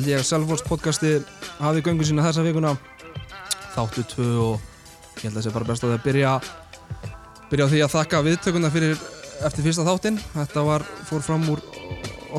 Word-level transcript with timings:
Held 0.00 0.14
ég 0.14 0.22
að 0.22 0.28
Selfos 0.30 0.62
podcasti 0.64 1.08
hafi 1.58 1.82
göngu 1.84 2.06
sína 2.08 2.22
þessa 2.24 2.40
vikuna. 2.40 2.70
Þáttu 3.74 4.04
tvö 4.08 4.28
og 4.40 4.62
ég 5.20 5.26
held 5.26 5.34
að 5.34 5.36
það 5.36 5.44
sé 5.44 5.52
bara 5.52 5.68
best 5.68 5.84
að 5.84 5.92
það 5.92 6.06
byrja 6.06 6.30
byrja 7.50 7.66
á 7.68 7.72
því 7.74 7.82
að 7.84 7.92
þakka 7.92 8.22
viðtökuna 8.24 8.70
fyrir 8.72 9.02
eftir 9.44 9.66
fyrsta 9.66 9.84
þáttinn. 9.84 10.16
Þetta 10.38 10.64
var, 10.70 10.86
fór 11.04 11.26
fram 11.26 11.44
úr 11.52 11.60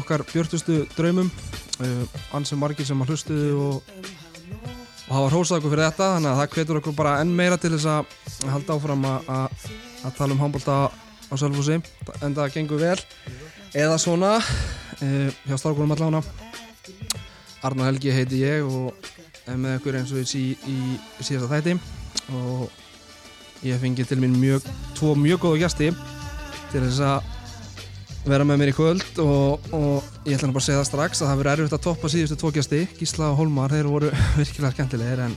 okkar 0.02 0.26
björtustu 0.32 0.80
draumum. 0.96 1.30
Uh, 1.78 2.02
ansið 2.34 2.64
margir 2.64 2.90
sem 2.90 3.06
að 3.06 3.14
hlustuðu 3.14 3.54
og, 3.68 4.04
og 5.06 5.16
hafa 5.20 5.30
hrósað 5.30 5.62
okkur 5.62 5.76
fyrir 5.76 5.86
þetta. 5.92 6.12
Þannig 6.16 6.34
að 6.34 6.42
það 6.42 6.58
hvetur 6.58 6.82
okkur 6.82 6.98
bara 6.98 7.16
enn 7.22 7.38
meira 7.44 7.62
til 7.62 7.76
þess 7.76 7.92
að 7.94 8.50
halda 8.56 8.80
áfram 8.80 9.06
að, 9.12 9.68
tala 10.18 10.34
um 10.34 10.42
handbólta 10.42 10.84
á 10.90 11.34
Selfosi 11.38 11.78
en 11.78 12.34
það 12.42 12.56
gengur 12.58 12.82
vel. 12.82 12.98
Eða 13.78 14.02
svona. 14.02 14.40
Uh, 14.98 15.30
hjá 15.46 15.62
strákunum 15.62 15.94
allána 15.94 16.26
Arnar 17.62 17.92
Helgi 17.92 18.14
heiti 18.14 18.42
ég 18.42 18.66
og 18.66 19.12
er 19.50 19.58
með 19.60 19.80
ykkur 19.80 19.98
eins 20.00 20.14
og 20.14 20.22
í, 20.22 20.46
í, 20.54 20.78
í 21.22 21.26
síðasta 21.26 21.52
þætti. 21.52 21.76
Og 22.38 23.66
ég 23.68 23.82
fengi 23.82 24.06
til 24.08 24.18
mín 24.22 24.38
mjög, 24.42 24.66
tvo 24.98 25.14
mjög 25.20 25.44
góða 25.46 25.64
gæsti 25.66 25.92
til 26.72 26.84
þess 26.86 27.02
að 27.06 27.30
vera 28.26 28.46
með 28.46 28.62
mér 28.62 28.70
í 28.70 28.76
kvöld 28.78 29.20
og, 29.22 29.72
og 29.74 30.28
ég 30.30 30.38
ætla 30.38 30.52
bara 30.54 30.62
að 30.62 30.68
segja 30.68 30.80
það 30.80 30.88
strax 30.92 31.22
að 31.22 31.32
það 31.32 31.40
verður 31.40 31.52
erfitt 31.64 31.76
að 31.78 31.84
toppa 31.88 32.12
síðustu 32.14 32.38
tvo 32.38 32.52
gæsti 32.54 32.82
Gísla 33.00 33.32
og 33.32 33.40
Holmar, 33.40 33.74
þeir 33.74 33.90
voru 33.90 34.12
virkilega 34.40 34.76
skemmtilegir 34.76 35.24
en 35.26 35.36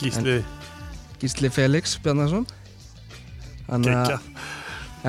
Gísli. 0.00 0.36
Gísli 1.20 1.50
Felix 1.52 1.96
Bjarnarsson 2.02 2.46
Þannig 3.70 3.96
að 3.96 4.14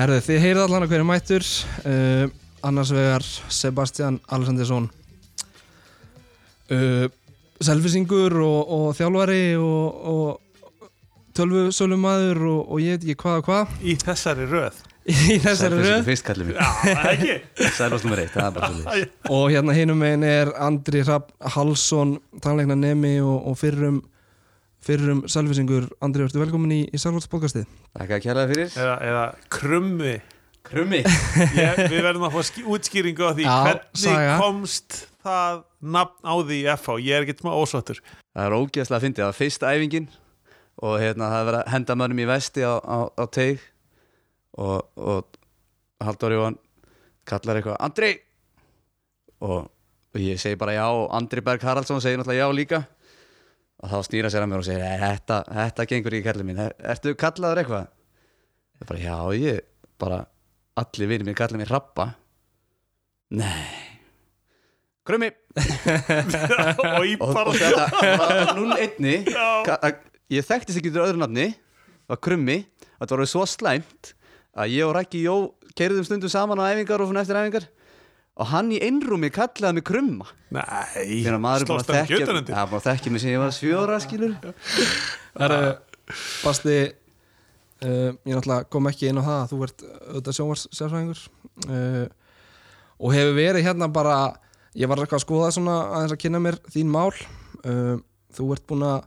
erðu 0.02 0.18
þið 0.26 0.42
heyrið 0.44 0.64
allan 0.64 0.86
að 0.86 0.92
hverju 0.92 1.06
mættur. 1.08 1.46
Uh, 1.82 2.26
annars 2.62 2.92
vegar 2.94 3.24
Sebastian 3.50 4.20
Alessandinsson 4.30 4.86
uh, 6.72 7.04
selfisingur 7.62 8.38
og, 8.42 8.72
og 8.78 8.86
þjálfari 8.98 9.42
og, 9.60 10.06
og 10.12 10.40
tölvusölumæður 11.36 12.40
og, 12.50 12.62
og 12.74 12.80
ég 12.82 12.96
veit 12.96 13.04
ekki 13.06 13.20
hvað 13.22 13.38
og 13.42 13.46
hvað. 13.48 13.76
Í 13.82 13.94
þessari 14.02 14.48
röð? 14.50 14.80
Í 15.34 15.36
þessari 15.42 15.78
röð? 15.80 16.02
fyrst 16.06 16.26
það 18.36 18.44
er 18.44 18.54
bara 18.54 18.68
svolítið 18.72 19.32
og 19.34 19.46
hérna 19.50 19.74
hinum 19.74 19.98
megin 19.98 20.26
er 20.28 20.52
Andri 20.62 21.00
Rapp 21.08 21.32
Hallsson 21.56 22.16
tannleikna 22.44 22.76
nemi 22.78 23.16
og, 23.24 23.48
og 23.50 23.56
fyrrum 23.58 23.98
fyrrum 24.82 25.24
selfisingur 25.30 25.88
Andri, 26.02 26.22
ertu 26.26 26.38
velkomin 26.42 26.76
í, 26.76 26.80
í 26.90 27.00
Selfhaldspodcastið 27.02 27.66
Takk 27.98 28.14
að 28.16 28.22
kjærlega 28.26 28.52
fyrir. 28.52 28.70
Eða, 28.78 28.94
eða 29.08 29.24
krummi. 29.52 30.14
Krummi. 30.62 31.00
Ég, 31.58 31.80
Við 31.90 31.98
verðum 32.06 32.28
að 32.28 32.36
fá 32.36 32.44
ský- 32.46 32.64
útskýringu 32.70 33.26
á 33.26 33.30
því 33.34 33.44
Já, 33.46 33.56
Hvernig 33.66 34.02
saga. 34.04 34.36
komst 34.40 35.00
það 35.24 35.60
nafn 35.96 36.26
á 36.26 36.34
því 36.38 36.58
í 36.62 36.66
FH 36.76 36.96
Ég 37.02 37.16
er 37.16 37.26
ekkert 37.26 37.42
smá 37.44 37.52
ósvartur 37.54 38.00
Það 38.02 38.44
er 38.46 38.56
ógeðslega 38.58 38.98
að 38.98 39.04
fyndi, 39.06 39.22
það 39.22 39.30
var 39.30 39.38
fyrsta 39.38 39.72
æfingin 39.76 40.08
og 40.82 40.94
hérna 41.02 41.28
það 41.32 41.46
verið 41.48 41.60
að 41.62 41.72
henda 41.74 41.96
mönnum 42.00 42.22
í 42.22 42.28
vesti 42.30 42.64
á, 42.64 42.74
á, 42.80 42.98
á 43.12 43.24
teig 43.28 43.60
og, 44.56 44.78
og 44.96 45.38
Halldór 46.02 46.34
Jóhann 46.34 46.56
kallar 47.28 47.60
eitthvað 47.60 47.78
Andri! 47.84 48.12
Og, 49.42 49.68
og 50.14 50.18
ég 50.22 50.40
segi 50.40 50.58
bara 50.58 50.74
já 50.78 50.86
og 50.88 51.06
Andri 51.14 51.42
Berg 51.44 51.62
Haraldsson 51.66 52.02
segir 52.02 52.18
náttúrulega 52.20 52.46
já 52.46 52.56
líka. 52.56 52.80
Og 53.82 53.90
þá 53.90 53.98
snýra 54.06 54.30
sér 54.30 54.44
að 54.46 54.50
mér 54.52 54.62
og 54.62 54.66
segir 54.66 54.82
"Nei, 54.82 54.98
þetta, 55.02 55.38
þetta 55.58 55.86
gengur 55.90 56.16
ekki 56.16 56.26
kallið 56.28 56.48
mín. 56.48 56.60
Er, 56.62 56.74
Ertu 56.94 57.14
kallaður 57.18 57.62
eitthvað? 57.62 57.86
Ég 58.80 58.88
bara 58.90 59.00
já 59.02 59.16
ég 59.42 59.60
bara 59.98 60.20
allir 60.82 61.10
vinir 61.10 61.26
mér 61.28 61.38
kallar 61.38 61.60
mér 61.60 61.70
Rappa 61.74 62.14
Nei 63.30 63.81
Krummi. 65.08 65.28
Og 66.96 67.04
í 67.08 67.16
og, 67.18 67.26
og 67.26 67.34
bara 67.34 67.52
þetta 67.58 67.86
var 68.20 68.52
0-1 68.54 69.08
Já. 69.34 69.46
Ka- 69.66 69.78
að- 69.88 70.00
ég 70.32 70.46
þekktist 70.46 70.78
ekki 70.80 70.92
til 70.94 71.02
öðru 71.02 71.20
nafni. 71.24 71.48
Var 72.10 72.20
krummi, 72.22 72.60
þetta 73.00 73.18
var 73.18 73.30
svo 73.30 73.44
slæmt 73.48 74.12
að 74.58 74.74
ég 74.76 74.86
og 74.86 74.94
Rækki 74.96 75.22
Jó 75.24 75.36
keiriðum 75.78 76.06
stundum 76.06 76.30
saman 76.32 76.60
á 76.60 76.70
æfingar 76.70 77.02
og 77.02 77.14
eftir 77.16 77.38
æfingar. 77.40 77.66
Og 78.40 78.48
hann 78.48 78.70
í 78.72 78.78
einrúmi 78.80 79.28
kallaði 79.32 79.76
mig 79.76 79.84
krumma. 79.84 80.26
Nei, 80.54 80.62
er 81.26 81.36
slóst 81.66 81.90
að 81.90 81.98
hann 81.98 82.06
ekki 82.06 82.14
þekkja 82.16 82.24
utan 82.24 82.38
undir? 82.40 82.54
Ja, 82.56 82.64
búin 82.70 82.80
að 82.80 82.86
þekkja 82.88 83.12
mig 83.12 83.22
sem 83.22 83.32
ég 83.34 83.42
var 83.42 83.52
sjóra 83.56 83.98
skilur 84.00 84.32
Það 85.32 85.44
eru 85.48 85.58
Basti 86.42 86.76
uh, 86.86 88.08
ég 88.12 88.32
náttúrulega 88.32 88.68
kom 88.72 88.88
ekki 88.90 89.10
inn 89.10 89.20
á 89.20 89.24
það 89.26 89.36
að 89.42 89.52
þú 89.52 89.60
ert 89.66 89.84
auðvitað 89.90 90.36
sjónvarsjálfræðingur 90.38 91.22
uh, 91.68 92.06
og 93.02 93.14
hefur 93.16 93.36
verið 93.36 93.66
hérna 93.68 93.88
bara 93.92 94.16
ég 94.78 94.88
var 94.90 95.02
eitthvað 95.02 95.20
að 95.20 95.24
skoða 95.26 95.52
svona 95.54 95.78
aðeins 95.98 96.14
að 96.16 96.22
kynna 96.24 96.42
mér 96.42 96.58
þín 96.72 96.92
mál. 96.92 97.10
Uh, 97.62 97.96
þú 98.32 98.52
ert 98.56 98.64
búin 98.70 98.86
að 98.88 99.02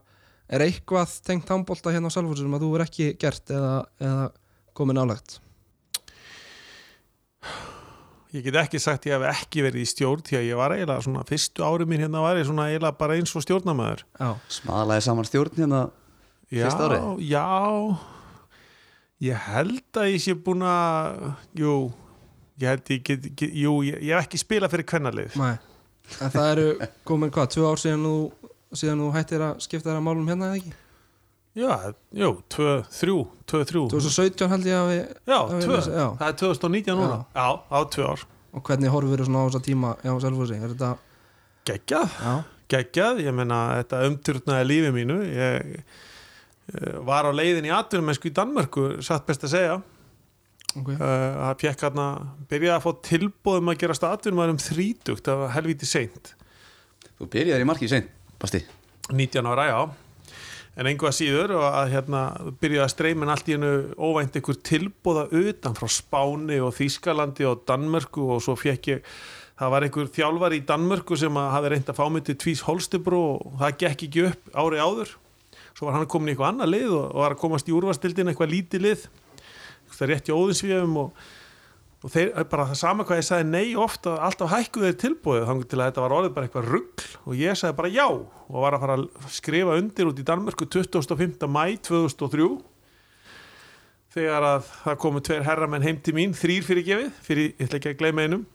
er 0.56 0.66
eitthvað 0.68 1.16
tengt 1.26 1.50
handbólta 1.50 1.94
hérna 1.94 2.12
á 2.12 2.14
Salfórsum 2.14 2.46
sem 2.46 2.58
að 2.58 2.66
þú 2.66 2.70
er 2.78 2.84
ekki 2.86 3.08
gert 3.22 3.50
eða, 3.54 3.74
eða 4.02 4.28
komið 4.78 5.00
nálegt 5.00 5.40
Ég 8.36 8.44
get 8.44 8.58
ekki 8.60 8.82
sagt 8.84 9.06
ég 9.08 9.16
hef 9.16 9.26
ekki 9.32 9.64
verið 9.64 9.86
í 9.86 9.90
stjórn 9.90 10.24
því 10.28 10.38
að 10.42 10.48
ég 10.50 10.58
var 10.60 10.74
eiginlega 10.76 11.06
svona 11.06 11.24
fyrstu 11.30 11.64
ári 11.64 11.86
mín 11.88 12.04
hérna 12.04 12.24
var 12.24 12.38
ég 12.40 12.48
svona 12.50 12.66
eiginlega 12.68 13.00
bara 13.00 13.16
eins 13.16 13.32
og 13.38 13.46
stjórnamaður 13.46 14.04
Já, 14.20 14.30
smalaði 14.58 15.06
saman 15.06 15.30
stjórn 15.30 15.62
hérna 15.62 15.84
Já, 16.52 16.66
Fyrsta 16.68 16.90
árið? 16.90 17.06
já. 17.26 17.46
Ég 19.26 19.46
held 19.48 19.98
að 20.02 20.10
ég 20.12 20.22
sé 20.22 20.36
búin 20.36 20.66
að 20.68 21.24
Jú 21.58 21.76
Ég 22.62 22.70
held 22.72 22.92
ég 22.94 23.04
get, 23.04 23.26
get 23.36 23.52
Jú, 23.52 23.78
ég, 23.84 24.00
ég 24.00 24.16
hef 24.16 24.28
ekki 24.30 24.40
spilað 24.40 24.72
fyrir 24.76 24.88
kvennalið. 24.88 25.36
Nei. 25.42 25.56
En 26.22 26.32
það 26.32 26.50
eru 26.54 26.90
komin 27.08 27.32
hvað, 27.34 27.50
tvö 27.56 27.70
ár 27.72 27.82
síðan 27.82 28.06
þú 28.06 28.16
síðan 28.76 29.02
þú 29.04 29.10
hættir 29.16 29.44
að 29.46 29.62
skipta 29.66 29.90
þér 29.90 30.00
að 30.00 30.06
málum 30.06 30.30
hérna 30.30 30.50
eða 30.52 30.60
ekki? 30.62 30.74
Já, 31.56 31.72
jú, 32.20 32.30
tvö, 32.52 32.72
þrjú, 32.92 33.18
tvö, 33.48 33.60
þrjú. 33.70 33.84
2017 33.94 34.50
held 34.52 34.66
ég 34.68 34.76
að 34.76 34.90
við 34.92 35.02
Já, 35.02 35.38
að 35.38 35.54
við 35.54 35.66
tvö, 35.66 35.76
lesa- 35.78 35.94
já. 35.96 36.08
það 36.20 36.28
er 36.28 36.38
2019 36.42 37.00
núna. 37.00 37.20
Já, 37.32 37.48
á 37.72 37.80
tvö 37.96 38.08
ár. 38.12 38.26
Og 38.56 38.64
hvernig 38.64 38.92
horfur 38.92 39.22
þú 39.22 39.28
svona 39.30 39.44
á 39.44 39.48
þessa 39.48 39.64
tíma 39.64 39.94
já, 40.04 40.12
Selfossi, 40.24 40.60
er 40.60 40.74
þetta 40.76 40.92
Geggjað, 41.66 42.18
geggjað. 42.70 43.22
Ég 43.26 43.34
menna, 43.34 43.60
þetta 43.82 44.02
umturnaði 44.10 44.68
lífi 44.70 44.92
mínu. 44.94 45.16
Ég 45.26 45.80
eh, 45.80 47.00
var 47.08 47.26
á 47.26 47.32
leiðin 47.34 47.66
í 47.66 47.74
atvinnumensku 47.74 48.30
í 48.30 48.36
Danmörku 48.36 49.02
satt 49.02 49.26
best 49.26 49.48
að 49.48 49.56
segja 49.56 49.80
ok. 50.80 50.90
Uh, 50.96 51.04
að 51.50 51.62
fekk 51.64 51.86
hérna 51.88 52.08
byrjaði 52.52 52.76
að 52.78 52.86
fá 52.86 53.06
tilbóðum 53.10 53.72
að 53.72 53.80
gerast 53.84 54.08
atvinnumæður 54.08 54.56
um 54.56 54.64
þrítugt 54.64 55.30
það 55.30 55.44
var 55.44 55.54
helviti 55.56 55.90
seint. 55.90 56.34
Þú 57.16 57.30
byrjaði 57.36 57.66
í 57.66 57.70
marki 57.70 57.88
í 57.88 57.94
sein, 57.94 58.10
Basti. 58.42 58.66
19 59.12 59.48
ára, 59.52 59.70
já. 59.70 59.80
En 60.76 60.90
einhvað 60.90 61.16
síður 61.16 61.56
og 61.56 61.66
að 61.70 61.94
hérna 61.94 62.22
byrjaði 62.60 62.84
að 62.84 62.92
streymin 62.92 63.32
allt 63.32 63.48
í 63.48 63.56
hennu 63.56 63.74
óvænt 63.96 64.36
einhver 64.36 64.58
tilbóða 64.68 65.30
utan 65.32 65.78
frá 65.78 65.88
Spáni 65.88 66.60
og 66.60 66.76
Þýskalandi 66.76 67.48
og 67.48 67.64
Danmörku 67.70 68.26
og 68.36 68.44
svo 68.44 68.58
fekk 68.60 68.90
ég 68.92 69.12
það 69.56 69.72
var 69.72 69.86
einhver 69.86 70.10
þjálfar 70.18 70.56
í 70.56 70.64
Danmörku 70.68 71.18
sem 71.20 71.38
að 71.40 71.54
hafi 71.54 71.72
reynd 71.72 71.92
að 71.92 72.00
fá 72.00 72.06
mig 72.12 72.26
til 72.28 72.36
Tvís 72.42 72.64
Holstebro 72.68 73.22
og 73.38 73.54
það 73.62 73.78
gekk 73.86 74.08
ekki 74.10 74.26
upp 74.30 74.50
ári 74.52 74.82
áður. 74.84 75.14
Svo 75.76 75.88
var 75.88 75.96
hann 75.96 76.10
komin 76.12 76.32
í 76.32 76.34
eitthvað 76.34 76.52
annað 76.52 76.74
lið 76.74 76.90
og, 76.90 77.06
og 77.08 77.22
var 77.24 77.36
að 77.36 77.42
komast 77.46 77.72
í 77.72 77.76
úrvastildin 77.76 78.32
eitthvað 78.32 78.52
lítið 78.52 78.86
lið 78.86 79.08
það 79.96 80.06
er 80.08 80.14
rétt 80.14 80.30
í 80.32 80.36
óðinsvíðum 80.36 81.02
og 81.02 81.26
og 82.06 82.12
þeir, 82.14 82.32
bara 82.52 82.68
það 82.70 82.78
sama 82.78 83.06
hvað 83.08 83.20
ég 83.20 83.26
sagði 83.26 83.46
nei 83.50 83.78
ofta, 83.82 84.14
alltaf 84.22 84.52
hækkuðu 84.52 84.90
þeir 84.92 84.98
tilbúið 85.02 85.46
þannig 85.50 85.70
til 85.72 85.80
að 85.80 85.88
þetta 85.88 86.04
var 86.04 86.16
orðið 86.20 86.34
bara 86.36 86.48
eitthvað 86.48 86.68
ruggl 86.70 87.06
og 87.24 87.40
ég 87.40 87.58
sagði 87.58 87.78
bara 87.80 87.94
já 87.96 88.06
og 88.06 88.58
var 88.62 88.78
að 88.78 88.84
fara 88.84 88.98
að 89.00 89.30
skrifa 89.34 89.78
undir 89.80 90.10
út 90.12 90.22
í 90.22 90.26
Danmörku 90.28 90.68
25. 90.70 91.48
mæ 91.50 91.64
2003 91.88 92.50
þegar 94.16 94.48
að 94.52 94.68
það 94.84 95.00
komu 95.02 95.24
tveir 95.26 95.48
herramenn 95.48 95.86
heim 95.86 95.98
til 96.04 96.14
mín, 96.16 96.36
þrýr 96.38 96.68
fyrir 96.68 96.86
gefið 96.88 97.24
fyrir, 97.26 97.48
ég 97.56 97.66
ætla 97.66 97.82
ekki 97.82 97.96
að 97.96 98.04
gleyma 98.04 98.28
einum 98.28 98.46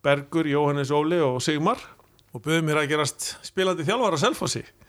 Bergur, 0.00 0.46
Jóhannes 0.48 0.92
Óli 0.94 1.18
og 1.20 1.42
Sigmar 1.44 1.82
og 2.30 2.44
buðum 2.44 2.70
mér 2.70 2.84
að 2.84 2.92
gerast 2.94 3.32
spilandi 3.44 3.84
þjálfar 3.88 4.16
á 4.16 4.18
Selfossi 4.22 4.62
og 4.62 4.79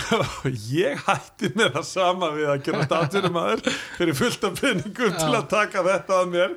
ég 0.84 1.02
hætti 1.06 1.52
með 1.56 1.76
það 1.76 1.86
sama 1.88 2.32
við 2.36 2.50
að 2.52 2.64
gera 2.68 2.86
staturum 2.86 3.38
fyrir 3.98 4.18
fullt 4.18 4.48
af 4.48 4.60
peningum 4.60 5.18
til 5.18 5.30
að 5.30 5.50
taka 5.52 5.84
þetta 5.86 6.22
að 6.22 6.32
mér. 6.36 6.56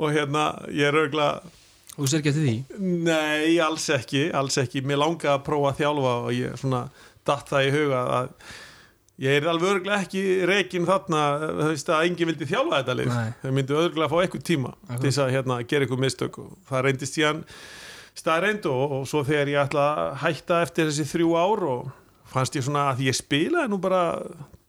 Og 0.00 0.14
hérna 0.14 0.44
ég 0.72 0.88
er 0.88 1.00
og 2.00 2.06
þú 2.06 2.08
sér 2.08 2.22
ekki 2.22 2.30
eftir 2.30 2.46
því? 2.46 2.56
Nei, 3.04 3.58
alls 3.60 3.86
ekki, 3.92 4.24
alls 4.36 4.56
ekki. 4.62 4.80
Mér 4.86 5.02
langaði 5.02 5.34
að 5.34 5.44
prófa 5.44 5.72
að 5.72 5.80
þjálfa 5.82 6.16
og 6.16 6.32
ég 6.36 6.58
svona 6.60 6.82
datt 7.28 7.50
það 7.50 7.66
í 7.66 7.72
huga 7.74 8.02
að 8.16 8.30
ég 9.20 9.36
er 9.36 9.48
alveg 9.52 9.74
örgulega 9.74 10.06
ekki 10.06 10.22
reikin 10.48 10.88
þarna 10.88 11.24
að 11.66 12.06
enginn 12.06 12.30
vildi 12.30 12.48
þjálfa 12.48 12.80
þetta 12.80 12.96
lið. 12.96 13.12
Þau 13.42 13.52
myndu 13.58 13.78
örgulega 13.82 14.08
að 14.08 14.14
fá 14.14 14.22
eitthvað 14.24 14.46
tíma 14.48 14.74
til 14.94 15.02
þess 15.04 15.22
að 15.26 15.32
hérna, 15.36 15.60
gera 15.68 15.86
eitthvað 15.86 16.04
mistök 16.06 16.40
og 16.40 16.50
það 16.70 16.84
reyndist 16.86 17.18
síðan 17.18 17.44
staðreind 18.20 18.70
og, 18.70 18.96
og 18.96 19.04
svo 19.10 19.22
þegar 19.26 19.52
ég 19.52 19.64
ætla 19.66 19.86
að 19.90 20.14
hætta 20.24 20.62
eftir 20.64 20.88
þessi 20.88 21.08
þrjú 21.12 21.34
ár 21.36 21.66
og 21.74 21.90
fannst 22.30 22.56
ég 22.58 22.66
svona 22.66 22.90
að 22.92 23.04
ég 23.08 23.16
spilaði 23.18 23.72
nú 23.72 23.80
bara 23.82 24.04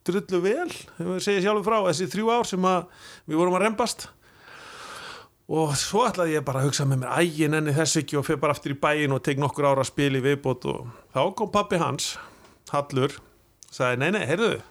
drullu 0.08 0.42
vel, 0.42 0.72
þegar 0.98 1.13
ég 1.13 1.25
segi 1.25 1.44
sjálfur 1.46 1.68
frá 1.68 1.78
þessi 1.90 2.10
þrjú 2.10 2.34
ár 2.34 2.50
sem 2.50 2.66
að 2.66 2.81
við 3.30 3.42
vorum 3.42 3.58
að 3.60 3.63
rembast. 3.68 4.08
Og 5.52 5.74
svo 5.75 6.06
ætlaði 6.08 6.38
ég 6.38 6.46
bara 6.48 6.62
að 6.62 6.69
hugsa 6.69 6.88
með 6.88 7.04
mér 7.04 7.22
ægin 7.22 7.58
enni 7.58 7.75
þess 7.75 8.00
ekki 8.00 8.18
og 8.18 8.25
fyrir 8.28 8.42
bara 8.42 8.56
aftur 8.56 8.74
í 8.74 8.80
bæin 8.81 9.13
og 9.13 9.24
tek 9.25 9.42
nokkur 9.42 9.68
ára 9.68 9.84
að 9.84 9.92
spila 9.92 10.22
í 10.22 10.25
viðbót. 10.25 10.68
Og 10.72 10.92
þá 11.12 11.22
kom 11.38 11.52
pappi 11.54 11.81
hans 11.81 12.13
Hallur, 12.72 13.18
sagði 13.68 13.98
nei 14.00 14.14
nei, 14.16 14.24
heyrðu 14.30 14.62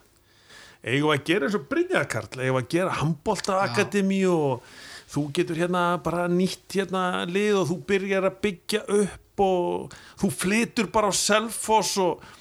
eigum 0.80 1.10
við 1.10 1.18
að 1.18 1.26
gera 1.28 1.46
eins 1.46 1.56
og 1.58 1.66
Brynjarkarl 1.68 2.40
eigum 2.40 2.56
við 2.56 2.62
að 2.62 2.70
gera 2.74 2.98
handbóltaakademi 3.00 4.20
og 4.32 4.70
þú 5.10 5.24
getur 5.36 5.60
hérna 5.60 5.84
bara 6.04 6.26
nýtt 6.30 6.76
hérna 6.78 7.04
lið 7.28 7.58
og 7.60 7.66
þú 7.70 7.78
byrjar 7.90 8.28
að 8.30 8.38
byggja 8.46 8.82
upp 9.00 9.44
og 9.44 9.96
þú 10.20 10.30
flytur 10.36 10.90
bara 10.92 11.10
á 11.12 11.14
Selfoss 11.16 11.96
og, 12.00 12.22
og 12.22 12.39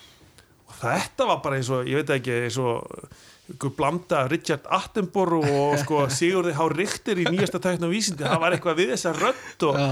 þetta 0.79 1.27
var 1.29 1.41
bara 1.43 1.59
eins 1.59 1.69
og, 1.73 1.83
ég 1.89 1.99
veit 2.01 2.13
ekki 2.17 2.37
eins 2.45 2.57
og 2.61 3.09
ykkur 3.49 3.71
blanda 3.77 4.23
Richard 4.29 4.67
Attenborough 4.69 5.49
og 5.59 5.77
sko 5.81 6.03
Sigurði 6.17 6.53
Há 6.57 6.63
Richter 6.73 7.19
í 7.21 7.25
nýjasta 7.29 7.61
tækna 7.63 7.89
vísindi, 7.91 8.25
það 8.27 8.43
var 8.43 8.55
eitthvað 8.57 8.81
við 8.81 8.91
þessa 8.93 9.13
rödd 9.17 9.65
og 9.69 9.79
Já. 9.79 9.87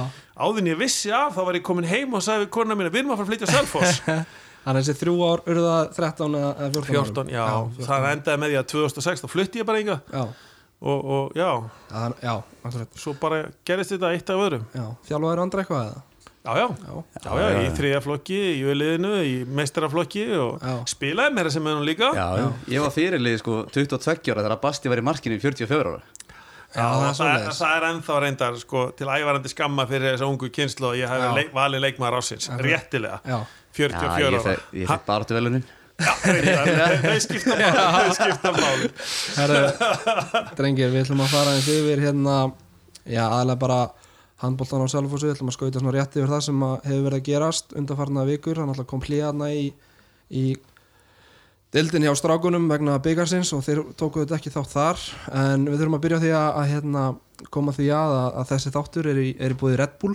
áðin 0.48 0.70
ég 0.74 0.82
vissi 0.82 1.14
af 1.16 1.34
þá 1.38 1.42
var 1.48 1.58
ég 1.58 1.66
komin 1.66 1.88
heim 1.90 2.14
og 2.18 2.26
sagði 2.26 2.46
við 2.46 2.52
konuna 2.58 2.78
mína, 2.78 2.92
við 2.94 3.02
erum 3.04 3.16
að 3.16 3.22
fara 3.22 3.28
að 3.28 3.32
flytja 3.34 3.50
á 3.50 3.56
Selfoss. 3.56 4.04
Þannig 4.68 4.82
að 4.82 4.88
þessi 4.90 5.00
þrjú 5.00 5.16
ár 5.24 5.42
urða 5.48 5.76
13 5.96 6.34
eða 6.38 6.70
14 6.76 6.88
14, 6.92 7.30
já, 7.32 7.44
það 7.88 8.08
endaði 8.12 8.42
með 8.42 8.50
því 8.52 8.58
að 8.60 8.66
2006 8.74 9.22
þá 9.24 9.28
flutti 9.32 9.62
ég 9.62 9.68
bara 9.70 9.80
enga 9.80 9.96
Já, 10.12 10.24
og, 10.84 11.06
og 11.18 11.38
já, 11.40 11.48
já, 11.88 12.02
já, 12.28 12.34
svo 13.00 13.14
bara 13.22 13.38
gerist 13.70 13.94
þetta 13.96 14.10
eitt 14.18 14.34
af 14.34 14.44
öðrum 14.44 14.66
Já, 14.76 14.84
þjálfaður 15.08 15.44
andra 15.46 15.64
eitthvað 15.64 15.86
eða? 15.86 16.04
Já, 16.56 16.68
já, 16.88 17.04
Já, 17.24 17.32
já, 17.42 17.48
já, 17.52 17.62
í 17.66 17.72
þriða 17.78 18.02
flokki 18.06 18.38
í 18.56 18.62
öliðinu, 18.72 19.14
í 19.28 19.34
meistaraflokki 19.60 20.24
og 20.40 20.62
Já. 20.64 20.76
spilaði 20.94 21.34
meira 21.36 21.52
sem 21.52 21.64
hún 21.68 21.84
líka. 21.88 22.12
Já, 22.16 22.28
já. 22.40 22.48
Ég 22.72 22.84
var 22.86 22.94
fyrirlið 22.96 23.38
sko 23.42 23.58
22 23.74 24.32
ára 24.34 24.46
þegar 24.46 24.62
Basti 24.64 24.92
var 24.92 25.02
í 25.02 25.06
markinu 25.10 25.36
í 25.40 25.42
44 25.44 25.92
ára. 25.92 26.02
Já, 26.78 26.84
það 26.84 27.08
er 27.08 27.16
það, 27.18 27.30
er, 27.32 27.54
það 27.58 27.76
er 27.78 27.86
ennþá 27.90 28.20
reyndar 28.22 28.58
sko, 28.62 28.82
til 29.00 29.08
ævarandi 29.08 29.50
skamma 29.54 29.86
fyrir 29.90 30.12
þessa 30.14 30.28
ungu 30.30 30.50
kynslu 30.54 30.90
og 30.92 30.98
ég 31.00 31.10
hef 31.10 31.24
Já. 31.24 31.32
leik, 31.40 31.52
valið 31.56 31.84
leikmaður 31.88 32.20
ásins, 32.20 32.50
réttilega. 32.62 33.20
Já, 33.26 33.40
44 33.78 34.08
Já, 34.08 34.20
ég 34.20 34.28
ára. 34.36 34.44
fekk, 34.50 34.66
ég 34.84 34.92
fekk 34.92 35.06
baráttu 35.08 35.38
velunin 35.38 35.64
Já, 35.98 36.12
þau 37.02 37.14
skipta 37.24 37.56
máli 37.58 37.80
þau 37.80 38.12
skipta 38.20 38.52
máli. 38.54 38.90
Herru, 39.40 39.62
drengir, 40.60 40.92
við 40.94 41.06
ætlum 41.08 41.24
að 41.26 41.32
fara 41.34 41.56
eins 41.58 41.70
yfir 41.74 42.04
hérna 42.04 42.36
Já, 43.08 43.24
aðlega 43.32 43.58
bara 43.64 43.80
handbóltan 44.42 44.86
á 44.86 44.88
Selfossi, 44.92 45.28
við 45.28 45.36
ætlum 45.36 45.52
að 45.52 45.58
skauta 45.58 45.82
svona 45.82 45.94
rétt 45.96 46.18
yfir 46.18 46.32
það 46.32 46.42
sem 46.46 46.66
að 46.68 46.74
hefur 46.88 47.06
verið 47.08 47.20
að 47.20 47.28
gerast 47.28 47.78
undanfarna 47.78 48.26
vikur, 48.28 48.60
hann 48.62 48.74
alltaf 48.74 48.90
kom 48.90 49.06
hlýðarna 49.06 49.50
í, 49.54 49.64
í 50.30 50.44
dildin 51.74 52.06
hjá 52.08 52.14
strákunum 52.18 52.68
vegna 52.72 52.98
byggarsins 53.04 53.52
og 53.58 53.64
þeir 53.66 53.82
tókuðu 53.98 54.28
þetta 54.28 54.38
ekki 54.38 54.54
þátt 54.54 54.76
þar. 54.76 55.08
En 55.42 55.66
við 55.68 55.82
þurfum 55.82 55.98
að 55.98 56.06
byrja 56.06 56.22
því 56.24 56.36
að, 56.38 56.50
að 56.62 56.70
hérna, 56.74 57.08
koma 57.54 57.74
því 57.76 57.90
að, 57.98 58.14
að, 58.20 58.30
að 58.42 58.52
þessi 58.54 58.76
þáttur 58.78 59.10
er 59.12 59.24
í, 59.24 59.32
er 59.42 59.56
í 59.56 59.58
búið 59.64 59.80
Red 59.82 59.98
Bull. 60.04 60.14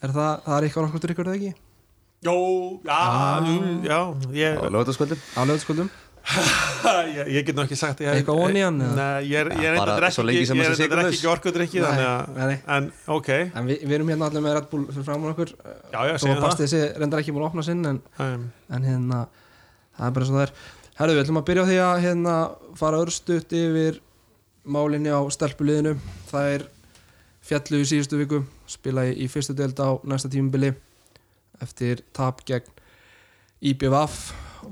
Er 0.00 0.14
það, 0.14 0.30
það 0.46 0.54
er 0.56 0.68
eitthvað 0.68 0.86
nokkuð 0.86 1.04
drikkur 1.06 1.28
eða 1.28 1.40
ekki? 1.40 1.52
Jó, 2.20 2.36
já, 2.84 3.00
jú, 3.48 3.58
já 3.88 3.98
ég, 4.36 4.58
á 4.60 5.40
lögutaskvöldum? 5.48 5.90
Ég, 6.28 7.28
ég 7.36 7.46
get 7.46 7.56
nú 7.56 7.64
ekki 7.64 7.78
sagt 7.78 8.02
ég, 8.04 8.10
Eitthvað? 8.12 8.40
Nei, 8.96 9.28
ég 9.30 9.36
er, 9.40 9.50
svo 10.14 10.24
drekki 10.92 11.20
er 11.20 11.32
orkudrykki 11.32 11.82
en 12.76 12.90
ok. 13.16 13.30
En 13.46 13.70
við, 13.70 13.84
við 13.84 13.96
erum 13.98 14.12
hérna 14.12 14.28
allir 14.30 14.44
með 14.44 14.56
Red 14.58 14.68
Bull 14.72 14.84
fyrir 14.90 15.30
okkur. 15.32 15.54
Já, 15.92 16.00
Þó 16.00 16.24
segjum 16.24 16.36
að 16.36 16.44
Basti 16.46 16.66
þessi 16.66 16.82
reyndar 17.00 17.22
ekki 17.24 17.34
búin 17.36 17.46
að 17.46 17.50
opna 17.50 17.66
sinn 17.66 17.88
en, 17.90 18.02
en 18.76 18.88
hérna 18.88 19.22
það 19.96 20.06
er 20.10 20.18
bara 20.18 20.28
svo 20.28 20.38
það 20.38 20.46
er. 20.46 20.54
Herðu, 21.00 21.16
við 21.16 21.24
ætlum 21.24 21.40
að 21.40 21.48
byrja 21.48 21.64
á 21.64 21.68
því 21.70 21.80
að 21.86 22.02
hérna 22.04 22.36
fara 22.76 23.00
örstutt 23.00 23.56
yfir 23.56 24.02
málinni 24.76 25.12
á 25.12 25.20
stelpuliðinu. 25.32 25.96
Það 26.30 26.52
er 26.58 26.66
fjallu 27.50 27.80
í 27.80 27.88
síðustu 27.88 28.20
viku 28.20 28.42
spila 28.70 29.06
í, 29.08 29.16
í 29.24 29.30
fyrstu 29.32 29.56
deild 29.56 29.80
á 29.80 29.96
næsta 30.04 30.28
tímubili 30.30 30.74
eftir 31.60 32.04
tap 32.16 32.44
gegn 32.48 32.68
IBVF 33.60 34.20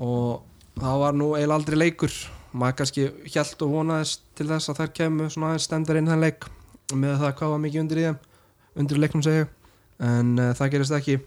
og 0.01 0.45
það 0.79 0.99
var 1.01 1.17
nú 1.17 1.33
eiginlega 1.35 1.57
aldrei 1.59 1.77
leikur 1.77 2.13
maður 2.55 2.77
kannski 2.79 3.05
hjælt 3.29 3.61
og 3.65 3.73
vonaðist 3.73 4.23
til 4.37 4.47
þess 4.49 4.71
að 4.71 4.79
þær 4.79 4.91
kemur 4.99 5.31
svona 5.33 5.51
aðeins 5.51 5.67
stendar 5.67 5.99
inn 5.99 6.09
þann 6.09 6.23
leik 6.23 6.47
með 6.95 7.17
það 7.21 7.33
hvað 7.39 7.53
var 7.53 7.61
mikið 7.65 7.81
undir 7.83 7.99
í 7.99 8.05
þeim 8.07 8.19
undir 8.81 9.01
leiknum 9.03 9.23
segja 9.25 9.43
ég. 9.43 9.51
en 10.07 10.31
uh, 10.39 10.53
það 10.57 10.71
gerist 10.75 10.95
ekki 10.97 11.19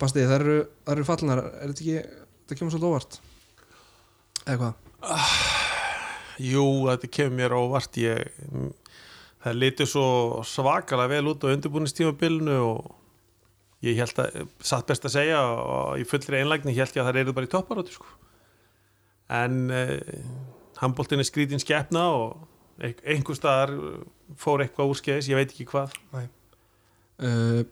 Basti, 0.00 0.22
það 0.24 0.36
eru, 0.38 0.54
eru 0.94 1.04
fallnar 1.04 1.42
er 1.44 1.72
þetta 1.74 1.84
ekki, 1.84 2.20
það 2.48 2.60
kemur 2.60 2.72
svolítið 2.72 2.88
óvart 2.88 3.18
eða 4.46 4.56
hvað? 4.62 5.34
Jú, 6.40 6.64
þetta 6.88 7.10
kemur 7.18 7.36
mér 7.36 7.56
óvart 7.58 8.00
ég, 8.00 8.48
það 9.44 9.60
litið 9.60 9.90
svo 9.92 10.06
svakalega 10.48 11.12
vel 11.12 11.34
út 11.34 11.44
á 11.44 11.52
undirbúinistímabilinu 11.52 12.56
og 12.64 12.96
ég 13.84 14.00
held 14.00 14.24
að 14.24 14.40
satt 14.64 14.88
best 14.88 15.04
að 15.04 15.18
segja 15.18 15.44
og 15.44 16.00
í 16.00 16.08
fullri 16.08 16.40
einlægni 16.40 16.72
held 16.76 16.96
ég 16.96 17.04
að 17.04 17.10
það 17.10 17.22
eru 17.26 17.36
bara 17.36 17.50
í 17.50 17.52
topparóti 17.52 17.96
sko. 17.98 18.08
En 19.30 19.58
eh, 19.70 19.98
handbóltin 20.80 21.22
er 21.22 21.28
skrítin 21.28 21.60
skeppna 21.62 22.06
og 22.16 22.38
ein- 22.82 23.02
einhver 23.04 23.36
staðar 23.38 23.72
fór 24.40 24.62
eitthvað 24.64 24.90
úrskeiðis, 24.94 25.28
ég 25.30 25.38
veit 25.38 25.52
ekki 25.54 25.66
hvað. 25.70 25.94
Uh, 27.20 27.62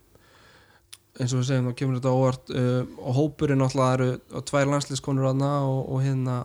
eins 1.19 1.33
og 1.33 1.41
við 1.41 1.47
segjum 1.49 1.71
þá 1.71 1.77
kemur 1.81 1.97
þetta 1.99 2.13
óvart. 2.15 2.51
Uh, 2.53 2.83
og 3.01 3.17
hópurinn 3.17 3.63
náttúrulega 3.63 3.97
eru 3.97 4.09
og 4.39 4.45
tvær 4.51 4.69
landslískonur 4.75 5.31
aðna 5.31 5.49
og, 5.67 5.81
og 5.97 6.03
hérna 6.05 6.37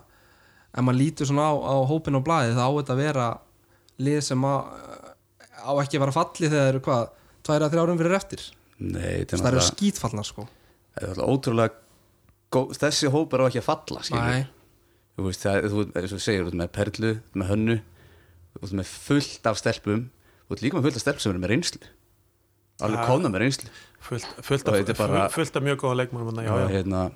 ef 0.73 0.81
maður 0.87 0.99
lítur 1.01 1.29
svona 1.29 1.49
á, 1.51 1.53
á 1.53 1.75
hópinn 1.91 2.17
á 2.17 2.21
blæði 2.25 2.55
þá 2.57 2.63
á 2.65 2.71
þetta 2.79 2.95
að 2.95 3.01
vera 3.03 3.27
lið 4.07 4.19
sem 4.25 4.47
á, 4.47 4.55
á 5.67 5.71
ekki 5.83 5.99
að 5.99 6.05
vera 6.07 6.15
falli 6.15 6.47
þegar 6.47 6.63
það 6.63 6.71
eru 6.71 6.83
hvað, 6.87 7.03
tvær 7.45 7.65
að 7.67 7.75
þrjárum 7.75 7.99
fyrir 8.01 8.17
eftir? 8.17 8.45
Nei, 8.83 9.11
þetta 9.19 9.35
er 9.37 9.43
það 9.43 9.51
eru 9.51 9.65
skítfallnar 9.67 10.27
sko. 10.31 10.47
Þetta 10.95 11.03
er 11.03 11.11
náttúrulega 11.11 11.35
ótrúlega 11.35 11.75
góð, 12.55 12.73
þessi 12.81 13.11
hópur 13.13 13.43
á 13.43 13.47
ekki 13.51 13.61
að 13.61 13.67
falla 13.69 14.01
skilur. 14.07 14.31
Nei, 14.31 14.47
þú 15.17 15.25
veist, 15.27 15.43
það, 15.45 15.67
þú, 15.73 15.83
eins 15.93 16.11
og 16.13 16.17
þú 16.17 16.23
segir, 16.25 16.43
þú 16.45 16.51
ert 16.53 16.59
með 16.61 16.71
perlu 16.77 17.09
þú 17.13 17.17
ert 17.21 17.39
með 17.43 17.51
hönnu, 17.53 17.75
þú 18.53 18.63
ert 18.67 18.77
með 18.79 18.93
fullt 19.07 19.49
af 19.51 19.59
stelpum, 19.61 20.05
þú 20.47 20.55
ert 20.57 20.63
líka 20.65 20.77
með 20.79 20.87
fullt 20.87 20.99
af 20.99 21.03
stelpum 21.05 21.23
sem 21.25 21.33
eru 21.33 21.43
með 21.43 21.53
reynslu. 21.53 21.81
Alveg 22.83 22.99
Ja. 22.99 23.05
komna 23.07 23.29
með 23.29 23.43
reynslu. 23.45 23.69
Fullt, 24.03 24.25
fullt, 24.43 24.67
af, 24.67 24.73
þetta 24.79 24.89
er 24.95 24.97
bara- 24.99 25.29
fullt 25.29 25.55
af 25.55 25.63
mjög 25.63 25.77
góða 25.83 25.97
leikmannum 26.01 26.41
já, 26.43 26.51
og, 26.51 26.59
já. 26.63 26.67
hérna, 26.73 27.11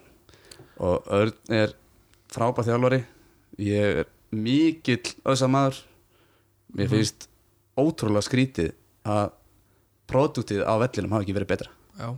og 0.79 1.03
Örn 1.07 1.33
er 1.49 1.73
frábær 2.31 2.63
þjálfari. 2.67 3.03
Ég 3.57 3.97
er 4.03 4.05
mikill 4.31 5.15
öðsa 5.25 5.49
maður. 5.49 5.81
Mér 6.77 6.89
finnst 6.91 7.27
ótrúlega 7.77 8.23
skrítið 8.27 8.71
að 9.05 9.31
produktið 10.07 10.63
á 10.63 10.73
vellinum 10.79 11.11
hafi 11.11 11.25
ekki 11.25 11.35
verið 11.39 11.47
betra. 11.47 11.69
Já, 11.99 12.17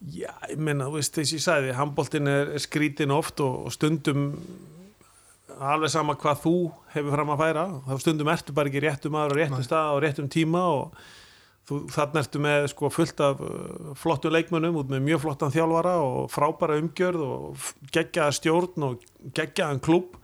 Já, 0.00 0.32
ég 0.48 0.56
meina, 0.56 0.84
þú 0.88 0.94
veist, 0.96 1.12
þess 1.12 1.28
að 1.28 1.36
ég 1.36 1.42
sagði 1.44 1.72
handbóltin 1.76 2.28
er, 2.28 2.48
er 2.54 2.58
skrítin 2.62 3.10
oft 3.12 3.40
og, 3.44 3.66
og 3.66 3.72
stundum 3.74 4.30
alveg 5.60 5.92
sama 5.92 6.16
hvað 6.18 6.44
þú 6.44 6.54
hefur 6.94 7.16
fram 7.16 7.32
að 7.34 7.42
færa. 7.42 7.64
Þá 7.86 8.04
stundum 8.04 8.30
ertu 8.32 8.54
bara 8.56 8.70
ekki 8.70 8.84
réttum 8.84 9.18
aður 9.18 9.34
á 9.36 9.38
réttum 9.40 9.66
stað 9.66 9.94
og 9.94 10.00
réttum 10.04 10.30
tíma 10.32 10.62
og 10.74 11.00
þú, 11.68 11.80
þarna 11.94 12.22
ertu 12.24 12.42
með 12.42 12.68
sko 12.72 12.90
fullt 12.94 13.20
af 13.26 13.42
uh, 13.44 13.90
flottu 14.00 14.32
leikmönnum 14.32 14.78
út 14.80 14.92
með 14.92 15.04
mjög 15.08 15.24
flottan 15.26 15.52
þjálfara 15.54 15.96
og 16.04 16.30
frábæra 16.32 16.78
umgjörð 16.80 17.26
og 17.26 17.68
geggjaða 17.92 18.36
stjórn 18.38 18.88
og 18.88 19.04
geggjaðan 19.36 19.82
klúb 19.84 20.16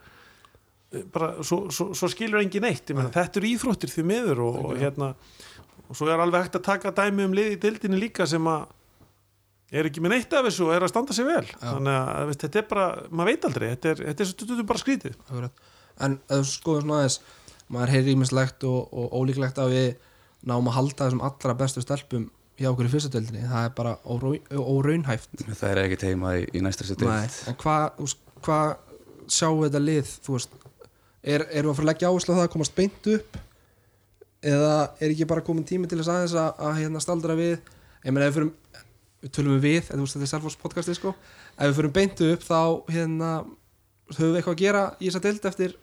bara, 1.13 1.35
svo, 1.45 1.67
svo, 1.75 1.91
svo 1.97 2.09
skilur 2.11 2.41
engin 2.41 2.65
neitt. 2.65 2.89
Ég 2.89 2.97
meina, 2.97 3.13
þetta 3.13 3.41
eru 3.43 3.53
íþróttir 3.53 3.93
því 3.93 4.07
miður 4.09 4.43
og, 4.47 4.59
og 4.71 4.81
hérna 4.81 5.13
og 5.87 5.95
svo 5.95 6.09
er 6.11 6.23
alveg 6.23 6.47
hægt 6.47 6.59
að 6.59 6.67
taka 6.67 6.95
dæmi 6.95 7.27
um 7.29 7.37
lið 7.37 7.53
í 7.55 7.61
dildinni 7.63 8.01
líka 8.01 8.27
sem 8.27 8.47
að 8.51 8.67
er 9.73 9.89
ekki 9.89 10.03
með 10.05 10.13
neitt 10.15 10.33
af 10.39 10.45
þessu 10.47 10.67
og 10.69 10.75
er 10.77 10.85
að 10.87 10.93
standa 10.93 11.17
sig 11.17 11.27
vel. 11.27 11.45
Þannig 11.61 11.97
að 11.97 12.29
veist, 12.31 12.43
þetta 12.45 12.61
er 12.63 12.69
bara, 12.71 12.87
maður 13.11 13.31
veit 13.33 13.47
aldrei 13.49 13.67
þetta 13.73 13.91
er, 13.93 14.03
þetta 14.11 14.23
er 14.23 14.29
svo 14.31 14.37
stundum 14.39 14.69
bara 14.71 14.83
skrítið. 14.83 15.17
En 16.07 16.19
skoðum 16.47 16.85
svona 16.87 17.01
aðeins 17.01 17.21
maður 17.73 17.93
heyri 17.97 18.13
ímislegt 18.15 18.67
og, 18.69 18.93
og 18.95 19.17
ólíklegt 19.19 19.59
að 19.59 19.73
við 19.75 19.89
náum 20.47 20.69
að 20.71 20.77
halda 20.77 21.07
þessum 21.09 21.23
allra 21.27 21.55
bestu 21.59 21.83
stelpum 21.83 22.29
hjá 22.57 22.69
okkur 22.71 22.87
í 22.87 22.93
fyrstutöldinni 22.93 23.49
það 23.51 23.65
er 23.67 23.73
bara 23.77 23.95
órau- 24.07 24.61
óraunhæft. 24.61 25.33
Það 25.51 25.73
er 25.73 25.81
ekki 25.83 25.99
teima 26.05 26.37
í, 26.39 26.45
í 26.57 26.63
næsta 26.65 26.87
sér 26.87 27.03
Nei, 27.03 27.27
en 27.51 27.59
hvað 27.61 28.15
hva 28.47 28.61
sjáum 29.27 29.59
við 29.65 29.67
þetta 29.73 29.83
lið 29.83 30.13
þú 30.25 30.37
veist, 30.37 30.55
er, 31.27 31.45
erum 31.51 31.69
við 31.69 31.73
að 31.73 31.77
fara 31.81 31.85
að 31.87 31.91
leggja 31.91 32.13
áherslu 32.13 32.33
á 32.33 32.37
það 32.39 32.47
að 32.47 32.53
komast 32.55 32.77
beint 32.79 33.11
upp? 33.17 33.41
Eða 34.47 34.73
er 35.03 35.11
ekki 35.11 35.27
bara 35.29 35.43
komin 35.45 35.67
tími 35.67 35.89
til 35.91 35.99
þess 35.99 36.13
aðeins 36.13 36.37
að, 36.39 36.51
að 36.69 36.79
hérna 36.85 37.03
staldra 37.03 37.37
við? 37.39 37.57
Ég 38.07 38.15
meina 38.15 38.29
ef 38.29 38.37
við 38.37 38.39
fyrum 38.39 38.55
við 39.25 39.33
tölum 39.37 39.57
við 39.57 39.65
við, 39.67 39.91
en 39.91 40.01
þú 40.01 40.07
veist 40.07 40.17
þetta 40.17 40.27
er 40.27 40.33
Selfoss 40.33 40.61
podcasti 40.61 40.97
sko. 40.97 41.15
Ef 41.57 41.71
við 41.71 41.79
fyrum 41.79 41.95
beint 41.97 42.23
upp 42.27 42.45
þá 42.47 42.61
hérna 42.93 43.31
höfum 44.13 44.33
við 44.33 44.41
eitthvað 44.41 44.57
að 44.57 44.63
gera 44.63 44.83
í 45.01 45.09
þessa 45.09 45.23
dild 45.25 45.49
eftir 45.51 45.77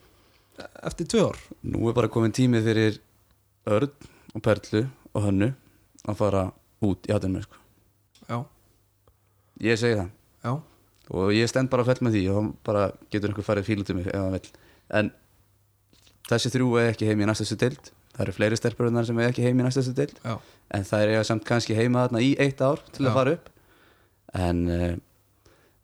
eftir 0.86 1.08
tvö 1.10 1.24
ár? 1.30 1.40
Nú 1.66 1.88
er 1.90 1.96
bara 1.96 2.10
komin 2.12 2.34
tími 2.34 2.62
fyrir 2.64 3.00
Örn 3.66 3.90
og 4.34 4.44
Perlu 4.44 4.84
og 5.14 5.26
Hönnu 5.26 5.50
að 6.04 6.20
fara 6.20 6.44
út 6.84 7.08
í 7.08 7.14
hattunum 7.14 7.42
sko. 7.44 7.58
já, 8.28 8.38
ég 9.60 9.80
segi 9.80 9.98
það. 9.98 10.10
Já, 10.44 10.52
og 11.10 11.32
ég 11.34 11.48
stend 11.48 11.70
bara 11.72 11.84
fell 11.84 12.00
með 12.04 12.16
því 12.18 12.24
og 12.32 12.54
bara 12.64 12.86
getur 13.10 13.32
einhver 13.32 13.46
farið 13.46 13.68
fíl 13.68 13.80
út 13.82 13.90
um 13.90 14.00
mig 14.00 14.08
ef 14.08 14.20
hann 14.20 14.36
vill. 14.36 14.50
En 14.94 15.12
þessi 16.28 16.52
þrjú 16.54 16.72
er 16.80 16.92
ekki 16.92 17.08
heim 17.08 17.20
í 17.20 17.28
næstu 17.28 17.46
sér 17.48 17.62
deild 17.64 17.92
það 18.14 18.22
eru 18.26 18.32
fleiri 18.36 18.56
stelpurinnar 18.60 19.06
sem 19.08 19.18
er 19.18 19.32
ekki 19.32 19.42
heim 19.46 19.60
í 19.60 19.66
næstastu 19.66 19.94
deild 19.98 20.18
Já. 20.24 20.36
en 20.78 20.84
það 20.88 21.04
er 21.18 21.26
samt 21.28 21.44
kannski 21.48 21.74
heima 21.78 22.06
þarna 22.06 22.22
í 22.22 22.32
eitt 22.40 22.60
ár 22.62 22.82
til 22.94 23.04
Já. 23.06 23.10
að 23.10 23.16
fara 23.18 23.34
upp 23.38 23.48
en 24.34 24.62
uh, 24.70 24.92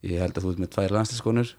ég 0.07 0.21
held 0.23 0.37
að 0.39 0.45
þú 0.47 0.53
ert 0.55 0.63
með 0.65 0.73
tvær 0.77 0.95
landsliskonur 0.97 1.53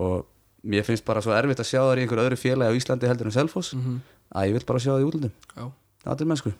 og 0.00 0.26
mér 0.70 0.84
finnst 0.84 1.04
bara 1.08 1.22
svo 1.24 1.32
erfitt 1.36 1.60
að 1.62 1.68
sjá 1.70 1.80
þar 1.84 2.00
í 2.00 2.04
einhver 2.04 2.20
öðru 2.24 2.36
félagi 2.40 2.72
á 2.72 2.78
Íslandi 2.78 3.08
heldur 3.08 3.30
en 3.30 3.36
Selfoss 3.36 3.72
Mhm. 3.74 4.00
að 4.34 4.48
ég 4.50 4.52
vil 4.58 4.66
bara 4.68 4.78
sjá 4.82 4.92
það 4.94 5.02
í 5.04 5.08
útlundum 5.08 5.32
Já. 5.56 5.64
það 6.04 6.20
er 6.20 6.30
mennsku, 6.32 6.52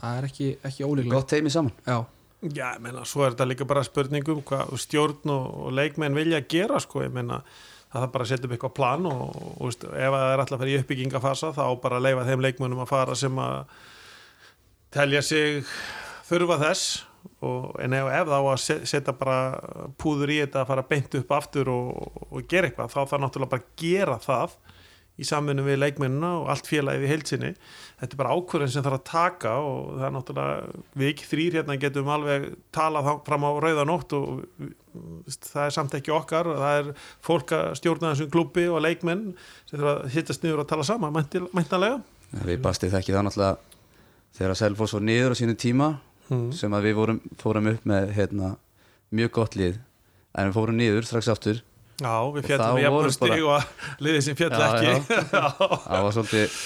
það 0.00 0.18
er 0.18 0.24
ekki, 0.30 0.48
ekki 0.64 0.84
ólíklegt 0.88 1.12
gott 1.16 1.30
heimi 1.36 1.50
saman 1.50 1.72
Já, 1.86 1.98
Já, 2.44 2.74
ég 2.76 2.80
meina, 2.84 3.04
svo 3.08 3.24
er 3.24 3.32
þetta 3.32 3.46
líka 3.48 3.64
bara 3.68 3.82
spurningum 3.84 4.42
hvað 4.44 4.74
stjórn 4.82 5.30
og, 5.32 5.44
og 5.64 5.72
leikmenn 5.72 6.14
vilja 6.16 6.40
gera, 6.48 6.80
sko, 6.80 7.00
ég 7.06 7.12
meina 7.12 7.38
það 7.94 8.02
þarf 8.04 8.12
bara 8.18 8.26
að 8.26 8.30
setja 8.34 8.48
upp 8.48 8.54
eitthvað 8.58 8.74
plan 8.76 9.08
og, 9.08 9.24
og 9.54 9.64
veist, 9.70 9.84
ef 9.86 10.14
það 10.18 10.28
er 10.34 10.42
alltaf 10.42 10.56
að 10.58 10.62
fara 10.64 10.72
í 10.74 10.78
uppbyggingafasa 10.82 11.50
þá 11.54 11.64
bara 11.84 12.00
að 12.00 12.06
leifa 12.08 12.24
þeim 12.28 12.42
leikmennum 12.48 12.82
að 12.84 12.90
fara 12.90 13.16
sem 13.22 13.38
að 13.44 13.58
telja 14.94 15.22
sig 15.26 15.64
þurfa 16.28 16.60
þess. 16.66 16.84
Og, 17.44 17.70
en 17.80 17.94
ef, 17.96 18.06
ef 18.18 18.28
þá 18.28 18.36
að 18.36 18.58
se- 18.60 18.82
setja 18.88 19.12
bara 19.16 19.36
púður 20.00 20.32
í 20.34 20.38
þetta 20.42 20.60
að 20.60 20.68
fara 20.74 20.84
beint 20.90 21.14
upp 21.18 21.30
aftur 21.32 21.70
og, 21.72 22.18
og 22.28 22.44
gera 22.50 22.68
eitthvað, 22.68 22.90
þá 22.92 22.98
þarf 23.00 23.22
náttúrulega 23.24 23.52
bara 23.54 23.64
að 23.64 23.80
gera 23.80 24.16
það 24.20 24.56
í 25.14 25.26
samvinnu 25.26 25.62
við 25.62 25.78
leikmennina 25.78 26.30
og 26.40 26.48
allt 26.50 26.66
félagið 26.66 27.04
í 27.06 27.10
heilsinni 27.12 27.50
þetta 28.00 28.16
er 28.16 28.20
bara 28.20 28.34
ákvörðin 28.34 28.72
sem 28.74 28.84
þarf 28.84 28.98
að 28.98 29.04
taka 29.10 29.52
og 29.62 29.92
það 29.92 30.06
er 30.08 30.14
náttúrulega 30.16 30.80
við 31.00 31.10
ekki 31.12 31.28
þrýr 31.30 31.58
hérna 31.58 31.76
getum 31.84 32.10
alveg 32.14 32.48
talað 32.74 33.10
fram 33.28 33.46
á 33.46 33.50
rauðanótt 33.62 34.16
og 34.18 34.42
það 35.34 35.62
er 35.64 35.74
samt 35.74 35.94
ekki 35.98 36.14
okkar. 36.14 36.50
Það 36.58 36.80
er 36.80 36.90
fólk 37.24 37.54
að 37.54 37.68
stjórna 37.80 38.10
þessum 38.12 38.32
klubbi 38.34 38.66
og 38.70 38.82
leikmenn 38.84 39.24
sem 39.68 39.78
þurfa 39.78 39.94
að 39.94 40.10
hittast 40.16 40.44
niður 40.44 40.64
og 40.64 40.68
tala 40.70 40.86
saman 40.86 41.14
mæntanlega 41.14 42.02
við 42.42 42.60
bastið 42.64 42.96
þekki 42.96 43.14
það 43.14 43.26
náttúrulega 43.28 43.80
þegar 44.34 44.58
Selfoss 44.58 44.96
var 44.96 45.04
niður 45.06 45.34
á 45.34 45.38
sínu 45.38 45.54
tíma 45.60 45.90
mm. 46.28 46.48
sem 46.56 46.74
að 46.74 46.88
við 46.88 46.96
vorum, 46.98 47.20
fórum 47.38 47.70
upp 47.70 47.84
með 47.86 48.10
hérna, 48.16 48.54
mjög 49.14 49.34
gott 49.38 49.58
lið. 49.58 49.78
En 50.34 50.50
við 50.50 50.58
fórum 50.58 50.78
niður 50.80 51.06
strax 51.06 51.30
aftur 51.30 51.62
Já, 52.02 52.14
við 52.34 52.48
fjallum 52.48 52.78
í 52.80 52.82
jafnum 52.82 53.12
stig 53.14 53.44
og 53.46 53.68
liðið 54.02 54.24
sem 54.26 54.38
fjall 54.38 54.50
Já, 54.50 54.66
ekki 54.74 55.18
það 55.34 56.00
var 56.06 56.14
svolítið 56.16 56.56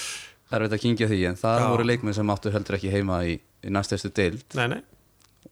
erfitt 0.49 0.73
að 0.73 0.81
kingja 0.85 1.09
því 1.11 1.19
en 1.29 1.37
það 1.37 1.59
Já. 1.61 1.67
voru 1.69 1.85
leikmenn 1.85 2.15
sem 2.17 2.31
áttu 2.33 2.53
heldur 2.55 2.77
ekki 2.79 2.93
heima 2.93 3.19
í, 3.29 3.35
í 3.37 3.69
næstæstu 3.75 4.09
deild. 4.17 4.45
Nei, 4.57 4.65
nei. 4.73 4.79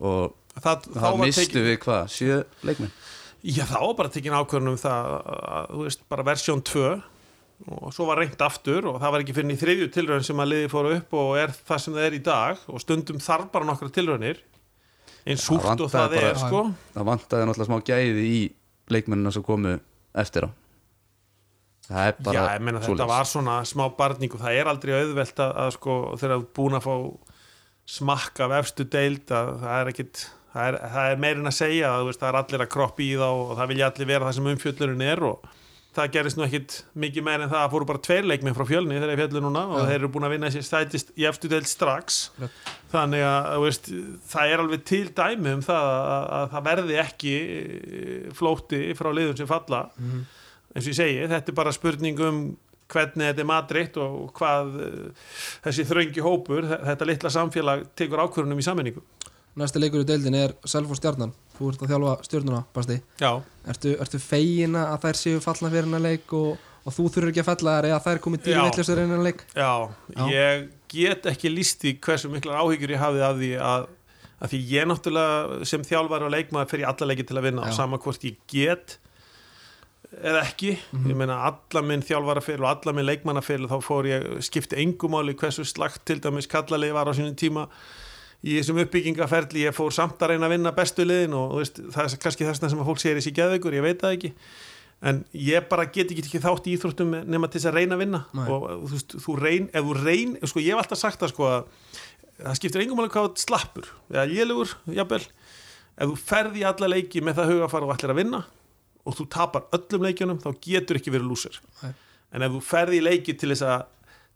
Og 0.02 0.34
Það, 0.58 0.88
þá 0.98 1.06
mistu 1.22 1.44
tekin, 1.44 1.66
við 1.68 1.76
hvað, 1.84 2.08
sjö 2.10 2.40
leikmenn? 2.66 2.90
Já, 3.46 3.62
þá 3.70 3.76
var 3.84 3.92
bara 4.00 4.10
tekin 4.16 4.34
ákvörðun 4.34 4.72
um 4.74 4.80
það 4.82 5.12
að, 5.14 5.68
þú 5.76 5.84
veist, 5.86 6.02
bara 6.10 6.26
versjón 6.26 6.64
2 6.66 6.88
og 7.68 7.94
svo 7.94 8.08
var 8.10 8.18
reynt 8.24 8.42
aftur 8.42 8.88
og 8.90 8.98
það 9.02 9.14
var 9.14 9.24
ekki 9.24 9.36
fyrir 9.38 9.54
í 9.54 9.60
þriðju 9.62 9.88
tilraun 9.94 10.26
sem 10.26 10.42
að 10.42 10.50
liði 10.56 10.72
fóru 10.74 10.96
upp 10.98 11.14
og 11.22 11.30
er 11.44 11.54
það 11.70 11.84
sem 11.84 11.94
það 12.00 12.08
er 12.10 12.18
í 12.18 12.24
dag. 12.26 12.64
Og 12.74 12.82
stundum 12.82 13.22
þarf 13.22 13.52
bara 13.54 13.70
nokkra 13.70 13.90
tilraunir 13.94 14.42
eins 15.28 15.46
Það 15.46 15.62
súrt 15.62 15.86
og 15.86 15.94
það 15.94 16.16
bara- 16.18 16.32
er 16.34 16.42
sko. 16.42 16.64
það 16.98 17.08
vantaði 17.12 17.48
náttúrulega 17.52 17.70
smá 17.70 17.80
gæði 17.92 18.26
í 18.34 18.42
leikmennina 18.94 19.34
sem 19.34 19.46
komu 19.46 19.78
eftir 20.18 20.48
á. 20.48 20.50
Það 21.88 22.10
er 22.10 22.18
bara 22.20 22.36
Já, 22.36 22.64
meina 22.64 22.82
þetta 22.84 23.08
var 23.08 23.28
svona 23.30 23.62
smá 23.68 23.86
barning 23.96 24.34
og 24.36 24.42
það 24.42 24.58
er 24.60 24.70
aldrei 24.72 24.94
auðvelt 24.98 25.38
að, 25.40 25.54
að 25.64 25.70
sko 25.78 25.94
þegar 26.20 26.34
þú 26.34 26.42
ert 26.42 26.56
búin 26.60 26.80
að 26.80 26.88
fá 26.88 26.96
smakka 27.88 28.48
af 28.48 28.56
efstu 28.58 28.88
deild 28.92 29.32
að 29.32 29.54
það 29.62 29.78
er 29.78 29.92
ekkit 29.94 30.24
það 30.52 30.68
er, 30.68 30.78
er 31.06 31.22
meirinn 31.24 31.48
að 31.48 31.56
segja 31.56 31.94
að 31.94 32.10
veist, 32.10 32.20
það 32.20 32.30
er 32.34 32.40
allir 32.42 32.66
að 32.66 32.74
kroppi 32.74 33.08
í 33.08 33.16
þá 33.20 33.28
og 33.30 33.54
það 33.60 33.72
vilja 33.72 33.90
allir 33.92 34.10
vera 34.12 34.28
það 34.28 34.38
sem 34.38 34.52
umfjöllurinn 34.52 35.06
er 35.08 35.24
og 35.30 35.48
það 35.98 36.12
gerist 36.14 36.38
nú 36.38 36.44
ekkit 36.46 36.76
mikið 37.04 37.26
meir 37.26 37.42
en 37.44 37.50
það 37.52 37.64
að 37.66 37.72
fóru 37.74 37.88
bara 37.90 38.02
tveir 38.08 38.28
leikmið 38.30 38.56
frá 38.60 38.66
fjölni 38.70 39.00
þegar 39.00 39.14
ég 39.16 39.22
fjallu 39.24 39.42
núna 39.48 39.64
og 39.68 39.80
Já. 39.82 39.86
þeir 39.90 39.96
eru 40.00 40.10
búin 40.14 40.28
að 40.28 40.34
vinna 40.36 40.52
sér 40.54 40.66
stætist 40.68 41.12
í 41.18 41.26
efstu 41.30 41.50
deild 41.52 41.68
strax 41.72 42.20
Rétt. 42.42 42.72
þannig 42.94 43.26
að 43.28 43.64
veist, 43.66 43.90
það 44.32 44.54
er 44.54 44.64
alveg 44.64 44.86
til 44.92 45.04
dæmi 45.18 45.56
um 45.58 45.66
það 45.66 45.90
að, 45.96 46.30
að 46.38 46.48
það 46.54 46.68
verði 46.70 47.00
ekki 47.04 47.34
eh, 47.42 48.30
flótti 48.38 48.82
frá 49.00 49.12
liðum 49.18 49.38
sem 49.42 49.50
falla 49.50 49.84
Mhm. 49.98 50.24
eins 50.78 50.86
og 50.86 50.94
ég 50.94 50.98
segi, 51.02 51.28
þetta 51.34 51.52
er 51.54 51.58
bara 51.58 51.72
spurning 51.76 52.20
um 52.22 52.42
hvernig 52.88 53.26
þetta 53.34 53.42
er 53.44 53.48
matritt 53.50 53.98
og 54.00 54.30
hvað 54.38 54.76
eh, 54.86 55.30
þessi 55.66 55.84
þröngi 55.90 56.22
hópur 56.24 56.64
þe- 56.70 56.84
þetta 56.92 57.08
litla 57.10 57.30
samfélag 57.34 57.88
tekur 58.00 58.22
ákvörunum 58.24 58.62
í 58.62 58.64
sammenningu 58.64 59.02
Næsti 59.58 59.80
leikur 59.82 60.04
í 60.04 60.08
deildin 60.08 60.36
er 60.38 60.52
Selfoss 60.70 61.00
stjarnan 61.02 61.32
Þú 61.58 61.72
ert 61.72 61.82
að 61.82 61.92
þjálfa 61.94 62.16
stjörnuna, 62.28 62.64
Basti 62.76 62.98
Já, 63.22 63.32
Ertu, 63.74 63.94
ertu 64.04 64.20
fegina 64.22 64.84
að 64.94 65.08
þær 65.08 65.18
séu 65.24 65.40
falla 65.42 65.72
fyrir 65.74 65.88
hennar 65.88 66.04
leik 66.04 66.34
og, 66.38 66.58
og 66.86 66.94
þú 66.94 67.08
þurfur 67.16 67.32
ekki 67.32 67.42
að 67.44 67.50
fella 67.52 67.74
þær 67.80 67.88
eða 67.90 68.02
þær 68.06 68.22
komið 68.28 68.40
Já. 68.40 68.46
dýri 68.52 68.66
veitlistur 68.68 69.02
hennar 69.02 69.24
leik 69.26 69.42
já, 69.58 69.72
Já. 70.14 70.24
ég 70.36 70.68
get 70.94 71.26
ekki 71.34 71.50
líst 71.56 71.84
í 71.90 71.96
hversu 71.98 72.30
miklar 72.32 72.62
áhyggjur 72.62 72.94
ég 72.94 73.02
hafði 73.02 73.26
af 73.28 73.36
því 73.42 73.50
að, 73.72 73.88
að 74.46 74.54
því 74.54 74.62
ég 74.76 74.88
náttúrulega 74.94 75.66
sem 75.74 75.84
þjálfari 75.90 76.28
og 76.30 76.34
leikmaður 76.38 76.72
fer 76.76 76.84
í 76.86 76.88
alla 76.94 77.10
leiki 77.10 77.26
til 77.28 77.38
að 77.42 77.48
vinna 77.50 77.66
Já. 77.66 77.74
og 77.74 77.78
sama 77.82 77.98
hvort 78.06 78.24
ég 78.30 78.38
get 78.54 79.00
eða 80.24 80.40
ekki, 80.46 80.78
Mhm. 80.96 81.10
ég 81.12 81.18
meina 81.20 81.36
alla 81.50 81.82
minn 81.84 82.02
þjálfarafél 82.06 82.62
og 82.62 82.70
alla 82.70 82.94
minn 82.96 83.06
leikmannafél 83.10 83.66
þá 83.68 83.78
fór 83.84 84.06
ég, 84.08 84.28
skipti 84.46 84.78
engumáli 84.80 85.34
hversu 85.36 85.66
slagt 85.68 86.06
til 86.08 86.22
dæmis 86.24 86.48
kallalegi 86.48 86.94
var 86.96 87.10
á 87.10 87.14
sínum 87.18 87.36
tíma 87.36 87.66
í 88.46 88.58
þessum 88.60 88.82
uppbyggingaferli 88.84 89.66
ég 89.66 89.76
fór 89.76 89.94
samt 89.96 90.22
að 90.22 90.34
reyna 90.34 90.48
að 90.48 90.56
vinna 90.56 90.74
bestu 90.78 91.06
liðin 91.06 91.36
og 91.38 91.54
þú 91.56 91.62
veist, 91.64 91.80
það 91.96 92.10
er 92.10 92.20
kannski 92.24 92.48
þess 92.48 92.66
að 92.68 92.84
fólk 92.90 93.02
segir 93.02 93.20
þessi 93.20 93.34
geðveikur, 93.38 93.78
ég 93.78 93.86
veit 93.86 94.04
það 94.04 94.18
ekki. 94.18 94.34
En 95.08 95.22
ég 95.38 95.66
bara 95.70 95.86
get 95.94 96.12
ekki 96.14 96.24
ekki 96.26 96.42
þátt 96.42 96.68
í 96.70 96.74
íþróttum 96.74 97.16
nema 97.30 97.50
til 97.50 97.60
þess 97.60 97.70
að 97.70 97.80
reyna 97.80 97.98
að 97.98 98.04
vinna. 98.04 98.22
Nei. 98.38 98.46
og 98.50 98.68
þú 98.88 98.94
veist, 98.94 99.18
þú 99.26 99.36
reyn, 99.42 99.68
ef 99.70 99.90
þú 99.90 99.98
reyn 100.00 100.38
sko, 100.42 100.64
ég 100.64 100.74
hef 100.74 100.84
alltaf 100.84 101.02
sagt 101.02 101.22
það 101.22 101.34
sko 101.34 101.50
að 101.50 101.68
það 102.38 102.60
skiptir 102.60 102.84
engum 102.84 103.02
alveg 103.02 103.18
hvað 103.18 103.42
slappur 103.42 103.90
eða 104.14 104.26
lélugur, 104.32 104.74
jafnvel. 104.94 105.24
Ef 105.98 106.12
þú 106.12 106.18
ferði 106.30 106.62
í 106.62 106.68
alla 106.70 106.90
leiki 106.94 107.24
með 107.26 107.40
það 107.40 107.54
hugafar 107.54 107.86
og 107.86 107.94
ætlir 107.94 108.14
að 108.14 108.22
vinna 108.22 108.42
og 109.08 109.16
þú 109.18 109.28
tapar 109.34 109.70
öllum 109.78 110.06
leikjunum 110.06 110.42
þá 110.44 110.50
getur 110.62 111.00
ekki 111.00 111.14
verið 111.14 111.30
lúsir. 111.32 111.62
En 112.34 112.44
ef 112.46 112.58
þú 112.58 112.64
ferði 112.66 113.00
í 113.00 113.06
leiki 113.06 113.38
til 113.38 113.54
þess 113.54 113.66
að 113.66 113.86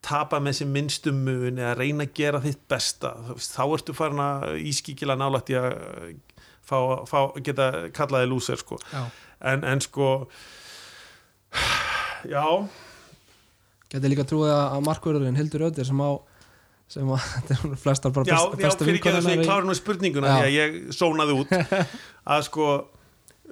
tapa 0.02 0.40
með 0.42 0.56
sem 0.62 0.72
minnstum 0.74 1.20
mun 1.26 1.60
eða 1.62 1.76
reyna 1.78 2.08
að 2.08 2.14
gera 2.18 2.40
þitt 2.42 2.62
besta 2.72 3.12
þá 3.38 3.62
ertu 3.76 3.94
farin 3.94 4.22
að 4.24 4.56
ískíkila 4.72 5.14
nálægt 5.20 5.52
í 5.54 5.58
að 5.60 5.76
fá, 6.66 6.78
fá, 7.10 7.20
geta 7.46 7.68
kallaði 7.94 8.30
lúsir 8.32 8.58
sko. 8.62 8.80
Já. 8.94 9.04
en, 9.52 9.64
en 9.68 9.82
sko 9.84 10.08
já 12.30 12.46
Geti 13.92 14.08
líka 14.08 14.24
trúið 14.24 14.54
að 14.56 14.84
markvörðurinn 14.88 15.36
Hildur 15.36 15.66
Öðir 15.68 15.88
sem 15.90 16.00
á 16.00 16.10
sem 16.92 17.08
að 17.12 17.26
þetta 17.36 17.58
er 17.58 17.76
flestar 17.82 18.14
bara 18.16 18.30
Já, 18.32 18.38
best, 18.40 18.56
já 18.62 18.66
besta 18.68 18.88
fyrir 18.88 19.00
ekki 19.02 19.12
að 19.12 19.18
vinkona 19.18 19.20
þess 19.20 19.28
að 19.28 19.32
ég 19.32 19.36
hennar 19.36 19.44
í- 19.44 19.50
klára 19.52 19.68
nú 19.70 19.76
spurninguna 19.80 20.32
Já. 20.32 20.34
því 20.38 20.48
að 20.48 20.58
ég 20.58 20.96
sónaði 20.98 21.38
út 21.42 21.54
að 22.36 22.46
sko 22.48 22.68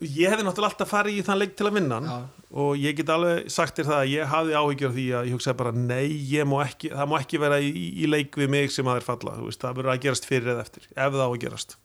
ég 0.06 0.32
hefði 0.32 0.46
náttúrulega 0.48 0.72
alltaf 0.72 0.91
farið 0.91 1.18
í 1.20 1.25
þann 1.27 1.39
leik 1.41 1.56
til 1.60 1.68
að 1.68 1.75
vinna 1.79 1.98
hann. 2.00 2.10
Já. 2.10 2.46
og 2.63 2.79
ég 2.79 2.96
get 2.98 3.12
alveg 3.13 3.50
sagt 3.53 3.79
þér 3.79 3.89
það 3.89 4.00
að 4.00 4.12
ég 4.13 4.32
hafði 4.34 4.56
áhyggjur 4.60 4.89
af 4.89 4.96
því 4.96 5.06
að 5.20 5.27
ég 5.27 5.36
hugsaði 5.38 5.60
bara 5.60 5.74
nei, 5.75 6.06
ég 6.32 6.48
má 6.50 6.56
ekki, 6.63 6.91
það 6.94 7.12
má 7.12 7.15
ekki 7.20 7.41
vera 7.44 7.60
í, 7.62 7.70
í 7.89 8.10
leik 8.10 8.39
við 8.39 8.53
mig 8.56 8.74
sem 8.74 8.89
að 8.89 9.00
þeir 9.00 9.08
falla, 9.10 9.36
þú 9.38 9.50
veist, 9.50 9.62
það 9.65 9.75
verður 9.79 9.94
að 9.94 10.01
gerast 10.06 10.29
fyrir 10.29 10.53
eða 10.53 10.65
eftir, 10.65 10.88
ef 10.96 11.12
það 11.18 11.25
á 11.25 11.29
að 11.29 11.41
gerast. 11.44 11.75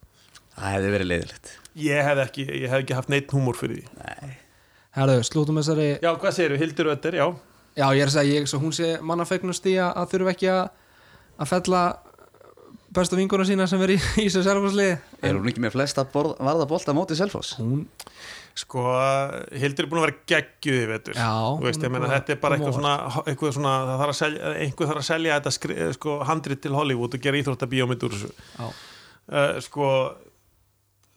Það 0.54 0.76
hefði 0.76 0.94
verið 0.94 1.10
leiðilegt. 1.10 1.52
Ég 1.84 2.08
hef 2.08 2.22
ekki, 2.24 2.46
ég 2.62 2.70
hef 2.70 2.84
ekki 2.84 2.96
haft 3.00 3.10
neitt 3.10 3.34
húmor 3.34 3.58
fyrir 3.58 3.82
því. 3.82 3.98
Nei. 4.04 4.38
Herðu, 4.94 5.18
slútum 5.26 5.58
þessari 5.58 5.88
Já, 5.98 6.12
hvað 6.14 6.36
segirðu, 6.36 6.60
Hildur 6.62 6.90
Ötter, 6.92 7.18
já. 7.18 7.26
Já, 7.74 7.86
ég 7.90 8.04
er 8.04 8.10
að 8.12 8.14
segja, 8.14 8.38
ég, 8.38 8.46
svo 8.46 8.60
hún 8.62 8.74
sé 8.76 8.92
mannafegnust 9.02 9.64
í 9.66 9.74
að, 9.82 9.90
að 9.98 10.12
þurfa 10.12 10.34
ekki 10.36 10.50
að 10.54 10.64
að 11.40 11.50
fella 11.50 11.82
bestu 12.94 13.18
vinkona 13.18 13.46
sína 13.48 13.66
sem 13.70 13.82
er 13.84 13.94
í, 13.96 13.98
í 14.22 14.28
þessu 14.28 14.44
selfhúsliði 14.46 14.94
er 15.24 15.36
hún 15.36 15.50
ekki 15.50 15.62
með 15.64 15.76
flesta 15.76 16.06
borð, 16.10 16.36
varða 16.42 16.68
bolta 16.70 16.94
móti 16.96 17.18
Selfoss? 17.18 17.56
Hún, 17.60 17.84
Sko, 18.54 18.84
Hildur 19.58 19.82
er 19.82 19.90
búin 19.90 19.98
að 19.98 20.04
vera 20.04 20.20
geggjuð 20.30 20.76
í 20.78 20.86
vetur. 20.86 21.16
Já, 21.18 21.30
Þú 21.58 21.66
veist, 21.66 21.86
meina, 21.90 22.10
þetta 22.12 22.34
er 22.34 22.38
bara 22.38 22.54
eitthvað 22.54 22.76
svona, 22.76 22.92
eitthvað 23.24 23.56
svona 23.56 23.72
það 23.80 24.02
þarf 24.02 24.12
að 24.12 24.18
selja, 24.20 24.52
einhver 24.62 24.90
þarf 24.90 25.00
að 25.00 25.08
selja 25.08 25.38
þetta 25.40 25.52
skri, 25.56 25.78
sko, 25.96 26.14
handrit 26.28 26.62
til 26.62 26.76
Hollywood 26.78 27.16
og 27.18 27.24
gera 27.24 27.40
íþróttabíómynd 27.40 28.06
úr 28.06 28.14
þessu. 28.14 28.30
Já, 28.60 28.68
uh, 28.68 29.56
sko 29.66 29.88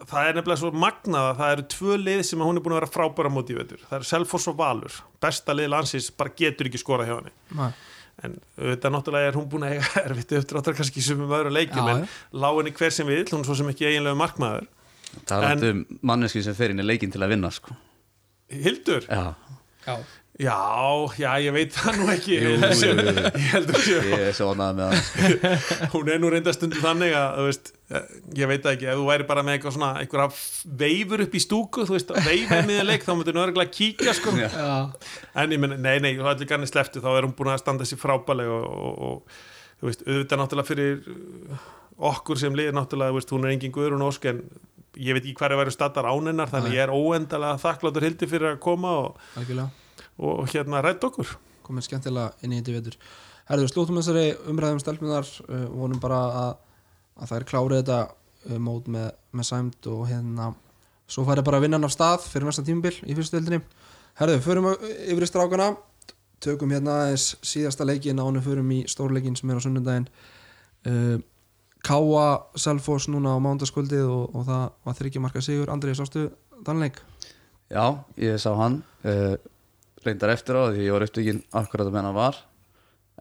það 0.07 0.29
er 0.31 0.39
nefnilega 0.39 0.61
svo 0.63 0.71
magnað 0.77 1.27
að 1.27 1.37
það 1.43 1.53
eru 1.53 1.67
tvö 1.75 1.99
lið 2.01 2.23
sem 2.31 2.41
hún 2.47 2.57
er 2.57 2.65
búin 2.65 2.75
að 2.75 2.81
vera 2.81 2.91
frábæra 2.95 3.33
móti 3.33 3.53
í 3.53 3.59
vetur. 3.59 3.85
Það 3.85 3.99
eru 3.99 4.09
Selfoss 4.15 4.49
og 4.49 4.57
Valur, 4.57 4.97
besta 5.21 5.55
lið 5.57 5.71
landsins 5.73 6.09
bara 6.17 6.33
getur 6.41 6.71
ekki 6.71 6.81
skora 6.81 7.05
hjá 7.05 7.19
henni 7.19 7.33
en 8.25 8.37
þetta 8.57 8.91
náttúrulega 8.93 9.31
er 9.31 9.37
hún 9.37 9.49
búin 9.51 9.65
að 9.67 9.75
eiga 9.77 10.01
erfitt 10.07 10.33
eftir 10.39 10.59
áttar 10.59 10.77
kannski 10.77 11.03
sem 11.05 11.19
um 11.21 11.33
öðru 11.37 11.51
leikjum 11.53 11.89
Já, 11.89 11.93
en 11.97 12.07
lá 12.41 12.49
henni 12.49 12.73
hver 12.77 12.95
sem 12.95 13.09
við, 13.09 13.25
hún 13.33 13.43
er 13.43 13.49
svo 13.49 13.57
sem 13.59 13.69
ekki 13.73 13.89
eiginlega 13.89 14.17
markmaður. 14.17 14.69
Talandi 15.29 15.73
um 15.73 15.83
manneski 16.05 16.41
sem 16.45 16.55
fer 16.57 16.73
inn 16.73 16.83
í 16.83 16.87
leikin 16.87 17.13
til 17.13 17.21
að 17.23 17.35
vinna 17.35 17.51
sko. 17.53 17.75
Hildur, 18.51 19.05
já, 19.05 19.33
já, 19.85 19.95
já, 20.37 20.57
já, 21.17 21.29
ég 21.41 21.53
veit 21.55 21.73
það 21.73 21.95
nú 21.97 22.07
ekki. 22.13 22.35
Jú, 22.37 22.51
jú, 22.61 22.91
jú, 22.93 23.23
ég 23.25 23.47
heldur 23.55 23.79
sér 23.81 24.05
ég 24.11 24.25
er 24.27 24.35
svo 24.37 24.51
ánægð 24.53 24.77
með 24.77 24.93
það 24.93 25.55
hún 25.95 26.11
er 26.13 26.21
nú 26.21 26.29
reynda 26.33 26.53
stundum 26.53 26.83
þannig 26.83 27.15
að 27.17 27.39
þú 27.39 27.45
veist, 27.47 27.71
eh, 27.89 28.11
ég 28.37 28.51
veit 28.51 28.61
það 28.65 28.75
ekki, 28.75 28.89
ef 28.91 28.99
þú 28.99 29.07
væri 29.07 29.27
bara 29.31 29.45
með 29.47 29.57
eitthvað 29.57 29.75
svona, 29.77 29.89
einhverja 30.03 30.75
veifur 30.83 31.25
upp 31.25 31.37
í 31.39 31.41
stúku 31.41 31.87
þú 31.89 31.97
veist, 31.97 32.13
veifur 32.27 32.69
miður 32.69 32.87
leik, 32.91 33.07
þá 33.07 33.11
myndir 33.15 33.37
nú 33.37 33.43
örgulega 33.47 33.73
kíkja 33.79 34.13
sko, 34.17 34.35
en 34.37 35.57
ég 35.57 35.63
menn, 35.63 35.77
nei, 35.81 35.97
nei, 36.05 36.13
þá 36.19 36.29
allir 36.35 36.51
ganni 36.53 36.69
sleftu, 36.69 37.01
þá 37.01 37.09
er 37.15 37.27
hún 37.27 37.33
búin 37.37 37.53
að 37.55 37.63
standa 37.63 37.89
sér 37.89 38.01
frábælega 38.03 38.61
og, 38.61 38.77
og, 38.77 39.01
og 39.09 39.81
þú 39.81 39.89
veist, 39.89 40.05
auðvitað 40.05 40.43
náttúrulega 40.43 40.69
fyrir 40.69 41.01
okkur 42.13 42.43
sem 42.43 42.53
liðir 42.53 42.77
náttúrulega, 42.77 43.15
þú 43.15 43.21
veist, 43.21 43.33
hún 43.33 43.49
er 43.49 43.55
engin 43.55 43.73
Guðrún 43.73 44.05
Ósk 44.05 44.29
en 44.29 44.45
ég 44.97 45.17
veit 45.17 45.23
ekki 45.23 45.37
hverju 45.37 45.57
væri 45.59 45.73
staðar 45.73 46.09
ánennar 46.09 46.49
þannig 46.49 46.77
ég 46.77 46.85
er 46.85 46.93
óendalega 46.93 47.57
þakkláttur 47.61 48.05
hildi 48.05 48.29
fyrir 48.29 48.53
að 48.53 48.63
koma 48.63 48.93
og, 49.01 49.19
algjörlega 49.37 49.69
og 50.17 50.45
hérna 50.51 50.81
rætt 50.83 51.03
okkur. 51.07 51.33
Komið 51.65 51.87
skemmtilega 51.87 52.31
inn 52.45 52.55
í 52.55 52.61
þetta 52.61 52.77
vetur. 52.77 52.99
Herðu, 53.47 53.67
slúttum 53.71 53.99
þessari 53.99 54.29
umræðum 54.51 54.79
stelpunar 54.83 55.27
uh, 55.47 55.65
vonum 55.71 55.99
bara 56.03 56.21
að, 56.43 56.53
að 57.17 57.29
það 57.31 57.37
er 57.37 57.47
klárið 57.51 57.81
þetta 57.81 57.99
uh, 58.07 58.57
mót 58.63 58.89
með, 58.91 59.11
með 59.31 59.49
sæmt 59.51 59.89
og 59.91 60.07
hérna 60.09 60.51
svo 61.07 61.23
færi 61.27 61.43
bara 61.47 61.61
vinnan 61.63 61.87
af 61.87 61.93
stað 61.95 62.25
fyrir 62.27 62.49
næsta 62.49 62.65
tímubil 62.67 62.95
í 63.07 63.15
fyrstu 63.15 63.37
deildinni. 63.37 63.61
Herðu, 64.19 64.41
förum 64.43 64.71
yfir 64.73 65.23
í 65.23 65.29
strákana. 65.29 65.71
Tökum 66.43 66.69
hérna 66.73 66.99
aðeins 67.03 67.31
síðasta 67.45 67.85
leikin 67.87 68.19
ánum 68.21 68.43
förum 68.45 68.69
í 68.75 68.83
stórleikin 68.89 69.37
sem 69.37 69.49
er 69.49 69.57
á 69.57 69.61
sunnundaginn 69.63 70.09
uh, 70.85 71.17
Káa 71.87 72.25
Selfoss 72.59 73.07
núna 73.07 73.37
á 73.37 73.39
mándaskvöldið 73.41 74.09
og, 74.11 74.35
og 74.35 74.47
það 74.47 74.63
var 74.85 74.97
þryggja 74.97 75.21
marka 75.23 75.43
sigur. 75.45 75.71
Andrið, 75.71 75.99
sástu 76.01 76.25
þann 76.67 76.83
leik? 76.83 76.99
Já, 77.71 78.03
ég 78.19 78.41
sá 78.41 78.51
hann. 78.59 78.81
Uh, 79.05 79.37
reyndar 80.05 80.33
eftir 80.33 80.57
á 80.57 80.69
því 80.69 80.85
ég 80.85 80.95
var 80.95 81.05
upptökin 81.07 81.43
akkurat 81.55 81.89
að 81.89 81.97
menna 81.97 82.13
var. 82.15 82.39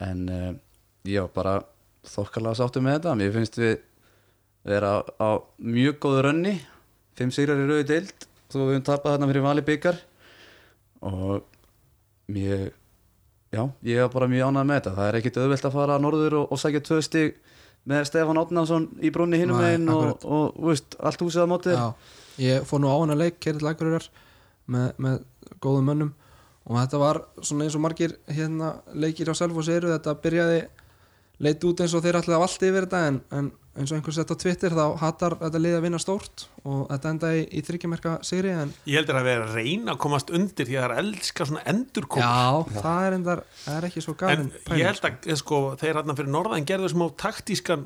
En 0.05 0.25
uh, 0.29 0.53
ég 1.09 1.25
var 1.25 1.33
bara 1.35 1.55
þokkarlega 2.07 2.61
sáttu 2.61 2.83
með 2.85 2.99
þetta. 2.99 3.17
Mér 3.19 3.35
finnst 3.35 3.61
við 3.61 3.77
vera 4.67 4.97
á, 4.99 5.01
á 5.23 5.31
mjög 5.63 6.01
góðu 6.03 6.25
rönni. 6.27 6.57
Fimm 7.17 7.33
sigrar 7.35 7.63
í 7.63 7.69
rauði 7.69 7.89
deild 7.89 8.27
þó 8.47 8.59
við 8.61 8.73
höfum 8.75 8.87
tapað 8.87 9.17
þarna 9.17 9.29
fyrir 9.31 9.45
vali 9.47 9.63
byggar 9.67 9.97
og 11.07 11.47
mér 12.31 12.69
já, 13.51 13.63
ég 13.87 14.03
var 14.05 14.13
bara 14.13 14.29
mjög 14.31 14.51
ánægð 14.51 14.69
með 14.69 14.79
þetta. 14.81 14.95
Það 14.99 15.09
er 15.09 15.19
ekkit 15.21 15.41
auðvelt 15.41 15.69
að 15.69 15.77
fara 15.79 15.99
norður 16.03 16.39
og, 16.43 16.53
og 16.53 16.61
sækja 16.61 16.83
tvö 16.87 17.01
stig 17.05 17.41
með 17.87 18.07
Stefán 18.11 18.41
Átnason 18.41 18.87
í 18.99 19.11
brunni 19.15 19.41
hinum 19.41 19.61
meginn 19.63 19.91
og, 19.95 20.25
og, 20.27 20.55
veist, 20.69 20.97
allt 20.99 21.23
húsið 21.23 21.47
á 21.47 21.53
mótið 21.53 21.83
ég 22.43 22.67
fór 22.67 22.83
nú 22.83 22.91
á 22.91 22.97
hana 22.99 23.17
leik 23.19 23.39
Kerill 23.43 23.71
Akureyrar 23.71 24.09
með, 24.67 24.89
með 24.99 25.21
góðum 25.63 25.91
mönnum 25.91 26.15
og 26.67 26.81
þetta 26.81 27.03
var 27.03 27.23
svona 27.43 27.67
eins 27.67 27.77
og 27.79 27.85
margir 27.85 28.17
hérna 28.27 28.77
leikir 28.95 29.31
á 29.31 29.35
Selfoss 29.39 29.71
eru 29.73 29.93
þetta 29.95 30.17
byrjaði 30.23 30.65
leit 31.45 31.65
út 31.69 31.85
eins 31.85 31.95
og 31.95 32.03
þeir 32.05 32.19
ætlaði 32.23 32.43
allt 32.43 32.67
yfir 32.67 32.87
þetta 32.87 33.01
en, 33.11 33.21
en 33.37 33.51
eins 33.77 33.93
og 33.93 33.99
einhver 33.99 34.15
sett 34.17 34.33
á 34.33 34.37
Twitter 34.41 34.73
þá 34.73 34.85
hattar 35.03 35.37
þetta 35.43 35.61
liða 35.61 35.81
að 35.81 35.85
vinna 35.85 36.01
stórt 36.01 36.47
og 36.65 36.87
þetta 36.89 37.13
endaði 37.13 37.43
í, 37.43 37.47
í 37.59 37.63
þryggjamerka 37.67 38.15
sigri 38.27 38.55
en 38.55 38.73
ég 38.89 39.01
heldur 39.01 39.19
að 39.21 39.29
vera 39.29 39.49
að 39.49 39.59
reyna 39.59 39.93
að 39.93 40.01
komast 40.07 40.33
undir 40.35 40.69
því 40.69 40.79
að 40.79 40.87
það 40.87 40.95
er 40.95 41.03
elska 41.03 41.49
svona 41.51 41.65
endurkom 41.73 42.25
já, 42.25 42.81
það 42.81 43.03
er 43.03 43.19
endar 43.19 43.45
er 43.75 43.89
ekki 43.91 44.05
svo 44.05 44.17
en 44.17 44.23
gafin 44.23 44.81
ég 44.81 44.89
held 44.89 45.11
að 45.11 45.29
eh, 45.29 45.39
sko, 45.43 45.61
þeir 45.83 46.01
hérna 46.01 46.17
fyrir 46.17 46.33
norðan 46.33 46.69
gerðu 46.73 46.93
smá 46.95 47.07
taktískan 47.21 47.85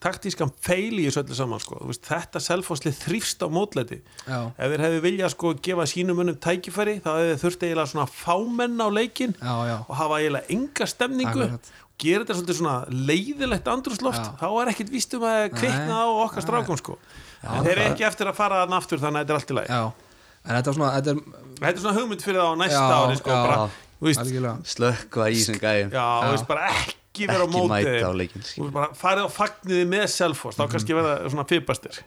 taktískan 0.00 0.50
feil 0.64 0.96
í 0.96 1.04
þessu 1.06 1.22
öllu 1.22 1.36
saman 1.36 1.60
sko. 1.62 1.76
Þú 1.82 1.90
veist, 1.90 2.06
þetta 2.08 2.40
selfhóðslið 2.46 2.96
þrýfst 3.02 3.44
á 3.44 3.48
mótleiti 3.52 4.00
já, 4.24 4.38
ef 4.48 4.72
þeir 4.72 4.84
hefði 4.86 5.02
viljað 5.04 5.34
sko 5.34 5.52
gefa 5.66 5.86
sínum 5.90 6.20
munum 6.20 6.38
tækifæri 6.40 6.96
þá 7.04 7.10
hefði 7.12 7.30
þeir 7.34 7.42
þurft 7.44 7.66
eiginlega 7.66 7.92
svona 7.92 8.08
fámenn 8.08 8.80
á 8.80 8.88
leikin 8.88 9.36
já, 9.36 9.54
já, 9.68 9.76
og 9.84 9.94
hafa 10.00 10.20
eiginlega 10.22 10.56
enga 10.56 10.88
stemningu. 10.88 11.48
Og 11.50 11.80
gera 12.00 12.24
þetta 12.24 12.36
svolítið 12.38 12.58
svona 12.60 12.76
leiðilegt 13.10 13.66
andrúsloft 13.68 14.22
Já. 14.24 14.30
þá 14.40 14.46
er 14.62 14.70
ekkit 14.72 14.92
víst 14.94 15.16
um 15.18 15.26
að 15.28 15.42
kveikna 15.52 15.98
á 16.00 16.08
okkar 16.24 16.46
strákum 16.46 16.78
sko. 16.80 16.96
En 17.44 17.66
þeir 17.66 17.74
eru 17.74 17.84
ekki 17.90 18.06
eftir 18.08 18.30
að 18.30 18.38
fara 18.38 18.62
að 18.64 18.72
aftur 18.78 19.02
þannig 19.02 19.20
að 19.20 19.26
þetta 19.26 19.34
er 19.34 19.40
allt 19.40 19.52
í 19.52 19.58
lagi. 19.58 19.74
Já. 19.74 20.16
En 20.40 20.56
þetta 20.56 20.72
er 20.72 20.78
svona, 20.78 20.92
þetta 20.96 21.12
er 21.12 21.50
þetta 21.58 21.74
er 21.74 21.84
svona 21.84 21.98
hugmynd 21.98 22.24
fyrir 22.24 22.40
það 22.40 22.48
á 22.48 22.56
næsta 22.62 22.80
Já, 22.80 22.96
ári 22.96 23.20
sko 23.20 23.36
bara, 23.36 24.54
slökkva 24.74 25.28
í 25.28 25.36
þessum 25.36 25.60
gæjum. 25.60 25.92
Já, 25.92 26.06
þú 26.24 26.32
veist 26.38 26.48
bara 26.48 26.72
ekki 26.72 26.99
vera 27.18 27.44
ekki 27.44 27.56
móti 27.56 27.72
mæta 27.72 28.10
á 28.10 28.70
bara 28.74 28.88
farið 28.96 29.26
á 29.26 29.30
fagniði 29.34 29.86
með 29.90 30.06
Selfoss 30.14 30.58
þá 30.58 30.64
kannski 30.70 30.96
verða 30.96 31.14
svona 31.32 31.46
fipastir 31.50 32.02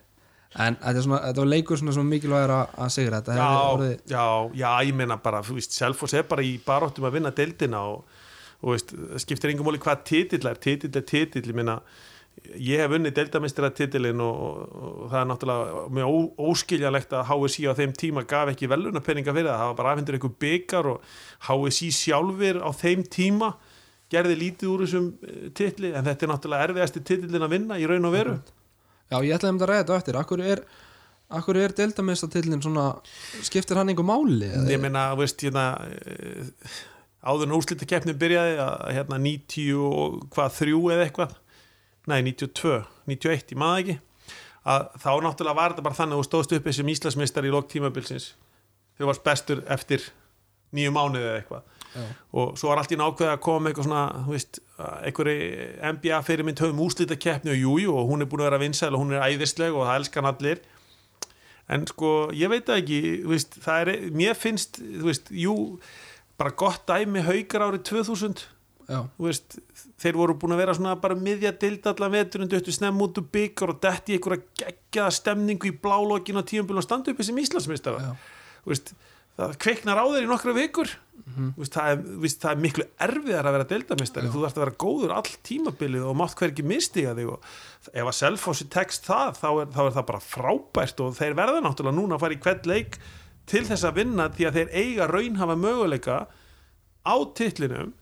en 0.54 0.78
þetta, 0.78 1.04
svona, 1.06 1.20
þetta 1.28 1.44
var 1.44 1.50
leikur 1.50 1.82
svona, 1.82 1.96
svona 1.96 2.12
mikilvægur 2.12 2.56
að, 2.56 2.88
sigra 2.94 3.20
þetta 3.22 3.38
já, 3.40 3.50
orðið 3.74 3.94
já, 4.14 4.26
já, 4.62 4.70
ég 4.88 4.98
meina 4.98 5.20
bara 5.24 5.44
Selfoss 5.66 6.18
er 6.18 6.26
bara 6.30 6.46
í 6.46 6.56
baróttum 6.66 7.10
að 7.10 7.18
vinna 7.18 7.34
deildina 7.36 7.84
og, 7.90 8.18
og 8.62 8.76
veist, 8.76 8.96
skiptir 9.24 9.54
engum 9.54 9.70
móli 9.70 9.82
hvað 9.82 10.04
titill 10.10 10.50
er, 10.50 10.60
titill 10.62 10.94
er 10.94 11.08
titill 11.10 11.46
ég 11.50 11.58
meina, 11.58 11.80
ég 12.54 12.84
hef 12.84 12.96
unnið 12.98 13.18
deildamistira 13.18 13.74
titilin 13.76 14.22
og, 14.24 14.40
og, 14.46 14.80
og 14.84 15.12
það 15.12 15.20
er 15.20 15.30
náttúrulega 15.32 15.84
mjög 15.98 16.14
ó, 16.14 16.18
óskiljanlegt 16.52 17.18
að 17.18 17.28
HSI 17.32 17.68
á 17.70 17.74
þeim 17.82 17.98
tíma 17.98 18.26
gaf 18.30 18.54
ekki 18.54 18.70
velunapenninga 18.72 19.36
fyrir 19.36 19.52
það, 19.52 19.62
það 19.62 19.72
var 19.72 19.80
bara 19.82 19.94
afhendur 19.96 20.20
einhver 20.20 20.36
byggar 20.46 20.92
og 20.94 21.14
HSI 21.50 21.94
sjálfur 21.98 22.62
á 22.62 22.70
þeim 22.78 23.06
tíma 23.10 23.56
gerði 24.12 24.38
lítið 24.40 24.72
úr 24.72 24.86
þessum 24.86 25.10
eh, 25.24 25.50
titli 25.56 25.92
en 25.94 26.08
þetta 26.08 26.26
er 26.26 26.32
náttúrulega 26.34 26.70
erfiðasti 26.70 27.04
titilin 27.04 27.46
að 27.48 27.56
vinna 27.56 27.80
í 27.82 27.88
raun 27.90 28.10
og 28.10 28.16
veru. 28.16 28.38
Já, 29.12 29.18
ég 29.20 29.36
ætlaði 29.36 29.54
um 29.54 29.60
þetta 29.62 29.68
að 29.68 29.72
ræða 29.72 29.84
þetta 29.84 30.00
eftir. 30.00 30.20
Akkur 30.22 30.44
er, 30.54 30.64
akkur 31.40 31.60
er 31.62 31.76
deildamestartillin 31.78 32.64
svona 32.66 32.88
skiptir 33.46 33.80
hann 33.80 33.92
einhver 33.94 34.08
máli? 34.08 34.50
ég 34.72 34.82
meina, 34.82 35.10
veist, 35.20 35.44
hérna 35.44 35.68
eh, 35.90 36.80
áður 37.24 37.50
en 37.50 37.58
úrslita 37.60 37.88
keppnin 37.90 38.20
byrjaði 38.20 38.58
að 38.64 38.88
hérna 38.98 39.22
90 39.22 39.86
og 39.90 40.24
hvað 40.34 40.58
þrjú 40.60 40.82
eða 40.96 41.08
eitthvað? 41.08 41.38
Nei, 42.12 42.20
92, 42.26 42.82
91, 43.08 43.54
ég 43.54 43.60
maður 43.60 43.84
ekki. 43.84 44.00
Að 44.64 44.90
þá 45.04 45.12
náttúrulega 45.24 45.60
var 45.60 45.74
þetta 45.74 45.86
bara 45.86 45.98
þannig 45.98 46.16
að 46.16 46.22
þú 46.22 46.28
stóðst 46.28 46.56
upp 46.56 46.68
sem 46.76 46.90
Íslandsmeistar 46.92 47.48
í 47.48 47.52
lok 47.52 47.70
tímabilsins. 47.72 48.34
Þú 49.00 49.08
varst 49.10 49.24
bestur 49.26 49.64
eftir 49.72 50.06
nýju 50.76 50.92
mánuði 50.96 51.28
eða 51.28 51.40
eitthvað. 51.42 51.83
Og 52.34 52.54
svo 52.58 52.72
var 52.72 52.82
allt 52.82 52.94
í 52.96 53.00
nákvæði 53.00 53.32
að 53.32 53.42
koma 53.46 53.70
eitthvað 53.70 53.88
svona, 53.88 54.04
þú 54.26 54.36
veist, 54.36 54.60
einhverju 54.80 55.68
NBA 55.98 56.22
fyrirmynd 56.28 56.64
höfum 56.64 56.82
úrslita 56.86 57.18
keppni 57.20 57.54
og 57.54 57.60
jújú 57.60 57.98
og 57.98 58.10
hún 58.10 58.26
er 58.26 58.30
búin 58.32 58.44
að 58.44 58.50
vera 58.50 58.62
vinsæl 58.64 58.94
og 58.94 59.04
hún 59.04 59.14
er 59.14 59.28
æðisleg 59.28 59.76
og 59.76 59.86
það 59.88 60.00
elskan 60.02 60.30
allir. 60.32 60.64
En 61.72 61.86
sko, 61.88 62.10
ég 62.36 62.52
veit 62.52 62.66
það 62.68 62.82
ekki 62.82 63.04
þú 63.24 63.36
veist, 63.36 63.60
það 63.64 63.84
er, 63.84 63.94
mér 64.24 64.40
finnst 64.40 64.82
þú 64.82 65.06
veist, 65.08 65.32
jú, 65.44 65.56
bara 66.40 66.56
gott 66.60 66.84
dæmi 66.90 67.24
haukar 67.24 67.70
árið 67.70 67.86
2000 67.94 68.44
Já, 68.84 68.98
þú 69.16 69.28
veist, 69.30 69.56
þeir 70.02 70.18
voru 70.20 70.34
búin 70.36 70.56
að 70.58 70.60
vera 70.60 70.74
svona 70.76 70.98
bara 71.00 71.16
miðja 71.16 71.54
dild 71.56 71.86
allan 71.88 72.12
veturinn 72.12 72.50
döttu 72.52 72.74
snemm 72.76 73.00
út 73.06 73.16
úr 73.22 73.30
byggar 73.32 73.72
og 73.72 73.80
detti 73.84 74.12
í 74.12 74.18
einhverja 74.18 74.44
geggjaða 74.60 75.14
stemningu 75.16 75.70
í 75.70 75.78
blálokkin 75.86 76.36
á 76.36 76.44
tíumbil 76.44 76.82
og 76.82 76.84
standa 76.84 77.14
upp 77.14 77.24
sem 77.24 77.40
veist, 78.68 78.92
það 79.40 79.56
kveiknar 79.64 80.04
á 80.04 80.06
þeir 80.12 80.28
í 80.28 80.30
nokkra 80.30 80.56
vikur 80.58 80.92
Þú 81.34 81.62
veist, 81.62 81.74
það, 81.74 81.90
er, 81.90 82.02
veist, 82.22 82.40
það 82.44 82.52
er 82.52 82.62
miklu 82.62 82.86
erfiðar 83.06 83.48
að 83.48 83.56
vera 83.56 83.68
deildamistari, 83.70 84.30
þú 84.30 84.42
þarfst 84.44 84.58
að 84.58 84.64
vera 84.64 84.76
góður 84.84 85.14
all 85.16 85.36
tímabilið 85.48 86.06
og 86.10 86.18
mátt 86.20 86.36
hvergi 86.38 86.66
mistiga 86.68 87.14
þig 87.18 87.32
og 87.34 87.48
ef 87.90 88.10
að 88.10 88.18
Selfossi 88.18 88.68
tekst 88.74 89.08
það 89.08 89.40
þá 89.40 89.48
er, 89.50 89.72
þá 89.74 89.82
er 89.84 89.96
það 89.96 90.08
bara 90.10 90.22
frábært 90.28 91.04
og 91.06 91.18
þeir 91.18 91.38
verða 91.40 91.64
náttúrulega 91.64 91.98
núna 91.98 92.18
að 92.18 92.26
fara 92.26 92.38
í 92.38 92.42
hvern 92.44 92.70
leik 92.70 92.98
til 93.50 93.64
þess 93.70 93.88
að 93.88 93.98
vinna 94.02 94.28
því 94.36 94.48
að 94.50 94.60
þeir 94.60 94.74
eiga 94.84 95.10
raunhafa 95.10 95.58
möguleika 95.64 96.18
á 97.08 97.16
titlinum. 97.40 97.94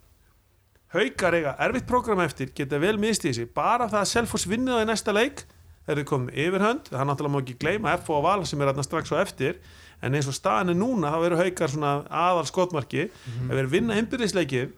Haukar 0.92 1.38
eiga 1.38 1.56
erfitt 1.68 1.88
prógram 1.88 2.24
eftir 2.26 2.52
geta 2.56 2.82
vel 2.82 2.98
mistið 3.00 3.38
sig, 3.38 3.52
bara 3.56 3.88
það 3.92 4.02
að 4.02 4.12
Selfoss 4.12 4.50
vinnið 4.50 4.82
á 4.82 4.84
í 4.84 4.90
næsta 4.92 5.16
leik 5.16 5.46
þeir 5.86 5.96
eru 5.98 6.10
komin 6.10 6.36
yfirhönd, 6.36 6.90
það 6.92 7.00
er 7.00 7.08
náttúrulega 7.10 7.36
má 7.36 7.42
ekki 7.42 7.60
gleyma 7.62 7.96
F 8.00 8.12
og 8.14 8.26
Val 8.26 8.42
sem 8.50 8.62
er 8.62 8.70
þarna 8.72 8.86
strax 8.86 9.14
á 9.16 9.18
eftir 9.22 9.62
en 10.02 10.18
eins 10.18 10.30
og 10.30 10.36
staðan 10.38 10.74
er 10.74 10.78
núna, 10.80 11.12
þá 11.14 11.26
eru 11.28 11.40
haukar 11.40 11.72
svona 11.72 11.96
aðal 12.10 12.46
skotmarki, 12.50 13.08
ef 13.08 13.52
þeir 13.54 13.72
vinna 13.72 13.98
innbyrðisleikin, 14.02 14.72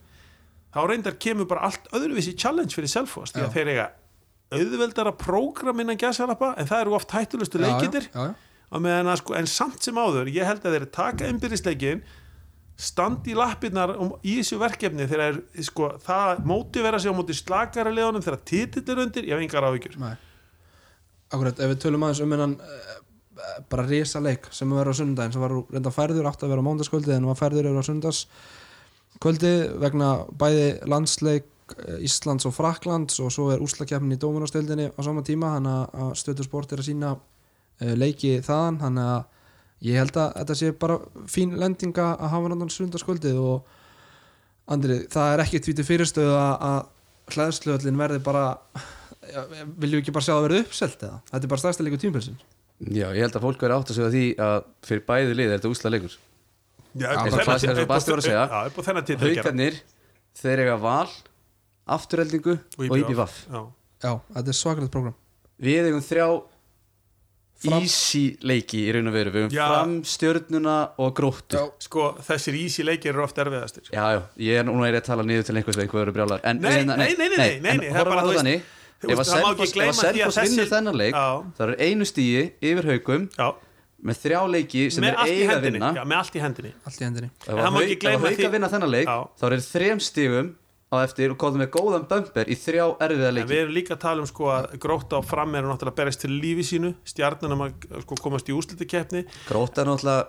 þá 0.74 0.80
reyndar 0.90 1.20
kemur 1.22 1.48
bara 1.50 1.70
allt 1.70 1.92
öðruvísi 1.96 2.36
challenge 2.40 2.76
fyrir 2.76 2.92
Selfoss 2.92 3.36
því 3.36 3.46
að 3.46 3.54
þeir 3.58 3.72
eiga 3.74 3.92
auðveldara 4.54 5.14
prógram 5.18 5.80
innan 5.82 5.98
gæsalappa, 5.98 6.54
en 6.58 6.68
það 6.70 6.84
eru 6.86 6.98
oft 6.98 7.14
hættulustu 7.16 7.62
leikindir 7.62 8.10
að 8.74 9.22
sko, 9.22 9.38
en 9.38 9.48
samt 9.50 9.86
sem 9.86 9.98
áður 9.98 10.30
ég 10.34 10.46
held 10.50 10.66
að 10.66 10.78
þeir 10.78 10.86
taka 10.94 11.30
innbyrðisleikin 11.30 12.04
standi 12.80 13.34
í 13.34 13.38
lappirnar 13.38 13.94
um, 14.02 14.14
í 14.26 14.40
þessu 14.40 14.58
verkefni 14.62 15.06
þegar 15.10 15.36
er, 15.36 15.40
sko, 15.66 15.92
það 16.02 16.44
móti 16.50 16.82
vera 16.84 17.00
sig 17.02 17.14
á 17.14 17.18
móti 17.18 17.36
slakara 17.38 17.94
leðunum 17.94 18.24
þegar 18.26 18.42
titill 18.50 18.86
er 18.96 19.02
undir, 19.06 19.28
ég 19.30 19.36
hef 19.36 19.46
engar 19.46 19.68
Nei. 20.02 20.16
Akkurat, 21.34 21.62
ef 21.62 21.74
við 21.74 21.82
tölum 21.86 22.06
aðeins 22.06 22.24
um 22.26 22.34
hennan 22.34 22.56
eh, 22.62 22.96
bara 23.70 23.86
risa 23.88 24.22
leik 24.24 24.48
sem 24.52 24.70
verður 24.72 24.96
á 24.96 25.00
sundaginn 25.00 25.34
sem 25.36 25.44
var 25.44 25.56
reynda 25.72 25.92
færður 25.94 26.30
átt 26.30 26.46
að 26.46 26.54
vera 26.54 26.64
á 26.64 26.68
mándaskvöldi 26.68 27.16
en 27.16 27.28
var 27.30 27.40
færður 27.40 27.70
yfir 27.70 27.84
á 27.84 27.90
sundagskvöldi 27.90 29.54
vegna 29.84 30.10
bæði 30.40 30.68
landsleik 30.90 31.50
eh, 31.78 32.00
Íslands 32.08 32.48
og 32.50 32.56
Fraklands 32.56 33.20
og 33.24 33.34
svo 33.36 33.50
er 33.54 33.64
úslakefnin 33.64 34.16
í 34.16 34.22
dómunastildinni 34.22 34.90
á 34.96 35.00
sama 35.06 35.26
tíma 35.28 35.56
hann 35.58 35.70
að 35.70 36.16
stöður 36.20 36.50
sport 36.50 36.74
er 36.74 36.84
að 36.84 36.90
sína 36.90 37.14
uh, 37.18 37.94
leiki 38.00 38.38
þaðan 38.46 38.82
hann 38.86 39.04
að 39.04 39.22
ég 39.84 40.00
held 40.00 40.18
að 40.18 40.36
þetta 40.40 40.60
sé 40.60 40.74
bara 40.80 41.00
fín 41.28 41.58
lendinga 41.60 42.14
að 42.16 42.36
hafa 42.36 42.52
náttúrulega 42.52 42.78
sundarskvöldið 42.80 43.40
og 43.44 43.80
Andri, 44.72 45.02
það 45.12 45.34
er 45.34 45.42
ekki 45.44 45.60
tvítið 45.60 45.88
fyrirstöðu 45.90 46.36
að, 46.40 46.54
að 46.64 47.34
hlæðsluöllin 47.36 47.98
verði 48.00 48.20
bara 48.24 48.44
viljum 49.80 49.98
við 49.98 50.02
ekki 50.02 50.14
bara 50.16 50.24
sjá 50.26 50.34
það 50.34 50.46
verið 50.46 50.62
uppselt 50.64 51.04
eða? 51.04 51.18
Þetta 51.32 51.48
er 51.48 51.52
bara 51.52 51.64
stærsta 51.64 51.86
leikur 51.86 52.02
tímpilsin 52.04 52.38
Já, 52.92 53.08
ég 53.16 53.22
held 53.24 53.36
að 53.40 53.46
fólk 53.48 53.62
verið 53.64 53.76
átt 53.80 53.92
að 53.94 53.98
segja 54.00 54.12
því 54.14 54.24
að 54.44 54.56
fyrir 54.84 55.04
bæði 55.08 55.36
lið 55.40 55.52
er 55.54 55.60
þetta 55.60 55.72
úsla 55.74 55.92
leikur. 55.94 56.16
Já, 56.94 57.08
Eins 57.14 57.34
og 57.34 57.52
eins 57.54 57.84
og 57.84 57.88
Basti 57.90 58.12
var 58.12 58.22
að 58.22 58.28
segja. 58.28 58.48
Haukarnir, 59.24 59.78
þeir 60.38 60.60
eiga 60.66 60.76
val 60.82 61.10
afturheldingu 61.94 62.54
og 62.80 62.98
IBVF 63.00 63.38
Já. 63.52 63.62
Já, 64.04 64.12
þetta 64.36 64.52
er 64.54 64.58
svakalegt 64.60 64.92
program 64.94 65.16
Við 65.64 65.88
eigum 65.90 66.04
þrjá 66.04 66.28
Fram- 67.64 67.80
easy 67.86 68.22
leiki 68.44 68.82
í 68.84 68.92
raun 68.92 69.08
og 69.08 69.14
veru. 69.16 69.32
Við 69.32 69.44
eigum 69.46 69.54
fram 69.56 69.92
stjörnuna 70.04 70.74
og 71.00 71.14
gróttu. 71.16 71.56
Já. 71.56 71.70
Sko, 71.80 72.10
þessir 72.20 72.58
easy 72.60 72.84
leikir 72.84 73.14
eru 73.14 73.24
oft 73.24 73.38
erfiðastir. 73.40 73.86
Já, 73.94 74.04
já, 74.18 74.22
ég 74.44 74.60
er 74.60 74.66
núna 74.68 74.90
að 74.92 75.06
tala 75.06 75.24
niður 75.24 75.46
til 75.48 75.56
einhvers 75.56 75.78
veginn 75.80 75.92
hvað 75.94 76.02
eru 76.04 76.12
brjálar. 76.12 76.42
En, 76.44 76.60
Nei, 76.60 76.74
en- 76.82 76.88
nei, 76.88 76.98
nei, 76.98 77.16
nei, 77.16 77.30
nei, 77.30 77.38
nei, 77.38 77.70
en 77.72 77.78
nei, 77.80 77.88
það 77.88 77.88
er 77.88 77.94
horfum 77.96 78.12
bara, 78.12 78.20
á 78.20 78.24
þú 78.24 78.28
það 78.28 78.34
veist, 78.34 78.44
þannig 78.44 78.44
þú 78.44 78.44
Ef 78.44 78.44
veist, 78.44 78.44
að 78.44 78.44
það 78.44 78.44
má 78.44 78.44
ekki 78.44 78.44
Selfoss- 78.44 78.52
ef 78.52 78.52
gleyma 78.52 78.60
að 78.60 78.82
því 79.04 79.18
að 79.20 79.94
Selfoss 80.00 80.40
vinnur 80.44 80.72
þennan 80.72 80.98
leik 81.02 81.14
Já. 81.14 81.28
Það 81.58 81.68
eru 81.68 81.78
einu 81.88 82.06
stíi 82.10 82.44
yfir 82.64 82.90
haugum 82.92 83.30
Já, 83.38 83.48
með 84.04 84.20
þrjá 84.24 84.42
leiki 84.56 84.82
sem 84.92 85.04
er 85.08 85.16
eiga 85.24 85.56
að 85.58 85.62
vinna. 85.70 85.94
Já, 85.96 86.04
með 86.04 86.18
allt 86.24 86.36
í 86.36 86.42
hendinni. 86.44 86.74
Allt 86.86 87.00
í 87.00 87.06
hendinni. 87.08 87.30
Ef 87.48 87.54
að 87.54 87.80
ef 88.14 88.38
því- 88.38 88.52
vinna 88.58 88.70
þennan 88.74 88.92
leik 88.92 89.08
Já. 89.08 89.18
þá 89.40 89.44
er 89.52 89.58
þrem 89.70 90.00
stígum 90.04 90.50
á 90.94 90.96
eftir 91.08 91.32
og 91.34 91.38
komum 91.42 91.58
með 91.64 91.70
góðan 91.74 92.04
bumper 92.10 92.46
í 92.46 92.56
þrjá 92.60 92.84
erfiða 93.02 93.28
En 93.32 93.34
leiki. 93.40 93.50
við 93.50 93.62
erum 93.64 93.74
líka 93.74 93.96
að 93.96 94.00
tala 94.04 94.22
um 94.22 94.28
sko 94.30 94.46
að 94.54 94.78
gróta 94.78 95.18
á 95.18 95.22
fram 95.26 95.56
eru 95.56 95.68
náttúrulega 95.72 95.96
að 95.96 96.00
berjast 96.04 96.22
til 96.22 96.30
lífi 96.38 96.64
sínu. 96.68 96.94
Stjarnanum 97.06 97.64
að 97.66 98.02
sko, 98.04 98.16
komast 98.22 98.46
í 98.52 98.54
úslitakeppni 98.54 99.24
Gróta 99.48 99.86
náttúrulega 99.88 100.28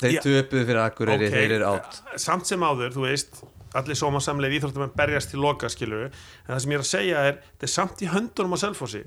þeir 0.00 0.14
Já. 0.14 0.20
töpuðu 0.22 0.64
fyrir 0.64 0.80
Akureyri, 0.86 1.26
Ok, 1.28 1.34
þeir 1.34 1.52
eru 1.58 1.64
átt. 1.74 2.00
Samt 2.16 2.46
sem 2.46 2.60
áður, 2.60 2.94
þú 2.94 3.02
veist 3.04 3.42
allir 3.76 3.98
sómasamlega 3.98 4.58
íþróttum 4.58 4.94
berjast 4.96 5.32
til 5.34 5.42
loka 5.44 5.68
skilur 5.72 6.08
en 6.08 6.14
það 6.52 6.62
sem 6.64 6.72
ég 6.72 6.78
er 6.78 6.86
að 6.86 6.92
segja 6.92 7.26
er 7.26 7.36
þetta 7.42 7.68
er 7.68 7.74
samt 7.74 8.02
í 8.04 8.12
höndunum 8.12 8.56
á 8.56 8.58
selfossi. 8.64 9.04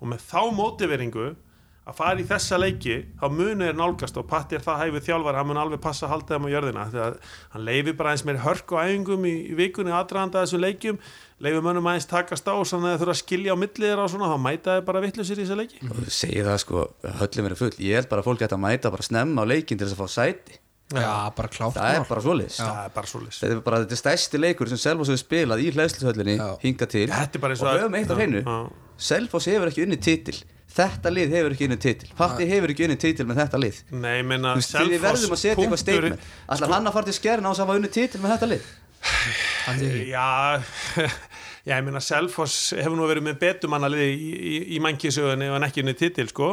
Og 0.00 0.10
með 0.10 0.26
þá 0.30 0.40
mótiveringu 0.56 1.30
að 1.90 1.96
fara 1.96 2.20
í 2.20 2.26
þessa 2.28 2.58
leiki 2.60 2.96
þá 3.18 3.24
munu 3.34 3.66
er 3.66 3.76
nálgast 3.76 4.18
og 4.20 4.26
Patti 4.30 4.58
er 4.58 4.64
það 4.64 4.84
hæfið 4.84 5.06
þjálfar 5.08 5.38
hann 5.40 5.48
mun 5.48 5.60
alveg 5.60 5.82
passa 5.82 6.06
að 6.06 6.12
halda 6.14 6.36
þeim 6.36 6.46
á 6.46 6.54
jörðina. 6.54 6.86
Þegar 6.92 7.16
hann 7.54 7.66
leifir 7.66 7.96
bara 7.98 8.14
eins 8.14 8.24
meir 8.28 8.40
hörk 8.44 8.74
og 8.74 8.82
æfingum 8.84 9.26
í, 9.26 9.34
í 9.50 9.58
vikunni 9.58 9.94
aðdraðanda 9.96 10.44
þessum 10.44 10.64
leikjum 10.64 11.02
leifir 11.40 11.66
mönnum 11.66 11.90
aðeins 11.90 12.08
takast 12.10 12.46
á 12.46 12.54
svona 12.62 12.92
að 12.92 12.96
þeir 12.96 13.02
þurfa 13.02 13.16
að 13.16 13.22
skilja 13.24 13.56
á 13.56 13.62
milli 13.62 13.86
þeirra 13.86 14.06
og 14.06 14.14
svona 14.14 14.30
þá 14.30 14.38
mæta 14.46 14.76
þeir 14.76 14.88
bara 14.90 15.04
vittlusir 15.06 15.40
í 15.40 15.46
þessa 15.46 15.60
leiki. 15.60 15.84
Og 15.88 16.02
segir 16.12 16.50
það 16.50 16.58
sko, 16.64 16.88
höllum 17.22 17.48
verið 17.48 17.62
full. 17.64 17.76
Ég 17.80 18.00
held 18.00 18.10
bara 18.12 18.24
að 18.24 18.30
fólk 18.30 18.44
ætti 18.46 18.58
að 18.58 18.66
mæta 18.68 18.92
bara 18.94 19.08
snemma 19.08 19.46
á 19.48 19.50
leikin 19.50 19.80
til 19.80 19.88
þess 19.88 19.96
að 19.96 20.04
fá 20.04 20.18
sæti 20.20 20.60
Já, 20.90 21.30
bara 21.36 21.48
klátt 21.52 21.76
það 21.76 21.96
er 21.96 22.06
bara 22.08 22.22
svoleiðis. 22.24 22.56
Það 22.58 22.78
er 22.82 22.94
bara 22.94 23.10
svolítið 23.10 23.36
þetta 23.40 23.54
er 23.54 23.60
bara 23.66 23.78
þetta 23.84 23.98
stærsti 24.00 24.40
leikur 24.40 24.70
sem 24.72 24.80
Selfoss 24.82 25.12
hefur 25.12 25.20
spilað 25.22 25.62
í 25.62 25.68
hlæðsluhöllinni 25.76 26.34
Já. 26.34 26.46
hinga 26.64 26.88
til. 26.90 27.04
Þetta 27.12 27.38
er 27.38 27.44
bara 27.44 27.54
eins 27.54 27.62
og 27.62 27.76
höfum 27.76 27.98
eitt 28.00 28.10
á 28.10 28.16
hreinu. 28.18 28.42
Selfoss 29.10 29.46
hefur 29.50 29.70
ekki 29.70 29.84
unnið 29.86 30.02
titil. 30.08 30.34
Þetta 30.70 31.12
lið 31.14 31.36
hefur 31.36 31.54
ekki 31.54 31.68
unnið 31.68 31.80
titil. 31.84 32.10
Patti 32.18 32.48
hefur 32.50 32.74
ekki 32.74 32.86
unnið 32.88 33.00
titil 33.04 33.26
með 33.30 33.40
þetta 33.44 33.60
lið. 33.62 33.78
Nei, 33.90 34.12
ég 34.18 34.26
meina 34.26 34.52
Þú 34.54 34.62
veist, 34.62 34.74
því 34.76 34.92
við 34.92 35.04
verðum 35.06 35.34
að 35.34 35.40
setja 35.42 35.54
eitthvað 35.56 35.82
statement. 35.82 36.28
Ætlar 36.54 36.74
hann 36.74 36.90
að 36.90 36.96
fara 36.98 37.08
til 37.08 37.16
skerna 37.16 37.46
á 37.46 37.50
þess 37.50 37.62
að 37.62 37.66
hafa 37.66 37.78
unnið 37.80 37.94
titil 37.96 38.20
með 38.22 38.34
þetta 38.34 38.50
lið. 38.50 38.68
Já, 40.10 40.26
já, 41.68 41.74
ég 41.74 41.86
meina 41.86 42.02
Selfoss 42.04 42.58
hefur 42.78 42.98
nú 42.98 43.08
verið 43.10 43.26
með 43.30 43.40
betumannalið 43.42 44.04
í, 44.10 44.30
í, 44.54 44.60
í 44.76 44.82
mannkísögunni 44.84 45.50
og 45.50 45.58
hann 45.58 45.66
ekki 45.70 45.82
unni 45.82 45.96
titil, 45.98 46.28
sko 46.30 46.52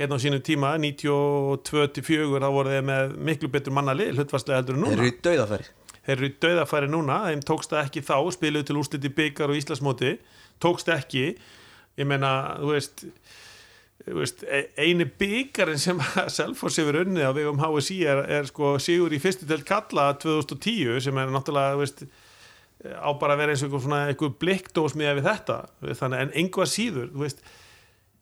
hérna 0.00 0.18
á 0.18 0.22
sínu 0.24 0.40
tíma, 0.44 0.72
92-4 0.80 2.40
þá 2.42 2.48
voru 2.54 2.72
þeir 2.72 2.88
með 2.88 3.14
miklu 3.28 3.52
betur 3.52 3.76
mannalið 3.76 4.16
hlutvarslega 4.16 4.62
heldur 4.62 4.78
en 4.78 4.86
þeir 4.86 4.90
núna 4.90 5.00
eru 5.02 5.10
í 5.10 5.16
dauðafæri. 5.26 5.68
Þeir 6.02 6.16
eru 6.16 6.28
í 6.28 6.34
dauðafæri 6.42 6.90
núna, 6.90 7.18
þeim 7.28 7.44
tókst 7.46 7.74
það 7.74 7.84
ekki 7.86 8.04
þá 8.08 8.16
spiluðu 8.34 8.68
til 8.68 8.78
úrslit 8.80 9.06
í 9.06 9.12
byggar 9.20 9.52
og 9.52 9.60
Íslandsmóti 9.60 10.16
tókst 10.62 10.90
ekki. 10.92 11.26
Ég 12.00 12.08
meina, 12.08 12.32
þú 12.58 12.72
veist 12.72 13.04
þú 14.02 14.18
veist, 14.18 14.42
e- 14.48 14.68
eini 14.82 15.06
byggarinn 15.06 15.80
sem 15.80 16.00
Selfoss 16.36 16.80
hefur 16.80 17.02
unnið 17.04 17.28
á 17.28 17.32
vegum 17.36 17.62
HSI 17.62 18.00
er, 18.10 18.24
er 18.40 18.50
sko 18.50 18.74
sigur 18.82 19.14
í 19.14 19.20
fyrstu 19.22 19.46
til 19.46 19.62
kalla 19.66 20.10
2010 20.22 21.02
sem 21.04 21.18
er 21.22 21.32
náttúrulega 21.32 21.76
þú 21.76 21.82
veist, 21.84 22.04
á 22.82 23.10
bara 23.14 23.36
að 23.36 23.44
vera 23.44 23.54
eins 23.54 23.62
og 23.62 23.76
einhver, 23.76 23.98
einhver 24.08 24.32
blikkdós 24.42 24.96
með 24.98 25.20
við 25.20 25.28
þetta. 25.28 25.58
Þannig 26.00 26.24
en 26.24 26.34
einhvað 26.42 26.72
síður 26.72 27.12
þú 27.12 27.22
veist, 27.22 27.44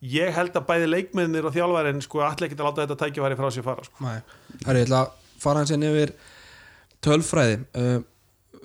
ég 0.01 0.33
held 0.33 0.55
að 0.57 0.67
bæði 0.69 0.89
leikmennir 0.89 1.45
og 1.45 1.53
þjálfærin 1.55 2.01
sko 2.01 2.23
allir 2.25 2.47
ekki 2.47 2.57
að 2.57 2.67
láta 2.67 2.85
þetta 2.85 2.99
tækifæri 3.03 3.37
frá 3.37 3.49
sér 3.53 3.65
fara 3.65 3.85
sko. 3.85 4.05
Nei, 4.05 4.21
Herri, 4.65 4.81
ég 4.81 4.87
ætla 4.87 5.01
að 5.03 5.35
fara 5.41 5.61
hans 5.61 5.73
inn 5.75 5.85
yfir 5.85 6.15
tölfræði. 7.05 7.59
Uh, 7.77 7.99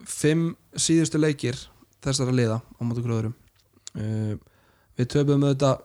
Fimm 0.07 0.53
síðustu 0.79 1.18
leikir 1.18 1.59
þessara 2.05 2.35
liða 2.35 2.61
á 2.62 2.81
mótu 2.87 3.03
gróðurum 3.03 3.33
uh, 3.99 4.37
Við 4.96 5.09
töfum 5.12 5.42
auðvitað 5.42 5.83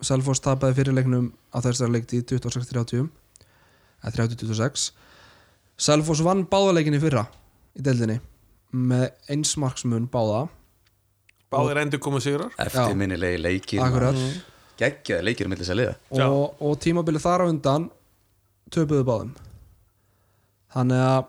Selfoss 0.00 0.40
tapaði 0.40 0.78
fyrirleiknum 0.78 1.26
á 1.52 1.60
þessara 1.60 1.92
leikti 1.92 2.22
26-30 2.24 3.10
eða 4.00 4.14
30-26 4.16 4.86
Selfoss 5.80 6.24
vann 6.24 6.46
báðaleikinni 6.48 7.02
fyrra 7.02 7.26
í 7.76 7.84
deildinni 7.84 8.16
með 8.70 9.08
einsmarksmun 9.32 10.06
báða. 10.12 10.46
Báðir 11.50 11.80
endur 11.82 12.02
komið 12.02 12.26
sigrar. 12.26 12.52
Eftirminnilegi 12.62 13.40
leikir 13.42 13.82
Akkurat 13.82 14.18
geggjaði 14.80 15.26
leikir 15.26 15.48
um 15.48 15.54
millis 15.54 15.72
að 15.72 15.80
liða 15.82 16.24
og, 16.26 16.62
og 16.64 16.78
tímabilið 16.82 17.26
þar 17.26 17.44
á 17.44 17.50
undan 17.50 17.90
töpuðu 18.70 19.04
báðum. 19.06 19.30
Þannig 20.70 21.02
að 21.02 21.20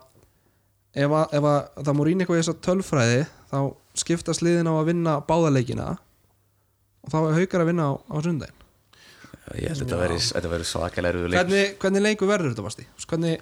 ef, 0.94 1.12
að, 1.12 1.36
ef 1.38 1.48
að 1.52 1.60
það 1.82 1.98
múr 1.98 2.12
ín 2.12 2.24
eitthvað 2.24 2.40
í 2.40 2.44
þessa 2.44 2.58
tölfræði 2.68 3.22
þá 3.52 3.60
skiptast 4.02 4.44
liðin 4.46 4.70
á 4.72 4.74
að 4.76 4.90
vinna 4.92 5.18
báðaleikina 5.28 5.88
og 7.02 7.14
þá 7.14 7.18
er 7.22 7.40
haukar 7.40 7.64
að 7.64 7.72
vinna 7.72 7.88
á, 7.90 7.94
á 7.98 8.16
sundaginn 8.22 8.60
ég 9.58 9.74
held 9.74 9.84
að 9.84 10.14
þetta 10.22 10.52
veri 10.52 10.68
svakalega 10.68 11.32
hvernig, 11.34 11.74
hvernig 11.82 12.06
leiku 12.06 12.30
verður 12.30 12.54
þetta 12.54 12.66
vasti? 12.66 12.86
Hvernig, 13.08 13.42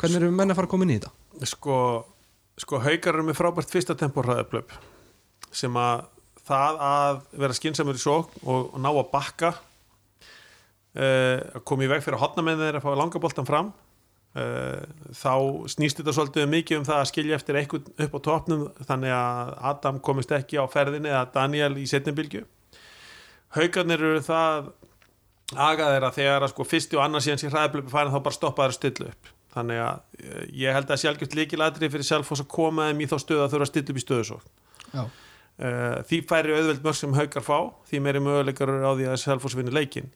hvernig 0.00 0.20
eru 0.20 0.30
menn 0.32 0.52
að 0.52 0.60
fara 0.60 0.70
að 0.70 0.72
koma 0.72 0.86
inn 0.86 0.94
í 0.94 0.98
þetta? 1.00 1.12
sko, 1.50 1.76
sko 2.60 2.80
haukar 2.84 3.16
eru 3.16 3.26
með 3.26 3.38
frábært 3.40 3.72
fyrsta 3.72 3.96
tempóhraðaplöp 3.98 4.72
sem 5.52 5.76
að 5.80 6.06
það 6.50 6.80
að 6.90 7.20
vera 7.44 7.58
skinsamur 7.58 7.98
í 7.98 8.02
sók 8.02 8.34
og, 8.44 8.74
ná 8.80 8.90
að 8.90 9.06
bakka 9.12 9.54
að 10.90 11.60
koma 11.62 11.86
í 11.86 11.88
veg 11.90 12.02
fyrir 12.02 12.18
að 12.18 12.24
hotna 12.24 12.42
með 12.42 12.64
þeir 12.64 12.76
að 12.80 12.82
fá 12.82 12.94
langaboltan 12.98 13.46
fram 13.46 13.68
uh, 13.70 14.80
þá 15.14 15.34
snýst 15.70 16.00
þetta 16.00 16.14
svolítið 16.16 16.48
mikið 16.50 16.80
um 16.80 16.86
það 16.88 16.98
að 16.98 17.10
skilja 17.12 17.36
eftir 17.38 17.58
eitthvað 17.60 17.92
upp 17.94 18.16
á 18.18 18.20
topnum 18.26 18.64
þannig 18.88 19.14
að 19.14 19.52
Adam 19.70 20.00
komist 20.02 20.34
ekki 20.34 20.58
á 20.58 20.66
ferðinni 20.72 21.12
eða 21.12 21.28
Daniel 21.36 21.76
í 21.78 21.86
setnibilgju 21.86 22.42
haukarnir 23.54 24.02
eru 24.02 24.22
það 24.24 24.72
agaðir 25.58 26.06
að 26.06 26.16
þegar 26.20 26.46
að 26.46 26.52
sko 26.52 26.66
fyrsti 26.68 26.98
og 26.98 27.04
annars 27.04 27.26
síðan 27.26 27.40
sér 27.42 27.54
hraðaplöpu 27.54 27.92
færin 27.92 28.12
þá 28.14 28.20
bara 28.26 28.36
stoppa 28.36 28.66
þeir 28.66 28.74
að 28.74 28.78
stilla 28.78 29.08
upp. 29.10 29.32
Þannig 29.50 29.80
að 29.82 30.20
eh, 30.22 30.44
ég 30.62 30.76
held 30.76 30.92
að 30.94 31.00
sjálfgjört 31.02 31.34
líkilatri 31.38 31.90
fyrir 31.90 32.06
Selfoss 32.06 32.44
að 32.44 32.52
koma 32.52 32.86
þeim 32.90 33.02
í 33.02 33.08
þá 33.10 33.16
stöðu 33.18 33.42
að 33.42 33.54
þurfa 33.54 33.66
að 33.66 33.72
stilla 33.72 33.90
upp 33.90 33.98
í 33.98 34.04
stöðu 34.04 34.26
svo 34.28 34.38
Já, 34.90 35.02
því 35.60 36.20
færri 36.28 36.54
auðveld 36.56 36.84
mörg 36.84 36.96
sem 36.96 37.16
haukar 37.16 37.44
fá 37.44 37.56
því 37.90 37.98
meiri 38.00 38.22
möguleikar 38.24 38.70
eru 38.72 38.86
á 38.86 38.92
því 38.96 39.08
að 39.12 39.18
Selfoss 39.20 39.56
vinni 39.58 39.74
leikin 39.74 40.06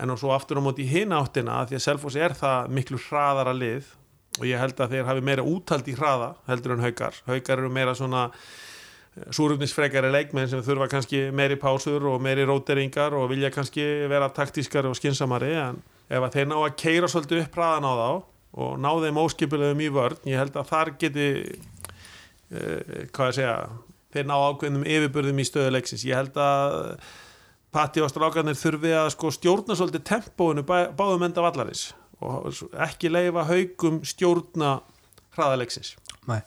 en 0.00 0.14
og 0.14 0.20
svo 0.20 0.32
aftur 0.32 0.56
á 0.56 0.64
móti 0.64 0.86
í 0.86 0.88
hina 0.88 1.18
áttina 1.20 1.58
því 1.68 1.76
að 1.76 1.84
Selfoss 1.84 2.16
er 2.16 2.32
það 2.38 2.70
miklu 2.78 3.00
hraðara 3.10 3.52
lið 3.52 3.90
og 4.38 4.48
ég 4.48 4.60
held 4.62 4.80
að 4.80 4.94
þeir 4.94 5.08
hafi 5.08 5.24
meira 5.26 5.44
úthald 5.44 5.88
í 5.90 5.94
hraða 5.98 6.32
heldur 6.48 6.76
en 6.76 6.84
haukar. 6.84 7.16
Haukar 7.26 7.58
eru 7.58 7.70
meira 7.72 7.94
svona 7.98 8.28
súrufnisfrekari 9.34 10.10
leikmenn 10.14 10.48
sem 10.48 10.62
þurfa 10.64 10.88
kannski 10.92 11.22
meiri 11.34 11.58
pásur 11.60 12.06
og 12.08 12.20
meiri 12.22 12.46
róteringar 12.48 13.16
og 13.18 13.28
vilja 13.32 13.50
kannski 13.52 13.84
vera 14.08 14.30
taktískari 14.32 14.88
og 14.88 14.96
skinsamari 14.96 15.50
en 15.58 15.80
ef 16.08 16.22
að 16.22 16.36
þeir 16.38 16.48
ná 16.50 16.56
að 16.60 16.76
keira 16.78 17.10
svolítið 17.10 17.44
upp 17.44 17.58
hraðan 17.58 17.88
á 17.90 17.92
þá 18.00 18.10
og 18.60 18.78
ná 18.82 18.90
þeim 19.02 19.20
óskipulegum 19.24 19.82
í 19.82 19.90
vörn 19.94 20.30
ég 20.30 20.40
held 20.40 20.56
að 20.58 20.70
þar 20.70 20.92
geti 21.02 21.26
uh, 21.50 22.80
hvað 23.10 23.32
ég 23.32 23.36
segja 23.40 23.56
þeir 24.14 24.26
ná 24.30 24.34
ákveðnum 24.36 24.84
yfirburðum 24.86 25.40
í 25.42 25.46
stöðuleiksins 25.48 26.04
ég 26.08 26.18
held 26.18 26.38
að 26.40 27.00
Patti 27.70 28.02
og 28.02 28.10
strákarnir 28.10 28.56
þurfi 28.58 28.90
að 28.98 29.12
sko 29.14 29.30
stjórna 29.30 29.76
svolítið 29.78 30.02
tempóinu 30.08 30.64
bæ, 30.66 30.90
báðum 30.98 31.22
enda 31.28 31.44
vallarins 31.44 31.92
og 32.20 32.50
ekki 32.82 33.12
leifa 33.12 33.44
haugum 33.46 34.00
stjórna 34.02 34.80
hraðaleiksins 35.36 35.94
nei. 36.26 36.40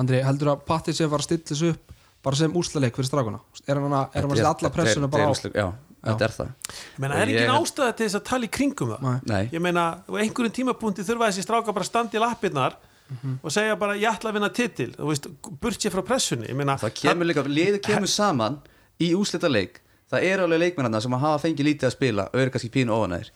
Andri, 0.00 0.22
heldur 0.24 0.54
að 0.54 0.64
Patti 0.70 0.94
sé 0.96 1.04
að 1.04 1.12
fara 1.12 1.20
að 1.20 1.28
stilla 1.28 1.50
þessu 1.52 1.70
upp 1.74 1.94
bara 2.24 2.36
sem 2.40 2.56
úrslaleik 2.56 2.96
fyrir 2.96 3.10
strákuna 3.10 3.40
er 3.66 3.76
hann 3.80 3.92
að, 3.92 4.06
er 4.14 4.24
hann 4.24 4.32
að 4.32 4.40
setja 4.40 4.52
alla 4.54 4.70
pressuna 4.74 5.08
bara 5.12 5.28
á? 5.28 5.32
já, 5.52 5.66
þetta 6.04 6.24
er 6.26 6.34
það. 6.36 6.50
Ég 6.72 7.00
meina, 7.04 7.14
er 7.20 7.32
ekki 7.32 7.44
ég- 7.44 7.52
ástæða 7.60 7.96
til 7.96 8.06
þess 8.06 8.18
að 8.20 8.24
tala 8.30 8.44
í 8.48 8.50
kringum 8.56 8.92
það? 8.94 9.20
Nei. 9.28 9.42
Ég 9.52 9.60
meina, 9.64 9.84
á 10.00 10.12
einhverjum 10.16 10.56
tímapunkti 10.56 11.04
þurfa 11.04 11.28
þessi 11.28 11.44
stráka 11.44 11.74
bara 11.76 11.84
að 11.84 11.90
standa 11.92 12.70
í 13.10 13.18
lappirnar 13.18 13.44
og 13.44 13.54
segja 13.54 13.76
bara, 13.76 13.98
ég 13.98 14.10
ætla 14.14 14.30
að 14.30 14.38
vinna 14.38 14.50
titil. 14.54 14.90
Burt 15.60 15.82
sér 15.82 15.92
frá 15.94 16.02
pressunni 16.06 16.48
ég 16.48 16.56
meina, 16.56 16.78
það 16.80 16.96
kemur 17.02 17.26
líka, 17.26 17.44
liður 17.46 17.82
kemur 17.84 18.08
saman 18.10 18.60
í 19.00 19.12
úslita 19.18 19.50
leik 19.50 19.80
það 20.10 20.26
eru 20.26 20.46
alveg 20.48 20.64
leikmennarna 20.64 21.00
sem 21.04 21.14
hafa 21.22 21.38
fengið 21.44 21.70
lítið 21.70 21.88
að 21.90 21.94
spila 21.94 22.26
og 22.30 22.42
eru 22.42 22.52
kannski 22.54 22.72
pínu 22.74 22.94
ofanæðir 22.96 23.30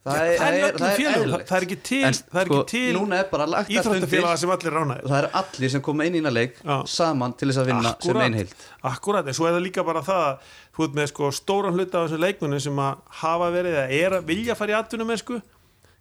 það 0.00 0.18
það 0.40 0.46
er 0.46 0.56
í 0.56 0.62
öllum 0.64 0.92
félögum, 0.96 1.16
eðlilegt. 1.20 1.48
það 1.50 1.56
er 1.58 1.66
ekki 1.66 1.78
til, 1.84 2.00
En 2.08 2.14
það 2.16 2.40
er 2.40 2.48
sko, 2.48 2.58
ekki 2.60 2.70
til 2.72 2.84
er 2.88 3.00
lagt 3.20 3.34
allt 3.36 3.70
undir 3.70 3.80
íþróttafélaga 3.80 4.40
sem 4.40 4.52
allir 4.54 4.76
ránaðir 4.76 5.08
það 5.10 5.18
eru 5.20 5.30
allir 5.40 5.72
sem 5.74 5.84
koma 5.88 6.06
inn 6.08 6.16
í 6.16 6.22
eina 6.22 6.32
leik 6.32 6.60
Já. 6.60 6.76
saman 6.88 7.34
til 7.36 7.50
þess 7.50 7.62
að 7.62 7.70
vinna 7.72 7.92
sem 8.06 8.20
einhild 8.24 8.54
Akkurat, 8.92 9.28
en 9.28 9.36
svo 9.36 9.48
er 9.48 9.56
það 9.56 9.66
líka 9.66 9.84
bara 9.84 10.04
það 10.04 10.24
að 10.30 10.54
þú 10.76 10.86
ert 10.86 10.98
með 11.00 11.10
sko 11.12 11.30
stóran 11.36 11.76
hluta 11.76 12.00
af 12.00 12.08
þessum 12.08 12.24
leikmunum 12.24 12.64
sem 12.64 12.80
að 12.80 13.02
hafa 13.20 13.50
verið 13.56 13.76
eða 13.76 14.00
er 14.00 14.18
að 14.20 14.30
vilja 14.32 14.56
fara 14.56 14.72
í 14.72 14.78
atvinnum 14.80 15.16
sko, 15.20 15.40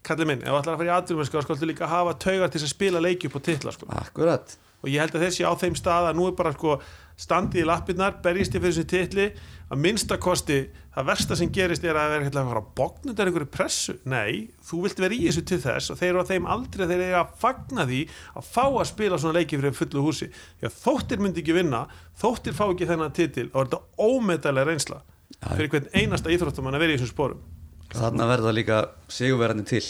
kallið 0.05 0.31
minn, 0.31 0.41
ef 0.43 0.49
þú 0.49 0.61
ætlar 0.61 0.75
að 0.75 0.81
fara 0.81 0.89
í 0.89 0.95
atvinnum 0.95 1.27
sko, 1.27 1.43
skaltu 1.43 1.69
líka 1.69 1.89
hafa 1.89 2.15
taugar 2.23 2.51
til 2.53 2.63
að 2.63 2.71
spila 2.71 3.03
leiki 3.03 3.29
upp 3.29 3.37
á 3.37 3.41
titla 3.49 3.75
sko. 3.75 3.89
Akkurat. 3.99 4.57
Og 4.79 4.87
ég 4.87 5.03
held 5.03 5.15
að 5.17 5.25
þessi 5.27 5.43
á 5.43 5.51
þeim 5.59 5.75
stað 5.75 6.09
að 6.09 6.19
nú 6.19 6.29
er 6.29 6.35
bara 6.37 6.53
sko 6.55 6.77
standið 7.19 7.65
í 7.65 7.67
lappirnar, 7.67 8.21
berjist 8.23 8.53
í 8.55 8.61
fyrir 8.61 8.71
þessu 8.77 8.85
titli. 8.87 9.25
Að 9.69 9.81
minnstakosti 9.83 10.59
það 10.95 11.09
versta 11.09 11.35
sem 11.35 11.51
gerist 11.53 11.83
er 11.83 11.99
að 11.99 12.13
vera 12.13 12.29
að 12.31 12.47
fara 12.53 12.61
að 12.63 12.71
bókna 12.79 13.11
þetta 13.11 13.25
einhverju 13.27 13.49
pressu, 13.53 13.97
nei 14.07 14.47
þú 14.65 14.79
vilt 14.85 15.03
vera 15.03 15.17
í 15.19 15.27
þessu 15.27 15.43
til 15.51 15.59
þess 15.65 15.91
og 15.93 15.99
þeir 15.99 16.09
eru 16.13 16.23
á 16.23 16.29
þeim 16.31 16.49
aldrei 16.55 16.87
þeir 16.87 17.03
eru 17.09 17.19
að 17.19 17.35
fagna 17.43 17.85
því 17.91 18.01
að 18.39 18.49
fá 18.55 18.63
að 18.65 18.89
spila 18.93 19.19
svona 19.19 19.37
leiki 19.37 19.59
fyrir 19.59 19.77
fullu 19.77 20.07
húsi. 20.07 20.31
Að 20.63 20.79
þóttir 20.79 21.21
myndi 21.21 21.43
ekki 21.43 21.59
vinna 21.59 21.83
þóttir 22.23 22.57
fá 22.57 22.65
ekki 22.69 22.89
þennan 22.89 23.15
titil 23.19 23.49
og 23.51 23.67
þetta 23.67 23.83
ómeðalega 23.99 24.71
reynsla 24.71 25.03
fyrir 25.43 25.71
hvern 25.75 25.93
einasta 25.93 26.33
íþróttumann 26.33 26.79
að 26.79 26.87
vera 26.87 26.95
í 26.95 26.97
þessum 26.97 27.13
sporum 27.13 27.58
Þarna 27.95 28.27
verða 28.29 28.53
líka 28.53 28.79
sigurverðandi 29.09 29.65
til. 29.69 29.85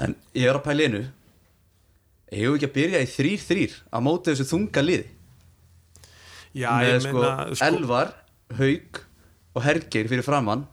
En 0.00 0.16
ég 0.36 0.48
er 0.48 0.56
á 0.56 0.62
pælinu. 0.64 1.02
Ég 2.32 2.42
hef 2.42 2.56
ekki 2.56 2.68
að 2.68 2.76
byrja 2.76 3.02
í 3.04 3.10
þrýr 3.10 3.42
þrýr 3.44 3.74
á 3.92 3.98
móti 4.02 4.32
þessu 4.32 4.48
þunga 4.50 4.82
liði? 4.82 5.06
Já, 6.56 6.70
með 6.80 7.02
sko, 7.04 7.20
meina 7.20 7.66
Elvar, 7.68 8.12
Haug 8.56 9.00
og 9.56 9.64
Hergeir 9.66 10.08
fyrir 10.10 10.24
framann 10.24 10.64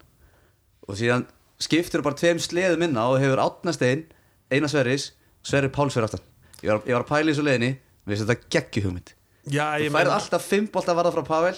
og 0.88 0.97
síðan 0.99 1.27
skiptur 1.62 2.03
bara 2.05 2.17
tveim 2.19 2.39
sleðum 2.41 2.86
minna 2.86 3.03
og 3.12 3.19
hefur 3.21 3.41
Átnastein, 3.43 4.05
Einar 4.51 4.71
Sverris 4.71 5.12
Sverri 5.43 5.69
Páls 5.73 5.95
fyrir 5.95 6.07
aftan. 6.07 6.23
Ég 6.63 6.71
var, 6.71 6.81
ég 6.88 6.95
var 6.95 7.03
að 7.03 7.12
pæla 7.12 7.27
í 7.27 7.33
þessu 7.33 7.45
leiðinni, 7.45 7.71
við 8.07 8.15
veist 8.15 8.25
þetta 8.25 8.51
geggju 8.55 8.86
hugmynd. 8.88 9.13
Já, 9.51 9.65
þú 9.75 9.91
færð 9.91 10.13
alltaf 10.15 10.45
5 10.47 10.69
bolta 10.71 10.95
varða 10.95 11.12
frá 11.17 11.23
Pavel 11.27 11.55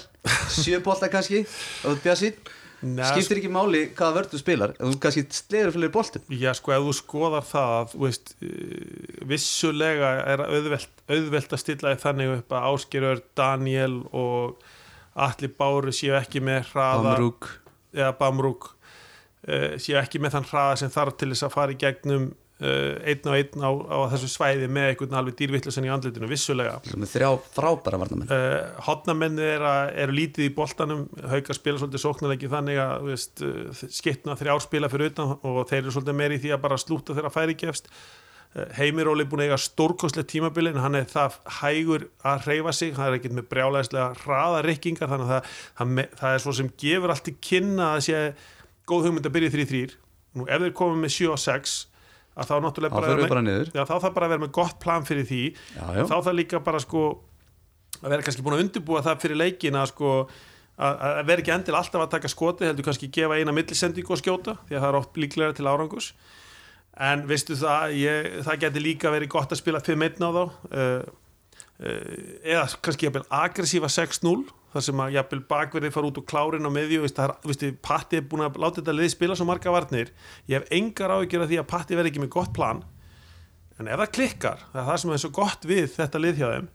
7 0.58 0.80
bolta 0.86 1.10
kannski 1.14 1.44
og 1.46 1.92
þú 1.92 1.98
bjassi 2.02 2.32
Nei, 2.86 3.04
skiptir 3.10 3.40
ekki 3.42 3.50
máli 3.54 3.82
hvaða 3.98 4.20
vörð 4.20 4.34
þú 4.34 4.40
spilar 4.42 4.74
þú 4.78 4.94
kannski 5.02 5.24
sleður 5.34 5.74
fyrir 5.76 5.92
boltum 5.96 6.36
Já, 6.38 6.52
sko, 6.58 6.74
ef 6.76 6.86
þú 6.86 6.94
skoðar 7.00 7.48
það 7.50 7.96
veist, 8.04 8.34
eh, 8.46 9.20
vissulega 9.32 10.12
er 10.36 10.46
auðvelt, 10.46 11.04
auðvelt 11.10 11.56
að 11.56 11.64
stilla 11.64 11.96
þannig 12.02 12.34
upp 12.38 12.56
að 12.56 12.70
Ásgerur, 12.70 13.24
Daniel 13.38 14.00
og 14.14 14.64
Atli 15.16 15.50
Báru 15.50 15.94
séu 15.96 16.16
ekki 16.20 16.44
með 16.44 16.72
hraða 16.74 17.16
Bamrúk 17.16 17.52
eða 17.96 18.16
Bamrúk 18.20 18.72
uh, 19.48 19.76
séu 19.82 19.98
ekki 20.02 20.22
með 20.22 20.38
þann 20.38 20.50
hraða 20.52 20.82
sem 20.84 20.92
þarf 20.94 21.18
til 21.20 21.32
þess 21.32 21.48
að 21.48 21.56
fara 21.56 21.76
í 21.76 21.80
gegnum 21.80 22.34
einn 22.56 23.28
og 23.28 23.36
einn 23.36 23.64
á, 23.68 23.72
á 23.92 23.98
þessu 24.14 24.30
svæði 24.32 24.70
með 24.72 24.94
einhvern 24.94 25.18
alveg 25.20 25.36
dýrvittlusin 25.42 25.88
í 25.88 25.92
andlitinu, 25.92 26.30
vissulega. 26.32 26.78
Þrjá 26.86 27.30
frábæra 27.52 28.00
varnamenn 28.00 28.32
Uh, 28.36 28.72
hotnamenni 28.88 29.44
eru 29.44 29.72
er 30.02 30.14
lítið 30.16 30.48
í 30.48 30.54
boltanum. 30.56 31.06
Hauka 31.30 31.56
spila 31.56 31.82
svolítið 31.82 32.02
sóknarleiki 32.02 32.50
þannig 32.52 32.80
að 32.82 33.10
veist, 33.10 33.44
uh, 33.44 33.82
skiptna 33.92 34.38
þrjár 34.40 34.64
spila 34.64 34.90
fyrir 34.92 35.12
utan 35.12 35.36
og 35.36 35.66
þeir 35.70 35.82
eru 35.82 35.96
svolítið 35.96 36.18
meiri 36.22 36.40
í 36.40 36.44
því 36.46 36.54
að 36.56 36.64
bara 36.64 36.80
slúta 36.80 37.18
þeirra 37.18 37.34
færi 37.34 37.58
gefst. 37.60 37.92
Heimiróli 38.78 39.26
er 39.26 39.28
búin 39.28 39.42
að 39.44 39.50
eiga 39.50 39.60
stórkoslega 39.60 40.30
tímabili 40.32 40.72
en 40.72 40.80
hann 40.80 40.96
er 40.96 41.08
það 41.12 41.34
hægur 41.58 42.06
að 42.24 42.46
hreyfa 42.46 42.74
sig. 42.76 42.94
Hann 42.96 43.10
er 43.10 43.18
ekkert 43.18 43.36
með 43.36 43.50
brjálæðislega 43.52 44.06
hraða 44.22 44.62
rykkingar 44.64 45.12
þannig 45.12 45.34
að 45.34 45.50
það, 45.82 45.98
það, 46.22 46.30
er 46.30 46.44
svo 46.46 46.54
sem 46.56 46.70
gefur 46.80 47.12
allt 47.12 47.28
í 47.28 47.36
kynna 47.44 47.90
að 47.98 48.06
sé 48.08 48.22
góð 48.88 49.10
hugmynd 49.10 49.28
að 49.28 49.36
byrja 49.36 49.52
í 49.52 49.56
3-3 49.58 49.98
nú 50.40 50.48
ef 50.48 50.64
þeir 50.64 50.76
komið 50.80 51.04
með 51.04 51.14
7 51.18 51.30
og 51.34 51.42
6 51.44 51.76
að 52.36 52.50
þá 52.50 52.56
náttúrulega 52.66 52.96
þá 52.96 53.06
bara, 53.08 53.30
bara 53.32 53.46
með, 53.46 53.70
já, 53.72 53.84
þá 53.84 53.96
þarf 53.96 54.16
bara 54.18 54.28
að 54.28 54.34
vera 54.36 54.44
með 54.44 54.52
gott 54.58 54.82
plan 54.84 55.08
fyrir 55.08 55.28
því. 55.30 55.44
Já, 55.76 55.86
já. 55.96 56.04
þá 56.10 56.16
þarf 56.18 56.36
líka 56.36 56.62
bara 56.66 56.82
sko 56.84 57.06
að 58.02 58.12
vera 58.12 58.26
kannski 58.26 58.44
búin 58.46 58.58
að 58.58 58.66
undirbúa 58.66 59.04
það 59.06 59.22
fyrir 59.24 59.40
leikin 59.40 59.80
að 59.80 59.90
sko 59.94 60.12
að 60.76 61.04
að 61.08 61.28
vera 61.30 61.44
ekki 61.44 61.54
endil 61.56 61.78
alltaf 61.80 62.02
að 62.04 62.14
taka 62.18 62.32
skoti 62.32 62.68
heldur 62.68 62.86
kannski 62.90 63.08
gefa 63.16 63.38
eina 63.40 63.54
millisendingu 63.56 64.12
og 64.12 64.20
skjóta 64.20 64.58
því 64.68 64.76
að 64.76 64.82
það 64.82 64.90
er 64.90 64.98
oft 65.00 65.20
líklega 65.24 65.56
til 65.56 65.70
árangus 65.72 66.10
en 67.08 67.24
veistu 67.30 67.56
það 67.60 67.96
ég, 68.00 68.28
það 68.48 68.60
geti 68.66 68.84
líka 68.84 69.14
verið 69.14 69.32
gott 69.32 69.56
að 69.56 69.62
spila 69.62 69.82
5-1 69.84 70.20
á 70.20 70.30
þá 70.36 70.42
uh, 70.44 70.52
uh, 71.80 72.04
eða 72.44 72.68
kannski 72.84 73.08
jafnvel 73.08 73.24
aggressífa 73.40 73.92
6-0 73.96 74.36
þar 74.76 74.86
sem 74.90 75.02
að 75.06 75.14
jafnvel 75.16 75.42
bakverði 75.50 75.92
fara 75.96 76.10
út 76.10 76.20
og 76.20 76.28
klárin 76.28 76.68
á 76.68 76.72
veistu, 76.76 77.72
Patti 77.82 78.20
er 78.20 78.28
búin 78.28 78.44
að 78.44 78.60
láta 78.60 78.82
þetta 78.82 78.96
lið 78.98 79.14
spila 79.14 79.38
svo 79.40 79.48
marga 79.48 79.72
varnir. 79.72 80.12
Ég 80.52 80.60
hef 80.60 80.76
engar 80.76 81.14
áhyggjur 81.16 81.46
af 81.46 81.52
því 81.52 81.62
að 81.62 81.70
Patti 81.72 81.96
verði 81.98 82.12
ekki 82.12 82.24
með 82.26 82.34
gott 82.36 82.52
plan. 82.56 82.84
En 83.80 83.88
ef 83.92 84.02
það 84.04 84.14
klikkar, 84.18 84.66
það 84.74 84.82
er 84.82 84.90
það 84.90 85.00
sem 85.02 85.16
er 85.16 85.24
svo 85.24 85.32
gott 85.36 85.68
við 85.68 85.88
þetta 85.96 86.22
lið 86.22 86.42
hjá 86.42 86.48
þeim 86.52 86.70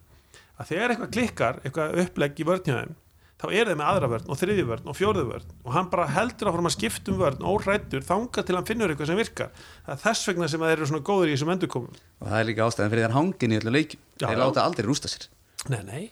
að 0.60 0.68
þegar 0.68 0.92
eitthvað 0.92 1.14
klikkar, 1.16 1.62
eitthvað 1.64 2.02
upplegg 2.02 2.40
í 2.42 2.46
vörn 2.48 2.66
hjá 2.66 2.74
þeim 2.74 2.98
þá 3.40 3.46
er 3.56 3.70
þeim 3.70 3.78
með 3.80 3.88
aðra 3.88 4.08
vörn 4.12 4.28
og 4.28 4.36
þriðju 4.36 4.64
vörn 4.68 4.90
og 4.92 4.96
fjórðu 4.98 5.24
vörn 5.30 5.52
og 5.64 5.72
hann 5.72 5.88
bara 5.92 6.08
heldur 6.12 6.50
áfram 6.50 6.68
að 6.68 6.74
skipta 6.76 7.12
um 7.12 7.20
vörn 7.22 7.46
órættur 7.48 8.04
þanga 8.04 8.44
til 8.44 8.56
hann 8.58 8.68
finnur 8.68 8.92
eitthvað 8.92 9.08
sem 9.08 9.20
virkar. 9.20 9.52
Það 9.86 9.94
er 9.94 10.02
þess 10.04 10.28
vegna 10.28 10.48
sem 10.52 10.64
þeir 10.66 10.74
eru 10.76 10.88
svona 10.90 11.06
góður 11.08 11.30
í 11.30 11.36
þessum 11.38 11.52
endurkomum. 11.56 12.00
Og 12.20 12.28
það 12.28 12.40
er 12.42 12.48
líka 12.50 12.66
ástæðan 12.66 12.92
fyrir 12.92 13.06
þær 13.06 13.16
hangin 13.16 13.54
í 13.56 13.60
öllu 13.62 13.84
Já, 14.20 14.26
þeir 14.26 14.42
láta 14.42 14.66
aldrei 14.66 14.88
rústa 14.90 15.08
sér. 15.08 15.30
Nei, 15.72 15.80
nei. 15.88 16.04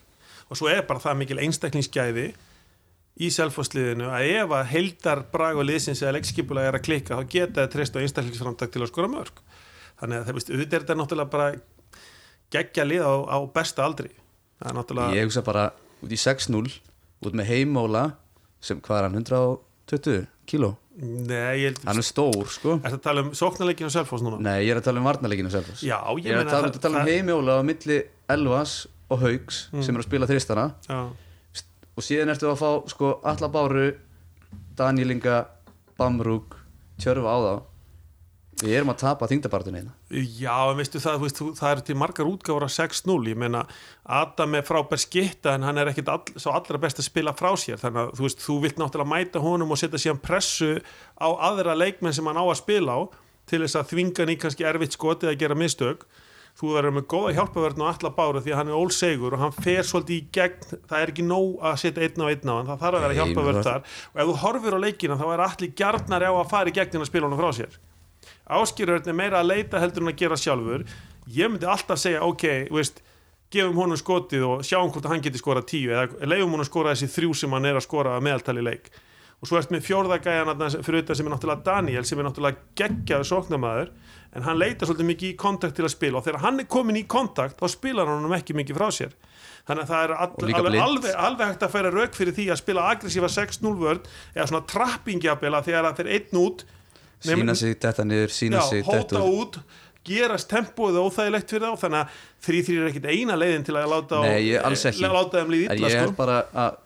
Og 0.49 0.59
svo 0.59 0.69
er 0.71 0.85
bara 0.89 1.01
það 1.03 1.19
mikil 1.21 1.39
einstaklingsgæði 1.45 2.27
í 3.19 3.29
selfosliðinu 3.35 4.07
að 4.15 4.29
ef 4.33 4.53
að 4.55 4.69
heildar 4.73 5.23
brag 5.31 5.59
og 5.59 5.67
liðsins 5.67 6.01
eða 6.03 6.15
leikskipulega 6.17 6.71
er 6.71 6.77
að 6.79 6.85
klikka 6.87 7.19
þá 7.19 7.25
geta 7.33 7.63
það 7.65 7.73
treyst 7.73 7.97
á 7.97 8.01
einstaklingsframtak 8.03 8.71
til 8.73 8.83
að 8.83 8.91
skora 8.93 9.11
mörg 9.11 9.41
þannig 9.99 10.21
að 10.21 10.29
það 10.29 10.37
veist, 10.37 10.51
auðvitað 10.53 10.77
er 10.77 10.85
þetta 10.85 10.97
náttúrulega 10.99 11.33
bara 11.33 11.49
geggja 12.53 12.85
lið 12.87 13.05
á, 13.05 13.13
á 13.29 13.37
besta 13.53 13.85
aldri. 13.85 14.11
Það 14.59 14.71
er 14.71 14.77
náttúrulega 14.79 15.17
ég 15.19 15.27
hugsa 15.27 15.43
bara 15.45 15.65
út 15.99 16.13
í 16.13 16.19
6-0 16.19 16.61
út 17.27 17.35
með 17.35 17.49
heimóla 17.51 18.03
sem 18.63 18.79
hvað 18.83 18.99
er 19.01 19.07
hann 19.07 19.19
120 19.19 20.23
kíló? 20.49 20.71
Nei, 20.99 21.61
ég 21.61 21.69
held 21.69 21.83
hann 21.87 22.01
er 22.01 22.07
stór 22.07 22.49
sko. 22.51 22.77
Er 22.79 22.91
það 22.91 22.97
að 22.97 23.03
tala 23.05 23.21
um 23.23 23.29
sóknarleikinu 23.37 23.91
Selfoss 23.93 24.23
núna? 24.25 24.39
nei 24.43 24.65
ég 24.65 24.73
er 24.73 24.81
að 24.81 24.89
tala 24.89 24.99
um 24.99 25.07
varnarleikinu 25.07 25.51
Selfoss 25.53 25.83
Já, 25.85 25.95
ég, 26.17 26.25
ég 26.27 26.35
er 26.35 26.41
að 26.43 26.51
tala, 26.51 26.71
að 26.71 26.81
tala 26.83 27.03
um 27.03 27.11
heimóla 27.11 27.59
á 27.59 27.61
milli 27.63 27.99
Elvas 28.35 28.73
og 29.09 29.19
Haugs 29.23 29.69
Mm. 29.73 29.83
sem 29.83 29.95
er 29.95 30.01
að 30.03 30.07
spila 30.09 30.27
þristana. 30.29 30.67
Já, 30.87 30.99
og 31.97 32.03
síðan 32.05 32.29
ertu 32.35 32.47
að 32.51 32.59
fá 32.61 32.89
sko 32.89 33.19
Alla 33.23 33.49
Báru 33.49 33.95
Danílinga 34.77 35.45
Bamrúk 35.99 36.55
Tjörfa 36.99 37.31
á 37.31 37.37
þá. 37.39 37.53
Við 38.59 38.73
erum 38.75 38.89
að 38.91 38.97
tapa 38.99 39.27
þingdabartunni 39.31 39.79
hérna. 39.79 39.93
Já 40.11 40.55
en 40.71 40.75
veistu 40.81 40.99
það, 40.99 41.21
veist, 41.23 41.37
það 41.55 41.71
eru 41.71 41.83
til 41.87 41.95
margar 41.95 42.27
útgáfur 42.27 42.65
af 42.65 42.73
6-0, 42.75 43.29
ég 43.31 43.37
meina 43.39 43.61
Adam 44.05 44.55
er 44.59 44.65
frábær 44.67 44.99
skitta 44.99 45.53
en 45.55 45.63
hann 45.63 45.77
er 45.79 45.87
ekkit 45.93 46.09
all, 46.11 46.25
svo 46.35 46.51
allra 46.51 46.77
best 46.77 46.99
að 46.99 47.07
spila 47.07 47.31
frá 47.31 47.53
sér. 47.55 47.79
Þannig 47.79 48.01
að 48.09 48.11
þú 48.19 48.25
veist, 48.27 48.43
þú 48.43 48.57
vilt 48.65 48.75
náttúrulega 48.81 49.13
mæta 49.13 49.39
honum 49.39 49.71
og 49.71 49.79
setja 49.79 50.01
síðan 50.03 50.19
pressu 50.21 50.73
á 51.15 51.27
aðra 51.39 51.77
leikmenn 51.79 52.13
sem 52.13 52.27
hann 52.27 52.35
á 52.35 52.43
að 52.43 52.59
spila 52.59 52.99
á 52.99 53.01
til 53.47 53.61
þess 53.63 53.79
að 53.79 53.87
þvinga 53.93 54.19
hann 54.25 54.33
í 54.35 54.39
kannski 54.43 54.67
erfitt 54.67 54.97
skotið 54.99 55.31
að 55.31 55.39
gera 55.39 55.55
mistök 55.55 56.03
þú 56.59 56.71
verður 56.75 56.95
með 56.97 57.05
góða 57.13 57.33
hjálpaverðn 57.37 57.83
og 57.85 57.89
alla 57.89 58.09
báru 58.17 58.41
því 58.43 58.51
að 58.51 58.57
hann 58.59 58.71
er 58.71 58.79
ólsegur 58.79 59.35
og 59.35 59.43
hann 59.43 59.53
fer 59.55 59.85
svolítið 59.87 60.15
í 60.17 60.23
gegn. 60.35 60.79
Það 60.89 61.03
er 61.03 61.13
ekki 61.13 61.25
nóg 61.27 61.53
að 61.69 61.77
setja 61.83 62.03
einn 62.03 62.19
á 62.19 62.27
einn 62.27 62.51
á 62.51 62.55
hann 62.57 62.69
það 62.69 62.81
þarf 62.83 62.97
að 62.97 63.05
vera 63.05 63.17
hjálpaverð 63.19 63.61
þar. 63.69 63.85
Og 64.09 64.19
ef 64.19 64.29
þú 64.29 64.35
horfir 64.43 64.75
á 64.75 64.79
leikina 64.83 65.19
þá 65.19 65.27
er 65.29 65.45
allir 65.45 65.73
gjarnar 65.79 66.27
á 66.27 66.31
að 66.33 66.49
fara 66.51 66.71
í 66.71 66.75
gegnin 66.75 67.05
að 67.05 67.11
spila 67.11 67.29
hann 67.29 67.39
frá 67.39 67.49
sér. 67.55 67.79
Áskýrörn 68.59 69.07
er 69.07 69.15
meira 69.15 69.39
að 69.39 69.51
leita 69.53 69.79
heldur 69.79 70.03
en 70.03 70.11
að 70.11 70.19
gera 70.19 70.39
sjálfur. 70.41 70.83
Ég 71.31 71.53
myndi 71.53 71.69
alltaf 71.69 72.01
segja 72.01 72.25
ok, 72.27 72.45
veist 72.73 72.99
gefum 73.53 73.79
honum 73.79 73.97
skotið 73.97 74.43
og 74.45 74.65
sjáum 74.67 74.91
hvort 74.91 75.07
hann 75.09 75.23
geti 75.23 75.39
skorað 75.39 75.69
tíu 75.71 75.93
eða 75.93 76.27
leifum 76.27 76.57
honum 76.57 76.67
skora 76.67 76.91
þessi 76.93 77.09
þrjú 77.15 77.37
sem 77.37 77.55
hann 77.55 77.69
er 77.69 77.79
að 77.79 77.85
skora 77.87 78.19
meðaltali 78.21 78.65
leik 78.65 78.91
og 79.39 79.47
svo 79.47 79.55
ert 79.59 79.71
með 79.71 79.85
fjórðagæjan 79.87 80.49
fyrir 80.83 81.01
þetta 81.01 81.15
sem 81.15 81.27
er 81.29 81.33
náttúrulega 81.35 81.63
Daniel 81.63 82.05
sem 82.07 82.19
er 82.19 82.27
náttúrulega 82.27 82.63
geggjaður 82.81 83.27
sóknamaður 83.29 83.91
en 84.35 84.45
hann 84.45 84.59
leita 84.59 84.85
svolítið 84.85 85.07
mikið 85.09 85.29
í 85.31 85.37
kontakt 85.39 85.77
til 85.77 85.85
að 85.87 85.93
spila. 85.95 86.19
Og 86.19 86.25
þegar 86.27 86.43
hann 86.43 86.59
er 86.61 86.67
komin 86.69 86.99
í 86.99 87.05
kontakt 87.09 87.57
þá 87.61 87.71
spilar 87.71 88.11
hann 88.11 88.35
ekki 88.35 88.53
mikið 88.59 88.77
frá 88.77 88.89
sér. 88.93 89.15
Þannig 89.69 89.85
að 89.85 89.91
það 89.93 90.03
er 90.03 90.13
all, 90.15 90.29
Og 90.29 90.43
alveg, 90.59 90.81
alveg, 90.83 91.15
alveg 91.29 91.51
hægt 91.53 91.63
að 91.65 91.73
færa 91.75 91.91
rauk 91.93 92.15
fyrir 92.17 92.35
því 92.35 92.45
að 92.53 92.59
spila 92.61 92.85
aggressífa 92.91 93.29
6-0 93.35 93.73
vörn 93.79 94.03
eða 94.35 94.47
svona 94.51 94.65
trappingjabela 94.69 95.63
þegar 95.65 95.87
það 95.89 95.99
fer 96.01 96.11
einn 96.17 96.39
út 96.43 96.65
Nei, 97.19 97.35
sína 97.35 97.55
sig 97.59 97.75
þetta 97.83 98.05
niður, 98.07 98.31
sína 98.31 98.61
já, 98.61 98.67
sig 98.69 98.85
þetta 98.87 99.21
út 99.27 99.59
gerast 100.07 100.47
tempóið 100.49 101.01
óþægilegt 101.03 101.51
fyrir 101.51 101.67
þá 101.67 101.81
þannig 101.83 101.99
að 101.99 102.21
3-3 102.47 102.77
er 102.79 102.87
ekkit 102.89 103.09
eina 103.11 103.35
leiðin 103.37 103.65
til 103.67 103.75
að 103.75 103.89
láta, 103.91 104.21
á- 104.21 104.23
Nei, 104.23 104.53
eh, 104.55 105.11
láta 105.11 105.41
þeim 105.41 105.51
líð 105.53 105.65
En 105.69 105.77
illa 105.77 105.89
sko. 105.91 106.05
er 106.07 106.15
bara 106.15 106.37
að 106.53 106.77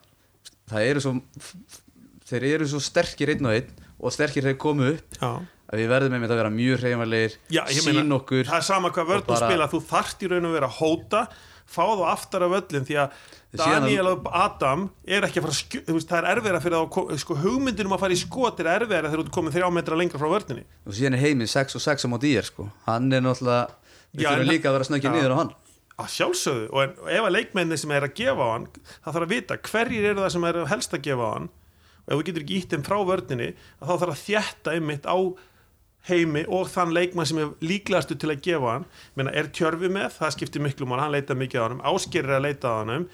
það 0.74 0.88
eru 0.90 1.04
svo 1.04 1.14
þeir 2.28 2.46
eru 2.54 2.68
svo 2.70 2.82
sterkir 2.82 3.34
einn 3.34 3.48
og 3.48 3.56
einn 3.58 3.70
og 4.00 4.14
sterkir 4.14 4.46
þeir 4.46 4.58
komu 4.60 4.90
upp 4.94 5.18
já. 5.20 5.32
að 5.70 5.80
við 5.80 5.90
verðum 5.94 6.16
einmitt 6.18 6.34
að 6.34 6.40
vera 6.42 6.52
mjög 6.52 6.84
ég 7.54 7.80
sín 7.80 8.16
okkur 8.18 8.48
það 8.48 8.60
er 8.60 8.68
sama 8.68 8.92
hvað 8.94 9.10
vörð 9.10 9.24
og 9.24 9.28
þú 9.28 9.34
bara- 9.34 9.50
spila 9.50 9.70
þú 9.72 9.82
þarft 9.90 10.22
í 10.24 10.30
raun 10.32 10.48
og 10.48 10.56
vera 10.56 10.70
að 10.70 10.78
hóta 10.80 11.26
fá 11.64 11.84
þú 11.88 12.04
aftar 12.08 12.44
af 12.44 12.54
öllum 12.60 12.84
því 12.84 12.98
að 13.00 13.10
Daniel 13.54 14.08
og 14.10 14.28
Adam 14.34 14.88
er 15.06 15.26
ekki 15.26 15.40
að 15.40 15.46
fara 15.46 15.56
skjö, 15.56 15.80
veist, 15.94 16.08
það 16.10 16.18
er 16.18 16.28
erfiðara 16.32 16.60
fyrir 16.64 16.80
þá 16.82 17.18
sko, 17.22 17.36
hugmyndin 17.38 17.88
um 17.88 17.94
að 17.96 18.02
fara 18.02 18.16
í 18.16 18.20
skot 18.20 18.60
er 18.62 18.70
erfiðara 18.72 19.10
þegar 19.10 19.22
þú 19.22 19.26
ert 19.26 19.34
komin 19.36 19.54
þrjá 19.54 19.68
metra 19.76 19.98
lengra 19.98 20.20
frá 20.20 20.30
vörninni. 20.32 20.64
Og 20.84 20.96
síðan 20.98 21.16
er 21.18 21.22
heiminn 21.22 21.50
6 21.50 21.78
og 21.78 21.84
6 21.84 22.06
á 22.06 22.08
móti 22.10 22.32
í 22.32 22.38
er 22.40 22.48
sko. 22.48 22.66
Hann 22.88 23.12
er 23.14 23.22
náttúrulega 23.24 23.68
við 24.10 24.26
þurfum 24.26 24.50
líka 24.50 24.70
að 24.70 24.78
vera 24.78 24.88
snöggið 24.90 25.08
Já. 25.10 25.14
niður 25.14 25.34
á 25.34 25.40
hann. 25.40 25.52
Að 25.94 26.08
sjálfsögðu. 26.10 26.64
Og, 26.72 26.80
en, 26.82 26.94
og 27.04 27.10
ef 27.14 27.28
að 27.28 27.34
leikmenni 27.36 27.78
sem 27.78 27.94
er 27.94 28.08
að 28.08 28.16
gefa 28.18 28.42
á 28.42 28.48
hann 28.50 28.66
það 28.74 29.12
þarf 29.12 29.26
að 29.28 29.34
vita 29.36 29.58
hverjir 29.70 30.08
eru 30.10 30.24
það 30.24 30.32
sem 30.34 30.48
er 30.50 30.60
helst 30.74 30.96
að 30.98 31.04
gefa 31.06 31.28
á 31.30 31.34
hann 31.38 31.48
og 32.04 32.12
ef 32.12 32.20
þú 32.20 32.26
getur 32.28 32.44
ekki 32.44 32.60
ítt 32.60 32.70
þeim 32.74 32.86
frá 32.86 32.98
vörninni 33.08 33.50
að 33.80 33.88
þá 33.88 33.94
þarf 34.04 34.14
að 34.14 34.22
þjætta 34.28 34.74
einmitt 34.76 35.08
á 35.08 35.16
heimi 36.04 36.42
og 36.52 36.66
þann 36.68 36.92
leikmann 36.92 37.26
sem 37.26 37.38
er 37.40 37.52
líklegastu 37.64 38.16
til 38.20 38.28
að 38.34 38.42
gefa 38.44 38.74
hann. 38.74 38.84
Meina, 39.16 39.32
er 39.32 39.48
tjörfi 39.56 39.88
með, 39.88 40.10
það 40.18 40.34
skiptir 40.36 40.60
miklu 40.64 40.88
mál 40.90 41.00
hann 41.00 41.14
leita 41.14 41.32
mikið 41.38 41.60
á 41.60 41.64
hann, 41.64 41.80
ásker 41.80 42.28
er 42.28 42.36
að 42.36 42.44
leita 42.44 42.68
á 42.68 42.74
hann 42.84 43.06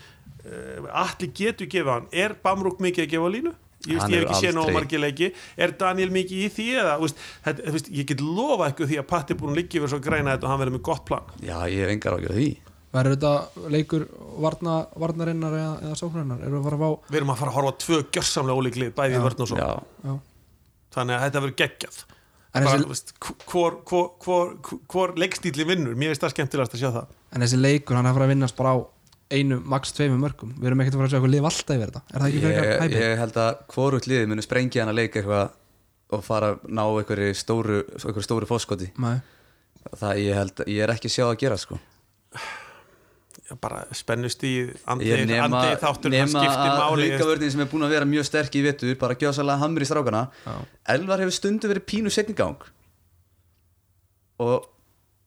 allir 0.91 1.31
getur 1.37 1.69
gefa 1.71 1.99
hann. 1.99 2.09
Er 2.13 2.35
Bamrúk 2.43 2.81
mikið 2.83 3.05
að 3.07 3.13
gefa 3.15 3.31
línu? 3.37 3.53
Ég, 3.89 3.97
veist, 3.97 4.11
ég 4.13 4.19
hef 4.21 4.27
ekki 4.27 4.41
séð 4.45 4.55
nóg 4.57 4.67
aldrei- 4.67 4.77
margir 4.77 5.01
leiki. 5.01 5.29
Er 5.57 5.71
Daniel 5.81 6.11
mikið 6.13 6.43
í 6.45 6.49
því 6.53 6.67
eða 6.83 6.97
veist, 7.01 7.23
þetta, 7.47 7.71
veist, 7.77 7.89
ég 7.97 8.09
get 8.11 8.21
lofa 8.21 8.67
eitthvað 8.69 8.91
því 8.91 8.99
að 9.01 9.07
Patti 9.13 9.37
búin 9.41 9.55
liggja 9.57 9.81
yfir 9.81 9.93
svo 9.95 10.01
græna 10.05 10.35
þetta 10.35 10.45
og 10.49 10.51
hann 10.53 10.61
verður 10.61 10.77
með 10.77 10.83
gott 10.91 11.05
plan. 11.09 11.31
Já, 11.41 11.57
ég 11.71 11.81
hef 11.87 11.95
engar 11.95 12.19
ágjörð 12.19 12.37
því 12.41 12.51
Verður 12.91 13.15
þetta 13.15 13.67
leikur 13.71 14.05
varna, 14.43 14.77
varnarinnar 14.99 15.53
eða, 15.55 15.75
eða 15.87 15.99
sóknarinnar? 16.01 16.41
Erum 16.43 16.65
við 16.65 16.73
að 16.75 16.95
við 17.07 17.19
erum 17.21 17.33
að 17.35 17.43
fara 17.43 17.53
að 17.53 17.59
horfa 17.59 17.75
tvö 17.85 17.99
gjörsamlega 18.17 18.63
ólíklið 18.63 18.95
bæði 18.97 19.19
í 19.19 19.21
vörn 19.27 19.45
og 19.45 19.51
svo 19.51 19.61
Já, 19.61 19.69
já. 20.09 20.15
þannig 20.97 21.17
að 21.17 21.27
þetta 21.27 21.43
verður 21.45 21.59
geggjað. 21.61 22.01
En 22.51 22.65
Bara, 22.67 22.73
þessi, 22.73 22.89
veist, 22.91 23.13
hvor, 23.47 23.77
hvor, 23.87 24.09
hvor, 24.25 24.57
hvor 24.91 25.13
leikstíli 25.23 25.67
vinnur? 25.69 25.95
Mér 25.95 26.11
finnst 26.11 26.25
það 26.25 26.35
skemmtilegast 26.35 26.75
að 26.75 26.83
sjá 26.83 26.91
það. 26.97 27.13
En 27.31 27.45
þessi 27.47 27.61
leikur 27.61 27.95
hann 27.95 28.09
er 28.09 28.11
að 28.11 28.19
fara 28.19 28.27
að 28.27 28.33
vinnast 28.35 28.59
bara 28.59 28.73
á 28.75 28.79
einu, 29.31 29.61
max 29.71 29.95
tveimur 29.95 30.19
mörgum 30.19 30.57
Við 30.59 30.73
erum 30.73 30.83
ekkert 30.83 30.97
að 30.97 30.99
fara 30.99 31.07
að 31.07 31.13
sjá 31.13 31.19
eitthvað 31.21 31.35
lif 31.37 31.47
alltaf 31.47 31.77
yfir 31.77 31.93
þetta. 31.93 32.03
Er 32.11 32.25
það 32.25 32.27
ekki 32.27 32.41
fyrir 32.43 32.59
eitthvað 32.59 32.83
hæpið? 32.89 33.05
ég 33.05 33.21
held 33.23 33.39
að 33.45 33.61
hvorugt 33.71 34.09
liðið 34.11 34.33
muni 34.33 34.43
sprengja 34.43 34.83
hann 34.83 34.91
að 34.91 34.99
leika 34.99 35.21
eitthvað 35.21 35.53
og 36.11 36.25
fara 36.27 36.49
að 36.57 36.65
ná 36.75 36.83
einhverju 36.89 37.37
stóru, 37.39 37.79
stóru 38.27 38.49
fóskoti 38.51 38.91
ég 40.19 40.35
held, 40.35 40.65
ég 40.67 40.83
er 40.83 40.93
ekki 40.97 41.13
sjá 41.13 41.29
að 41.29 41.39
gera 41.45 41.61
sko 41.61 41.79
bara 43.61 43.81
spennust 43.97 44.43
í 44.47 44.53
andi, 44.87 45.09
ég 45.11 45.25
nema, 45.27 45.47
andi 45.49 45.79
þáttur 45.83 46.13
nema 46.15 46.43
að 46.47 46.75
máli 46.79 47.09
haukavörðin 47.15 47.51
sem 47.55 47.61
er 47.65 47.71
búin 47.73 47.87
að 47.89 47.95
vera 47.97 48.07
mjög 48.07 48.29
sterk 48.29 48.55
í 48.55 48.63
vetur 48.63 48.95
bara 49.01 49.17
gjásalega 49.19 49.59
hamri 49.65 49.87
í 49.87 49.89
strákana. 49.91 50.27
Já. 50.47 50.55
Elvar 50.95 51.25
hefur 51.25 51.35
stundu 51.35 51.71
verið 51.73 51.87
pínu 51.91 52.13
setningang 52.15 52.63
og 54.41 54.69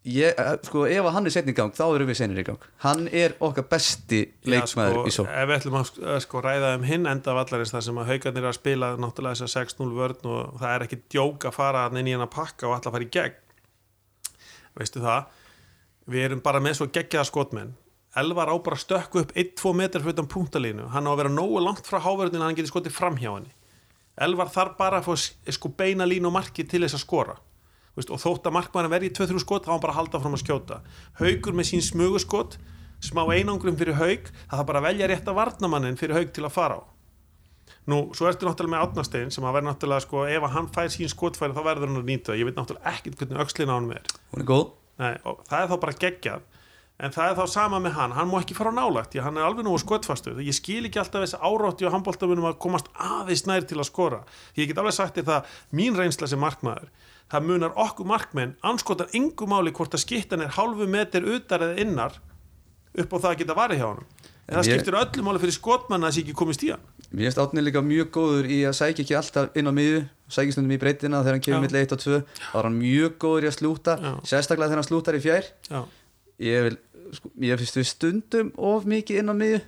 ég, 0.06 0.34
eh, 0.38 0.56
sko, 0.66 0.86
ef 0.90 1.06
hann 1.14 1.26
er 1.28 1.32
setningang 1.36 1.72
þá 1.76 1.84
erum 1.96 2.08
við 2.10 2.18
senir 2.20 2.40
í 2.42 2.46
gang. 2.48 2.60
Hann 2.84 3.08
er 3.12 3.36
okkar 3.40 3.68
besti 3.70 4.24
leikmaður 4.46 5.04
Já, 5.04 5.06
í 5.08 5.14
svo 5.16 5.26
ef 5.28 5.48
við 5.50 5.56
ætlum 5.60 5.78
að 5.80 5.86
sk- 5.92 6.08
að 6.16 6.20
sko, 6.26 6.42
ræða 6.42 6.74
um 6.80 6.84
hinn 6.84 7.06
enda 7.08 7.36
vallarins 7.38 7.72
þar 7.76 7.84
sem 7.84 8.02
að 8.02 8.10
haugarnir 8.12 8.44
er 8.44 8.50
að 8.50 8.58
spila 8.58 8.90
náttúrulega 8.98 9.38
þess 9.38 9.48
að 9.48 9.54
6-0 9.68 9.94
vörn 10.00 10.26
og 10.34 10.60
það 10.60 10.76
er 10.76 10.88
ekki 10.88 11.02
djók 11.14 11.46
að 11.48 11.54
fara 11.54 11.86
inn 11.94 12.08
í 12.08 12.12
hann 12.16 12.26
að 12.28 12.34
pakka 12.36 12.68
og 12.68 12.76
að 12.80 12.92
fara 12.92 13.04
í 13.04 13.14
gegn. 13.14 13.40
Veistu 14.80 15.00
það? 15.04 15.26
Við 16.10 16.26
erum 16.26 16.42
bara 16.44 16.60
með 16.60 16.80
svo 16.82 16.88
geggjaða 16.92 17.30
skotmenn 17.30 17.76
Elvar 18.16 18.52
á 18.52 18.56
bara 18.62 18.78
að 18.78 18.84
stökku 18.86 19.22
upp 19.24 19.32
1-2 19.34 19.74
metrar 19.74 20.04
fyrir 20.06 20.28
punktalínu, 20.30 20.90
hann 20.94 21.08
á 21.08 21.12
að 21.14 21.18
vera 21.24 21.32
nógu 21.34 21.62
langt 21.66 21.88
frá 21.90 21.98
hávörðinu 22.04 22.44
að 22.44 22.48
hann 22.52 22.58
geti 22.60 22.70
skotið 22.70 22.94
fram 22.94 23.16
hjá 23.18 23.32
henni. 23.34 23.50
Elvar 24.22 24.52
þarf 24.54 24.76
bara 24.78 25.00
að 25.02 25.16
s- 25.18 25.34
sko 25.50 25.70
beina 25.70 26.06
línu 26.06 26.28
og 26.30 26.34
marki 26.36 26.64
til 26.70 26.82
þess 26.86 26.94
að 27.00 27.06
skora. 27.08 27.36
Veist, 27.98 28.10
og 28.14 28.20
þótt 28.22 28.46
að 28.46 28.54
markmaðurinn 28.54 28.94
verði 28.94 29.10
í 29.10 29.14
2-3 29.18 29.40
skot 29.42 29.66
þá 29.66 29.70
á 29.70 29.74
hann 29.74 29.82
bara 29.82 29.94
að 29.94 30.00
halda 30.02 30.20
fram 30.22 30.34
að 30.38 30.44
skjóta. 30.46 30.82
Haugur 31.18 31.54
með 31.54 31.70
sín 31.72 31.82
smuguskot 31.82 32.58
smá 33.02 33.26
einangrum 33.34 33.76
fyrir 33.78 33.98
haug 33.98 34.30
það 34.30 34.58
þarf 34.58 34.66
bara 34.70 34.80
að 34.80 34.88
velja 34.88 35.08
rétta 35.10 35.34
varnamannin 35.34 35.98
fyrir 35.98 36.16
haug 36.16 36.32
til 36.34 36.46
að 36.46 36.52
fara 36.54 36.78
á. 36.78 36.82
Nú, 37.88 38.14
svo 38.16 38.30
ertu 38.30 38.46
náttúrulega 38.48 38.74
með 38.78 38.84
átnastein 38.86 39.32
sem 39.34 39.44
að 39.44 39.54
verða 39.58 39.74
náttúrulega 39.74 40.02
sko, 40.06 40.24
ef 40.30 40.44
að 40.46 40.54
hann 40.56 40.68
fær 40.72 40.90
sín 40.94 41.10
skotfæri 41.12 41.54
þá 41.54 41.64
verður 41.66 41.90
hann 41.92 42.00
að 42.00 42.08
nýta 42.08 42.32
það. 42.32 42.40
Ég 42.40 42.46
veit 42.48 42.56
náttúrulega 42.62 42.94
ekkert 42.94 43.18
hvernig 43.20 43.42
öxlin 43.44 43.70
á 43.70 43.76
hann 43.76 43.92
er. 43.92 44.06
Hún 44.32 44.42
er 44.42 44.48
góð. 44.48 44.70
Nei, 45.02 45.14
það 45.50 45.58
er 45.60 45.68
þá 45.74 45.78
bara 45.82 45.94
geggjað 46.00 46.42
en 47.00 47.14
það 47.14 47.30
er 47.30 47.38
þá 47.40 47.46
sama 47.50 47.80
með 47.82 47.96
hann, 47.98 48.12
hann 48.14 48.30
má 48.30 48.38
ekki 48.40 48.56
fara 48.58 48.74
á 48.74 48.86
að 48.86 49.18
hann 49.26 49.38
er 49.38 49.48
alveg 49.48 49.66
nógu 49.66 49.82
skotfastu 49.82 50.36
ég 50.40 50.54
skil 50.54 50.84
ekki 50.86 51.02
alltaf 51.02 51.24
þessi 51.26 51.40
árótti 51.42 51.88
og 51.88 51.96
handbóltamunum 51.96 52.52
að 52.52 52.60
komast 52.62 52.92
aðeins 52.94 53.48
nær 53.50 53.66
til 53.66 53.80
að 53.80 53.90
skora. 53.90 54.20
Ég 54.56 54.70
get 54.70 54.78
alveg 54.78 54.94
sagt 54.94 55.18
það, 55.18 55.50
mín 55.74 55.98
reynsla 55.98 56.30
sem 56.30 56.40
markmaður 56.40 56.92
það 57.34 57.48
munar 57.50 57.78
okkur 57.80 58.08
markmenn 58.10 58.58
anskotar 58.66 59.10
yngu 59.18 59.48
máli 59.50 59.74
hvort 59.74 59.96
að 59.96 60.04
skittan 60.06 60.44
er 60.46 60.54
hálfu 60.54 60.86
meter 60.90 61.26
utar 61.26 61.66
eða 61.66 61.82
innar 61.82 62.20
upp 62.94 63.16
á 63.16 63.18
það 63.18 63.32
að 63.32 63.40
geta 63.42 63.58
varið 63.58 63.82
hjá 63.82 63.88
hann 63.90 64.04
en 64.44 64.58
það 64.58 64.68
skiptir 64.68 64.98
öllu 65.00 65.26
máli 65.26 65.42
fyrir 65.42 65.56
skotmann 65.56 66.04
að 66.04 66.12
þessi 66.12 66.24
ekki 66.26 66.36
komist 66.38 66.66
í 66.68 66.74
hann. 66.74 66.84
Mér 67.14 67.30
finnst 67.30 67.40
Átni 67.40 67.64
líka 67.64 67.82
mjög 67.86 68.10
góður 68.14 68.50
í 68.52 68.60
að 68.68 68.76
sækja 68.76 69.06
ekki 69.06 69.16
alltaf 69.18 69.58
inn 69.60 69.70
á 69.70 69.74
miðju, 69.74 70.02
sækja 70.36 70.56
stundum 70.56 70.76
í 70.76 70.80
breytina 70.82 71.22
þegar 71.24 71.38
hann 71.38 71.46
kemur 71.46 71.60
Já. 71.60 71.64
milli 71.64 71.84
1 71.86 71.96
og 71.96 72.02
2 72.04 72.20
þá 72.26 72.58
er 72.60 72.68
hann 72.68 72.80
mjög 72.80 73.18
góður 73.24 73.46
í 73.46 73.50
að 73.50 73.58
slúta 73.58 73.96
Já. 74.02 74.12
sérstaklega 74.34 74.72
þegar 74.74 74.82
hann 74.82 74.90
slútar 74.90 75.18
í 75.18 75.22
fjær. 75.24 75.50
Já, 75.70 75.80
ég, 76.44 76.68
vil, 76.68 76.78
sko, 77.18 77.32
ég 77.44 77.62
finnst 77.62 77.80
við 77.80 77.90
stundum 77.90 78.54
of 78.72 78.88
mikið 78.90 79.22
inn 79.22 79.34
á 79.34 79.36
miðju. 79.40 79.62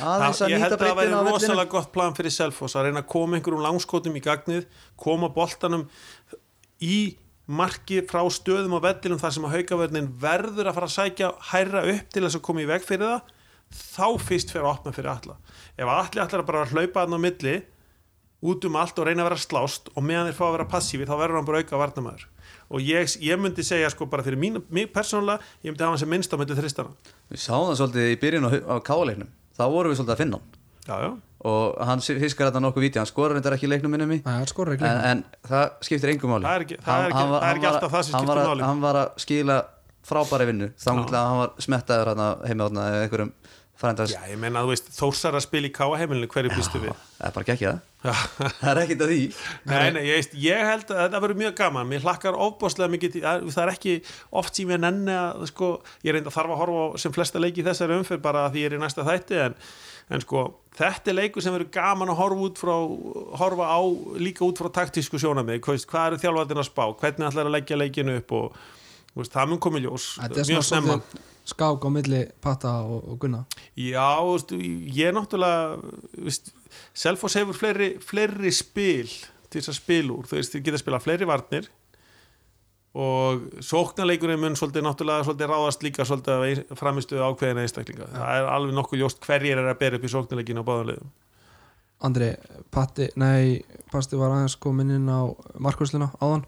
Aðeins 0.00 0.40
að 0.40 0.54
ég 0.54 0.62
held 0.62 0.72
nýta 0.72 0.78
að 0.78 0.86
það 0.86 0.98
væri 0.98 1.12
á 1.12 1.20
vellinu 1.20 1.34
rosalega 1.36 1.72
gott 1.74 1.90
plan 1.92 2.14
fyrir 2.16 2.32
Selfoss 2.32 2.78
að 2.78 2.86
reyna 2.88 3.02
að 3.02 3.10
koma 3.12 3.36
einhverjum 3.36 3.64
langskotum 3.66 4.14
í 4.16 4.22
gagnið 4.24 4.64
koma 4.96 5.28
boltanum 5.34 5.84
í 6.80 6.96
marki 7.50 8.00
frá 8.08 8.22
stöðum 8.32 8.78
á 8.78 8.84
vellinum 8.86 9.20
þar 9.20 9.34
sem 9.36 9.46
að 9.46 9.56
haukaverðin 9.58 10.08
verður 10.22 10.70
að 10.70 10.78
fara 10.78 10.88
að 10.88 10.94
sækja 10.96 11.30
hærra 11.50 11.84
upp 11.92 12.14
til 12.14 12.24
þess 12.24 12.38
að 12.38 12.44
koma 12.48 12.62
í 12.62 12.68
veg 12.70 12.86
fyrir 12.86 13.10
það 13.10 13.34
þá 13.72 14.06
fyrst 14.22 14.52
fyrir 14.52 14.66
að 14.66 14.72
opna 14.72 14.94
fyrir 14.96 15.12
alla 15.12 15.36
ef 15.76 15.92
allir 15.96 16.24
allir 16.24 16.46
bara 16.48 16.66
hlaupa 16.70 17.04
hann 17.04 17.18
á 17.18 17.24
milli 17.26 17.56
út 18.42 18.66
um 18.68 18.78
allt 18.80 18.98
og 18.98 19.08
reyna 19.08 19.24
að 19.24 19.30
vera 19.30 19.44
slást 19.44 19.90
og 19.92 20.06
meðan 20.06 20.30
þeir 20.30 20.38
fá 20.38 20.44
að 20.48 20.54
vera 20.56 20.70
passífi 20.72 21.08
þá 21.08 21.14
verður 21.16 21.40
hann 21.40 21.48
bara 21.50 21.62
auka 21.62 21.82
varnamæður 21.82 22.28
og 22.72 22.80
ég, 22.80 23.10
ég 23.20 23.38
myndi 23.40 23.64
segja 23.66 23.90
sko 23.92 24.06
bara 24.10 24.24
fyrir 24.26 24.40
mín, 24.40 24.58
mig 24.72 24.88
persónulega 24.94 25.40
ég 25.62 25.70
myndi 25.72 25.84
hafa 25.84 25.92
hann 25.94 26.00
sem 26.02 26.08
minnst 26.12 26.32
á 26.32 26.36
milli 26.40 26.56
þristana 26.56 26.94
Við 27.32 27.42
sáum 27.44 27.68
það 27.70 27.78
svolítið 27.82 28.08
í 28.14 28.18
byrjun 28.24 28.48
á, 28.48 28.50
á 28.72 28.76
káleiknum 28.80 29.28
þá 29.58 29.62
vorum 29.68 29.92
við 29.92 30.00
svolítið 30.00 30.16
að 30.16 30.22
finna 30.24 30.40
hann. 30.40 30.58
Já, 30.82 30.96
já, 30.98 31.10
og 31.46 31.76
hann 31.86 32.00
fiskar 32.02 32.48
þetta 32.48 32.60
nokkuð 32.64 32.82
víti. 32.82 32.98
Hann 32.98 33.06
skorar 33.06 33.36
þetta 33.38 33.52
ekki 33.54 33.68
í 33.68 33.70
leiknum 33.70 33.92
minnum 33.94 34.12
í 34.16 34.16
ekki 34.74 34.88
en, 34.88 34.98
en 35.12 35.20
það 35.46 35.64
skiptir 35.86 36.10
engum 36.10 36.32
máli. 36.34 36.42
Það 36.48 36.56
er 36.58 36.64
ekki- 36.66 36.78
það 36.82 37.02
er 37.04 37.06
ekki- 37.12 37.18
hann 37.20 37.30
var- 37.30 37.42
er 37.42 37.46
ekki 37.46 37.52
hann 37.52 37.62
var- 37.62 37.76
alltaf 37.78 37.92
það 37.92 38.02
sem 38.02 38.12
skiptir 38.16 38.40
að- 38.42 38.48
máli. 38.50 38.64
hann 38.66 38.80
var 38.82 38.98
að 39.02 39.08
skila 39.22 39.56
frábæri 40.02 40.46
vinnu. 40.50 40.68
Þá 40.74 40.90
að 41.20 41.28
hann 41.28 41.38
var 41.42 41.52
smettaður 41.66 42.10
heima 42.48 42.66
þarna 42.66 42.86
eða 42.90 43.02
einhverjum 43.06 43.32
já, 44.12 44.20
ég 44.30 44.38
menna 44.38 44.60
að 44.62 44.68
þú 44.68 44.72
veist 44.72 44.90
þórsar 44.96 45.36
að 45.38 45.44
spila 45.46 45.68
í 45.68 45.72
káa 45.74 45.96
heimilinu 46.00 46.28
hverju 46.30 46.52
býstu 46.54 46.80
við? 46.82 46.92
það 47.18 47.26
er 47.28 47.34
bara 47.36 47.48
gekkja 47.48 47.72
Já. 48.02 48.12
það 48.12 48.54
það 48.58 48.70
er 48.72 48.80
ekkert 48.82 49.02
að 49.04 49.12
því. 49.12 49.18
Nei, 49.70 49.90
nei, 49.94 50.00
ég, 50.08 50.16
veist, 50.18 50.32
ég 50.42 50.64
held 50.66 50.88
að 50.90 51.00
þetta 51.04 51.20
verður 51.22 51.40
mjög 51.42 51.52
gaman. 51.60 51.90
Mér 51.90 52.02
hlakkar 52.02 52.38
ofbáslega 52.46 52.90
mikið 52.90 53.18
Það 53.22 53.60
er 53.62 53.72
ekki 53.72 53.94
oft 54.42 54.58
sem 54.58 54.72
ég 54.74 54.80
nenni 54.82 55.14
að 55.14 55.44
sko, 55.52 55.68
Ég 56.02 56.16
reynda 56.16 56.32
þarf 56.34 56.54
að 56.56 56.60
horfa 56.64 56.82
á 56.82 56.86
sem 57.04 57.14
flesta 57.14 57.42
leiki 57.42 57.62
í 57.62 57.66
þessari 57.68 57.98
umferð 58.00 58.24
bara 58.24 58.46
að 58.48 58.56
því 58.56 58.64
ég 58.64 58.70
er 58.72 58.76
í 58.78 58.82
næsta 58.82 59.06
þætti 59.06 59.38
en, 59.46 59.54
en 60.10 60.24
sko, 60.24 60.44
þetta 60.78 61.12
er 61.12 61.18
leikur 61.20 61.46
sem 61.46 61.54
verður 61.54 61.70
gaman 61.78 62.10
að 62.10 62.20
horfa 62.22 62.46
út 62.48 62.62
frá 62.62 62.74
horfa 63.42 63.70
á 63.70 63.80
líka 64.18 64.46
út 64.48 64.58
frá 64.62 64.70
taktísku 64.82 65.20
sjónamið 65.22 65.62
hvað, 65.62 65.86
hvað 65.92 66.08
eru 66.10 66.22
þjálfættin 66.24 66.62
að 66.64 66.70
spá, 66.72 66.84
hvernig 67.04 67.28
ætlar 67.30 67.50
að 67.50 67.54
leggja 67.58 67.78
leikinu 67.78 68.18
upp 68.18 68.34
og 68.40 68.58
veist, 69.14 69.38
skák 71.48 71.84
á 71.84 71.88
milli 71.92 72.22
Patta 72.42 72.78
og, 72.86 73.04
og 73.12 73.20
Gunna? 73.22 73.44
Já, 73.78 74.20
þú 74.22 74.32
veist, 74.36 74.56
ég 74.96 75.10
er 75.10 75.16
náttúrulega 75.16 75.78
þú 76.14 76.26
veist, 76.28 76.52
Selfoss 76.96 77.38
hefur 77.38 77.58
fleiri, 77.58 77.92
fleiri 78.02 78.52
spil 78.54 79.10
til 79.52 79.60
þess 79.60 79.72
að 79.74 79.78
spila 79.80 80.16
úr, 80.16 80.28
þú 80.28 80.38
veist, 80.38 80.54
þið 80.54 80.66
geta 80.68 80.82
spila 80.82 81.02
fleiri 81.02 81.28
varnir 81.28 81.70
og 82.92 83.46
sóknarleikurinn 83.64 84.40
mun 84.40 84.56
svolítið 84.58 84.84
náttúrulega 84.84 85.24
svolítið 85.24 85.48
ráðast 85.48 85.84
líka 85.84 86.04
svolítið 86.04 86.62
af 86.74 86.80
framistuðu 86.80 87.24
ákveðina 87.24 87.64
einstaklinga. 87.64 88.08
Það 88.12 88.36
er 88.36 88.48
alveg 88.52 88.76
nokkuð 88.76 89.00
ljóst 89.00 89.22
hverjir 89.24 89.60
er 89.60 89.70
að 89.70 89.78
bera 89.80 89.96
upp 89.96 90.04
í 90.04 90.12
sóknarleikinu 90.12 90.60
á 90.60 90.68
báðum 90.68 90.90
liðum. 90.90 91.12
Andri, 92.02 92.32
Patti, 92.74 93.08
nei 93.16 93.62
Pasti 93.92 94.18
var 94.18 94.34
aðeins 94.34 94.58
komin 94.60 94.90
inn 94.92 95.08
á 95.08 95.28
markursluna 95.62 96.10
áðan. 96.20 96.44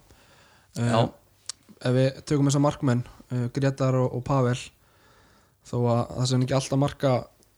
Eh, 0.77 0.91
Já. 0.91 1.01
Ef 1.85 1.93
við 1.97 2.23
tökum 2.29 2.49
þessa 2.49 2.63
markmenn 2.65 3.05
uh, 3.05 3.47
Gretar 3.55 3.97
og, 4.01 4.13
og 4.17 4.25
Pavel 4.25 4.57
þó 5.65 5.77
að 5.81 6.03
það 6.11 6.29
sem 6.31 6.45
ekki 6.45 6.57
alltaf 6.59 6.81
marka 6.81 7.15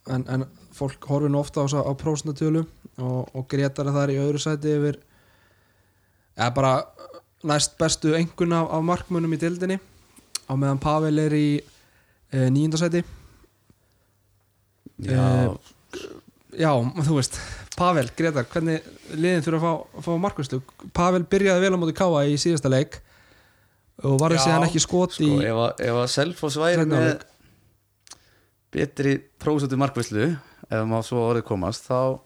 en, 0.07 0.25
en 0.31 0.45
fólk 0.77 1.07
horfir 1.09 1.33
nú 1.33 1.41
ofta 1.41 1.65
á, 1.65 1.67
á 1.67 1.93
prósnatölu 1.97 2.63
og, 2.97 3.21
og 3.33 3.47
Gretar 3.51 3.89
er 3.89 3.97
þar 3.97 4.13
í 4.13 4.19
öðru 4.21 4.41
sæti 4.41 4.75
yfir 4.77 4.99
eða 6.37 6.51
bara 6.55 6.73
næst 7.47 7.77
bestu 7.79 8.13
engun 8.17 8.55
af, 8.57 8.69
af 8.73 8.85
markmönnum 8.85 9.35
í 9.35 9.41
dildinni 9.41 9.79
á 10.47 10.53
meðan 10.55 10.81
Pavel 10.81 11.17
er 11.21 11.35
í 11.37 11.47
uh, 11.59 12.47
nýjundasæti 12.53 13.03
já, 15.05 15.23
Já, 16.57 16.71
þú 17.05 17.17
veist, 17.19 17.35
Pavel, 17.77 18.07
Gretar, 18.17 18.47
hvernig 18.49 18.85
liðin 19.13 19.43
þurfa 19.45 19.69
að 19.69 19.81
fá, 19.83 20.05
fá 20.07 20.13
markvæslu 20.23 20.61
Pavel 20.95 21.25
byrjaði 21.29 21.61
vel 21.65 21.75
á 21.75 21.81
móti 21.81 21.93
Káa 21.97 22.23
í 22.25 22.37
síðasta 22.41 22.71
leik 22.71 22.97
og 24.01 24.15
varði 24.21 24.39
Já, 24.39 24.43
síðan 24.47 24.65
ekki 24.65 24.81
skot 24.81 25.17
sko, 25.17 25.27
í 25.27 25.49
að, 25.51 25.83
ef 25.85 25.99
að 26.01 26.07
Selfoss 26.13 26.57
væri 26.61 26.85
með. 26.89 27.11
Betri 28.73 29.17
prósutu 29.41 29.79
markvæslu 29.79 30.29
ef 30.33 30.87
maður 30.89 31.07
svo 31.07 31.23
orðið 31.29 31.45
komast 31.47 31.87
þá, 31.87 32.19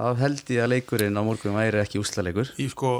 þá 0.00 0.06
held 0.24 0.42
ég 0.54 0.64
að 0.64 0.72
leikurinn 0.74 1.20
á 1.20 1.22
morgun 1.26 1.56
væri 1.58 1.82
ekki 1.84 2.00
úslaleikur 2.02 2.50
í 2.58 2.66
sko 2.72 2.96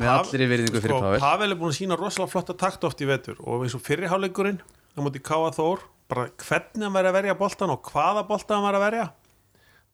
Með 0.00 0.08
allri 0.08 0.46
virðingu 0.48 0.80
fyrir 0.80 1.00
Pavel. 1.00 1.18
Pavel 1.20 1.50
er 1.52 1.58
búin 1.60 1.72
að 1.72 1.78
sína 1.80 1.98
rosalega 2.00 2.32
flotta 2.32 2.56
takt 2.58 2.84
oft 2.88 3.00
í 3.04 3.08
vetur 3.08 3.40
og 3.44 3.64
eins 3.66 3.76
og 3.76 3.82
fyrriháleikurinn 3.84 4.60
á 4.62 4.98
móti 5.04 5.20
Káa 5.24 5.50
Þór 5.56 5.84
bara 6.12 6.28
hvernig 6.44 6.84
hann 6.84 6.94
væri 6.96 7.10
að 7.10 7.18
verja 7.18 7.36
boltan 7.40 7.72
og 7.72 7.92
hvaða 7.92 8.24
boltan 8.28 8.58
hann 8.60 8.68
væri 8.68 8.80
að 8.80 8.86
verja 8.86 9.10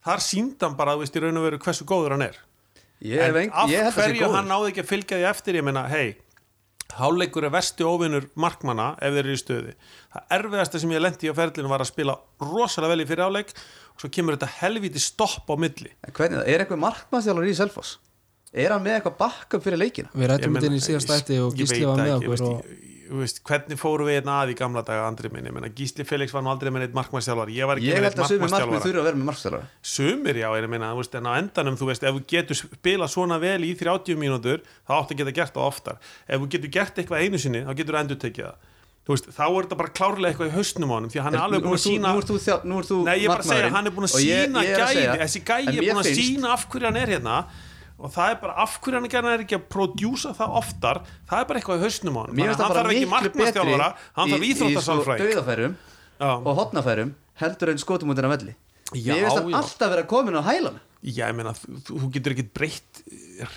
þar 0.08 0.22
síndi 0.24 0.64
hann 0.64 0.76
bara, 0.78 0.94
þú 0.96 1.04
veist, 1.04 1.18
í 1.18 1.22
raun 1.22 1.40
og 1.40 1.46
veru 1.48 1.60
hversu 1.62 1.86
góður 1.88 2.16
hann 2.16 2.26
er. 2.28 2.38
Ég, 3.04 3.20
en 3.22 3.52
af 3.52 3.70
að 3.70 3.98
hverju 3.98 4.30
hann 4.32 4.48
náði 4.50 4.72
ekki 4.72 4.82
að 4.82 4.90
fylgja 4.90 5.18
því 5.20 5.26
eftir 5.30 5.58
ég 5.60 5.66
meina, 5.66 5.84
hei, 5.90 6.16
Háleikur 6.96 7.44
er 7.44 7.52
vesti 7.52 7.84
óvinnur 7.84 8.24
markmanna 8.40 8.94
ef 9.04 9.12
þeir 9.12 9.20
eru 9.26 9.34
í 9.36 9.40
stöði. 9.40 9.72
Það 10.14 10.32
erfiðasta 10.38 10.80
sem 10.80 10.92
ég 10.94 11.02
lendi 11.04 11.28
á 11.30 11.34
ferlinu 11.36 11.68
var 11.70 11.84
að 11.84 11.90
spila 11.92 12.14
rosalega 12.40 12.94
vel 12.94 13.04
í 13.04 13.08
fyrir 13.10 13.26
áleik 13.28 13.52
og 13.52 14.00
svo 14.02 14.10
kemur 14.14 14.38
þetta 14.38 14.48
helviti 14.62 15.02
stopp 15.04 15.50
á 15.52 15.54
milli. 15.60 15.92
En 16.08 16.14
hvernig, 16.16 16.40
er 16.48 16.64
eitthvað 16.64 16.80
markmannstjálfur 16.86 17.50
í 17.50 17.54
Selfoss? 17.58 17.98
Er 18.56 18.72
hann 18.72 18.82
með 18.86 18.96
eitthvað 19.02 19.18
backup 19.20 19.62
fyrir 19.66 19.82
leikina? 19.82 20.08
Við 20.16 20.30
rættum 20.32 20.56
þetta 20.56 20.70
inn 20.70 20.78
í 20.78 20.84
síðast 20.86 21.10
ég- 21.12 21.20
ætti 21.20 21.38
og 21.44 21.52
ég 21.52 21.58
Gísli 21.60 21.82
veit 21.82 21.90
var 21.90 21.98
með 22.00 22.14
okkur 22.16 22.32
veist, 22.32 22.48
og 22.48 22.64
ég 22.64 22.97
veist, 23.10 23.40
hvernig 23.48 23.78
fóru 23.80 24.04
við 24.08 24.18
hérna 24.18 24.34
að 24.42 24.52
í 24.52 24.56
gamla 24.58 24.82
daga 24.84 25.06
andri 25.08 25.30
minni, 25.32 25.50
Menna, 25.54 25.68
Gísli 25.74 26.04
Felix 26.04 26.32
var 26.34 26.42
nú 26.44 26.50
aldrei 26.52 26.70
með 26.74 26.84
neitt 26.86 26.96
markmannstjálfar 26.98 27.48
ég 27.54 27.66
var 27.70 27.80
ekki 27.80 27.88
Ég 27.88 27.98
með 27.98 28.04
held 28.04 28.08
neitt 28.08 28.22
að 28.24 28.30
sumir 28.32 28.52
markmið 28.52 28.82
þurfa 28.84 29.00
að 29.02 29.08
vera 29.08 29.16
með 29.16 29.28
markmannstjálfur 29.28 29.66
sumir 29.94 30.40
já, 30.42 30.48
ég 30.60 30.68
meina, 30.68 30.92
þú 30.92 31.02
veist, 31.02 31.14
en 31.20 31.28
á 31.28 31.32
endanum 31.40 31.76
þú 31.80 31.88
veist, 31.90 32.02
ef 32.08 32.14
þú 32.18 32.24
getur 32.34 32.60
spilað 32.62 33.12
svona 33.14 33.38
vel 33.42 33.60
í 33.64 33.72
30 33.80 34.18
mínútur, 34.20 34.60
þá 34.84 34.92
áttu 35.00 35.14
að 35.16 35.22
geta 35.22 35.36
gert 35.40 35.54
það 35.56 35.68
oftar. 35.72 35.96
Ef 36.28 36.40
þú 36.42 36.48
getur 36.56 36.74
gert 36.78 36.98
eitthvað 37.00 37.22
einu 37.24 37.38
sinni 37.38 37.64
þá 37.64 37.72
getur 37.80 37.94
þú 37.96 38.00
endur 38.04 38.20
tekið 38.26 38.44
það. 38.48 38.74
Þú 39.08 39.14
veist, 39.16 39.28
þá 39.32 39.44
er 39.48 39.64
þetta 39.64 39.76
bara 39.80 39.92
klárlega 39.96 40.28
eitthvað 40.34 40.50
í 40.50 40.56
hausnum 40.58 40.90
á 40.92 40.94
honum 40.98 41.08
því 41.14 41.20
hann 41.24 41.32
er 41.38 41.40
alveg 41.40 41.62
búin 41.64 41.72
að 41.72 41.80
þú- 41.80 41.88
sína 41.88 42.10
Nú 42.12 42.18
ert 42.20 42.28
þú, 42.28 42.56
nú 42.68 42.78
ert 42.82 42.88
þú 42.90 42.96
Nei, 43.08 43.14
ég 43.16 43.24
er 43.24 43.30
bara 43.32 43.40
að 43.40 43.48
segja, 43.48 43.56
markmaðurinn. 43.56 43.76
hann 43.78 43.86
er 43.88 43.94
búin 43.96 44.04
að 44.04 44.12
ég- 44.12 44.42
sína 44.44 44.60
ég 44.60 44.68
er 44.68 44.82
gæði 44.84 45.06
þessi 45.22 45.40
gæði 45.48 45.72
er 45.78 45.86
búin 45.88 46.02
að 46.02 46.10
sína 46.18 46.50
af 46.52 46.66
hverju 46.68 46.84
hann 46.90 46.98
er 47.00 47.12
hérna 47.14 47.36
og 47.98 48.12
það 48.14 48.30
er 48.32 48.36
bara 48.42 48.54
af 48.62 48.76
hverju 48.84 49.00
hann 49.14 49.30
er 49.32 49.42
ekki 49.44 49.56
að 49.58 49.64
prodjúsa 49.74 50.30
það 50.38 50.56
oftar 50.62 51.00
það 51.28 51.40
er 51.42 51.48
bara 51.50 51.58
eitthvað 51.62 51.80
í 51.80 51.84
hausnum 51.86 52.18
á 52.18 52.20
hann 52.22 52.36
það 52.38 52.62
hann 52.62 52.76
þarf 52.78 52.92
ekki 52.94 53.10
markmannstjálfara 53.14 53.88
hann 54.20 54.34
þarf 54.34 54.44
í- 54.44 54.50
í 54.50 54.56
svo 54.58 54.68
íþróttasálfræk 54.72 55.24
dauðafærum 55.26 55.78
og 56.38 56.52
hotnafærum 56.62 57.14
heldur 57.42 57.72
en 57.74 57.78
skotum 57.82 58.14
út 58.14 58.18
en 58.22 58.30
að 58.30 58.36
velli 58.38 58.54
Já, 58.96 59.12
Mér 59.12 59.26
finnst 59.28 59.50
já. 59.52 59.56
alltaf 59.58 59.90
vera 59.92 60.06
komin 60.08 60.38
á 60.38 60.42
hælan 60.46 60.78
Já, 61.04 61.28
ég 61.28 61.34
meina, 61.38 61.52
þú, 61.54 62.08
getur 62.10 62.32
ekki 62.34 62.46
breytt 62.56 63.02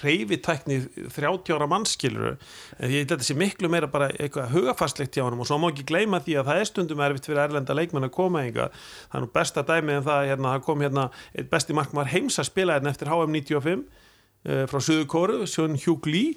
reyfitækni 0.04 0.76
30 1.10 1.54
ára 1.56 1.68
mannskilur 1.72 2.36
en 2.36 2.92
ég 2.92 3.00
held 3.02 3.08
að 3.08 3.16
þetta 3.16 3.28
sé 3.30 3.36
miklu 3.40 3.70
meira 3.72 3.88
bara 3.90 4.10
eitthvað 4.14 4.52
hugafastlegt 4.54 5.16
hjá 5.18 5.24
hann 5.26 5.40
og 5.42 5.48
svo 5.50 5.58
má 5.62 5.70
ekki 5.72 5.86
gleyma 5.90 6.20
því 6.22 6.36
að 6.42 6.52
það 6.52 6.60
er 6.62 6.70
stundum 6.70 7.02
erfitt 7.06 7.30
fyrir 7.30 7.42
erlenda 7.48 7.74
leikmenn 7.78 8.06
að 8.10 8.14
koma 8.18 8.44
einhver 8.46 8.70
það 8.76 9.18
er 9.18 9.26
nú 9.26 9.32
besta 9.40 9.64
dæmið 9.72 9.98
en 10.02 10.06
það 10.10 10.28
hérna, 10.32 10.54
það 10.56 10.66
kom 10.68 10.86
hérna 10.86 11.08
besti 11.56 11.78
markmaður 11.80 12.14
heims 12.14 12.38
að 12.44 12.50
spila 12.52 12.78
hérna 12.78 12.94
eftir 12.94 13.10
HM 13.12 13.36
95 13.40 13.82
uh, 13.82 14.01
frá 14.44 14.80
Suðu 14.82 15.06
Kóru, 15.10 15.44
Sjón 15.50 15.78
Hugh 15.82 16.08
Lee. 16.10 16.36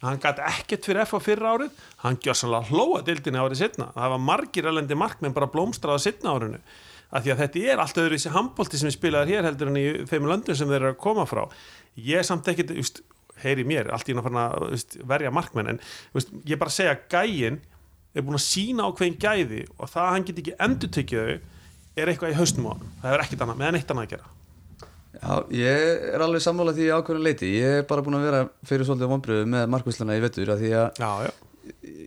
Hann 0.00 0.20
gæti 0.20 0.44
ekkert 0.48 0.86
fyrir 0.88 1.04
F 1.04 1.16
á 1.16 1.20
fyrra 1.20 1.54
árið. 1.56 1.80
Hann 2.04 2.16
gjör 2.24 2.38
sannlega 2.38 2.70
hlóa 2.72 3.02
dildinni 3.04 3.40
árið 3.40 3.60
setna 3.60 3.90
það 3.96 4.14
var 4.14 4.24
margir 4.24 4.68
elendi 4.70 4.96
markmenn 4.96 5.36
bara 5.36 5.50
blómstraða 5.52 6.00
setna 6.06 6.32
árinu. 6.36 6.60
Af 7.10 7.24
því 7.24 7.34
að 7.34 7.42
þetta 7.42 7.64
er 7.66 7.82
allt 7.82 8.00
öðru 8.00 8.16
þessi 8.16 8.32
handbólti 8.32 8.80
sem 8.80 8.88
er 8.88 8.94
spilaðar 8.94 9.32
hér 9.32 9.48
heldur 9.48 9.72
en 9.72 9.80
í 9.80 9.86
þeim 10.08 10.28
löndum 10.30 10.56
sem 10.56 10.70
þeir 10.70 10.80
eru 10.80 10.92
að 10.94 11.00
koma 11.02 11.26
frá. 11.28 11.42
Ég 11.98 12.22
er 12.22 12.28
samt 12.28 12.48
ekkert, 12.48 12.72
heyri 13.44 13.64
mér 13.66 13.90
allt 13.94 14.08
í 14.08 14.16
hann 14.16 14.40
að 14.40 14.96
verja 15.08 15.32
markmenn 15.34 15.74
en 15.74 15.80
just, 16.14 16.32
ég 16.48 16.60
bara 16.60 16.72
segja 16.72 16.96
að 16.96 17.06
gæin 17.12 17.60
er 18.14 18.26
búin 18.26 18.38
að 18.38 18.46
sína 18.46 18.88
ákveðin 18.88 19.18
gæði 19.22 19.62
og 19.78 19.90
það 19.90 20.04
að 20.06 20.12
hann 20.14 20.26
get 20.28 20.42
ekki 20.42 20.56
endur 20.66 20.92
tekið 20.96 21.20
þau 21.24 22.00
er 22.00 22.12
eitthvað 22.12 22.34
í 22.34 22.38
haustum 22.38 22.68
á 22.68 22.72
hann, 22.72 22.92
það 23.02 23.14
er 23.14 23.24
ekkert 23.24 23.44
annað 23.44 23.60
meðan 23.62 23.78
eitt 23.80 23.92
annað 23.94 24.06
að 24.08 24.14
gera 24.14 24.39
Já, 25.10 25.32
ég 25.50 26.04
er 26.14 26.22
alveg 26.22 26.42
sammála 26.44 26.72
því 26.76 26.84
ákveðin 26.94 27.24
leiti 27.26 27.48
Ég 27.56 27.80
er 27.80 27.86
bara 27.90 28.02
búin 28.06 28.14
að 28.20 28.26
vera 28.28 28.42
fyrir 28.68 28.86
svolítið 28.86 29.10
vonbröðu 29.10 29.48
með 29.50 29.64
markvíslana 29.74 30.14
í 30.14 30.22
vettur 30.22 30.52
að 30.54 30.62
því 30.62 30.70
að 30.78 31.00
Já, 31.02 31.10
já. 31.26 31.32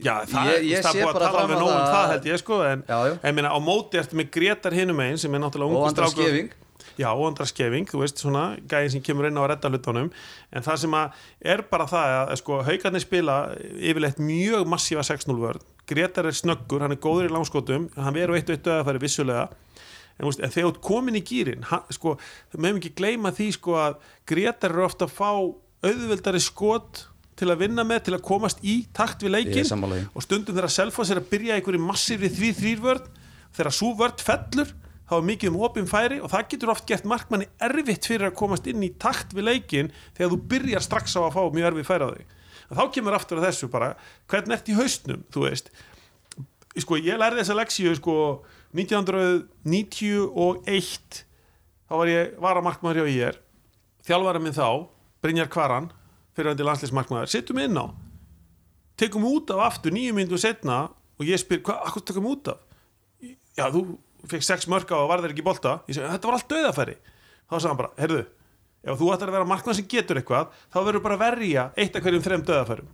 Já, 0.03 0.13
það, 0.27 0.47
Ég- 0.49 0.63
ég 0.69 0.77
er 0.79 0.87
búið 0.87 1.03
að 1.03 1.13
bara 1.13 1.27
tala 1.27 1.41
alveg 1.43 1.59
nóg 1.59 1.69
um 1.73 1.85
það- 1.93 2.09
held 2.13 2.25
ég 2.31 2.39
sko 2.41 2.59
en 2.67 2.83
ég 3.23 3.35
meina 3.35 3.51
á 3.51 3.59
móti 3.63 3.99
ertu 3.99 4.15
með 4.19 4.31
Gretar 4.31 4.71
hinum 4.75 4.99
einn 5.03 5.17
sem 5.19 5.35
er 5.35 5.39
náttúrulega 5.43 5.77
og 5.77 5.87
andra 5.91 6.07
skefing 6.11 6.49
Já, 6.93 7.07
og 7.09 7.25
andra 7.25 7.45
skefing, 7.49 7.87
þú 7.89 7.99
veist 8.03 8.19
svona 8.21 8.59
gæðin 8.69 8.91
sem 8.91 9.01
kemur 9.01 9.25
inn 9.25 9.33
á 9.33 9.41
að 9.41 9.47
redda 9.49 9.69
hlutunum. 9.71 10.11
En 10.53 10.61
það 10.61 10.77
sem 10.77 10.91
að 10.93 11.11
er 11.41 11.61
bara 11.71 11.87
það 11.89 12.11
að 12.29 12.37
sko, 12.37 12.59
haugarnir 12.67 13.01
spila 13.01 13.37
yfirleitt 13.81 14.19
mjög 14.21 14.67
massífa 14.69 15.01
6-0 15.01 15.39
vörð 15.41 15.63
Gretar 15.89 16.27
er 16.29 16.37
snöggur, 16.37 16.81
hann 16.85 16.91
er 16.93 17.01
góður 17.01 17.29
í 17.29 17.33
langskotum 17.33 17.89
hann 17.97 18.13
verður 18.13 18.37
eitt 18.37 18.49
og 18.49 18.55
eitt 18.59 19.49
en, 20.19 20.27
veist, 20.27 20.43
en 20.43 20.53
þegar 20.53 20.75
þú 20.75 20.83
komin 20.89 21.19
í 21.19 21.23
gýrin 21.25 21.65
sko, 21.93 22.17
við 22.53 22.65
meðum 22.65 22.81
ekki 22.81 22.93
gleyma 22.99 23.33
því 23.35 23.49
sko, 23.57 23.79
að 23.79 23.97
Gretar 24.29 24.75
eru 24.75 24.85
ofta 24.87 25.09
að 25.09 25.17
fá 25.17 25.31
auðveldari 25.83 26.43
skot 26.43 27.07
til 27.39 27.49
að 27.49 27.63
vinna 27.65 27.83
með, 27.87 28.05
til 28.07 28.15
að 28.17 28.25
komast 28.27 28.61
í 28.61 28.83
takt 28.95 29.25
við 29.25 29.35
leikin 29.37 29.73
og 30.13 30.23
stundum 30.23 30.55
þegar 30.55 30.71
Selfoss 30.71 31.11
er 31.11 31.21
að 31.21 31.29
byrja 31.33 31.57
einhverju 31.57 31.81
massífri 31.81 32.29
því 32.31 32.53
þrýrvörð 32.59 33.09
þegar 33.57 33.75
svo 33.75 33.93
vörð 33.97 34.23
fellur 34.25 34.73
þá 35.09 35.15
er 35.17 35.25
mikið 35.27 35.51
um 35.51 35.59
opin 35.65 35.89
færi 35.89 36.19
og 36.23 36.31
það 36.31 36.45
getur 36.53 36.71
oft 36.73 36.85
gert 36.89 37.07
markmanni 37.09 37.49
erfitt 37.61 38.07
fyrir 38.09 38.29
að 38.29 38.37
komast 38.39 38.67
inn 38.69 38.85
í 38.85 38.91
takt 39.01 39.33
við 39.35 39.49
leikin 39.49 39.91
þegar 40.15 40.31
þú 40.33 40.39
byrjar 40.53 40.85
strax 40.85 41.17
á 41.19 41.21
að 41.25 41.35
fá 41.35 41.41
mjög 41.53 41.69
erfið 41.69 41.89
færi 41.89 42.07
á 42.07 42.09
þig. 42.13 42.35
Og 42.63 42.77
þá 42.79 42.83
kemur 42.95 43.17
aftur 43.17 43.41
að 43.41 43.47
þessu 43.49 43.69
bara 43.73 43.89
hvernig 44.31 44.55
ert 44.57 44.71
í 44.71 44.77
haustnum, 44.77 45.25
þú 45.33 45.45
veist? 45.45 45.73
Sko 46.81 46.97
ég 46.97 47.19
lærði 47.19 47.43
þessa 47.43 47.57
leksíu 47.59 47.93
sko 47.99 48.15
1991 48.73 51.25
þá 51.87 51.93
var 51.99 52.07
ég 52.09 52.33
varamarkmaður 52.41 52.99
hjá 53.03 53.07
IR 53.13 53.35
þjálfara 54.03 54.39
minn 54.43 54.55
þá, 54.55 54.67
Brynjar 55.23 55.49
Kvaran 55.51 55.91
fyrirvændi 56.33 56.65
landsleismarkmaður, 56.67 57.31
setjum 57.31 57.61
inn 57.63 57.79
á 57.79 57.85
tekum 58.99 59.23
út 59.29 59.47
af 59.53 59.59
aftur 59.69 59.91
nýju 59.93 60.13
myndu 60.17 60.37
setna 60.41 60.77
og 61.19 61.23
ég 61.27 61.37
spyr, 61.41 61.61
hvað, 61.65 61.77
hvað 61.93 62.03
tekum 62.09 62.29
út 62.29 62.45
af? 62.51 62.57
Já, 63.53 63.65
þú 63.73 63.81
fekk 64.29 64.43
sex 64.45 64.59
mörg 64.71 64.87
á 64.89 64.97
og 64.97 65.09
var 65.11 65.19
þeir 65.23 65.33
ekki 65.35 65.43
í 65.43 65.49
bolta 65.49 65.71
ég 65.87 65.93
segi, 65.97 66.09
þetta 66.09 66.29
var 66.29 66.35
allt 66.39 66.51
döðafæri 66.51 66.95
þá 67.53 67.61
sagði 67.61 67.69
hann 67.69 67.81
bara, 67.81 67.93
heyrðu, 67.99 68.23
ef 68.83 68.99
þú 68.99 69.09
ætlar 69.13 69.31
að 69.31 69.37
vera 69.37 69.49
markmann 69.49 69.77
sem 69.77 69.89
getur 69.89 70.19
eitthvað, 70.19 70.53
þá 70.73 70.77
verður 70.81 71.05
bara 71.05 71.19
verja 71.21 71.65
eitt 71.77 71.97
af 71.97 72.05
hverjum 72.05 72.25
þrem 72.25 72.45
döðafærum. 72.47 72.89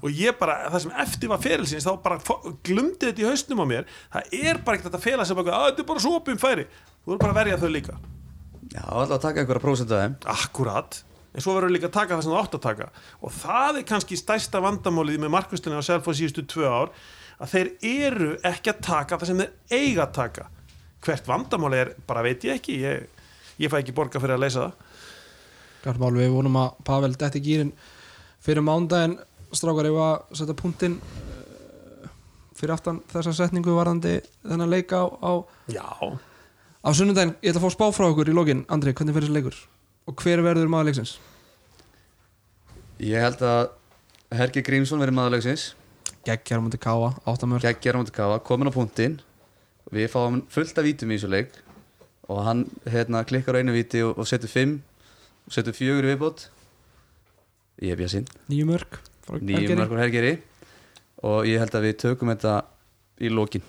Og 0.00 0.18
ég 0.18 0.36
bara, 0.40 0.56
það 0.72 0.84
sem 0.84 0.96
eftir 1.04 1.30
var 1.32 1.40
ferilsins 1.42 1.86
þá 1.86 1.94
bara 2.04 2.18
glumdi 2.66 3.08
þetta 3.08 3.24
í 3.24 3.28
hausnum 3.28 3.62
á 3.62 3.66
mér. 3.70 3.88
Það 4.12 4.36
er 4.40 4.60
bara 4.66 4.78
ekkert 4.80 4.98
að 4.98 5.06
fela 5.06 5.26
sem 5.28 5.38
bara, 5.38 5.56
að 5.58 5.66
þetta 5.70 5.84
er 5.84 5.88
bara 5.90 6.04
svo 6.04 6.12
opum 6.18 6.40
færi, 6.40 6.68
þú 7.04 7.12
verður 7.12 7.24
bara 7.24 7.34
að 7.34 7.40
verja 7.40 7.58
þau 7.62 7.72
líka. 7.72 7.98
Já, 8.74 8.84
alltaf 8.84 9.16
að 9.18 9.26
taka 9.26 9.42
einhverja 9.42 9.64
prósent 9.64 9.92
af 9.92 10.02
þeim. 10.02 10.16
Akkurat, 10.34 11.00
en 11.34 11.44
svo 11.44 11.56
verður 11.58 11.74
líka 11.76 11.90
að 11.90 11.96
taka 11.98 12.16
það 12.16 12.24
sem 12.26 12.34
þú 12.34 12.40
átt 12.40 12.56
að 12.58 12.64
taka. 12.64 12.88
Og 13.20 13.34
það 13.36 13.80
er 13.80 13.86
kannski 13.90 14.18
stærsta 14.18 14.62
vandamálið 14.64 15.20
með 15.22 15.34
markvistunni 15.36 15.78
á 15.78 15.84
Selfoss 15.84 16.20
síðustu 16.20 16.46
tvö 16.50 16.70
ár 16.70 16.94
að 17.42 17.54
þeir 17.54 17.70
eru 17.90 18.30
ekki 18.46 18.72
að 18.72 18.82
taka 18.86 19.18
það 19.20 19.30
sem 19.30 19.42
þeir 19.42 19.78
eiga 19.78 20.06
að 20.06 20.14
taka. 20.18 20.48
Hvert 21.04 21.28
vandamáli 21.28 21.82
er, 21.82 21.92
bara 22.08 22.24
veit 22.24 22.46
ég 22.46 22.58
ekki. 22.58 22.78
Ég, 22.82 23.24
ég 23.60 23.70
fæ 23.72 23.80
ekki 23.82 23.94
borga 23.96 24.22
fyrir 24.22 24.38
að 24.38 24.46
leysa 24.46 24.66
það. 24.66 24.92
Klart 25.84 26.00
mál, 26.00 26.14
við 26.16 26.32
vonum 26.32 26.56
að 26.56 26.78
Pavel 26.88 27.12
detti 27.20 27.42
gýrin 27.44 27.74
fyrir 28.44 28.64
mándaginn 28.64 29.18
strákar 29.58 29.90
ef 29.90 30.00
að 30.06 30.40
setja 30.40 30.56
punktinn 30.58 30.96
uh, 31.00 32.08
fyrir 32.58 32.74
aftan 32.76 33.02
þessa 33.12 33.36
setningu 33.40 33.76
varðandi 33.76 34.18
þennan 34.42 34.72
leika 34.72 35.04
á, 35.04 35.06
á, 35.22 35.32
Já, 35.72 35.86
á 36.84 36.88
sunnudaginn. 36.92 37.36
Ég 37.40 37.54
ætla 37.54 37.62
að 37.62 37.68
fá 37.68 37.76
spá 37.78 37.86
frá 37.94 38.08
okkur 38.10 38.32
í 38.32 38.36
lokin. 38.36 38.66
Andri, 38.72 38.96
hvernig 38.96 39.16
fyrir 39.16 39.30
þessi 39.30 39.38
leikur? 39.38 39.62
og 40.08 40.20
hver 40.20 40.42
verður 40.44 40.70
maður 40.70 40.90
leiksins? 40.90 41.16
Ég 43.02 43.24
held 43.24 43.42
að 43.44 43.72
Helgi 44.34 44.62
Grímsson 44.66 45.02
verið 45.02 45.18
maðurlegsins 45.18 45.72
Geggjar 46.24 46.62
mútið 46.64 46.80
káa, 46.80 47.10
áttamör 47.28 47.60
geggjara 47.60 48.00
mútið 48.00 48.14
kafa, 48.16 48.38
komin 48.40 48.70
á 48.72 48.72
punktinn. 48.72 49.18
Við 49.92 50.08
fáum 50.08 50.38
fullt 50.48 50.78
af 50.80 50.86
vítum 50.86 51.12
í 51.12 51.18
þessu 51.18 51.28
leik. 51.28 51.58
Og 52.32 52.40
hann 52.46 52.62
hérna, 52.88 53.20
klikkar 53.28 53.58
á 53.58 53.60
einu 53.60 53.74
víti 53.76 54.00
og, 54.00 54.16
og 54.16 54.28
setur 54.28 54.48
fimm 54.48 54.78
og 55.44 55.52
setur 55.52 55.76
fjögur 55.76 56.08
viðbót. 56.08 56.46
Ég 57.84 57.92
er 57.92 58.00
bjasinn, 58.00 58.24
nýju 58.48 58.70
mörg 58.70 58.96
frá 58.96 59.13
nýjum 59.32 59.78
margur 59.80 60.00
hergeri 60.02 60.34
og 61.24 61.46
ég 61.48 61.62
held 61.62 61.76
að 61.78 61.86
við 61.88 61.96
tökum 62.02 62.32
þetta 62.34 62.54
í 63.24 63.30
lokin. 63.32 63.64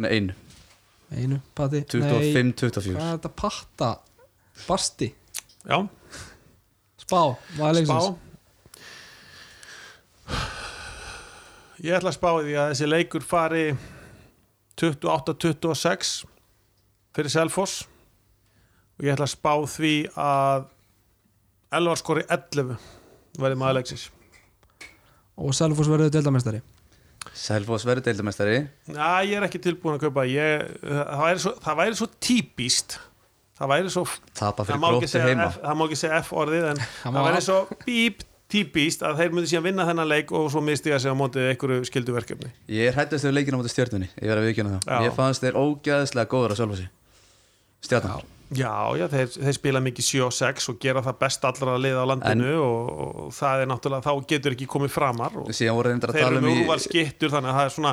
Með 0.00 0.16
einu, 0.16 0.36
einu, 1.12 1.38
patti? 1.56 1.82
25-24 1.92 2.96
hvað 2.96 3.04
er 3.04 3.18
þetta 3.18 3.32
patta? 3.42 3.90
Basti, 4.66 5.10
já, 5.64 5.78
spá, 7.00 7.20
spá. 7.80 8.00
Ég 11.80 11.96
ætla 11.96 12.10
að 12.10 12.18
spá 12.18 12.28
því 12.42 12.56
að 12.60 12.74
þessi 12.74 12.90
leikur 12.90 13.24
fari 13.24 13.64
28-26 14.80 16.10
fyrir 17.16 17.32
Selfoss. 17.32 17.86
Og 18.98 19.06
ég 19.08 19.14
ætla 19.14 19.24
að 19.24 19.32
spá 19.32 19.54
því 19.78 19.94
að 20.20 20.68
Elvar 21.78 22.00
skori 22.00 22.24
11 22.26 22.74
verði 23.40 23.56
maður 23.56 23.78
leiksins 23.78 24.08
og 25.38 25.54
Selfoss 25.56 25.90
verður 25.92 26.10
deildamestari 26.14 26.62
Selfoss 27.36 27.84
verður 27.88 28.06
deildamestari 28.08 28.56
Já, 28.90 29.10
ég 29.28 29.36
er 29.36 29.46
ekki 29.46 29.60
tilbúin 29.62 29.98
að 29.98 30.06
kaupa. 30.06 30.24
Ég, 30.30 30.64
það, 30.82 31.20
væri 31.26 31.44
svo, 31.44 31.52
það 31.66 31.78
væri 31.82 31.98
svo 32.00 32.08
típist 32.24 32.96
það 33.60 33.72
væri 33.74 33.92
svo 33.92 34.06
tapa 34.32 34.64
það 34.64 34.72
fyrir 34.72 34.80
má, 34.80 34.90
segja 35.12 35.46
F, 35.50 35.60
það 35.60 35.78
má 35.78 35.86
ekki 35.86 36.00
segja 36.00 36.20
F 36.24 36.32
orðið 36.40 36.68
en 36.72 36.82
Það 37.04 37.16
það 37.18 37.28
væri 37.28 37.44
svo 37.46 37.58
bíp 37.84 38.26
típist 38.50 39.04
að 39.06 39.20
þeir 39.20 39.34
myndi 39.36 39.50
síðan 39.52 39.66
vinna 39.68 39.84
þennan 39.86 40.08
leik 40.10 40.32
og 40.34 40.48
svo 40.50 40.62
misti 40.64 40.90
ég 40.90 40.98
sig 41.04 41.12
á 41.12 41.14
mótið 41.14 41.52
einhverju 41.52 41.84
skilduverkefni 41.86 42.48
ég 42.72 42.88
er 42.90 42.96
hættast 42.96 43.28
við 43.28 43.36
leikina 43.36 43.54
á 43.54 43.60
móti 43.60 43.70
stjörnunni. 43.70 44.08
Ég 44.16 44.26
verð 44.32 44.40
að 44.42 44.48
viðkjöna 44.48 44.72
það, 44.74 44.88
Já. 44.90 45.04
ég 45.06 45.14
fannst 45.20 45.44
þeir 45.44 45.60
ógæðislega 45.60 46.32
góður 46.32 46.56
að 46.56 46.62
Selfossi. 46.64 46.88
Stjarnan, 47.86 48.24
Já, 48.50 48.72
já, 48.98 49.04
þeir, 49.12 49.28
þeir 49.36 49.54
spila 49.54 49.80
mikið 49.84 50.06
7 50.08 50.22
og 50.26 50.32
6 50.34 50.64
og 50.72 50.80
gera 50.82 51.02
það 51.06 51.18
best 51.20 51.44
allra 51.46 51.76
að 51.76 51.84
liða 51.84 52.02
á 52.02 52.10
landinu 52.10 52.54
og, 52.64 52.88
og 52.98 53.28
það 53.36 53.62
er 53.62 53.70
náttúrulega, 53.70 54.02
þá 54.08 54.26
getur 54.32 54.56
ekki 54.56 54.66
komið 54.72 54.90
framar 54.96 55.36
og 55.38 55.50
að 55.50 56.18
þeir 56.18 56.26
eru 56.26 56.40
um 56.40 56.46
með 56.48 56.56
í 56.56 56.64
úrval 56.64 56.78
skittur 56.82 57.30
þannig 57.30 57.52
að 57.52 57.58
það 57.60 57.68
er 57.68 57.74
svona 57.76 57.92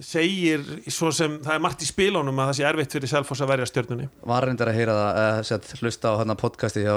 segir, 0.00 0.66
svo 0.92 1.10
sem 1.12 1.38
það 1.44 1.54
er 1.56 1.62
margt 1.64 1.84
í 1.84 1.88
spilunum 1.88 2.42
að 2.42 2.50
það 2.50 2.58
sé 2.58 2.66
erfitt 2.68 2.96
fyrir 2.96 3.12
Selfoss 3.12 3.44
að 3.44 3.50
verja 3.52 3.68
stjörnunni. 3.68 4.08
Var 4.28 4.46
reyndar 4.48 4.70
að 4.72 4.78
heyra 4.80 4.96
það 4.98 5.20
að 5.22 5.40
sett, 5.48 5.72
hlusta 5.80 6.12
á 6.12 6.14
hann 6.20 6.36
podcasti 6.40 6.84
hjá, 6.84 6.94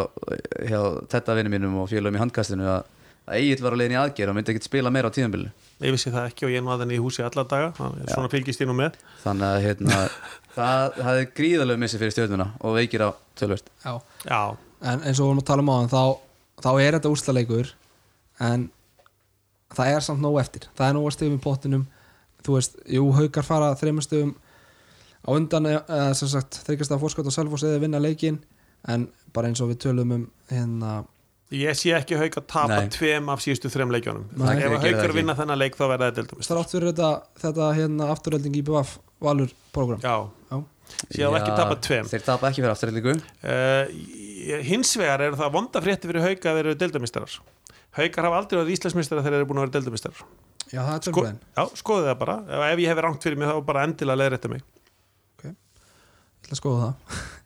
hjá 0.68 0.80
þetta 1.12 1.36
vinnu 1.40 1.52
mínum 1.56 1.80
og 1.84 1.90
félagum 1.92 2.20
í 2.20 2.24
handkastinu 2.24 2.70
að, 2.72 2.92
að 3.28 3.40
Egil 3.42 3.64
var 3.66 3.76
að 3.76 3.84
leiðin 3.84 3.98
í 3.98 4.02
aðgerð 4.04 4.32
og 4.32 4.40
myndi 4.40 4.56
ekki 4.56 4.68
spila 4.68 4.94
meira 4.96 5.12
á 5.12 5.16
tíðanbílu 5.16 5.52
ég 5.84 5.96
vissi 5.96 6.12
það 6.14 6.30
ekki 6.30 6.48
og 6.48 6.54
ég 6.54 6.64
var 6.66 6.80
þenni 6.82 6.98
í 6.98 7.02
húsi 7.04 7.24
alla 7.26 7.44
daga 7.50 7.72
þannig 7.76 8.06
að 8.06 8.14
svona 8.14 8.32
fylgist 8.32 8.62
ég 8.64 8.70
nú 8.70 8.76
með. 8.78 9.00
Þannig 9.24 9.48
að 9.48 9.58
hérna, 9.66 9.98
það, 10.58 10.86
það 11.00 11.20
er 11.24 11.28
gríðalegu 11.40 11.82
missi 11.82 12.00
fyrir 12.00 12.16
stjórnuna 12.16 12.48
og 12.62 12.78
veikir 12.78 13.04
á 13.04 13.10
tölvört 13.40 13.68
Já. 13.84 13.94
Já, 14.24 14.42
en 14.92 15.04
eins 15.04 15.20
og 15.20 15.26
við 15.26 15.30
vorum 15.32 15.44
að 15.44 15.50
tala 15.52 15.66
um 15.66 15.74
á 15.74 15.76
hann 15.76 15.92
þá, 15.92 16.04
þá 16.64 16.72
er 16.74 16.98
þetta 16.98 17.12
úrslaleikur 17.12 17.74
en 18.46 18.70
það 19.76 19.92
er 19.92 20.08
samt 20.08 20.24
nóg 20.24 20.40
eftir. 20.40 20.70
Það 20.78 20.88
er 20.88 20.98
nóg 20.98 21.10
að 21.10 21.16
stegum 21.18 21.38
í 21.38 21.44
pottinum. 21.44 21.86
Þú 22.46 22.58
veist, 22.60 22.76
jú, 22.96 23.06
haukar 23.18 23.48
fara 23.48 23.72
þreymur 23.80 24.06
stegum 24.06 24.36
á 25.26 25.30
undan 25.34 25.68
eða 25.72 26.14
sem 26.16 26.30
sagt 26.30 26.62
þryggjast 26.68 26.94
að 26.94 27.02
fórskot 27.02 27.30
og 27.32 27.34
selfos 27.34 27.66
eða 27.66 27.82
vinna 27.82 28.02
leikin 28.02 28.38
en 28.88 29.08
bara 29.34 29.50
eins 29.50 29.62
og 29.64 29.72
við 29.72 29.82
tölum 29.88 30.12
um 30.14 30.26
hérna 30.52 31.00
ég 31.54 31.76
sé 31.78 31.92
ekki 31.94 32.18
hauk 32.18 32.34
að 32.42 32.46
tapa 32.50 32.80
Nei. 32.82 32.88
tveim 32.90 33.28
af 33.30 33.40
síðustu 33.44 33.70
þreim 33.70 33.92
leikjónum 33.94 34.24
ef 34.50 34.72
ekki. 34.80 35.12
vinna 35.14 35.36
þennan 35.38 35.60
leik 35.62 35.76
þá 35.78 35.84
verða 35.92 36.08
það 36.10 36.16
deildumist 36.22 36.50
þrátt 36.52 36.72
fyrir 36.74 36.88
þetta, 36.92 37.10
þetta 37.44 37.68
hérna 37.78 38.08
afturölding 38.16 38.56
í 38.58 38.64
BVF 38.66 38.96
valur 39.22 39.50
program 39.76 40.00
Já, 40.02 40.16
Já. 40.50 40.58
séu 41.14 41.30
ekki 41.38 41.52
tapa 41.54 41.76
tveim. 41.76 42.06
þeir 42.10 42.24
tapa 42.26 42.50
ekki 42.50 42.62
fyrir 42.64 42.74
afturreilingu 42.74 43.14
uh, 43.16 43.84
hins 44.66 44.96
vegar 44.98 45.22
er 45.22 45.38
það 45.38 45.54
vonda 45.54 45.82
frétti 45.86 46.10
fyrir 46.10 46.26
hauka 46.26 46.50
að 46.50 46.56
þeir 46.60 46.66
eru 46.72 46.80
deildamistarar 46.82 47.32
haukar 48.00 48.26
hafa 48.28 48.38
aldrei 48.42 48.58
verið 48.64 48.76
íslandsmistarar 48.80 49.22
þegar 49.24 49.34
þeir 49.38 49.42
eru 49.44 49.50
búin 49.52 49.60
að 49.62 49.66
vera 49.68 49.76
deildamistarar 49.78 50.20
Já, 50.66 50.82
það 50.82 50.96
er 50.96 51.02
Sko, 51.06 51.22
já, 51.30 51.64
skoðu 51.78 52.08
það 52.10 52.16
bara. 52.24 52.36
Ef 52.74 52.80
ég 52.82 52.90
hefði 52.90 53.04
rangt 53.06 53.22
fyrir 53.22 53.38
mig 53.38 53.46
þá 53.52 53.60
bara 53.68 53.84
endilega 53.86 54.18
leður 54.18 54.34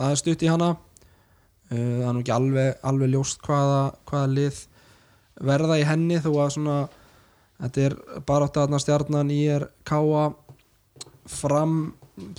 það 0.00 0.14
er 0.14 0.20
stutt 0.22 0.44
í 0.44 0.50
hana? 0.50 0.70
Uh, 1.70 2.00
Það 2.00 2.06
er 2.08 2.14
nú 2.16 2.22
ekki 2.24 2.34
alveg, 2.34 2.70
alveg 2.90 3.12
ljóst 3.14 3.42
hvaða, 3.46 3.82
hvaða 4.10 4.30
lið 4.36 4.62
verða 5.50 5.78
í 5.80 5.86
henni 5.88 6.20
þó 6.20 6.30
að 6.32 6.54
svona 6.56 6.78
þetta 7.60 7.84
er 7.86 7.96
bara 8.28 8.48
átt 8.48 8.58
að 8.60 8.78
stjarnan 8.82 9.30
í 9.32 9.42
er 9.52 9.68
káa 9.88 10.30
fram, 11.30 11.76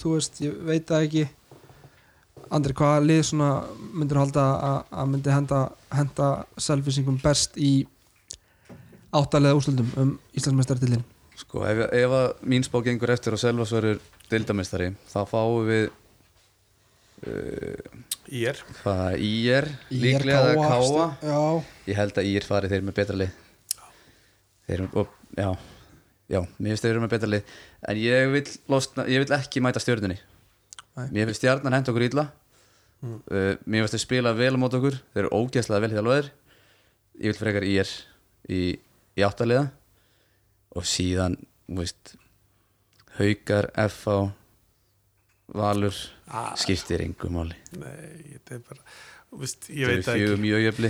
þú 0.02 0.18
veist, 0.18 0.42
ég 0.44 0.58
veit 0.68 0.90
það 0.90 1.06
ekki. 1.08 1.24
Andri, 2.52 2.76
hvaða 2.76 3.06
lið 3.06 3.22
svona 3.30 3.52
myndir 3.96 4.20
halda 4.20 4.44
að, 4.68 5.08
myndi 5.14 5.32
henda, 5.32 5.62
henda 5.96 6.30
selfisingum 6.60 7.22
best 7.24 7.56
í 7.56 7.86
áttalega 9.16 9.56
úrslutum 9.56 9.90
um 10.02 10.14
Íslandsmeistartillin 10.36 11.04
sko, 11.42 11.64
ef, 11.68 11.86
ef 11.92 12.16
að 12.16 12.28
mín 12.48 12.66
spá 12.66 12.80
gengur 12.86 13.14
eftir 13.14 13.36
og 13.36 13.42
Selvas 13.42 13.74
verður 13.76 14.00
deildamistari 14.32 14.92
þá 15.12 15.20
fáum 15.30 15.68
við 15.68 15.90
Í 17.22 18.46
hvað, 18.82 19.20
IR 19.22 19.68
líklega 19.94 20.56
Káa 20.58 21.06
Já, 21.22 21.42
ég 21.92 22.00
held 22.00 22.18
að 22.18 22.30
IR 22.32 22.48
fari 22.48 22.72
þeir 22.72 22.88
með 22.88 22.98
betra 22.98 23.20
lið. 23.20 23.38
Þeir 24.66 24.78
eru, 24.80 24.90
og, 25.04 25.14
já 25.38 25.52
já, 26.32 26.42
mér 26.58 26.74
finnst 26.74 26.86
þeir 26.86 26.94
eru 26.96 27.04
með 27.04 27.14
betra 27.16 27.32
lið. 27.32 27.56
En 27.92 28.00
ég 28.02 28.30
vil, 28.36 28.44
losna, 28.72 29.06
ég 29.12 29.24
vil 29.24 29.36
ekki 29.38 29.64
mæta 29.64 29.82
stjörnunni. 29.84 30.18
Nei. 30.92 31.08
mér 31.16 31.30
finnst 31.30 31.40
stjarnan 31.40 31.78
hent 31.78 31.92
okkur 31.92 32.08
illa. 32.08 32.26
Mm. 33.02 33.20
uh, 33.32 33.54
mér 33.66 33.86
finnst 33.86 33.98
þeir 33.98 34.06
spila 34.06 34.34
vel 34.38 34.54
á 34.56 34.62
mót 34.62 34.78
okkur. 34.78 34.98
Þeir 35.14 35.26
eru 35.26 35.34
ógeðslega 35.38 35.84
vel 35.86 35.94
þjálfaðir. 35.96 36.32
Ég 37.22 37.34
vil 37.34 37.40
frekar 37.40 37.68
IR 37.68 37.94
í, 38.50 38.62
í 39.20 39.26
áttaliða 39.28 39.68
og 40.80 40.88
síðan, 40.88 41.36
þú 41.68 41.82
veist 41.84 42.14
Haukar, 43.18 43.68
FH 43.76 44.32
Valur 45.54 45.96
Ah. 46.32 46.54
skiptir 46.56 47.02
engu 47.04 47.28
máli. 47.30 47.56
Nei, 47.76 48.38
þetta 48.38 48.56
er 48.56 48.60
bara 48.70 48.80
Vist, 49.42 49.66
það 49.68 50.04
fjögur 50.04 50.34
ekki. 50.36 50.42
mjög 50.44 50.62
jöfli. 50.66 50.90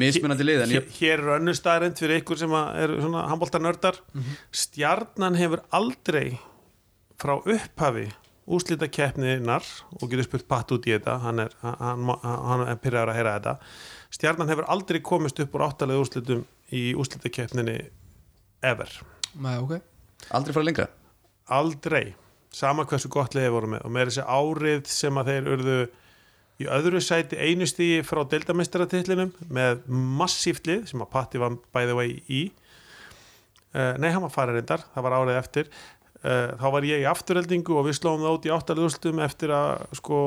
Mismunandi 0.00 0.44
lið 0.44 0.62
en 0.64 0.72
hér, 0.74 0.82
ég, 0.84 0.90
hér 1.00 1.18
er 1.22 1.30
önnur 1.38 1.56
staðarind 1.56 1.96
fyrir 2.00 2.20
ykkur 2.20 2.36
sem 2.42 2.50
að 2.56 2.76
eru 2.82 2.98
svona 3.00 3.22
handbóltanördar 3.30 3.98
stjarnan 4.52 5.36
hefur 5.38 5.62
aldrei 5.72 6.38
frá 7.20 7.38
upphafi 7.40 8.10
úslita 8.46 8.88
keppninar 8.92 9.64
og 9.96 10.04
getur 10.10 10.26
spurt 10.26 10.48
patt 10.48 10.72
út 10.76 10.84
í 10.88 10.92
þetta 10.92 11.14
hann 11.22 11.40
er, 11.46 11.54
hann, 11.62 12.04
hann, 12.20 12.66
er 12.68 12.76
pyrraður 12.76 13.12
að 13.14 13.16
heyra 13.20 13.36
þetta. 13.38 13.54
Stjarnan 14.12 14.48
hefur 14.52 14.68
aldrei 14.68 15.00
komist 15.00 15.40
upp 15.40 15.54
úr 15.56 15.64
áttalega 15.68 16.04
úslitum 16.04 16.44
í 16.72 16.92
úslita 16.94 17.32
keppninni 17.32 17.78
ever, 18.62 18.92
Nei, 19.40 19.56
ok. 19.58 19.80
Aldrei 20.36 20.52
fara 20.54 20.64
lengra? 20.68 20.88
Aldrei 21.48 22.14
sama 22.54 22.86
hversu 22.88 23.10
gott 23.12 23.34
liðið 23.36 23.54
voru 23.56 23.70
með. 23.74 23.84
Og 23.86 23.94
með 23.94 24.10
þessi 24.10 24.26
árið 24.30 24.90
sem 24.94 25.20
að 25.20 25.30
þeir 25.32 25.52
urðu 25.56 25.78
í 26.62 26.68
öðru 26.70 27.00
sæti 27.02 27.38
einu 27.40 27.66
stíi 27.66 28.04
frá 28.06 28.22
deildamestaratillinum 28.30 29.32
með 29.52 29.82
massíft 29.90 30.68
lið 30.70 30.86
sem 30.92 31.02
að 31.02 31.10
Patti 31.16 31.42
var 31.42 31.58
by 31.74 31.88
the 31.88 31.98
way 31.98 32.14
í. 32.30 32.46
Uh, 33.74 33.96
nei, 33.98 34.12
hann 34.14 34.22
var 34.22 34.30
farið 34.30 34.60
reyndar, 34.60 34.86
það 34.94 35.06
var 35.08 35.16
árið 35.18 35.40
eftir. 35.40 35.70
Uh, 36.24 36.54
þá 36.56 36.68
var 36.72 36.84
ég 36.88 37.02
í 37.02 37.08
afturheldingu 37.10 37.74
og 37.76 37.88
við 37.88 37.98
slóum 37.98 38.22
það 38.22 38.36
út 38.38 38.46
í 38.46 38.52
áttalústum 38.54 39.18
eftir 39.26 39.50
að 39.52 39.82
sko 39.98 40.20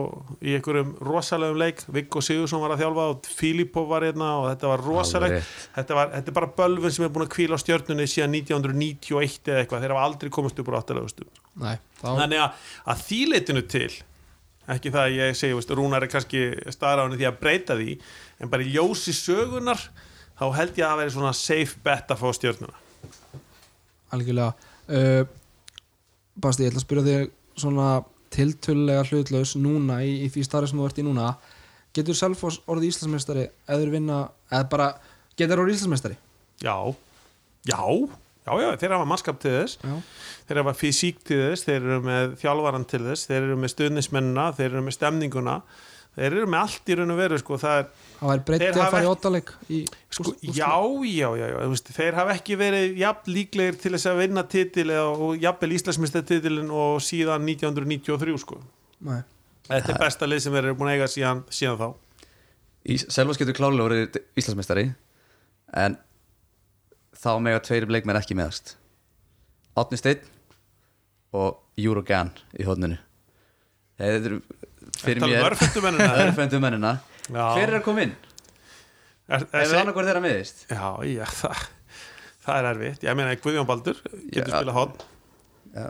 í 0.43 0.57
einhverjum 0.57 0.91
rosalegum 1.07 1.57
leik. 1.63 1.81
Viggo 1.95 2.21
Sigursson 2.21 2.61
var 2.61 2.75
að 2.75 2.83
þjálfa 2.83 3.07
og 3.15 3.31
Filipov 3.39 3.87
var 3.89 4.05
hérna 4.05 4.33
og 4.43 4.49
þetta 4.51 4.73
var 4.73 4.85
rétt. 5.23 5.55
þetta, 5.79 5.97
var, 5.97 6.13
þetta 6.19 6.33
er 6.33 6.37
bara 6.41 6.53
bölvun 6.59 6.93
sem 6.93 7.07
er 7.07 7.15
búin 7.15 7.25
að 7.25 7.33
kvíla 7.39 7.57
á 7.57 7.63
stjörnunni 7.63 8.05
síðan 8.11 8.35
1991 8.43 9.47
eða 9.47 9.63
eitthvað, 9.63 9.87
þeir 9.87 9.95
hafa 9.95 10.07
aldrei 10.11 10.35
komist 10.37 10.61
upp 10.61 10.69
úr 10.69 10.81
áttalústum 10.83 11.36
Nei, 11.57 11.77
þá 11.97 12.07
þannig 12.21 12.43
að, 12.43 12.67
að 12.93 13.03
því 13.07 13.21
leitinu 13.31 13.63
til 13.71 13.89
ekki 14.67 14.91
það 14.91 15.05
að 15.05 15.15
ég 15.15 15.37
segi, 15.39 15.75
Rúnar 15.77 16.03
er 16.03 16.11
kannski 16.11 16.43
staðráðinu 16.73 17.19
því 17.21 17.27
að 17.29 17.39
breyta 17.39 17.77
því 17.79 17.95
en 18.43 18.51
bara 18.51 18.65
í 18.65 18.73
ljósi 18.75 19.15
sögunar 19.15 19.79
þá 20.37 20.45
held 20.57 20.77
ég 20.77 20.83
að 20.83 20.91
það 20.91 21.01
veri 21.01 21.15
svona 21.15 21.33
safe 21.37 21.81
bet 21.85 22.11
að 22.13 22.21
fá 22.21 22.27
stjörnuna. 22.35 22.83
Algjörlega. 24.13 24.51
Uh, 24.87 25.23
Basti, 26.37 26.67
ég 26.67 26.71
ætla 26.71 26.83
að 26.83 26.85
spyrja 26.85 27.05
þig 27.07 27.31
svona 27.57 27.87
tiltölulega 28.33 29.07
hlutlaus 29.07 29.55
núna 29.57 30.01
í, 30.05 30.11
í 30.27 30.29
því 30.31 30.43
starfi 30.45 30.69
sem 30.71 30.81
þú 30.81 30.89
ert 30.89 31.01
í 31.01 31.07
núna. 31.07 31.31
Getur 31.95 32.17
Selfoss 32.17 32.61
orðið 32.69 32.91
Íslandsmeistari 32.91 33.47
eða 33.47 33.79
þeir 33.81 33.93
vinna, 33.95 34.19
eða 34.51 34.67
bara 34.69 34.89
getur 35.39 35.63
orðið 35.63 35.79
Íslandsmeistari? 35.79 36.19
Já, 36.61 36.75
já, 37.65 37.81
já, 38.47 38.63
já 38.63 38.79
þeir 38.81 38.95
hafa 38.95 39.09
mannskap 39.11 39.43
til 39.43 39.53
þess. 39.57 39.77
Já, 39.83 39.99
þeir 40.47 40.61
hafa 40.63 40.73
fysík 40.79 41.21
til 41.27 41.43
þess, 41.43 41.67
þeir 41.67 41.77
eru 41.81 41.99
með 42.07 42.33
þjálfaran 42.41 42.87
til 42.89 43.03
þess, 43.09 43.27
þeir 43.29 43.43
eru 43.43 43.59
með 43.59 43.73
stuðnismennina 43.75 44.47
þeir 44.57 44.69
eru 44.71 44.87
með 44.87 44.97
stemninguna. 44.97 45.59
Þeir 46.17 46.33
eru 46.33 46.47
með 46.49 46.63
allt 46.63 46.89
í 46.89 46.95
raun 46.97 47.13
og 47.13 47.19
veru 47.19 47.37
sko, 47.37 47.57
það 47.61 47.75
er 47.77 47.83
það 48.17 48.31
væri 48.31 48.43
breytti 48.47 48.65
Þeir 48.65 48.79
að 48.81 48.93
fara 48.95 49.41
í 49.69 49.77
í 49.77 49.81
Sko, 50.17 50.31
já, 50.41 50.71
já, 51.05 51.27
já, 51.37 51.43
já 51.51 51.57
þú 51.59 51.67
veist, 51.75 51.91
þeir 51.93 52.17
hafa 52.17 52.33
ekki 52.33 52.57
verið 52.57 52.97
jafn 52.97 53.29
líklegir 53.35 53.77
til 53.83 53.91
þess 53.93 54.09
að 54.09 54.21
vinna 54.23 54.43
titil 54.49 54.87
eða, 54.87 55.11
og 55.13 55.43
jafnvel 55.45 55.75
Íslandsmeistartitilin 55.77 56.73
og 56.73 56.97
síðan 57.05 57.45
1993 57.45 58.41
sko. 58.41 58.57
Nei, 59.05 59.19
Þetta 59.67 59.93
er 59.93 60.01
besta 60.07 60.31
lið 60.31 60.41
sem 60.47 60.57
þeir 60.57 60.63
eru 60.71 60.79
búin 60.79 60.89
að 60.89 60.97
eiga 60.97 61.11
síðan, 61.13 61.43
síðan 61.53 61.79
þá. 61.83 61.87
Selvas 63.13 63.37
getur 63.37 63.59
klálega 63.59 63.85
orðið 63.85 64.19
Íslandsmeistari 64.41 64.87
en 65.85 65.99
þá 67.27 67.33
mega 67.43 67.59
tveiri 67.63 67.89
bleikmenn 67.89 68.19
ekki 68.21 68.37
meðast 68.39 68.75
Átni 69.77 69.99
Steinn 69.99 70.23
og 71.35 71.59
Júrogan 71.77 72.31
í 72.57 72.65
hodninu 72.67 72.97
Þetta 73.97 74.29
eru 74.29 74.39
fyrir 74.97 75.23
er 75.23 75.31
mér 75.31 75.43
mörfundumennina. 75.47 76.09
örfendu 76.23 76.59
mennina 76.61 76.93
Já. 77.27 77.43
Hver 77.57 77.65
er 77.67 77.77
að 77.79 77.83
koma 77.83 78.05
inn? 78.05 78.13
Er, 79.27 79.43
Ef 79.43 79.71
við 79.73 79.79
annað 79.81 79.97
hvort 79.97 80.07
þeirra 80.07 80.23
meðist 80.23 80.63
Já, 80.71 80.85
já, 81.03 81.25
það, 81.41 81.63
það 82.45 82.59
er 82.61 82.69
erfitt. 82.71 83.03
Ég 83.03 83.17
meina, 83.19 83.33
Guðjón 83.43 83.67
Baldur 83.67 83.97
getur 84.31 84.53
Já. 84.53 84.59
spilað 84.61 84.77
hotn. 84.77 85.01
Já. 85.73 85.87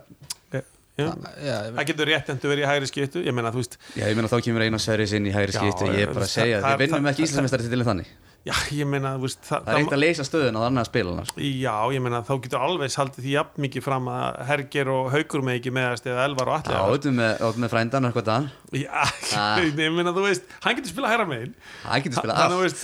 Já. 0.97 1.11
já, 1.45 1.57
Það 1.77 1.83
getur 1.91 2.09
rétt 2.09 2.31
endur 2.33 2.49
verið 2.49 2.63
í 2.63 2.69
hægri 2.71 2.88
skiptu. 2.89 3.21
Ég 3.21 3.35
meina, 3.38 3.51
þú 3.53 3.61
veist, 3.61 3.75
Já, 3.93 4.07
ég 4.09 4.17
meina 4.17 4.31
þá 4.31 4.39
kemur 4.47 4.65
eina 4.65 4.79
Sverris 4.81 5.13
inn 5.13 5.27
í 5.29 5.33
hægri 5.35 5.53
skiptu 5.53 5.91
Ég 5.93 6.07
er 6.07 6.15
bara 6.15 6.25
að 6.25 6.31
segja, 6.33 6.63
við 6.65 6.81
vinnum 6.88 7.11
ekki 7.11 7.27
Íslandsmeistari 7.27 7.69
til 7.69 7.85
þannig 7.85 8.09
já, 8.47 8.53
ég 8.77 8.87
meina, 8.89 9.11
þú 9.17 9.25
veist, 9.27 9.41
það, 9.45 9.67
Það 9.67 9.73
er 9.75 9.83
eitt 9.83 9.95
að 9.97 10.01
leysa 10.03 10.25
stöðun 10.27 10.57
á 10.57 10.61
annað 10.67 10.83
að 10.83 10.89
spila 10.89 11.13
hann 11.17 11.45
Já, 11.47 11.75
ég 11.97 12.03
meina 12.07 12.23
þá 12.27 12.33
getur 12.45 12.63
alveg 12.67 12.97
haldið 13.01 13.27
því 13.27 13.35
jafn 13.35 13.63
mikið 13.67 13.85
fram 13.87 14.09
að 14.13 14.41
Herger 14.49 14.91
og 14.95 15.11
Haugur 15.13 15.45
með 15.47 15.59
ekki 15.59 15.75
meðast 15.77 16.09
eða 16.09 16.25
Elvar 16.29 16.51
og 16.55 16.71
Já, 16.71 16.79
allir 16.81 16.97
út 16.97 17.07
með, 17.19 17.45
út 17.51 17.61
með 17.65 17.73
frændan 17.75 18.09
eitthvað 18.09 18.31
það 18.31 18.49
Já, 18.81 18.91
Ah. 19.37 19.61
ég 19.61 19.77
meina 19.93 20.15
þú 20.15 20.25
veist 20.25 20.51
hann 20.63 20.77
getur 20.79 20.91
spilað 20.95 21.13
hæra 21.17 21.29
megin. 21.29 21.55
Hann 21.85 22.03
getur 22.05 22.21
spila 22.23 22.37
Hann, 22.41 22.55
þú 22.57 22.67
allt 22.67 22.83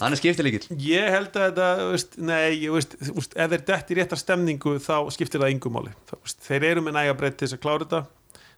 Hann 0.00 0.14
er 0.14 0.18
skiptilíkil 0.20 0.76
ég 0.80 1.10
held 1.12 1.34
að 1.36 1.50
þetta 1.50 1.66
veist, 1.92 2.14
nei, 2.16 2.44
ég 2.64 2.72
veist, 2.72 2.94
veist, 3.12 3.34
ef 3.36 3.50
þeir 3.52 3.64
detti 3.68 3.92
í 3.92 3.98
réttar 3.98 4.20
stemningu 4.20 4.76
þá 4.80 4.94
skiptir 5.12 5.42
það 5.42 5.52
yngum 5.52 5.74
máli. 5.76 5.92
Það, 6.08 6.22
veist, 6.24 6.38
þeir 6.46 6.64
eru 6.70 6.84
með 6.86 6.96
næga 6.96 7.16
breytt 7.18 7.36
til 7.36 7.44
þess 7.48 7.58
að 7.58 7.62
klára 7.66 7.84
þetta. 7.84 8.00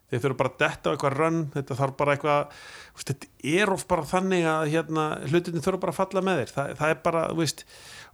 Þeir 0.08 0.22
þurfa 0.24 0.38
bara 0.38 0.52
að 0.54 0.60
detta 0.62 0.88
á 0.88 0.92
eitthvað 0.94 1.16
rönn. 1.18 1.40
Þetta 1.56 1.78
þarf 1.80 1.96
bara 1.98 2.14
eitthvað 2.14 2.62
veist, 2.98 3.12
þetta 3.14 3.54
er 3.62 3.72
of 3.74 3.86
bara 3.90 4.04
þannig 4.10 4.44
að 4.50 4.72
hérna, 4.74 5.06
hlutinni 5.30 5.62
þurfa 5.64 5.80
bara 5.86 5.94
að 5.94 6.00
falla 6.02 6.24
með 6.26 6.42
þér. 6.42 6.52
Það, 6.56 6.74
það 6.82 6.92
er 6.94 7.00
bara, 7.06 7.22
þú 7.30 7.40
veist 7.42 7.64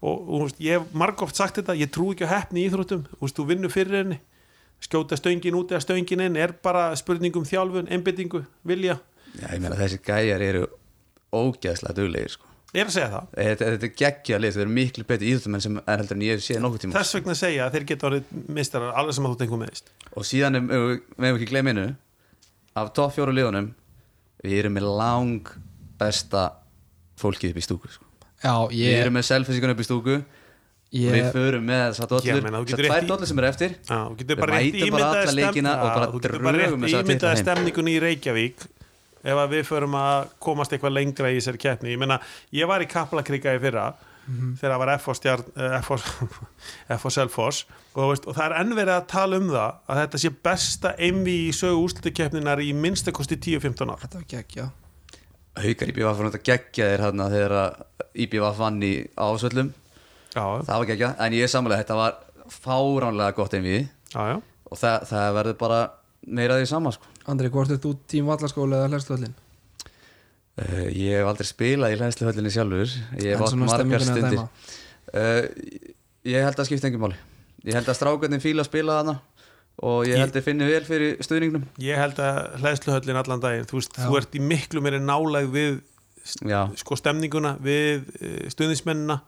og, 0.04 0.30
og 0.38 0.62
ég 0.62 0.78
hef 0.78 0.94
margóft 1.04 1.40
sagt 1.40 1.58
þetta, 1.60 1.76
ég 1.80 1.90
trú 1.94 2.10
ekki 2.12 2.28
á 2.28 2.34
heppni 2.36 2.62
í 2.62 2.68
íþróttum, 2.68 3.04
þú 3.16 3.20
veist, 3.24 3.38
þú 3.40 3.48
vinnur 3.50 3.72
fyrir 3.74 4.00
henni. 4.02 4.20
Skjóta 4.84 5.16
stöngin 5.16 5.56
út 5.56 5.72
eða 5.72 5.84
stöngin 5.84 6.24
inn 6.26 6.36
er 6.36 6.52
bara 6.64 6.90
spurningum 6.98 7.46
þjálfun, 7.48 7.88
einbyttingu, 7.94 8.42
vilja. 8.68 8.98
Já, 9.38 9.46
ég 9.54 9.62
meina 9.62 9.78
þessi 9.78 10.00
gæjar 10.04 10.42
eru 10.44 10.66
ógeðslega 11.34 11.96
duglegir 11.96 12.34
sko. 12.34 12.50
ég 12.74 12.82
er 12.82 12.90
að 12.90 12.94
segja 12.96 13.08
það, 13.12 13.26
Þetta, 13.38 13.66
þetta 13.70 13.86
er 13.86 13.94
geggja 14.02 14.38
lið, 14.42 14.54
þau 14.54 14.62
eru 14.64 14.74
miklu 14.76 15.04
betri 15.08 15.30
íþjóttumenn 15.30 15.62
sem 15.62 15.78
er 15.80 16.00
heldur 16.02 16.18
en 16.18 16.24
ég 16.26 16.42
séð 16.42 16.60
nokkuð 16.62 16.82
tíma 16.84 16.96
þess 16.98 17.16
vegna 17.16 17.36
segja 17.38 17.66
að 17.66 17.76
þeir 17.76 17.86
geta 17.90 18.08
orðið 18.08 18.32
mistarar 18.58 18.96
alveg 18.98 19.16
sem 19.16 19.26
að 19.28 19.34
þú 19.34 19.40
tengur 19.40 19.60
meðist 19.62 19.92
og 20.10 20.26
síðan 20.26 20.58
við 20.58 20.84
megum 21.22 21.38
ekki 21.38 21.48
gleyma 21.50 21.74
einu. 21.74 21.86
Af 22.74 22.90
topp 22.98 23.14
fjóru 23.14 23.34
liðunum 23.34 23.68
við 24.44 24.60
erum 24.60 24.76
með 24.76 24.88
lang 25.00 25.52
besta 26.00 26.46
fólkið 27.20 27.54
upp 27.54 27.60
í 27.60 27.64
stúku 27.64 27.92
sko. 27.92 28.08
Já, 28.44 28.54
við 28.68 28.80
ég, 28.84 29.02
erum 29.04 29.14
með 29.16 29.28
selfinsíkun 29.30 29.72
upp 29.72 29.80
í 29.80 29.86
stúku. 29.88 30.16
Ég 30.94 31.10
við 31.10 31.28
förum 31.34 31.64
með 31.66 31.84
þessar 31.88 32.10
dollur 32.12 32.44
þessar 33.08 33.26
sem 33.26 33.40
eru 33.40 33.48
eftir. 33.48 33.72
Getur 34.20 34.36
Við 34.36 34.40
bara 34.44 34.58
rétt 34.60 34.76
mætum 34.76 34.92
bara 34.94 35.08
alla 35.10 35.32
leikina 35.34 35.72
stemn- 35.72 35.82
og 35.82 35.88
bara 35.88 36.04
Já, 36.04 36.12
þú 36.12 36.20
getur 36.20 36.44
bara 36.44 36.58
drögum 36.58 36.84
rétt 36.84 36.84
þessa 36.84 37.00
titla 37.00 37.14
ímyndaði 37.14 37.34
heim. 37.34 37.44
stemningunni 37.44 37.94
í 37.94 38.02
Reykjavík. 38.04 38.66
Ef 39.24 39.40
að 39.40 39.54
við 39.56 39.64
förum 39.64 39.96
að 39.98 40.28
komast 40.38 40.76
eitthvað 40.76 40.94
lengra 40.94 41.32
í 41.32 41.38
þessari 41.40 41.62
keppni. 41.64 41.94
Ég 41.96 41.98
ég 42.52 42.68
var 42.68 42.84
í 42.84 42.86
Kaplakrika 42.86 43.56
í 43.56 43.62
fyrra 43.64 43.88
þegar 44.58 44.74
það 44.74 44.80
var 44.82 44.92
FH 44.94 45.16
stjarn 45.18 45.44
eh, 45.56 47.06
Selfoss. 47.16 47.64
Og, 47.94 48.14
og 48.14 48.32
það 48.32 48.44
er 48.46 48.56
enn 48.60 48.74
verið 48.74 48.94
að 48.96 49.10
tala 49.12 49.40
um 49.40 49.50
það 49.52 49.76
að 49.90 50.00
þetta 50.02 50.22
sé 50.22 50.32
besta 50.48 50.94
einvi 50.98 51.36
í 51.48 51.52
sögu 51.54 51.84
úslutakeppninar 51.84 52.62
í 52.64 52.72
minnstakosti 52.76 53.38
10-15 53.38 53.92
ár. 53.92 54.00
Þetta 54.02 54.20
var 54.22 54.30
geggja 54.34 54.70
haukar 55.54 55.90
IBVF 55.92 56.18
var 56.18 56.26
náttúrulega 56.26 56.48
geggja 56.48 56.88
þér 56.90 57.02
hérna 57.04 57.28
þegar 57.30 57.52
IBVF 58.24 58.56
vann 58.58 58.80
í 58.82 58.94
ásvöllum 59.14 59.68
já, 60.34 60.42
það 60.66 60.72
var 60.80 60.88
geggja, 60.88 61.10
en 61.22 61.36
ég 61.36 61.46
er 61.46 61.52
samlega 61.52 61.84
þetta 61.84 61.98
var 62.00 62.16
fáránlega 62.50 63.36
gott 63.38 63.54
já 63.54 64.40
og 64.74 64.80
það, 64.80 65.06
það 65.10 65.30
verður 65.38 65.56
bara 65.60 65.80
meira 66.24 66.58
því 66.58 66.68
sama 66.70 66.92
sko. 66.94 67.10
Andri, 67.30 67.50
hvort 67.52 67.72
er 67.72 67.80
þú 67.80 67.94
tím 68.10 68.28
vallaskóla 68.28 68.82
eða 68.82 68.92
hlæstvöllin? 68.92 69.34
Uh, 70.62 70.86
ég 70.90 71.18
hef 71.18 71.28
aldrei 71.30 71.48
spilað 71.48 71.94
í 71.94 71.98
hlæðsluhöllinni 72.00 72.52
sjálfur. 72.54 72.94
Ég 73.20 73.34
hef 73.34 73.44
átt 73.46 73.58
margar 73.60 74.04
stundir. 74.04 74.42
uh, 75.14 75.42
ég 76.24 76.44
held 76.46 76.58
að 76.62 76.68
skipta 76.70 76.88
engum 76.90 77.06
máli. 77.08 77.18
Ég 77.64 77.74
held 77.78 77.88
að 77.88 77.96
strákarnir 77.98 78.42
fíla 78.44 78.64
að 78.64 78.68
spila 78.70 78.98
þarna 79.00 79.16
og 79.82 80.04
ég 80.06 80.14
Ég- 80.14 80.20
held 80.22 80.36
að 80.38 80.44
finni 80.46 80.66
vel 80.68 80.84
fyrir 80.86 81.16
stuðningnum. 81.24 81.64
Ég 81.82 81.98
held 81.98 82.20
að 82.22 82.40
hlæðsluhöllin 82.62 83.18
allan 83.22 83.40
daginn 83.42 83.66
þú 83.70 83.80
veist, 83.80 83.96
Já. 83.98 84.04
þú 84.06 84.18
ert 84.20 84.34
í 84.38 84.42
miklu 84.44 84.82
meiri 84.84 85.00
nálæg 85.02 85.48
við 85.54 85.80
sko 86.80 86.96
stemninguna 86.96 87.56
við 87.60 88.04
uh, 88.20 88.48
stuðnismennina 88.54 89.18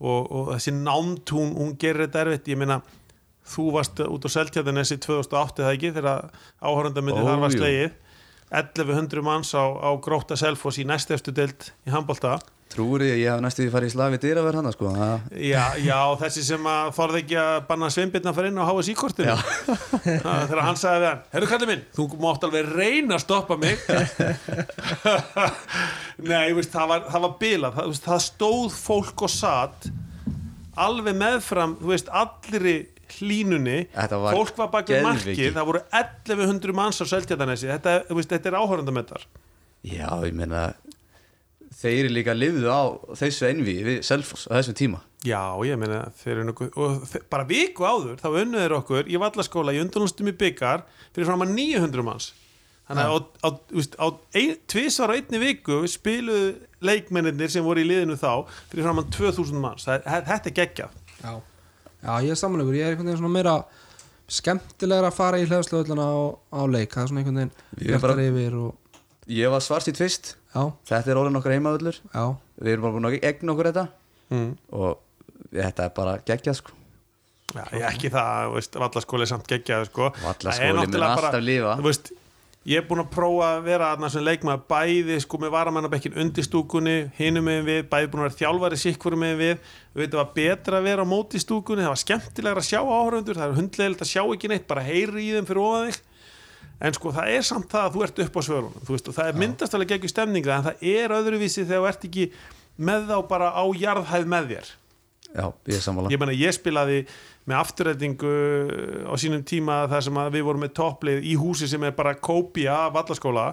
og, 0.00 0.28
og 0.30 0.50
þessi 0.54 0.72
námt 0.76 1.32
hún, 1.34 1.72
gerir 1.80 2.06
þetta 2.06 2.20
erfitt, 2.26 2.50
ég 2.52 2.60
meina 2.60 2.80
þú 3.50 3.64
varst 3.74 3.98
út 4.04 4.26
á 4.26 4.30
Seltjarnanessi 4.30 4.98
2008 5.02 5.64
eða 5.64 5.72
ekki 5.74 5.90
þegar 5.96 6.28
áhörunda 6.62 7.02
myndi 7.02 7.18
Ó, 7.18 7.26
þar 7.26 7.42
var 7.42 7.50
jú. 7.50 7.58
slegið 7.58 7.90
1100 8.50 9.22
manns 9.24 9.52
á, 9.54 9.62
á 9.62 9.90
Gróta 10.02 10.38
Selfoss 10.38 10.80
í 10.82 10.86
næstefstu 10.88 11.34
deild 11.34 11.70
í 11.86 11.94
handbólta 11.94 12.38
að 12.38 12.48
ég 13.18 13.26
hef 13.26 13.40
næstu 13.42 13.64
því 13.64 13.70
farið 13.74 13.88
í 13.88 13.92
slafi 13.96 14.18
dyraverð 14.22 14.60
hann 14.60 14.72
sko. 14.74 14.90
já, 15.34 15.62
já, 15.82 15.98
þessi 16.20 16.42
sem 16.46 16.66
að 16.70 16.92
þorði 16.94 17.22
ekki 17.24 17.38
að 17.42 17.56
banna 17.66 17.88
sveinbyrna 17.90 18.30
að 18.30 18.36
fara 18.36 18.50
inn 18.52 18.60
á 18.62 18.68
HSI-kortinu 18.68 19.34
þegar 20.50 20.62
hann 20.68 20.78
sagði 20.78 21.00
við 21.00 21.08
hann 21.08 21.24
herru 21.32 21.48
kallið 21.50 21.72
minn, 21.72 21.82
þú 21.96 22.06
mátt 22.22 22.46
alveg 22.46 22.70
reyna 22.70 23.18
að 23.18 23.24
stoppa 23.24 23.58
mig. 23.58 23.82
Nei, 26.30 26.52
veist, 26.54 26.70
það 26.70 26.92
var, 26.92 27.10
var 27.26 27.34
bilað. 27.42 27.80
Það, 27.80 27.98
það 28.06 28.22
stóð 28.28 28.78
fólk 28.78 29.26
og 29.26 29.34
satt 29.34 29.90
alveg 30.78 31.18
meðfram 31.18 31.74
þú 31.82 31.90
veist, 31.90 32.14
allri 32.22 32.76
hlínunni 33.18 33.78
Þetta 33.94 34.20
var 34.22 34.38
fólk 34.38 34.56
var 34.60 34.70
bak 34.74 34.86
við 34.88 34.96
geðveiki. 35.00 35.26
markið 35.34 35.58
það 35.58 35.68
voru 35.72 35.82
1100 36.00 36.76
manns 36.80 37.02
á 37.02 37.04
Seltjarnanesi 37.10 37.70
þetta, 37.72 37.96
þetta 38.08 38.52
er 38.52 38.58
áhörundamettar 38.62 39.26
já, 39.82 40.08
ég 40.28 40.34
meina 40.36 40.68
þeir 41.80 42.10
líka 42.12 42.34
lifðu 42.36 42.68
á 42.68 42.82
þessu 43.16 43.46
envi 43.48 43.76
við 43.86 44.00
Selfoss 44.04 44.48
á 44.50 44.58
þessum 44.58 44.76
tíma. 44.76 45.00
Já, 45.24 45.40
ég 45.68 45.78
meina, 45.80 46.02
þeir 46.20 46.32
eru 46.34 46.46
nokkuð 46.48 47.16
bara 47.32 47.46
viku 47.48 47.86
áður, 47.86 48.18
þá 48.20 48.28
unnuður 48.42 48.74
okkur 48.80 49.08
í 49.10 49.18
vallaskóla 49.20 49.74
í 49.76 49.80
undurlunnstum 49.82 50.30
í 50.32 50.36
byggar 50.40 50.84
fyrir 51.14 51.28
fram 51.28 51.44
að 51.44 51.54
900 51.56 52.06
manns. 52.06 52.30
Þannig 52.90 53.06
að 53.06 53.14
á, 53.14 53.20
á, 53.46 53.48
á 54.02 54.06
ein, 54.40 54.56
tvisvar 54.66 55.12
á 55.12 55.16
einni 55.16 55.38
viku 55.38 55.78
spiluðu 55.88 56.48
leikmennir 56.82 57.52
sem 57.52 57.64
voru 57.64 57.84
í 57.84 57.86
liðinu 57.86 58.16
þá 58.18 58.48
fyrir 58.72 58.88
fram 58.88 59.02
að 59.04 59.12
2000 59.14 59.62
manns. 59.62 59.86
Það, 59.86 60.08
þetta 60.26 60.50
er 60.50 60.56
geggjað. 60.58 60.96
Já, 61.20 61.32
já 62.02 62.12
ég 62.24 62.34
er 62.34 62.40
samanlegur, 62.40 62.76
ég 62.78 62.86
er 62.86 62.94
einhvern 62.94 63.10
veginn 63.10 63.22
svona 63.22 63.34
meira 63.36 63.54
skemmtilegra 64.30 65.10
að 65.10 65.16
fara 65.18 65.40
í 65.40 65.46
hlæðsluvöllina 65.48 66.06
á, 66.06 66.18
á 66.54 66.60
leik, 66.70 66.92
það 66.94 67.02
er 67.02 67.10
svona 67.10 67.22
einhvern 67.24 67.40
veginn 67.40 67.54
bara- 67.54 68.16
bjartar 68.16 68.24
yfir 68.26 68.58
og, 68.60 68.98
ég 69.30 69.50
var 69.52 69.64
svartýtt 69.64 70.00
fyrst 70.00 70.34
já, 70.54 70.62
þetta 70.90 71.12
er 71.12 71.20
orðin 71.22 71.40
okkar 71.40 71.56
heimavöllur 71.56 71.98
já, 72.00 72.24
við 72.60 72.72
erum 72.74 72.86
bara 72.86 72.96
búin 72.98 73.10
að 73.10 73.18
egna 73.30 73.54
okkur 73.54 73.70
þetta 73.70 73.86
mm. 74.30 74.52
og 74.78 74.98
þetta 75.50 75.86
er 75.88 75.96
bara 75.96 76.18
geggjað 76.26 76.60
sko. 76.60 76.76
Já, 77.50 77.64
ég 77.74 77.84
ekki 77.88 78.10
það, 78.14 78.44
þú 78.46 78.56
veist, 78.60 78.76
vallaskóli 78.78 79.24
er 79.26 79.30
samt 79.32 79.48
geggjað 79.50 79.88
sko. 79.88 80.10
Vallaskóli 80.22 80.84
Það 80.86 80.98
er 81.00 81.06
alltaf 81.08 81.40
lifa. 81.42 81.72
þú 81.80 81.86
veist, 81.88 82.12
ég 82.68 82.76
er 82.76 82.84
búin 82.84 83.00
að 83.00 83.12
prófa 83.14 83.46
að 83.54 83.62
vera 83.70 83.86
aðna 83.94 84.10
sem 84.12 84.24
leikmaður 84.24 84.66
bæði 84.68 85.16
sko 85.24 85.38
með 85.40 85.52
varamannabekkin 85.54 86.18
undir 86.20 86.44
stúkunni 86.44 86.96
hinum 87.16 87.46
með 87.48 87.62
við, 87.70 87.80
bæði 87.88 88.10
búin 88.12 88.20
að 88.20 88.26
vera 88.26 88.38
þjálfari 88.42 88.80
sikkvöru 88.82 89.20
með 89.22 89.34
við, 89.40 89.70
við 89.94 90.04
veitum 90.04 90.20
að 90.20 90.34
betra 90.36 90.80
að 90.80 90.88
vera 90.90 91.06
á 91.08 91.12
móti 91.12 91.40
stúkunni, 91.40 91.86
það 91.86 91.94
var 91.94 92.02
skemmtilegra 92.02 92.60
að 92.60 92.68
sjá 92.68 92.80
áhörundur, 92.84 93.40
það 93.40 93.46
er 93.46 93.58
hundlegilegt 93.62 94.04
að 94.04 94.12
sjá 94.12 94.22
ekki 94.26 94.52
neitt 94.52 94.68
bara 94.68 94.84
heyri 94.84 95.24
í 95.24 95.32
þeim 95.38 95.48
fyrir 95.48 95.62
ofan 95.64 95.88
þig. 95.88 96.02
En 96.80 96.96
sko 96.96 97.12
það 97.16 97.32
er 97.32 97.42
samt 97.44 97.72
það 97.72 97.86
að 97.86 97.96
þú 97.96 98.04
ert 98.04 98.20
upp 98.24 98.36
á 98.36 98.42
svörunum 98.44 98.84
þú 98.84 98.94
veist, 98.94 99.08
og 99.08 99.16
það 99.16 99.30
er 99.30 99.40
myndast 99.40 99.74
alveg 99.76 99.90
geggjur 99.94 100.12
stemninga 100.12 100.54
en 100.54 100.68
það 100.68 100.84
er 100.92 101.16
öðruvísi 101.16 101.64
þegar 101.64 101.82
þú 101.82 101.88
ert 101.90 102.06
ekki 102.08 102.28
með 102.80 103.10
þá 103.10 103.16
bara 103.28 103.50
á 103.52 103.64
jarðhæð 103.76 104.30
með 104.32 104.54
þér 104.54 104.70
já, 105.34 105.44
ég 105.70 105.76
er 105.76 105.84
sammála. 105.84 106.12
Ég 106.12 106.20
meina 106.20 106.36
ég 106.36 106.54
spilaði 106.56 107.02
með 107.48 107.58
afturrætingu 107.60 108.32
á 109.10 109.14
sínum 109.20 109.44
tíma 109.46 109.82
þar 109.90 110.06
sem 110.06 110.22
að 110.22 110.32
við 110.38 110.46
vorum 110.48 110.64
með 110.66 110.74
topplið 110.80 111.26
í 111.26 111.36
húsi 111.40 111.68
sem 111.70 111.84
er 111.86 111.94
bara 111.96 112.16
kópía 112.18 112.86
af 112.86 112.96
vallaskóla 112.98 113.46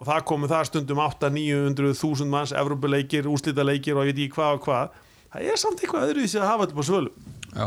og 0.00 0.06
það 0.08 0.24
komu 0.30 0.48
það 0.50 0.70
stundum 0.70 1.02
8-900.000 1.04 2.30
manns, 2.30 2.54
Evrópuleikir, 2.56 3.28
úrslitaleikir 3.28 3.98
og 3.98 4.08
ég 4.08 4.14
veit 4.14 4.24
ekki 4.24 4.38
hvað 4.38 4.56
og 4.56 4.64
hvað. 4.68 4.96
Það 5.30 5.50
er 5.52 5.60
samt 5.60 5.82
eitthvað 5.82 6.08
öðruvísi 6.08 6.40
að 6.40 6.48
hafa 6.50 6.64
þetta 6.66 6.78
på 6.80 6.86
svölu 6.88 7.12
já, 7.54 7.66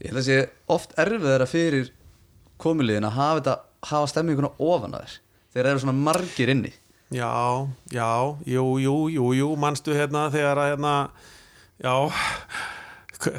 ég 0.00 0.10
held 0.10 0.20
að 0.20 0.28
sé 0.28 0.38
oft 0.72 0.94
erfiðara 1.00 1.48
fyrir 1.48 1.90
komuliðin 2.62 3.08
að 3.08 3.18
hafa, 3.18 3.40
þetta, 3.40 3.56
hafa 3.90 4.10
stemminguna 4.12 4.52
ofan 4.62 4.96
að 4.96 5.04
þér 5.04 5.18
þeir 5.52 5.68
eru 5.72 5.82
svona 5.82 5.98
margir 5.98 6.52
inni. 6.52 6.72
Já, 7.12 7.28
já, 7.92 8.08
jú, 8.48 8.66
jú, 8.80 8.96
jú, 9.12 9.26
jú 9.36 9.48
manstu 9.60 9.92
hérna 9.96 10.28
þegar 10.32 10.62
að 10.62 10.70
hérna 10.72 10.94
já 11.82 11.94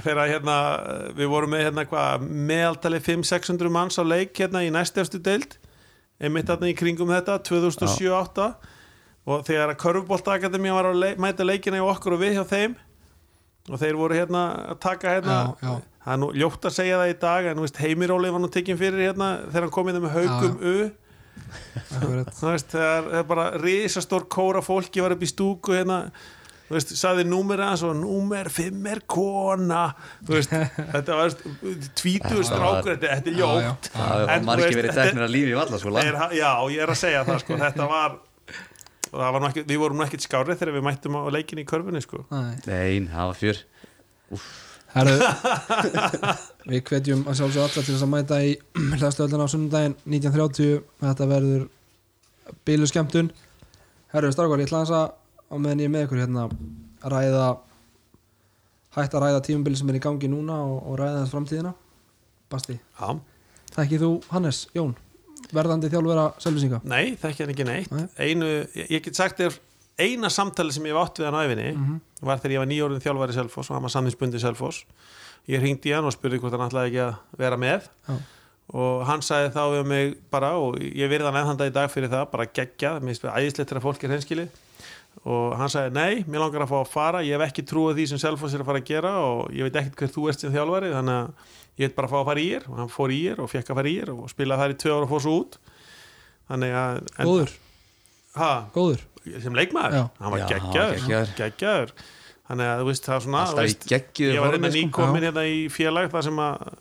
þegar 0.04 0.30
hérna 0.32 0.56
við 1.18 1.30
vorum 1.32 1.54
með 1.54 1.66
hérna 1.68 1.86
hvað 1.90 2.24
meðaltali 2.52 3.02
500-600 3.04 3.74
manns 3.74 4.00
á 4.00 4.04
leik 4.06 4.34
hérna 4.38 4.64
í 4.66 4.72
næstefstu 4.74 5.20
deild 5.24 5.58
einmitt 6.24 6.48
þarna 6.48 6.70
í 6.72 6.78
kringum 6.78 7.12
þetta 7.12 7.40
2007-08 7.50 8.48
og 9.24 9.46
þegar 9.48 9.72
að 9.74 9.80
Körfubóltakademi 9.84 10.72
var 10.76 10.90
að 10.92 11.00
leik, 11.00 11.22
mæta 11.22 11.46
leikina 11.48 11.80
í 11.80 11.86
okkur 11.86 12.18
og 12.18 12.24
við 12.24 12.38
hjá 12.38 12.44
þeim 12.50 12.76
og 13.72 13.80
þeir 13.80 13.96
voru 14.00 14.18
hérna 14.18 14.44
að 14.74 14.80
taka 14.84 15.14
hérna 15.16 15.38
Já, 15.38 15.54
já. 15.64 15.76
það 16.04 16.14
er 16.16 16.20
nú 16.24 16.30
ljótt 16.36 16.68
að 16.68 16.76
segja 16.76 17.00
það 17.00 17.14
í 17.14 17.18
dag 17.22 17.48
en 17.52 17.64
Heimiróli 17.80 18.34
var 18.36 18.44
nú 18.44 18.52
tekinn 18.52 18.80
fyrir 18.80 19.06
hérna 19.08 19.30
þegar 19.48 19.68
hann 19.68 19.76
kom 19.78 19.92
inn 19.92 20.02
með 20.04 20.18
haugum 20.18 20.58
U. 20.60 20.76
Það 22.38 22.78
er 23.18 23.24
bara 23.28 23.46
risastór 23.58 24.28
kóra 24.30 24.62
fólki 24.62 25.02
var 25.02 25.16
upp 25.16 25.24
í 25.24 25.30
stúku 25.32 25.74
hérna 25.78 26.04
þú 26.74 26.80
veist, 26.80 26.92
saði 26.98 27.24
númer 27.30 27.62
aðeins 27.62 27.84
og 27.86 27.94
númer 28.02 28.50
5 28.50 28.88
er 28.90 29.02
kona. 29.14 29.84
Þú 30.26 30.34
veist, 30.40 30.56
þetta 30.96 31.18
var 31.20 31.36
tvítugur 31.38 32.02
Þetta 32.02 32.34
var- 32.34 32.50
strákur, 32.50 32.92
þetta, 32.96 33.12
þetta 33.20 33.30
er 33.30 33.38
ljótt. 33.38 33.90
það 33.94 34.26
var 34.50 34.62
veist, 34.64 34.78
verið 34.82 34.98
teknir 34.98 35.26
að 35.28 35.34
lífi 35.38 35.54
í 35.54 35.58
vallaskóla 35.62 36.06
er, 36.10 36.18
já, 36.40 36.50
ég 36.74 36.84
er 36.88 36.94
að 36.96 37.02
segja 37.04 37.22
það 37.30 37.42
sko, 37.46 37.60
þetta 37.62 37.90
var 37.94 38.18
og 39.14 39.20
það 39.22 39.32
var 39.36 39.44
nú 39.44 39.48
ekki, 39.52 39.64
við 39.70 39.82
vorum 39.84 40.00
nú 40.02 40.06
ekkert 40.08 40.24
skárið 40.26 40.58
þegar 40.64 40.74
við 40.80 40.86
mættum 40.88 41.18
á 41.22 41.22
leikin 41.38 41.60
í 41.62 41.66
körfunni 41.70 42.02
sko. 42.02 42.24
Nei. 42.34 42.56
nein, 42.66 43.10
það 43.14 43.30
var 43.30 43.38
fjör. 43.44 43.60
Herru, 44.94 45.14
við 46.70 46.82
hvetjum 46.90 47.22
að 47.30 47.38
sjálfsög 47.40 47.64
alla 47.64 47.74
til 47.84 47.86
þess 47.94 48.06
að 48.06 48.12
mæta 48.14 48.40
í 48.46 48.52
hlæðsluvöllina 48.98 49.46
á 49.46 49.54
sunnudaginn 49.54 49.96
1930 50.10 50.82
þetta 51.06 51.28
verður 51.30 51.64
bílu 52.68 52.90
skemmtun 52.90 53.30
Herru, 54.14 54.30
strákar, 54.34 54.62
ég 54.62 54.70
ætla 54.70 54.84
að 54.86 55.08
á 55.54 55.56
meðan 55.62 55.84
ég 55.84 55.90
er 55.90 55.94
með 55.94 56.06
ykkur 56.08 56.22
hérna 56.24 56.48
ræða 57.14 57.46
hægt 58.98 59.16
að 59.18 59.24
ræða 59.26 59.42
tímabili 59.48 59.78
sem 59.80 59.90
er 59.90 59.98
í 60.00 60.04
gangi 60.04 60.30
núna 60.30 60.58
og, 60.66 60.76
og 60.92 60.98
ræða 61.00 61.22
þess 61.24 61.34
framtíðina. 61.34 61.72
Basti, 62.54 62.76
já, 63.00 63.10
þekkið 63.78 64.04
þú 64.06 64.10
Hannes, 64.34 64.64
Jón? 64.78 64.92
Verðandi 65.54 65.90
þjálfvera 65.92 66.28
selvisinga 66.42 66.80
Nei, 66.88 67.16
þekki 67.20 67.44
hann 67.44 67.52
ekki 67.54 67.66
neitt. 67.68 67.92
Nei. 67.94 68.06
Einu, 68.22 68.48
ég, 68.78 68.92
ég 68.94 69.02
get 69.06 69.18
sagt 69.18 69.42
þér 69.42 69.58
eina 70.02 70.30
samtali 70.34 70.74
sem 70.74 70.86
ég 70.88 70.94
hef 70.96 71.02
átt 71.04 71.20
við 71.22 71.28
hann 71.30 71.40
æfinni 71.42 71.66
Mhm. 71.74 71.98
var 72.24 72.40
þegar 72.40 72.54
ég 72.56 72.62
var 72.64 72.70
nýjórðin 72.72 73.04
þjálfari 73.04 73.34
Selfoss 73.36 73.70
og 73.70 73.76
hann 73.76 73.84
var 73.84 73.92
samningsbundi 73.94 74.40
Selfoss. 74.42 74.84
Ég 75.50 75.60
hringdi 75.60 75.92
í 75.92 75.94
hann 75.94 76.06
og 76.08 76.14
spurði 76.16 76.40
hvort 76.40 76.56
hann 76.56 76.70
ætlaði 76.70 76.94
ekki 76.94 77.02
að 77.04 77.16
vera 77.38 77.58
með. 77.58 77.90
Já. 78.08 78.16
og 78.74 79.02
hann 79.06 79.20
sagði 79.22 79.50
þá 79.54 79.64
við 79.74 79.86
mig 79.86 80.14
bara 80.32 80.54
og 80.58 80.78
ég 80.80 81.10
verði 81.12 81.28
hann 81.28 81.36
eðhanda 81.42 81.66
í 81.68 81.74
dag 81.76 81.90
fyrir 81.92 82.08
það 82.10 82.30
bara 82.32 82.46
gegja, 82.48 82.94
mér 83.04 83.12
finnst 83.12 83.26
æðislegt 83.28 83.70
þegar 83.74 83.84
fólk 83.84 84.04
er 84.08 84.14
henskili 84.16 84.46
og 85.24 85.54
hann 85.60 85.70
sagði 85.72 85.94
nei, 85.96 86.24
mér 86.28 86.42
langar 86.44 86.66
að 86.66 86.72
fá 86.74 86.78
að 86.82 86.90
fara. 86.92 87.22
Ég 87.24 87.38
hef 87.38 87.46
ekki 87.48 87.64
trúið 87.70 88.00
því 88.00 88.06
sem 88.12 88.20
Selfoss 88.24 88.56
er 88.58 88.64
að 88.64 88.70
fara 88.72 88.82
að 88.82 88.88
gera 88.90 89.12
og 89.24 89.54
ég 89.56 89.68
veit 89.70 89.78
ekkert 89.80 90.02
hver 90.02 90.12
þú 90.16 90.26
ert 90.32 90.42
sem 90.44 90.52
þjálfari 90.52 90.90
þannig 90.92 91.20
að 91.20 91.52
ég 91.80 91.88
veit 91.88 91.96
bara 91.96 92.10
að 92.10 92.14
fá 92.14 92.18
að 92.20 92.28
fara 92.32 92.44
í 92.44 92.50
ér 92.58 92.66
og 92.70 92.82
hann 92.82 92.92
fór 92.92 93.14
í 93.14 93.20
ér 93.32 93.40
og 93.44 93.52
fekk 93.54 93.72
að 93.72 93.80
fara 93.80 93.92
í 93.94 93.96
ér 94.04 94.12
og 94.14 94.26
spilaði 94.34 94.64
þar 94.66 94.74
í 94.74 94.80
tvö 94.84 94.92
ára 94.98 95.06
og 95.08 95.14
fór 95.14 95.24
svo 95.24 95.36
út. 95.44 95.56
Þannig 96.52 96.76
að 96.82 97.00
en- 97.00 97.30
góður, 97.30 97.54
ha, 98.42 98.52
góður. 98.76 99.06
Sem 99.40 99.56
leikmaður, 99.56 99.94
Já. 99.96 100.04
hann 100.20 100.32
var 100.34 100.42
geggjaður. 100.52 100.98
geggjaður. 101.00 101.30
geggjaður. 101.38 101.94
Þannig 102.44 102.68
að 102.74 102.82
þú 102.82 102.88
veist 102.90 103.06
það 103.08 103.16
er 103.16 103.24
svona 103.24 103.44
veist, 103.56 103.86
ég 104.20 104.40
var 104.44 104.52
formi, 104.52 104.70
sko. 104.70 104.76
nýkomin 104.76 105.24
hérna 105.30 105.44
í 105.48 105.60
félag 105.72 106.10
þar 106.12 106.26
sem 106.28 106.42
að 106.44 106.74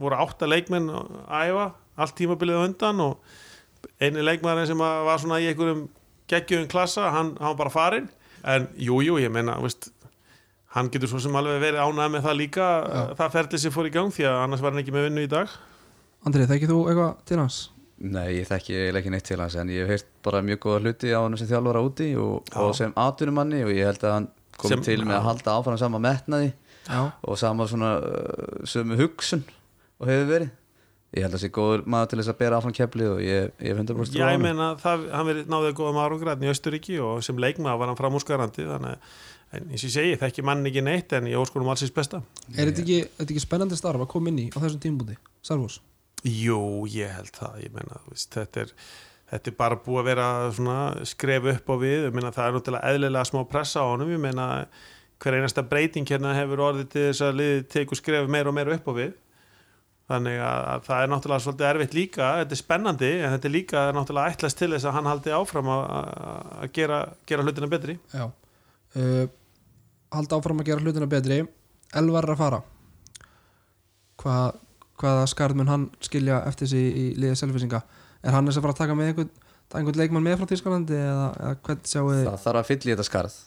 voru 0.00 0.16
átta 0.16 0.48
leikmenn 0.48 0.88
að 0.88 1.50
æfa 1.50 1.66
allt 2.00 2.16
tímabilið 2.16 2.56
á 2.56 2.64
undan 2.64 3.02
og 3.04 3.18
eini 4.00 4.24
leikmaðurinn 4.24 4.70
sem 4.70 4.80
að 4.86 5.04
var 5.04 5.20
svona 5.20 5.40
í 5.44 5.50
einhverjum 5.50 5.82
geggjöðum 6.30 6.68
klassa, 6.72 7.08
hann, 7.14 7.34
hann 7.40 7.52
var 7.54 7.58
bara 7.64 7.74
farinn. 7.74 8.06
En 8.46 8.68
jú, 8.80 9.00
jú, 9.04 9.18
ég 9.20 9.32
meina 9.34 9.58
veist, 9.60 9.90
hann 10.76 10.88
getur 10.94 11.10
svo 11.10 11.20
sem 11.20 11.34
alveg 11.36 11.58
verið 11.60 11.82
ánægð 11.82 12.14
með 12.14 12.24
það 12.28 12.38
líka, 12.40 12.68
það 13.18 13.34
ferli 13.34 13.60
sem 13.64 13.74
fór 13.74 13.90
í 13.90 13.92
gang 13.98 14.14
því 14.14 14.28
að 14.30 14.38
annars 14.44 14.62
var 14.64 14.72
hann 14.74 14.82
ekki 14.84 14.94
með 14.94 15.08
vinnu 15.10 15.26
í 15.26 15.30
dag. 15.34 15.52
Andri, 16.24 16.46
þekkið 16.48 16.72
þú 16.72 16.80
eitthvað 16.90 17.12
til 17.28 17.38
hans? 17.40 17.58
Nei, 18.00 18.38
ég 18.38 18.46
þekki 18.48 18.76
ekki 18.96 19.10
neitt 19.12 19.26
til 19.28 19.36
hans 19.42 19.58
en 19.60 19.68
ég 19.68 19.84
hef 19.84 19.90
heyrt 19.92 20.06
bara 20.24 20.40
mjög 20.44 20.60
góða 20.64 20.78
hluti 20.86 21.10
á 21.12 21.20
hann 21.20 21.36
sem 21.36 21.48
þjálfara 21.50 21.82
úti 21.84 22.06
og, 22.16 22.46
Já. 22.48 22.56
og 22.64 22.70
sem 22.78 22.94
atvinnumanni 22.96 23.60
og 23.66 23.72
ég 23.76 23.90
held 23.90 24.06
að 24.08 24.14
hann 24.14 24.28
kom 24.56 24.72
Sem- 24.72 24.84
til 24.86 25.02
með 25.04 25.18
að 25.18 25.26
halda 25.26 25.56
áfram 25.58 25.76
sama 25.80 26.00
metnaði 26.00 26.48
Já, 26.88 27.02
og 27.28 27.36
sama 27.36 27.66
svona 27.68 27.90
uh, 28.00 28.64
sömu 28.64 28.96
hugsun 29.02 29.44
og 30.00 30.08
hefur 30.08 30.30
verið 30.32 30.48
ég 31.16 31.24
held 31.24 31.32
að 31.32 31.36
það 31.36 31.42
sé 31.42 31.50
góður 31.56 31.82
maður 31.90 32.10
til 32.12 32.20
þess 32.20 32.32
að 32.32 32.38
bera 32.40 32.60
áfram 32.60 32.76
keflið 32.76 33.10
og 33.10 33.20
ég, 33.24 33.50
ég 33.58 33.72
hef 33.72 33.82
100% 33.82 34.14
trú 34.14 34.20
Já, 34.20 34.30
ég 34.30 34.40
meina, 34.42 34.70
það, 34.78 35.04
hann 35.16 35.28
verið 35.28 35.50
náðið 35.50 35.76
góðum 35.80 36.00
árangræðin 36.04 36.46
í 36.46 36.52
Östuríki 36.52 36.96
og 37.02 37.20
sem 37.26 37.42
leikmaður 37.42 37.82
var 37.82 37.90
hann 37.90 37.98
framúskarandi 37.98 38.66
þannig 38.68 38.94
að, 38.94 39.12
en 39.50 39.68
eins 39.68 39.82
og 39.82 39.88
ég 39.88 39.94
segi, 39.96 40.16
þekki 40.22 40.46
mann 40.46 40.70
ekki 40.70 40.84
neitt 40.86 41.14
en 41.18 41.30
ég 41.30 41.42
óskunum 41.42 41.72
alls 41.72 41.82
í 41.82 41.90
besta. 41.96 42.22
Er 42.54 42.70
þetta 42.70 42.84
ekki, 42.84 42.98
þetta 43.18 43.34
ekki 43.34 43.42
spennandi 43.42 43.78
starf 43.80 44.06
að 44.06 44.10
koma 44.14 44.30
inn 44.30 44.42
í 44.44 44.48
á 44.54 44.58
þessum 44.62 44.82
tímbúti, 44.86 45.18
Sarfos? 45.42 45.80
Jú, 46.22 46.60
ég 46.92 47.10
held 47.16 47.34
það, 47.34 47.62
ég 47.64 47.74
meina, 47.74 47.98
þú 48.04 48.14
veist, 48.14 48.30
þetta 48.36 48.66
er 48.66 48.74
þetta 49.30 49.50
er 49.50 49.56
bara 49.58 49.78
búið 49.78 50.00
að 50.00 50.08
vera 50.10 50.28
svona 50.54 50.78
skref 51.06 51.46
upp 51.52 51.70
á 51.70 51.74
við, 51.78 52.06
ég 52.08 52.14
meina, 52.14 52.32
það 52.34 52.46
er 52.46 52.56
náttúrulega 52.56 52.94
eðlilega 52.94 53.28
smá 53.28 53.40
pressa 53.50 53.84
á 53.86 53.90
honum, 53.90 54.10
ég 54.10 54.22
meina 54.22 54.46
hver 55.20 55.36
einasta 55.36 55.64
breyting 55.66 56.08
hérna 56.08 56.32
hefur 56.34 56.62
orðið 56.70 56.88
til 56.94 57.04
þess 57.08 57.24
að 57.26 57.36
liðið 57.40 57.66
tekur 57.74 58.00
skref 58.00 58.30
meira 58.32 58.50
og 58.50 58.56
meira 58.56 58.74
upp 58.74 58.88
á 58.90 58.92
við 58.96 59.12
þannig 60.10 60.40
að, 60.42 60.64
að 60.72 60.86
það 60.88 61.02
er 61.02 61.12
náttúrulega 61.12 61.44
svolítið 61.46 61.68
erfitt 61.70 61.96
líka, 61.96 62.30
þetta 62.40 62.56
er 62.56 62.60
spennandi 62.60 63.10
en 63.18 63.34
þetta 63.34 63.48
er 63.48 63.54
líka 63.54 63.84
náttúrulega 63.96 64.34
ætlast 64.34 64.58
til 64.60 64.70
þess 64.74 64.88
að 64.90 64.96
hann 64.98 65.10
haldi 65.10 65.34
áfram 65.36 65.70
að, 65.74 66.66
gera, 66.76 66.98
gera 67.30 67.46
hlutina 67.46 67.70
betri. 67.70 67.96
Já. 68.14 68.26
Uh, 68.96 69.26
Halda 70.10 70.40
áfram 70.40 70.58
að 70.58 70.72
gera 70.72 70.82
hlutina 70.82 71.06
betri. 71.10 71.44
Elvar 72.00 72.26
er 72.26 72.34
að 72.34 72.42
fara. 72.42 72.60
Hvað, 74.20 74.58
Hvaða 75.00 75.28
skarð 75.32 75.56
mun 75.56 75.70
hann 75.70 75.86
skilja 76.04 76.42
eftir 76.48 76.68
sig 76.68 76.88
í 76.92 77.04
liðið 77.16 77.38
selvisinga 77.40 77.80
Er 78.20 78.34
hann 78.34 78.48
þess 78.48 78.60
að 78.60 78.66
fara 78.66 78.74
að 78.74 78.80
taka 78.82 78.96
með 78.98 79.10
einhvern, 79.10 79.30
einhvern 79.72 80.00
leikmann 80.00 80.26
með 80.26 80.40
frá 80.40 80.50
Tískalandi 80.50 80.98
eða, 80.98 81.28
eða 81.40 81.54
hvern 81.66 81.86
sjáu 81.88 82.02
þið? 82.10 82.24
Það 82.26 82.42
þarf 82.44 82.60
að 82.60 82.68
fylla 82.68 82.90
í 82.90 82.92
þetta 82.92 83.06
skarð 83.08 83.38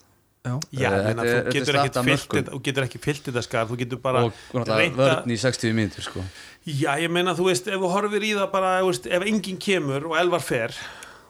Já, 0.43 0.59
Já, 0.75 0.89
Eh, 0.91 0.97
ég 0.97 1.03
meina, 1.07 1.23
þetta 1.23 1.43
þú 1.47 1.53
getur 1.55 1.75
þetta- 1.79 2.49
þú 2.51 2.59
getur 2.63 2.83
ekki 2.83 2.99
fyllt 2.99 3.23
þetta 3.29 3.43
skar, 3.45 3.67
þú 3.69 3.77
getur 3.79 3.99
bara 4.01 4.23
vörn 4.51 5.31
í 5.31 5.37
60 5.39 5.71
mínútur 5.73 6.03
sko. 6.03 6.23
Já, 6.67 6.97
ég 6.99 7.09
meina, 7.09 7.33
þú 7.33 7.45
veist, 7.47 7.67
ef 7.67 7.79
þú 7.79 7.91
horfir 7.93 8.21
í 8.27 8.33
það 8.35 8.51
bara, 8.51 8.81
þú 8.81 8.89
veist, 8.91 9.07
ef 9.07 9.23
enginn 9.23 9.57
kemur 9.57 10.05
og 10.11 10.17
elvar 10.19 10.41
fer, 10.43 10.75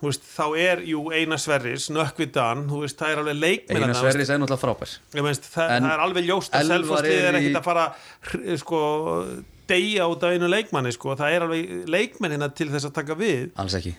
þú 0.02 0.10
veist, 0.10 0.22
þá 0.36 0.58
er, 0.58 0.82
jú, 0.90 1.04
eina 1.14 1.38
sverris, 1.38 1.90
nökkvi 1.94 2.32
dan, 2.34 2.68
þú 2.68 2.82
veist, 2.82 2.98
það 2.98 3.12
er 3.14 3.18
alveg 3.22 3.38
leikmenn 3.40 3.84
Einar 3.84 3.94
Sverris 4.02 4.30
er 4.30 4.38
náttúrulega 4.42 4.64
frábær. 4.66 4.98
Ég 5.14 5.24
veist, 5.24 5.44
það, 5.54 5.70
það 5.78 5.92
er 5.94 6.00
alveg 6.08 6.26
ljóst 6.32 6.50
að 6.52 6.62
Elfar 6.62 6.80
selfostlið 6.80 7.28
er 7.30 7.34
ekkit 7.38 7.54
í- 7.54 7.60
að 7.60 7.64
fara 7.64 7.86
hr- 8.32 8.58
sko, 8.58 8.82
deyja 9.68 10.10
út 10.10 10.24
af 10.24 10.34
einu 10.34 10.50
leikmanni 10.50 10.92
sko. 10.92 11.16
það 11.16 11.32
er 11.38 11.42
alveg 11.46 11.86
leikmennina 11.88 12.50
til 12.56 12.68
þess 12.70 12.86
að 12.90 12.94
taka 12.94 13.14
við. 13.16 13.52
Alls 13.58 13.74
ekki 13.76 13.94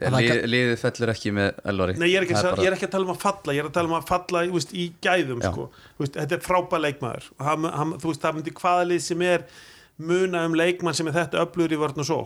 Það 0.00 0.16
Lið, 0.24 0.42
liðið 0.54 0.76
fellur 0.80 1.12
ekki 1.14 1.32
með 1.36 1.58
Elvari. 1.72 1.94
Nei, 2.00 2.06
ég 2.08 2.20
er, 2.22 2.28
að, 2.30 2.44
bara- 2.50 2.62
ég 2.64 2.70
er 2.70 2.76
ekki 2.78 2.86
að 2.88 2.92
tala 2.94 3.04
um 3.08 3.14
að 3.14 3.20
falla 3.24 3.54
ég 3.56 3.60
er 3.64 3.68
að 3.68 3.74
tala 3.76 3.90
um 3.90 3.96
að 3.98 4.06
falla 4.08 4.44
þú 4.46 4.54
veist, 4.56 4.72
í 4.72 4.86
gæðum 5.04 5.42
sko. 5.44 5.66
Þú 5.98 6.04
veist, 6.04 6.14
þetta 6.20 6.38
er 6.38 6.44
frábær 6.46 6.84
leikmaður. 6.86 7.26
Og 7.38 7.44
hann, 7.50 7.68
hann, 7.80 7.92
þú 8.00 8.12
veist, 8.12 8.22
það 8.24 8.38
myndi 8.38 8.54
hvaða 8.60 8.86
lið 8.90 9.02
sem 9.10 9.26
er 9.28 9.44
muna 10.00 10.44
um 10.48 10.56
leikmann 10.56 10.96
sem 10.96 11.10
er 11.10 11.18
þetta 11.18 11.44
öflugur 11.44 11.76
í 11.76 11.80
vörn 11.82 12.00
og 12.00 12.08
svo 12.08 12.20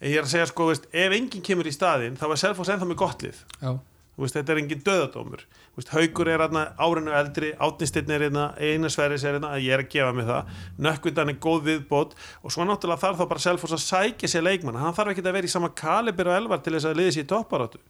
en 0.00 0.08
ég 0.08 0.16
er 0.16 0.24
að 0.24 0.32
segja, 0.32 0.46
sko, 0.48 0.64
þú 0.64 0.72
veist, 0.72 0.86
ef 0.96 1.12
enginn 1.12 1.42
kemur 1.44 1.68
í 1.68 1.72
staðinn 1.74 2.14
þá 2.16 2.24
er 2.30 2.38
Selfoss 2.40 2.70
ennþá 2.72 2.86
með 2.88 2.98
gott 3.02 3.24
lið. 3.26 3.40
Já, 3.60 3.72
veist, 4.24 4.36
þetta 4.38 4.52
er 4.54 4.60
engin 4.62 4.82
döðadómur 4.86 5.44
Þú 5.44 5.80
veist, 5.80 5.92
haugur 5.94 6.28
er 6.32 6.42
hérna 6.44 6.64
árinu 6.82 7.14
eldri 7.20 7.52
átnistinn 7.62 8.10
er 8.16 8.24
hérna, 8.26 8.48
eina 8.58 8.90
sveris 8.92 9.24
er 9.24 9.38
hérna 9.38 9.52
ég 9.62 9.72
er 9.76 9.84
að 9.84 9.88
gefa 9.94 10.12
mig 10.16 10.26
það, 10.28 10.50
nökkvindan 10.88 11.32
er 11.32 11.38
góð 11.46 11.62
viðbót. 11.70 12.16
Og 12.44 12.52
svo 12.52 12.66
náttúrulega 12.68 13.00
þarf 13.04 13.20
þá 13.22 13.28
bara 13.30 13.44
Selfoss 13.46 13.76
að 13.78 13.84
sækja 13.86 14.28
sér 14.34 14.44
leikmann, 14.48 14.76
hann 14.82 14.96
þarf 14.98 15.14
ekki 15.14 15.24
að 15.24 15.36
vera 15.38 15.48
í 15.50 15.54
sama 15.54 15.70
kalibir 15.78 16.28
og 16.32 16.36
elvar 16.40 16.60
til 16.64 16.74
þess 16.76 16.90
að 16.90 16.98
liði 17.00 17.16
sér 17.16 17.26
í 17.26 17.30
topparáttu 17.32 17.80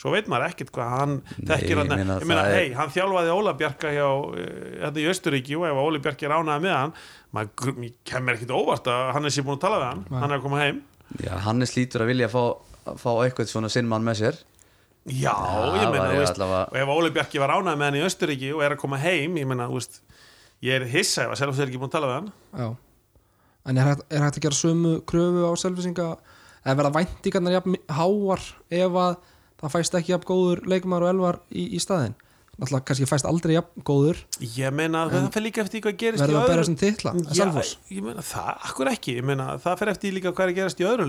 svo 0.00 0.14
veit 0.14 0.28
maður 0.32 0.46
ekkert 0.48 0.70
hvað 0.72 0.92
hann 0.96 1.10
þekkir 1.44 1.70
ég 1.74 1.76
hann, 1.82 1.90
meina, 1.92 2.14
ég 2.22 2.28
meina, 2.30 2.44
er- 2.48 2.54
hei, 2.56 2.68
hann 2.72 2.88
þjálfaði 2.94 3.32
Óla 3.36 3.52
Bjarka 3.60 3.90
hjá 3.92 4.06
eh, 4.40 4.46
hérna 4.80 5.02
í 5.02 5.08
Östuríki 5.10 5.58
og 5.58 5.66
ef 5.68 5.80
Óli 5.82 6.00
Bjarki 6.00 6.24
er 6.24 6.32
ánæði 6.38 6.62
með 6.64 6.72
hann 6.78 6.94
maður 7.36 7.90
kemur 8.08 8.38
ekkert 8.38 8.54
óvart 8.56 8.88
að 8.88 9.10
hann 9.18 9.28
er 9.28 9.34
sér 9.34 9.44
búin 9.44 9.58
að 9.58 9.64
tala 9.66 9.80
við 9.82 9.88
hann, 9.90 10.00
Nei. 10.08 10.16
hann 10.22 10.30
er 10.32 10.38
að 10.38 10.46
koma 10.46 10.62
heim. 10.62 10.78
Já, 11.20 11.34
Hannes 11.44 11.74
lítur 11.76 12.06
að 12.06 12.10
vilja 12.14 12.30
fá, 12.32 12.40
fá 12.96 13.10
eitthvað 13.26 13.52
svona 13.52 13.68
sinnmann 13.76 14.08
með 14.08 14.22
sér 14.22 14.40
Já, 15.08 15.32
ég 15.80 15.86
meina, 15.90 16.10
allavega- 16.12 16.68
og 16.70 16.76
ef 16.76 16.88
Óli 16.92 17.10
Bjarki 17.14 17.40
var 17.40 17.48
ánægð 17.56 17.78
með 17.80 17.86
hann 17.88 17.94
í 18.00 18.04
Östuríki 18.04 18.50
og 18.54 18.62
er 18.62 18.74
að 18.76 18.78
koma 18.82 18.98
heim, 19.00 19.34
ég 19.40 19.46
meina, 19.48 19.66
veist, 19.72 20.00
ég 20.62 20.76
er 20.76 20.84
hissa 20.92 21.24
ef 21.24 21.30
að 21.32 21.38
Selfoss 21.40 21.58
er 21.60 21.66
ekki 21.70 21.78
búin 21.80 21.88
að 21.88 21.96
tala 21.96 22.06
við 22.10 22.16
hann. 22.18 22.32
já. 22.58 22.76
En 23.66 23.76
er 23.78 23.84
hægt, 23.84 24.02
er 24.10 24.20
hægt 24.24 24.36
að 24.38 24.44
gera 24.46 24.56
sömu 24.56 24.92
kröfu 25.04 25.44
á 25.44 25.52
selvisinga 25.56 26.16
eða 26.64 26.76
verða 26.76 26.92
væntingarnar 26.96 27.52
jafn 27.58 27.76
háar 27.88 28.40
ef 28.70 28.92
að 28.92 29.16
það 29.60 29.72
fæst 29.74 29.94
ekki 29.94 30.12
jafn 30.14 30.24
góður 30.28 30.62
leikmaður 30.66 31.02
og 31.02 31.10
elvar 31.14 31.38
í, 31.52 31.66
í 31.76 31.80
staðinn? 31.80 32.14
Náttúrulega 32.60 32.84
kannski 32.90 33.06
fæst 33.08 33.24
aldrei 33.28 33.54
jafn 33.56 33.82
góður 33.84 34.18
Ég 34.40 34.72
meina, 34.72 35.06
það 35.08 35.28
fyrir 35.32 35.44
líka 35.48 35.60
eftir 35.64 35.80
hvað 35.84 35.96
gerist 35.96 36.20
verður 36.24 36.36
í 36.36 36.40
að 36.40 36.48
bera 36.48 36.60
öðrum. 36.60 36.64
sem 36.66 36.76
titla 36.76 37.12
að 37.12 37.20
Já, 37.24 37.44
Selfoss? 37.44 37.76
ég 37.90 38.02
meina, 38.04 38.20
það, 38.20 38.50
akkur 38.68 38.90
ekki, 38.92 39.14
ég 39.16 39.24
meina, 39.24 39.46
það 39.64 39.78
fyrir 39.80 39.92
eftir 39.94 40.12
líka 40.12 40.32
hvað 40.32 40.44
er 40.44 40.52
að 40.52 40.58
gerast 40.60 40.80
í 40.80 40.84
öðrum 40.84 41.08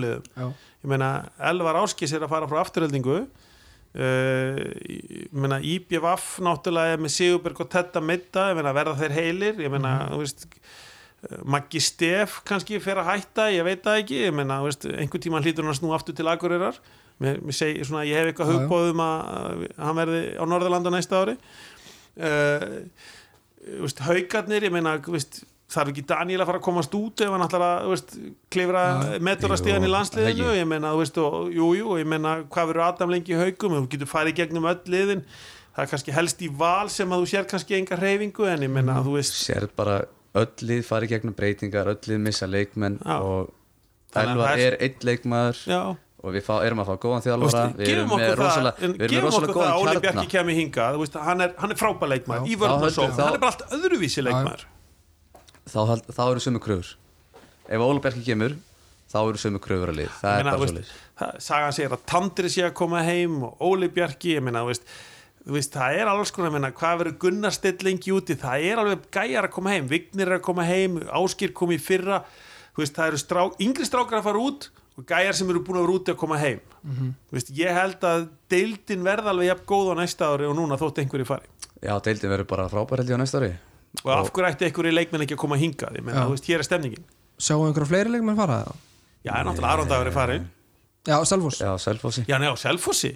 uh, 3.98 4.60
meina, 5.36 5.58
IBVF 5.60 6.38
náttúrulega 6.44 7.00
með 7.00 7.14
Sigurberg 7.16 7.60
og 7.64 7.70
Tetta 7.72 8.02
Mitta, 8.04 8.48
ég 8.52 8.58
meina, 8.58 8.74
verða 8.76 8.96
þeir 9.02 9.16
heilir, 9.18 9.60
ég 9.62 9.72
meina, 9.72 9.92
þú 10.12 10.22
veist, 10.22 10.46
eh, 11.26 11.38
Maggi 11.44 11.82
Stef 11.82 12.40
kannski 12.48 12.80
fer 12.82 13.02
að 13.02 13.10
hætta, 13.12 13.50
ég 13.52 13.66
veit 13.68 13.84
það 13.84 14.02
ekki. 14.02 14.20
Ég 14.26 14.36
meina, 14.36 14.60
þú 14.62 14.70
veist, 14.70 14.88
einhver 15.04 15.24
tíma 15.24 15.42
hlýtur 15.44 15.66
hann 15.66 15.74
að 15.74 15.80
snú 15.80 15.94
aftur 15.96 16.16
til 16.18 16.28
Akureyrar. 16.32 16.80
Mér, 17.22 17.38
mér 17.44 17.54
segi, 17.56 17.84
svona, 17.86 18.06
ég 18.08 18.18
hef 18.18 18.32
eitthvað 18.32 18.54
hugbóðum 18.56 19.02
að 19.04 19.66
hann 19.78 19.98
verði 20.00 20.22
á 20.40 20.44
Norðurlanda 20.48 20.94
næsta 20.94 21.22
ári. 21.22 21.38
Uh, 22.16 22.80
veist, 23.84 24.02
haugarnir, 24.08 24.66
ég 24.66 24.74
meina 24.74 24.96
þú 25.04 25.16
veist, 25.16 25.44
þarf 25.72 25.88
ekki 25.92 26.04
Daniel 26.10 26.40
að 26.42 26.46
fara 26.50 26.58
að 26.60 26.66
komast 26.66 26.94
út 26.98 27.20
ef 27.24 27.30
hann 27.32 27.44
ætlar 27.46 27.64
að 27.66 28.02
klifra 28.52 28.82
meturastíðan 29.24 29.86
í 29.88 29.92
landsliðinu? 29.92 30.50
ég 30.58 30.68
meina, 30.68 30.92
þú 30.92 31.00
veist, 31.02 31.18
og, 31.22 31.48
jú, 31.56 31.70
jú, 31.78 31.96
ég 32.00 32.06
meina 32.12 32.34
hvað 32.52 32.68
verður 32.72 32.84
Adam 32.88 33.10
lengi 33.14 33.32
í 33.34 33.38
haugum, 33.40 33.78
þú 33.80 33.88
getur 33.94 34.10
farið 34.10 34.36
gegnum 34.42 34.68
öll 34.68 34.80
liðin, 34.92 35.24
það 35.72 35.84
er 35.86 35.90
kannski 35.94 36.12
helst 36.12 36.42
í 36.44 36.50
val 36.60 36.88
sem 36.92 37.08
að 37.08 37.22
þú 37.24 37.30
sér 37.32 37.48
kannski 37.48 37.78
enga 37.80 37.96
hreyfingu 37.96 38.46
en 38.52 38.60
ég 38.66 38.70
meina, 38.70 38.98
Mhm. 39.00 39.06
þú 39.08 39.16
veist, 39.16 39.40
sér 39.48 39.68
bara 39.76 40.02
öll 40.34 40.52
lið 40.60 40.84
fari 40.84 41.08
gegnum 41.08 41.34
breytingar 41.34 41.86
öll 41.88 42.00
lið 42.08 42.20
missa 42.20 42.46
leikmenn 42.46 42.98
Já. 43.04 43.18
og 43.20 43.52
Elvar 44.14 44.58
er- 44.58 44.76
einn 44.80 44.94
leikmaður 45.00 45.56
já. 45.66 45.96
og 46.22 46.32
við 46.34 46.42
fá, 46.44 46.60
erum 46.66 46.78
að 46.80 46.86
fá 46.92 46.96
góðan 47.00 47.22
þjálfara. 47.24 47.74
við 47.76 47.88
erum 47.88 48.10
með 48.10 48.34
rosalega, 48.36 48.76
erum 48.82 48.96
með 48.96 49.08
gefum 49.08 49.28
okkur 49.32 49.54
það 49.56 49.70
að 49.72 49.80
Óli 49.80 49.88
góðan 49.88 50.02
Bjarki 50.02 50.28
hingað, 50.60 50.92
þú 50.94 50.98
veist, 51.00 51.14
hann 51.24 51.40
er, 51.40 51.54
er 52.12 52.20
Já. 52.42 52.44
í 52.44 52.56
þá- 53.16 53.24
hann 53.24 53.34
er 53.34 53.38
bara 53.38 53.52
allt 53.52 53.64
öðruvísi 53.72 54.22
leikmaður 54.22 54.64
þá, 55.72 56.12
þá 56.12 56.22
eru 56.30 56.42
sömu 56.44 56.60
kröfur. 56.62 56.92
Ef 57.68 57.80
Óla 57.80 58.00
Bjarki 58.04 58.24
kemur 58.26 58.56
þá 59.12 59.18
eru 59.28 59.40
sömu 59.40 59.60
kröfur 59.62 59.92
að 59.92 59.98
lið. 60.02 60.12
Það 60.20 60.32
Ég 60.32 60.40
er 60.40 60.44
meina, 60.44 60.52
bara 60.56 60.60
þú 60.60 60.68
svo 60.68 60.76
veist, 60.80 60.92
það- 61.20 61.40
sagan 61.46 61.72
segir 61.76 61.96
að 61.96 62.04
Tandri 62.12 62.48
sé 62.52 62.62
að 62.68 62.74
koma 62.74 63.02
heim 63.06 63.42
og 63.48 63.58
Óli 63.60 63.88
Bjarki, 63.92 64.36
ég 64.36 64.42
meina, 64.42 64.62
þú 64.64 64.72
veist 64.72 64.86
þú 65.42 65.56
veist, 65.56 65.72
það 65.74 65.96
er 65.98 66.06
alls 66.06 66.30
konar, 66.30 66.50
ég 66.50 66.54
meina, 66.54 66.70
hvað 66.70 66.98
verður 67.02 67.18
Gunnar 67.18 67.50
Stillingi 67.56 68.12
úti, 68.14 68.36
það 68.38 68.62
er 68.70 68.76
alveg 68.78 69.08
gæjar 69.10 69.48
að 69.48 69.50
koma 69.56 69.70
heim, 69.74 69.88
Vignir 69.90 70.28
er 70.30 70.38
að 70.38 70.42
koma 70.46 70.62
heim, 70.68 71.00
Áskir 71.10 71.52
kom 71.52 71.72
í 71.74 71.78
fyrra 71.82 72.20
þú 72.76 72.84
veist, 72.84 72.94
það 72.94 73.08
eru 73.10 73.18
strá, 73.18 73.42
yngri 73.60 73.84
strákar 73.88 74.20
að 74.20 74.28
fara 74.28 74.38
út 74.38 74.68
og 74.96 75.04
gæjar 75.08 75.34
sem 75.34 75.50
eru 75.50 75.60
búin 75.64 75.80
að 75.80 75.86
vera 75.88 75.96
úti 75.98 76.12
að 76.12 76.16
koma 76.20 76.38
heim. 76.38 76.60
Mhm. 76.84 77.10
Þú 77.30 77.32
veist, 77.36 77.50
ég 77.58 77.72
held 77.74 78.00
að 78.06 78.28
deildin 78.48 79.02
verða 79.02 79.32
alveg 79.34 79.48
jafn 79.50 79.66
góð 79.66 79.90
á 79.92 79.94
næsta 79.98 80.28
ári 80.30 80.46
og 80.48 80.54
núna 80.56 80.78
þótt 80.78 81.02
einhverju 81.02 81.26
fari 81.26 81.46
Já, 81.82 81.98
deildin 82.00 82.30
verður 82.30 82.46
bara 82.46 82.68
frábær 82.68 83.02
held 83.02 83.08
ég 83.10 83.18
á 83.18 83.22
næsta 83.24 83.40
ári 83.42 83.52
og 84.02 84.12
af 84.14 84.30
hverju 84.32 84.48
ætti 84.50 84.68
einhverju 84.68 84.94
leikmenn 84.94 85.26
ekki 85.26 85.36
að 85.36 85.42
koma 85.44 85.58
hingað 85.60 85.98
ég 85.98 86.06
meina, 86.06 86.22
Já. 86.22 86.26
þú 86.28 86.36
veist, 86.36 86.48
hér 86.50 86.62
er 86.62 86.68
stemningin 86.68 87.04
Sjáum 87.42 87.66
einhverja 87.68 87.90
fleiri 87.92 88.14
leikmenn 88.16 88.38
fara 88.38 88.62
það? 88.64 88.80
já, 89.22 89.32
er 89.36 89.46
náttúrulega 89.48 89.74
Aron 89.76 89.92
Dagur 89.92 90.10
er 90.10 90.16
farin 90.16 90.48
Já, 91.06 91.18
Selfoss 91.26 91.60
Já, 91.60 91.70
Selfossi 91.82 92.24
já, 92.28 92.38
neða, 92.38 92.56
Selfossi 92.60 93.12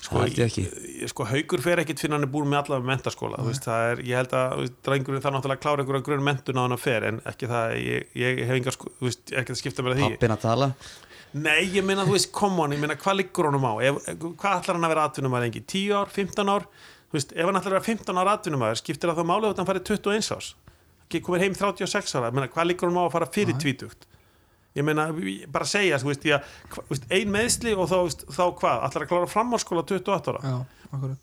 sko, 0.00 0.22
Það 0.24 1.10
sko, 1.10 1.26
haugur 1.28 1.62
fer 1.64 1.82
ekkit 1.82 2.00
fyrir 2.00 2.16
hann 2.16 2.24
er 2.24 2.30
búin 2.32 2.48
með 2.50 2.62
allavega 2.62 2.88
mentaskóla 2.88 3.40
þú 3.40 3.50
veist, 3.50 3.66
það 3.68 3.90
er, 3.90 4.02
ég 4.08 4.20
held 4.20 4.34
að 4.38 4.54
þú 4.54 4.64
veist, 4.64 4.78
drengurinn 4.88 5.24
þarf 5.24 5.36
náttúrulega 5.36 5.58
að 5.58 5.64
klára 5.66 5.84
einhverja 5.84 6.06
grunn 6.08 6.24
mentun 6.26 6.60
á 6.60 6.62
hann 6.64 6.76
að 6.76 6.82
fer 6.86 7.06
en 7.10 7.20
ekki 7.30 7.50
það, 7.50 7.74
ég, 7.84 8.08
ég 8.22 8.40
hef 8.48 8.56
engar 8.56 8.76
sko, 8.76 8.92
þú 8.96 9.08
veist, 9.10 9.22
ekki 9.42 9.54
að 9.54 9.60
skipta 9.60 9.84
að 9.84 9.92
því 10.00 10.10
Pappin 10.14 10.36
að 10.36 10.44
tala 10.46 10.70
Nei, 11.30 11.68
ég 11.70 11.84
meina, 11.86 12.02
þú 12.08 12.16
veist, 12.16 12.30
come 12.34 12.64
on, 12.64 12.72
ég 12.74 12.80
meina, 12.82 12.96
hvað 12.98 13.20
liggur 13.20 13.46
honum 13.46 13.62
á? 13.70 13.72
Ef, 13.86 14.00
hvað 14.18 14.56
ætlar 14.56 14.74
hann 14.74 14.86
að 14.88 14.92
vera 14.96 15.04
atvinnumæður 15.06 15.44
lengi? 15.46 15.60
10 15.62 15.92
ár, 15.94 16.08
15 16.10 16.50
ár? 16.50 16.64
Þú 17.10 17.18
veist, 17.18 17.32
ef 17.34 17.48
hann 17.48 17.58
ætlar 17.58 17.74
að 17.74 17.76
vera 17.80 17.86
15 17.88 18.20
ár 18.22 18.28
atvinnumæður, 18.36 18.78
skiptir 18.78 19.10
það 19.10 19.18
þá 19.18 19.28
málið 19.30 19.48
að 19.50 19.60
hann 19.60 19.68
farið 19.70 19.88
21 19.90 20.34
árs? 20.36 20.50
Ekki 21.08 21.20
komið 21.26 21.42
heim 21.42 21.56
36 21.58 22.14
ára, 22.14 22.28
ég 22.30 22.36
meina, 22.36 22.50
hvað 22.54 22.68
liggur 22.70 22.90
honum 22.90 23.02
á 23.02 23.04
að 23.08 23.14
fara 23.16 23.28
fyrir 23.34 23.56
tvítugt? 23.58 24.06
Ég 24.78 24.86
meina, 24.86 25.08
bara 25.50 25.66
segja, 25.66 25.98
þú 25.98 26.12
veist, 26.12 26.26
ég, 26.28 26.50
veist, 26.90 27.06
ein 27.10 27.32
meðsli 27.34 27.72
og 27.74 27.88
þá, 27.90 27.96
veist, 28.06 28.20
þá 28.30 28.44
hvað? 28.60 28.84
Ætlar 28.86 29.04
að 29.04 29.10
klára 29.10 29.30
framháskóla 29.30 29.82
28 29.88 30.34
ára? 30.34 30.42
Já, 30.44 30.80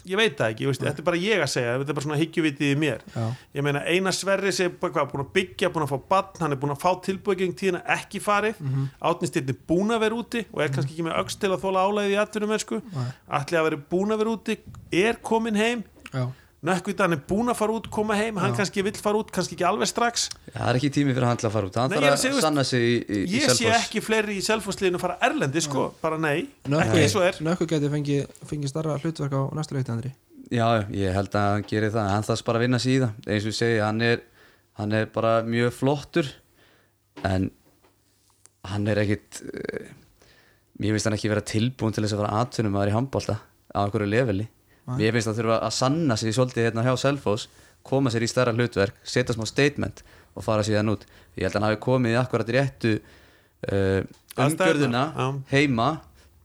Ég 0.08 0.16
veit 0.16 0.38
það 0.40 0.54
ekki, 0.54 0.68
þetta 0.80 1.02
er 1.02 1.06
bara 1.10 1.18
ég 1.20 1.42
að 1.44 1.50
segja, 1.52 1.72
þetta 1.82 1.92
er 1.92 1.98
bara 1.98 2.06
svona 2.06 2.20
hyggjuvitið 2.22 2.70
í 2.72 2.78
mér. 2.80 3.02
Já, 3.12 3.24
Ég 3.58 3.66
meina, 3.68 3.82
eina 3.84 4.14
sverri 4.16 4.54
sem 4.56 4.70
er 4.72 4.78
búin 4.80 5.24
að 5.26 5.34
byggja, 5.36 5.70
búin 5.76 5.84
að 5.84 5.92
fá 5.92 6.06
bann, 6.14 6.30
hann 6.40 6.56
er 6.56 6.62
búin 6.62 6.72
að 6.72 6.86
fá 6.86 7.02
tilbúið 7.04 7.42
gegn 7.42 7.56
tíðina 7.60 7.82
ekki 7.98 8.22
farið, 8.24 8.62
mm 8.64 8.70
-hmm. 8.72 8.88
átnistirni 9.12 9.58
búin 9.68 9.92
að 9.92 10.04
vera 10.06 10.20
úti 10.22 10.46
og 10.54 10.64
er 10.64 10.72
kannski 10.72 10.96
ekki 10.96 11.08
með 11.10 11.20
öxt 11.20 11.40
til 11.44 11.52
að 11.52 11.64
þóla 11.66 11.84
álæðið 11.84 12.16
í 12.16 12.20
atvinnum 12.24 12.56
allir 12.56 13.60
að 13.60 13.68
vera 13.68 13.82
búin 13.92 14.12
að 14.12 14.22
vera 14.24 14.36
úti, 14.38 14.58
er 14.92 15.20
komin 15.20 15.56
heim, 15.60 15.84
já, 16.14 16.32
nökkvitan 16.68 17.16
er 17.16 17.22
búin 17.30 17.50
að 17.52 17.58
fara 17.60 17.74
út, 17.78 17.88
koma 17.94 18.16
heim, 18.20 18.38
hann 18.42 18.54
Já. 18.54 18.58
kannski 18.62 18.84
vill 18.86 18.94
fara 19.02 19.20
út, 19.22 19.32
kannski 19.34 19.56
ekki 19.58 19.66
alveg 19.68 19.90
strax. 19.90 20.28
Já, 20.52 20.54
það 20.60 20.70
er 20.72 20.80
ekki 20.80 20.92
tími 20.98 21.16
fyrir 21.16 21.28
hann 21.30 21.40
til 21.42 21.48
að 21.50 21.56
fara 21.58 21.70
út 21.70 21.80
Hann 21.82 21.92
Nei, 21.94 21.98
ég 22.04 22.08
þarf 22.14 22.26
er 22.30 22.38
að 22.38 22.46
sanna 22.48 22.64
sig 22.68 22.86
í, 22.86 22.94
í, 23.02 23.20
í 23.24 23.42
Ég 23.42 23.54
sé 23.58 23.72
ekki 23.74 24.02
fleiri 24.06 24.38
í 24.38 24.44
selfhúsliðinu 24.46 25.02
fara 25.02 25.18
erlendi, 25.28 25.64
sko, 25.66 25.90
bara 26.04 26.20
nei, 26.22 26.48
Nökkvi, 26.68 26.86
ekki 26.86 27.04
eins 27.06 27.18
og 27.20 27.26
er. 27.28 27.42
Nökkvi 27.48 27.70
geti 27.74 27.92
fengið 27.94 28.40
fengi 28.52 28.72
starra 28.72 28.98
hlutverk 29.02 29.36
á 29.38 29.42
næstu 29.58 29.78
leikti, 29.78 29.94
Andri 29.96 30.14
Já, 30.48 30.68
ég 30.96 31.12
held 31.18 31.34
að 31.36 31.48
hann 31.58 31.68
gerir 31.68 31.92
það 31.92 32.12
Hann 32.14 32.28
þarf 32.28 32.44
bara 32.48 32.62
að 32.62 32.66
vinna 32.68 32.80
sig 32.80 32.94
í 32.96 33.00
það 33.04 33.32
Eins 33.34 33.44
og 33.48 33.52
ég 33.52 33.58
segi, 33.58 33.80
hann 33.84 34.04
er, 34.08 34.22
hann 34.80 34.94
er 34.96 35.10
bara 35.12 35.34
mjög 35.44 35.74
flottur 35.76 36.30
En 37.28 37.50
hann 38.72 38.88
er 38.92 39.02
ekkit 39.04 39.42
uh, 39.44 39.90
Mér 40.78 40.94
finnst 40.96 41.10
hann 41.10 41.18
ekki 41.18 41.32
vera 41.32 41.44
tilbúin 41.44 41.96
til 41.96 42.06
þess 42.06 42.16
að 42.16 42.22
vera 42.24 42.44
atvinnum 42.46 42.76
að 42.78 42.84
vera 42.86 42.94
í 42.94 42.98
handbólta 42.98 43.36
á 43.74 43.80
einhverju 43.84 44.08
leveli 44.12 44.46
Mér 44.96 45.16
finnst 45.16 45.32
að 45.32 45.42
þurfa 45.42 45.58
að 45.68 45.74
sanna 45.76 46.16
sig 46.20 46.36
svolítið 46.36 46.70
hérna 46.70 46.86
hjá 46.86 46.94
Selfoss 47.02 47.50
koma 47.88 48.12
sér 48.12 48.24
í 48.24 48.30
stærra 48.32 48.54
hlutverk, 48.56 48.96
setja 49.08 49.36
smá 49.36 49.46
statement 49.48 50.04
og 50.36 50.46
fara 50.46 50.64
síðan 50.66 50.94
út. 50.94 51.06
Ég 51.36 51.48
held 51.48 51.56
að 51.56 51.60
hann 51.60 51.68
hafi 51.70 51.82
komið 51.84 52.16
í 52.16 52.20
akkurat 52.20 52.54
réttu 52.56 52.94
uh, 52.98 54.02
umgjörðuna 54.38 55.04
heima 55.52 55.90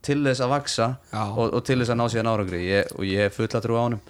til 0.03 0.19
þess 0.25 0.43
að 0.43 0.51
vaksa 0.51 0.89
og, 1.13 1.53
og 1.53 1.61
til 1.67 1.79
þess 1.79 1.93
að 1.93 1.99
ná 1.99 2.05
síðan 2.11 2.31
árangri. 2.33 2.61
Ég, 2.67 2.91
og 2.97 3.07
ég 3.07 3.27
hef 3.27 3.39
fulla 3.39 3.63
trú 3.63 3.79
á 3.79 3.83
honum. 3.85 4.03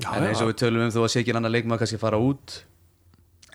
Já, 0.00 0.10
en 0.16 0.26
eins 0.30 0.40
og 0.40 0.50
við 0.50 0.60
tölum 0.62 0.86
um 0.86 0.92
þó 0.94 1.02
að 1.04 1.12
sé 1.12 1.22
ekki 1.22 1.34
annar 1.36 1.52
leikmaður 1.52 1.84
kannski 1.84 2.00
fara 2.00 2.20
út 2.24 2.60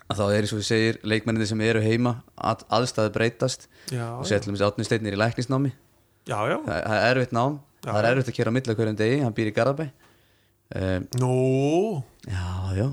að 0.06 0.20
þá 0.20 0.26
er 0.26 0.44
eins 0.44 0.52
og 0.54 0.60
við 0.60 0.68
segir 0.68 0.98
leikmenninni 1.02 1.48
sem 1.50 1.62
eru 1.66 1.82
heima 1.82 2.20
að, 2.38 2.62
aðstæði 2.78 3.12
breytast. 3.16 3.66
Já, 3.90 4.06
og 4.14 4.28
setjum 4.28 4.54
við 4.54 4.66
átni 4.68 4.86
steinir 4.86 5.16
í 5.16 5.18
læknisnámi. 5.18 5.72
Já, 6.26 6.38
já, 6.50 6.56
það 6.66 6.94
er 6.94 7.08
erfitt 7.10 7.34
nám, 7.34 7.58
Já, 7.86 7.92
það 7.92 8.02
er 8.02 8.08
erfitt 8.10 8.30
að 8.32 8.36
kera 8.40 8.50
á 8.50 8.56
milli 8.56 8.74
hverjum 8.74 8.98
degi, 8.98 9.18
hann 9.22 9.34
býr 9.36 9.48
í 9.52 9.54
Garabæ 9.54 9.84
um, 10.74 11.04
nú, 11.22 11.34
já, 12.26 12.46
já. 12.74 12.86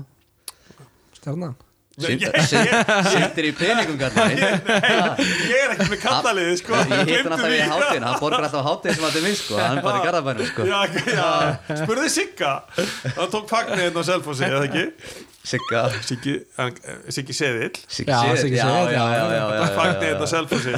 Stjarnan. 1.18 1.56
Sittir 1.94 3.46
í 3.46 3.52
peningum 3.54 3.98
ég 3.98 5.58
er 5.58 5.74
ekki 5.74 5.88
með 5.90 6.00
kallaliði, 6.02 6.54
sko, 6.58 6.78
Ég 6.78 7.10
hitt 7.10 7.26
hann 7.26 7.34
alltaf 7.36 7.54
í 7.54 7.60
hátíðin, 7.70 8.06
hann 8.06 8.22
borgar 8.22 8.46
alltaf 8.46 8.66
hátíðin 8.66 8.96
sem 8.98 9.06
hann 9.06 9.18
er 9.18 9.26
minn 9.26 9.38
sko, 9.38 9.58
hann 9.58 9.78
er 9.78 9.86
bara 9.86 10.00
í 10.00 10.06
Garabænum 10.08 10.48
sko. 10.50 10.62
Spurði 11.82 12.10
Sigga. 12.14 12.56
Hann 13.18 13.30
tók 13.34 13.46
fagnir 13.50 13.86
hérna 13.88 14.02
á 14.02 14.62
ekki 14.62 14.88
Sigga. 15.44 15.80
Siggi, 16.08 16.32
Siggi 17.12 17.34
Seðill. 17.36 17.74
Siggi 17.92 18.08
Já, 18.10 18.20
Siggi 18.40 18.56
já, 18.56 18.64
já, 18.64 18.92
já, 18.92 18.92
já, 18.92 19.08
já, 19.12 19.24
já, 19.28 19.56
já, 19.60 19.66
fagnir 19.76 20.14
já. 20.14 20.22
á 20.24 20.26
Selfossi. 20.30 20.72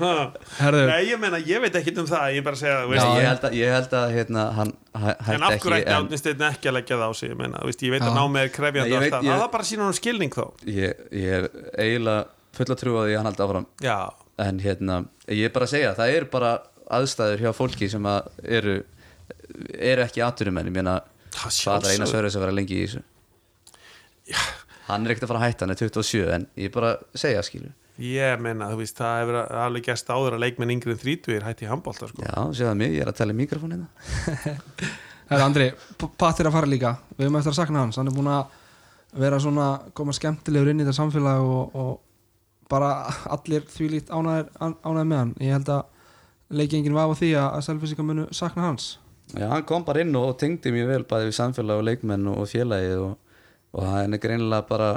Ha. 0.00 0.14
Herðu, 0.58 0.80
Nei, 0.90 1.04
ég 1.06 1.20
meina, 1.22 1.38
ég 1.46 1.62
veit 1.62 1.76
ekkit 1.78 2.00
um 2.02 2.08
það 2.10 2.34
ég 2.34 2.42
bara 2.48 2.58
að 2.58 2.62
segja, 2.64 2.80
veist, 2.90 3.06
ég 3.06 3.28
held 3.28 3.46
að, 3.46 3.54
ég 3.60 3.74
held 3.76 3.94
að 4.00 4.14
hérna, 4.16 4.46
hann 4.58 4.72
hæ- 4.98 5.14
en 5.14 5.22
hætti 5.28 5.38
af 5.46 5.54
ekki 5.54 5.68
hverju 5.68 5.78
ætti 5.78 5.92
en 5.94 5.98
Átni 6.00 6.18
Steinn 6.18 6.42
ekki 6.48 6.70
að 6.72 6.76
leggja 6.80 6.98
það 6.98 7.06
á 7.06 7.12
sig 7.20 7.30
ég 7.30 7.38
meina, 7.44 7.60
þú 7.62 7.70
veist, 7.70 7.84
ég 7.86 7.94
veit 7.94 8.02
Já. 8.02 8.08
að 8.10 8.18
námið 8.18 8.42
er 8.48 8.50
krefjandi 8.56 8.82
Nei, 8.82 8.90
ég 8.90 8.98
og 8.98 9.04
veit- 9.06 9.14
allt 9.20 9.28
það, 9.30 9.44
er 9.46 9.52
bara 9.54 9.62
að 9.62 9.70
sína 9.70 9.86
hann 9.86 9.98
skilning 10.00 10.34
þá 10.34 10.44
ég, 10.66 11.04
ég 11.22 11.38
er 11.38 11.46
eiginlega 11.78 12.26
fulla 12.58 12.78
trú 12.82 12.96
á 12.98 13.02
því 13.06 13.12
að 13.14 13.20
hann 13.22 13.30
haldi 13.30 13.46
áfram. 13.46 13.68
Já, 13.86 13.98
en 14.48 14.58
hérna, 14.66 14.98
ég 15.30 15.46
er 15.46 15.54
bara 15.54 15.70
að 15.70 15.74
segja 15.76 15.94
það 16.02 16.16
er 16.18 16.26
bara 16.34 16.52
aðstæður 16.98 17.46
hjá 17.46 17.54
fólki 17.56 17.88
sem 17.94 18.10
að 18.10 18.28
eru, 18.58 18.76
eru 19.78 20.02
ekki 20.08 20.26
atvinnumenn, 20.26 20.68
ég 20.68 20.76
meina 20.80 20.98
það 21.32 21.86
er 21.86 21.94
eina 21.94 22.10
sörður 22.10 22.34
sem 22.34 22.42
vera 22.42 22.58
lengi 22.58 22.82
í 22.82 22.84
þessu 22.88 23.06
hann 24.88 25.06
er 25.06 25.14
ekkert 25.14 25.26
að 25.28 25.32
fara 25.32 25.40
að 25.42 25.46
hætta, 25.48 25.64
hann 25.66 25.74
er 25.76 25.80
27 25.82 26.26
en 26.36 26.46
ég 26.58 26.68
er 26.70 26.74
bara 26.74 26.92
að 26.96 27.22
segja 27.26 27.44
skilu 27.46 27.72
Ég 28.02 28.40
meina, 28.40 28.70
þú 28.72 28.78
veist, 28.80 28.96
það 28.98 29.18
hefur 29.20 29.36
alveg 29.62 29.84
gæst 29.90 30.08
áður 30.10 30.34
að 30.38 30.40
leikmenn 30.46 30.70
yngri 30.72 30.94
en 30.94 31.00
30 31.02 31.42
hætti 31.44 31.66
í 31.66 31.68
handbólta, 31.68 32.08
sko. 32.08 32.24
Já, 32.24 32.38
séða 32.56 32.72
mig, 32.80 32.94
ég 32.96 33.04
er 33.04 33.10
að 33.12 33.18
tala 33.20 33.34
í 33.34 33.36
mikrofónina 33.36 33.84
herðu 35.32 35.44
Andri 35.44 35.66
P- 36.00 36.08
Patti 36.18 36.42
er 36.42 36.48
að 36.50 36.56
fara 36.56 36.68
líka. 36.70 36.94
Við 37.16 37.26
höfum 37.26 37.38
eftir 37.40 37.52
að 37.52 37.58
sakna 37.60 37.82
hans. 37.84 37.98
Hann 38.00 38.10
er 38.10 38.16
búin 38.16 38.30
að 38.32 38.56
vera 39.22 39.38
svona 39.44 39.66
koma 39.96 40.14
skemmtilegur 40.16 40.72
inn 40.72 40.80
í 40.82 40.86
þetta 40.86 40.96
samfélag 40.98 41.44
og, 41.44 41.76
og 41.76 42.68
bara 42.72 42.90
allir 43.36 43.64
því 43.68 43.88
líkt 43.96 44.12
ánæðir, 44.12 44.48
ánæðir 44.60 45.08
með 45.12 45.18
hann. 45.22 45.34
Ég 45.44 45.56
held 45.58 45.72
að 45.76 46.58
leiki 46.62 46.78
enginn 46.80 46.96
vafa 46.96 47.16
á 47.16 47.20
því 47.20 47.30
að, 47.36 47.48
að 47.58 47.66
selfisingar 47.68 48.08
munu 48.08 48.26
sakna 48.36 48.66
hans. 48.70 48.88
Já, 49.36 49.46
hann 49.52 49.66
kom 49.68 49.84
bara 49.88 50.02
inn 50.04 50.16
og 50.18 50.32
tengdi 50.40 50.72
mjög 50.74 50.90
vel 50.94 51.04
bæði 51.12 51.28
við 51.30 51.36
samfélag 51.38 51.80
og 51.80 51.86
leikmenn 51.88 52.26
og, 52.32 52.40
og 52.42 52.50
félagið 52.50 53.04
og, 53.06 53.14
og 53.72 53.82
hann 53.88 54.14
er 54.16 54.20
greinilega 54.22 54.68
bara 54.68 54.90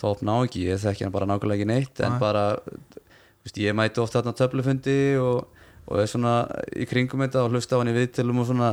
top 0.00 0.22
ná 0.26 0.34
ekki, 0.44 0.66
ég 0.68 0.80
þekki 0.82 1.04
hann 1.06 1.14
bara 1.14 1.28
nákvæmlega 1.30 1.60
ekki 1.60 1.70
neitt 1.70 1.96
en 2.04 2.12
Nei. 2.16 2.22
bara, 2.22 2.44
þú 2.58 3.46
veist, 3.46 3.58
ég 3.62 3.76
mæti 3.78 4.02
ofta 4.02 4.20
þarna 4.20 4.34
á 4.34 4.40
töflufundi 4.40 4.98
og, 5.22 5.38
og 5.86 5.94
er 6.02 6.08
svona 6.10 6.34
í 6.74 6.84
kringum 6.90 7.22
þetta 7.24 7.44
og 7.44 7.50
hlusta 7.54 7.78
á 7.78 7.80
hann 7.80 7.92
í 7.92 7.96
viðtilum 7.96 8.40
og 8.42 8.48
svona 8.50 8.70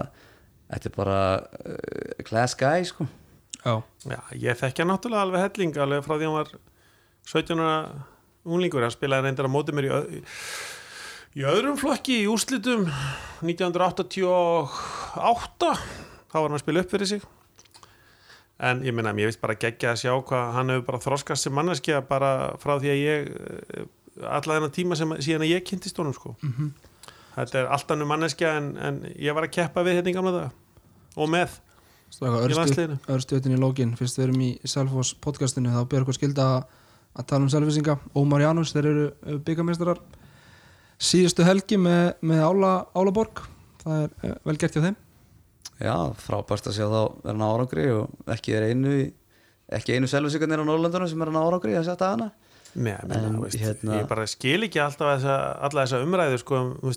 þetta 0.71 0.89
er 0.89 0.95
bara 0.95 1.19
uh, 1.41 2.21
class 2.27 2.53
guy 2.57 2.79
sko. 2.87 3.03
Já, 3.61 3.73
Já, 4.09 4.19
ég 4.41 4.57
þekkja 4.57 4.87
náttúrulega 4.89 5.23
alveg 5.27 5.43
helling 5.45 5.73
alveg 5.83 6.05
frá 6.05 6.13
því 6.15 6.25
hann 6.29 6.39
var 6.39 6.49
17 7.29 7.61
ára 7.61 7.75
unglingur, 8.41 8.81
hann 8.81 8.93
spilaði 8.93 9.23
reyndir 9.27 9.45
að 9.45 9.53
móti 9.53 9.71
mér 9.77 9.85
í, 9.85 9.91
öð, 9.93 10.05
í 11.37 11.39
öðrum 11.45 11.77
flokki 11.77 12.15
í 12.23 12.29
úrslitum 12.31 12.83
1988 13.45 15.69
þá 16.31 16.35
var 16.39 16.47
hann 16.47 16.57
að 16.57 16.63
spila 16.63 16.81
upp 16.81 16.93
fyrir 16.95 17.09
sig 17.11 17.21
en 18.61 18.83
ég 18.85 18.93
meina, 18.93 19.13
ég 19.17 19.29
veist 19.29 19.41
bara 19.41 19.57
geggja 19.57 19.95
að 19.95 20.03
sjá 20.03 20.11
hvað 20.27 20.53
hann 20.57 20.71
hefur 20.73 20.87
bara 20.91 21.01
þroskast 21.01 21.47
sem 21.47 21.55
manneskja 21.57 22.03
bara 22.05 22.31
frá 22.61 22.75
því 22.77 22.93
að 22.93 23.01
ég 23.01 23.31
eh, 23.31 23.89
alla 24.21 24.57
þennan 24.57 24.75
tíma 24.75 24.97
sem 24.99 25.15
síðan 25.17 25.47
að 25.47 25.53
ég 25.55 25.65
kynntist 25.65 25.97
honum 25.97 26.13
sko. 26.15 26.35
Þetta 27.35 27.61
er 27.61 27.69
allt 27.73 27.91
annum 27.93 28.11
manneskja 28.11 28.53
en, 28.59 28.71
en 28.77 29.01
ég 29.15 29.33
var 29.33 29.47
að 29.47 29.55
keppa 29.55 29.85
við 29.87 29.97
hérna 29.97 30.11
í 30.11 30.15
gamla 30.17 30.33
dag 30.35 31.17
og 31.17 31.31
með. 31.31 31.57
Örstjötin 33.07 33.55
í 33.55 33.59
lókin 33.59 33.93
Fyrst 33.95 34.17
við 34.19 34.25
erum 34.25 34.41
í 34.43 34.49
Selfoss 34.67 35.13
podcastinu 35.23 35.71
þá 35.71 35.85
ber 35.87 36.03
okkur 36.03 36.17
skilda 36.17 36.47
að, 36.59 36.65
tala 37.23 37.45
um 37.45 37.51
selfisinga 37.51 37.95
Ómar 38.19 38.43
Janus, 38.43 38.73
þeir 38.75 38.89
eru 38.89 39.37
byggamestrar 39.47 40.01
síðustu 41.01 41.47
helgi 41.47 41.79
með, 41.79 42.17
með 42.19 42.43
Ála, 42.49 42.73
Álaborg. 42.93 43.45
Það 43.81 44.03
er 44.03 44.11
eh, 44.27 44.35
vel 44.43 44.59
gert 44.59 44.75
hjá 44.75 44.83
þeim 44.89 44.99
já, 45.83 45.95
frábært 46.21 46.69
að 46.69 46.77
sjá 46.77 46.85
þá 46.87 47.01
vera 47.23 47.33
hann 47.35 47.47
árangri 47.47 47.87
og 47.95 48.31
ekki 48.35 48.55
er 48.57 48.67
einu 48.71 48.93
ekki 49.71 49.95
einu 49.95 50.09
selvisikarnir 50.11 50.61
á 50.61 50.65
Norrlandunum 50.67 51.09
sem 51.11 51.21
er 51.23 51.31
hann 51.31 51.41
árangri 51.41 51.75
að 51.79 51.87
setja 51.89 52.11
hana. 52.13 52.31
Meina, 52.71 53.03
En, 53.17 53.35
veist, 53.41 53.59
hérna- 53.59 53.97
ég 53.99 54.07
bara 54.07 54.23
skil 54.31 54.63
ekki 54.67 54.79
alltaf 54.79 55.17
þessa, 55.17 55.35
alla 55.67 55.83
þessa 55.83 55.99
umræðu 56.05 56.37
sko, 56.39 56.59
um, 56.79 56.93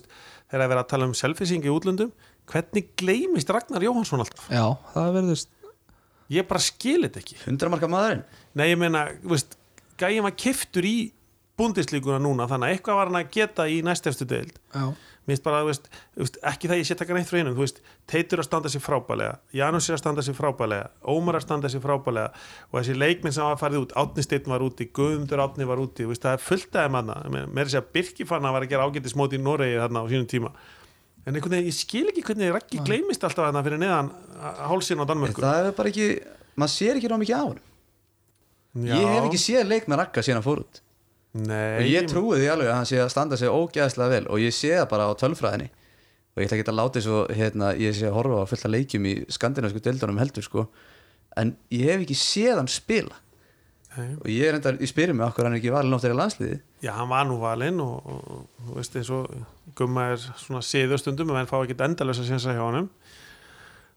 þegar 0.51 0.63
að 0.65 0.71
vera 0.71 0.83
að 0.85 0.89
tala 0.93 1.07
um 1.09 1.13
selfising 1.17 1.65
í 1.67 1.71
útlöndum 1.73 2.13
hvernig 2.47 2.93
gleymist 2.99 3.49
Ragnar 3.51 3.83
Jóhansson 3.83 4.23
alltaf? 4.23 4.45
Já, 4.53 4.63
það 4.93 5.09
verðist 5.17 5.49
ég 6.31 6.47
bara 6.47 6.63
skil 6.63 7.01
þetta 7.03 7.19
ekki. 7.21 7.35
100 7.43 7.69
marka 7.73 7.89
maðurinn. 7.91 8.23
Nei, 8.55 8.69
ég 8.71 8.79
meina, 8.79 9.03
veist, 9.27 9.57
gæjum 9.99 10.29
að 10.29 10.37
kiftur 10.45 10.87
í 10.87 10.95
búndislíkuna 11.59 12.19
núna 12.23 12.47
þannig 12.51 12.71
að 12.71 12.75
eitthvað 12.77 12.97
var 12.99 13.11
hann 13.11 13.19
að 13.21 13.29
geta 13.35 13.67
í 13.71 13.81
næstefstu 13.85 14.27
deild. 14.27 14.55
Já, 14.75 14.85
Mér 15.25 15.33
finnst 15.33 15.45
bara, 15.45 15.63
veist, 15.65 15.87
veist, 16.13 16.35
ekki 16.45 16.69
það 16.69 16.77
ég 16.77 16.85
sé 16.85 16.95
taka 16.99 17.15
neitt 17.17 17.25
frá 17.25 17.39
hinnum, 17.39 17.55
þú 17.57 17.63
veist, 17.63 17.79
Teitur 18.05 18.41
að 18.43 18.45
standa 18.45 18.69
sér 18.69 18.83
frábælega, 18.85 19.39
Janus 19.57 19.89
er 19.89 19.95
að 19.95 20.01
standa 20.03 20.21
sér 20.21 20.35
frábælega, 20.37 20.91
Ómar 21.09 21.39
að 21.39 21.45
standa 21.47 21.71
sér 21.73 21.81
frábælega 21.81 22.29
og 22.69 22.75
þessi 22.77 22.93
leikminn 22.93 23.33
sem 23.33 23.41
var 23.47 23.57
farið 23.57 23.79
út, 23.87 23.95
Átni 23.97 24.21
Steinn 24.21 24.53
var 24.53 24.61
úti, 24.61 24.85
Guðmundur 24.93 25.41
Átni 25.41 25.65
var 25.65 25.81
úti, 25.81 26.05
veist, 26.05 26.21
það 26.21 26.37
er 26.37 26.45
fullt 26.45 26.77
aðeim 26.77 26.99
aðna, 27.01 27.17
mér 27.33 27.63
er 27.63 27.65
að 27.65 27.73
segja 27.73 27.89
Birkifanna 27.97 28.53
var 28.53 28.61
að 28.67 28.71
gera 28.75 28.85
ágættis 28.85 29.17
móti 29.17 29.39
í 29.39 29.41
Noregi 29.41 29.81
þarna 29.81 30.05
á 30.05 30.09
sínum 30.13 30.29
tíma, 30.29 30.53
en 31.25 31.33
einhvern 31.33 31.57
veginn, 31.57 31.73
ég 31.73 31.79
skil 31.81 32.05
ekki 32.13 32.25
hvernig 32.29 32.53
Raggi 32.53 32.85
gleymist 32.85 33.25
alltaf 33.25 33.49
þarna 33.49 33.65
fyrir 33.65 33.81
neðan 33.81 34.13
hálsinn 34.69 35.01
á 35.01 35.09
Danmörku. 35.09 35.41
það 35.41 35.71
er 35.71 35.77
bara 35.81 35.89
ekki, 35.89 36.21
maður 36.53 36.73
sér 36.77 37.01
ekki 37.01 37.09
Nei, 41.35 41.81
og 41.81 41.89
ég 41.89 42.07
trúi 42.07 42.37
því 42.39 42.47
alveg 42.53 42.69
að 42.71 42.77
hann 42.79 42.87
sé 42.87 43.01
að 43.03 43.11
standa 43.11 43.39
sig 43.39 43.51
ógeðslega 43.51 44.13
vel 44.13 44.27
og 44.31 44.39
ég 44.39 44.55
sé 44.55 44.71
það 44.77 44.87
bara 44.93 45.09
á 45.11 45.19
tölfræðinni. 45.19 45.67
Og 46.35 46.41
ég 46.41 46.47
ætla 46.47 46.57
ekki 46.59 46.71
að 46.71 46.79
láta 46.79 47.03
svo 47.03 47.19
hérna, 47.31 47.73
ég 47.79 47.95
sé 47.95 48.07
að 48.07 48.15
horfa 48.15 48.43
á 48.43 48.49
fullt 48.51 48.67
að 48.67 48.75
leikjum 48.75 49.09
í 49.09 49.13
skandinavísku 49.35 49.83
deildunum 49.83 50.19
heldur 50.19 50.45
sko. 50.47 50.65
En 51.39 51.55
ég 51.75 51.91
hef 51.91 52.05
ekki 52.05 52.17
séð 52.19 52.59
hann 52.61 52.71
spila. 52.71 53.19
Nei. 53.95 54.09
og 54.19 54.25
ég 54.27 54.49
er 54.49 54.57
enda, 54.57 54.73
ég 54.75 54.89
spyrir 54.91 55.15
mig 55.15 55.23
okkur 55.23 55.47
hann 55.47 55.53
er 55.55 55.61
ekki 55.61 55.71
valin 55.71 55.95
óttir 55.95 56.11
í 56.11 56.15
landsliði 56.17 56.57
Já, 56.83 56.89
hann 56.97 57.07
var 57.07 57.23
nú 57.29 57.37
valinn 57.39 57.77
og, 57.79 57.93
og, 58.03 58.25
og 58.35 58.65
þú 58.65 58.75
veist 58.75 58.97
eins 58.99 59.11
og 59.15 59.29
gumma 59.79 60.09
er 60.11 60.19
svona 60.19 60.59
siður 60.67 60.99
stundum 60.99 61.31
en 61.31 61.47
fá 61.47 61.55
ekki 61.61 61.77
endalösa 61.79 62.25
sénsa 62.27 62.51
hjá 62.51 62.59
honum. 62.59 62.89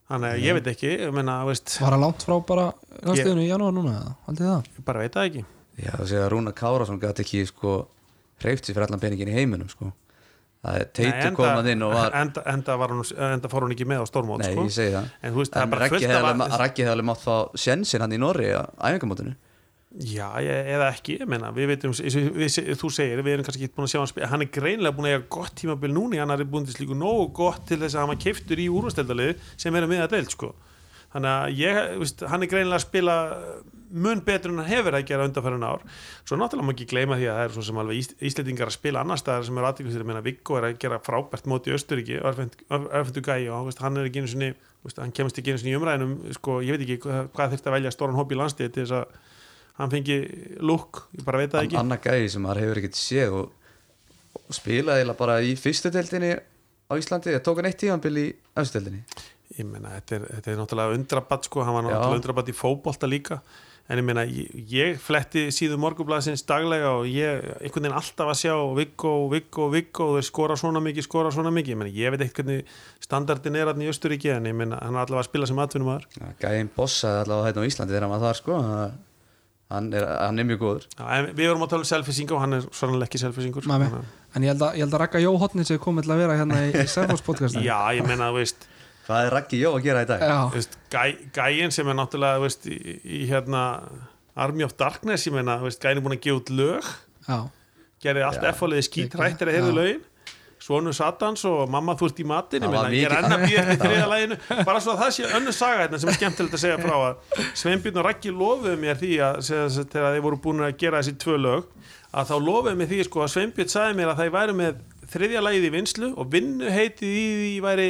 Þannig 0.08 0.36
að 0.36 0.44
ég 0.46 0.56
veit 0.56 0.70
ekki 0.70 0.92
ég 0.92 1.10
meina, 1.12 1.40
þú 1.42 1.50
veist, 1.50 1.74
var 1.82 1.96
hann 1.96 2.04
langt 2.06 2.24
frá 2.24 2.36
bara 2.46 2.68
landsliðinu 3.02 3.42
í 3.42 3.50
janúar 3.50 3.74
núna, 3.74 3.96
þið 4.28 4.44
það? 4.46 4.70
ég 4.78 4.86
bara 4.86 5.02
veit 5.02 5.18
það 5.18 5.30
ekki 5.32 5.44
Já, 5.78 5.92
það 5.94 6.06
sé 6.10 6.18
að 6.18 6.28
Rúna 6.34 6.52
Kárásson 6.58 7.00
gæti 7.02 7.22
ekki 7.24 7.44
sko 7.52 7.78
hreift 8.42 8.66
sér 8.66 8.74
fyrir 8.76 8.88
allan 8.88 9.02
peningin 9.02 9.30
í 9.30 9.34
heiminum 9.36 9.68
sko 9.70 9.92
það 10.58 10.76
er 10.80 10.88
teitur 10.98 11.34
komað 11.38 11.68
inn 11.70 11.82
og 11.86 11.92
var 11.94 12.14
enda, 12.18 12.42
enda, 12.50 12.74
var 12.80 12.90
hún, 12.90 13.04
enda 13.28 13.50
fór 13.50 13.62
hún 13.66 13.74
ekki 13.76 13.86
með 13.86 14.02
á 14.02 14.06
stormót 14.10 14.42
Nei, 14.42 14.48
sko. 14.52 14.64
ég 14.66 14.74
segi 14.74 14.94
það 14.96 15.04
en 15.22 15.34
þú 15.36 15.42
veist, 15.44 15.54
En 15.54 15.62
er 15.62 15.92
fullt 15.92 16.02
hefði 16.02 16.16
af 16.18 16.24
alveg- 16.24 17.06
mátt 17.12 17.22
fá 17.22 17.36
sjensin 17.54 18.02
hann 18.02 18.16
í 18.16 18.18
Norri 18.18 18.48
á 18.58 18.66
æfingamótinu 18.90 19.36
já, 20.02 20.26
ég, 20.44 20.66
eða 20.74 20.88
ekki, 20.92 21.14
ég 21.22 21.30
meina, 21.30 21.52
við 21.54 21.70
veitum 21.70 21.94
þú 21.94 22.90
segir, 22.92 23.22
við 23.22 23.32
erum 23.36 23.46
kannski 23.46 23.64
ekki 23.68 23.76
búin 23.78 23.86
að 23.86 23.92
sjá 23.94 24.00
hann 24.02 24.10
spila 24.10 24.30
hann 24.34 24.44
er 24.44 24.50
greinlega 24.58 24.96
búin 24.98 25.06
að 25.08 25.14
eiga 25.14 25.28
gott 25.38 25.54
tímabil 25.62 25.94
núni 25.94 26.18
hann 26.20 26.34
er 26.34 26.42
búin 26.44 26.66
til 26.66 26.74
slíku 26.74 26.98
nógu 26.98 27.30
gott 27.38 27.62
til 27.70 27.78
þess 27.78 27.94
að 27.94 28.02
hann 28.02 28.12
var 28.12 28.20
keiftur 28.26 28.58
í 28.60 28.66
úrvasteldalið 28.68 29.46
sem 29.56 29.72
verður 29.78 29.94
með 29.94 30.04
að 30.04 30.12
deild 30.18 30.34
sko. 30.34 30.50
þannig 31.14 31.32
að 31.38 31.56
ég, 31.62 31.80
veist, 32.02 32.26
hann 32.34 32.42
er 32.44 32.50
greinlega 32.52 32.82
að 32.82 32.84
spila 32.84 33.16
mun 33.90 34.20
betur 34.26 34.52
en 34.52 34.58
hann 34.62 34.68
hefur 34.70 34.96
að 34.98 35.04
gera 35.08 35.24
undanfærin 35.28 35.64
ár. 35.64 35.84
Svo 36.28 36.36
náttúrulega 36.38 36.68
má 36.68 36.72
ekki 36.74 36.86
gleyma 36.90 37.16
því 37.18 37.28
að 37.30 37.38
það 37.38 37.44
er 37.48 37.54
svo 37.56 37.64
sem 37.68 37.80
alveg 37.82 38.00
Ís- 38.02 38.16
Íslendingar 38.30 38.68
að 38.72 38.76
spila 38.76 39.02
annar 39.04 39.20
staðar 39.20 39.46
sem 39.48 39.58
er 39.60 39.68
aðtíklisir 39.70 40.04
að 40.04 40.10
meina 40.10 40.24
Viggo 40.26 40.58
er 40.58 40.66
að 40.68 40.78
gera 40.82 40.98
frábært 41.04 41.48
móti 41.48 41.72
í 41.72 41.76
Östuríki 41.78 42.18
örfendu 42.20 43.22
gæi 43.24 43.48
og 43.52 43.68
veist, 43.70 43.80
hann 43.84 43.96
er 43.96 44.08
ekki 44.10 44.22
einu 44.22 44.32
sinni 44.34 44.50
veist, 44.84 45.00
hann 45.00 45.14
kemst 45.16 45.40
ekki 45.40 45.54
einu 45.54 45.62
sinni 45.62 45.72
í 45.74 45.78
umræðinum 45.80 46.14
sko, 46.36 46.58
ég 46.64 46.76
veit 46.76 46.84
ekki 46.86 46.98
hvað, 47.06 47.54
þurfti 47.54 47.70
að 47.70 47.76
velja 47.78 47.94
stóran 47.94 48.18
hóp 48.18 48.34
í 48.34 48.38
landstíð 48.38 48.72
til 48.74 48.84
þess 48.84 48.96
að 48.98 49.16
hann 49.78 49.92
fengi 49.94 50.18
lúk, 50.58 51.04
ég 51.14 51.24
bara 51.24 51.38
veit 51.42 51.52
það 51.54 51.68
ekki. 51.68 51.78
annar 51.78 52.00
gæði 52.02 52.30
sem 52.34 52.42
maður 52.44 52.62
hefur 52.64 52.80
ekkert 52.82 52.98
séð 52.98 53.36
og, 53.38 53.72
og 54.42 54.56
spilaði 54.58 55.16
bara 55.18 55.38
í 55.46 55.54
fyrstu 55.58 55.92
deildinni 55.94 56.32
á 56.88 56.92
Íslandi. 56.98 57.34
Ég 57.36 57.44
tók 57.46 57.60
hann 57.60 57.68
eitt 57.70 57.78
tímanbil 57.78 58.14
í 58.18 58.26
östu 58.58 58.80
deildinni. 58.80 59.04
Ég 59.58 59.66
meina, 59.68 59.92
þetta 59.98 60.16
er, 60.18 60.26
þetta 60.34 60.50
er 60.52 60.58
náttúrulega 60.58 60.98
undrabatt 60.98 61.46
sko, 61.48 61.62
hann 61.64 61.76
var 61.76 61.86
náttúrulega 61.86 62.18
undrabatt 62.20 62.50
í 62.50 62.56
fótbolta 62.56 63.08
líka 63.08 63.38
en 63.88 64.00
ég 64.00 64.04
meina, 64.04 64.24
ég, 64.28 64.52
ég 64.68 64.98
fletti 65.00 65.46
síðu 65.54 65.78
morgublaðsins 65.80 66.44
daglega 66.48 66.90
og 66.98 67.08
ég 67.08 67.40
einhvern 67.56 67.86
veginn 67.86 67.96
alltaf 67.96 68.28
að 68.34 68.38
sjá 68.42 68.54
Viggo, 68.76 69.12
Viggo, 69.32 69.70
Viggo 69.72 70.10
og 70.10 70.18
þeir 70.18 70.28
skora 70.28 70.58
svona 70.60 70.82
mikið, 70.84 71.06
skora 71.06 71.32
svona 71.32 71.52
mikið. 71.56 71.72
Ég 71.72 71.80
meina, 71.80 71.94
ég 71.96 72.12
veit 72.12 72.24
ekkert 72.26 72.42
hvernig 72.42 72.78
standardin 73.04 73.56
er 73.56 73.72
hann 73.72 73.84
í 73.84 73.88
Östuríki 73.88 74.34
en 74.34 74.50
ég 74.50 74.56
meina, 74.60 74.80
hann 74.84 74.98
er 74.98 75.06
allavega 75.06 75.24
að 75.24 75.30
spila 75.30 75.48
sem 75.48 75.60
atvinnum 75.64 75.92
aður 75.94 76.08
Já, 76.18 76.26
gæðin 76.44 76.72
bossaði 76.76 77.24
allavega 77.24 77.48
hérna 77.48 77.64
á 77.64 77.68
Íslandi 77.72 77.96
þegar 77.96 78.06
hann 78.06 78.16
var 78.16 78.24
þar 78.26 78.40
sko. 78.42 78.62
Hann 79.68 79.90
er, 79.92 80.04
hann 80.08 80.40
er 80.40 80.46
mjög 80.48 80.62
góður. 80.62 80.84
Við 81.36 81.44
vorum 81.44 81.64
að 81.66 81.72
tala 81.74 81.84
um 81.84 81.88
selfisinga 81.88 82.36
og 82.36 82.40
hann 82.40 82.56
er 82.56 82.68
sannlega 82.72 83.08
ekki 83.08 83.20
selfisingur 83.20 83.68
nei. 83.68 83.82
en 83.84 84.44
ég 84.46 84.54
held 84.54 84.64
að, 84.64 84.78
ég 84.78 84.84
held 84.86 84.94
að 84.96 85.02
Ragga 85.02 85.20
Jó 85.20 85.34
Hotni 85.40 85.64
sé 85.68 85.76
komið 85.80 86.06
til 86.06 86.14
að 86.14 86.22
vera 86.22 86.36
hérna 86.38 86.60
í, 86.64 86.70
í 86.84 86.88
Selfos 86.88 87.24
podcastinu 87.26 87.66
já, 87.66 87.76
ég 87.98 88.08
meina, 88.08 88.30
þú 88.32 88.40
veist 88.40 88.64
hvað 89.08 89.24
er 89.26 89.32
Raggi 89.38 89.60
Jó 89.62 89.72
að 89.78 89.86
gera 89.88 90.02
í 90.04 90.08
dag? 90.10 90.24
veist, 90.54 90.76
gæ, 90.92 91.02
gæin 91.34 91.72
sem 91.74 91.88
er 91.88 91.96
náttúrulega 91.98 92.42
veist, 92.44 92.66
í, 92.68 92.98
í 93.02 93.22
hérna 93.30 93.62
Army 94.38 94.62
of 94.68 94.76
Darkness, 94.78 95.24
ég 95.26 95.34
meina, 95.34 95.56
gæin 95.64 95.96
er 95.98 96.04
búin 96.04 96.14
að 96.14 96.22
gefa 96.28 96.38
út 96.42 96.50
lög. 96.54 96.92
Já, 97.26 97.38
gerði 98.04 98.22
allt. 98.28 98.44
F-fóliði 98.52 98.84
skítrættir 98.86 99.50
að 99.50 99.56
heyrðu 99.58 99.72
lögin. 99.80 100.04
Svonu 100.58 100.90
Satans 100.92 101.44
og 101.46 101.68
mamma 101.70 101.94
þú 101.98 102.08
ert 102.10 102.18
í 102.20 102.24
matin 102.26 102.64
ég, 102.66 102.70
meina, 102.70 102.88
ég 102.90 103.04
er 103.06 103.12
mikið- 103.14 103.24
enn 103.24 103.34
að 103.36 103.42
býja 103.46 103.60
eftir 103.62 103.92
þriða 103.92 104.06
læginu 104.10 104.38
bara 104.66 104.80
svo 104.82 104.92
að 104.96 105.02
það 105.04 105.12
sé 105.16 105.28
önnu 105.38 105.52
saga 105.54 105.84
hérna 105.84 106.00
sem 106.02 106.10
er 106.10 106.16
skemmtilegt 106.18 106.56
að 106.58 106.62
segja 106.64 106.78
frá 106.82 106.94
að 106.98 107.36
Sveinbjörn 107.60 108.00
og 108.02 108.06
Raggi 108.08 108.32
lofuðu 108.34 108.72
mér 108.82 108.98
því 108.98 109.10
að 109.22 109.38
þegar 109.46 110.16
þeir 110.16 110.24
voru 110.26 110.40
búin 110.48 110.64
að 110.66 110.74
gera 110.82 110.98
þessi 111.02 111.14
tvö 111.22 111.36
lög 111.44 111.68
að 112.10 112.32
þá 112.32 112.34
lofuðu 112.48 112.74
mér 112.82 112.90
því 112.90 112.98
sko 113.06 113.22
að 113.22 113.30
Sveinbjörn 113.36 113.72
sagði 113.76 113.98
mér 114.00 114.10
að 114.12 114.18
það 114.24 114.32
væri 114.38 114.56
með 114.58 114.82
þriðja 115.14 115.44
lægið 115.46 115.68
í 115.68 115.72
vinslu 115.78 116.10
og 116.18 116.30
vinnuheitið 116.34 117.14
í 117.22 117.24
því 117.38 117.54
væri 117.68 117.88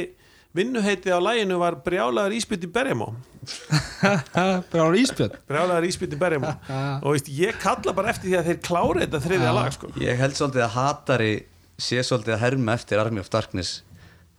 vinnuheitið 0.57 1.13
á 1.13 1.19
læginu 1.21 1.59
var 1.61 1.77
brjálaður 1.85 2.35
íspjöld 2.39 2.63
í 2.65 2.71
Berjamó 2.73 3.11
á 4.39 4.85
Ísbjörn? 4.97 5.35
Brjálaður 5.49 5.87
íspjöld 5.89 6.15
í 6.15 6.19
Berjamó 6.21 6.53
og 7.03 7.11
veist, 7.13 7.29
ég 7.33 7.59
kalla 7.61 7.93
bara 7.95 8.13
eftir 8.13 8.31
því 8.31 8.39
að 8.39 8.49
þeir 8.49 8.59
klári 8.65 9.03
þetta 9.05 9.21
þriðja 9.27 9.51
Já. 9.51 9.53
lag 9.59 9.75
sko. 9.75 9.91
ég 10.01 10.19
held 10.23 10.39
svolítið 10.39 10.65
að 10.65 10.73
hatari 10.79 11.31
sé 11.79 12.01
svolítið 12.03 12.35
að 12.35 12.41
herma 12.43 12.75
eftir 12.75 12.99
Army 12.99 13.21
of 13.23 13.29
Darkness. 13.31 13.83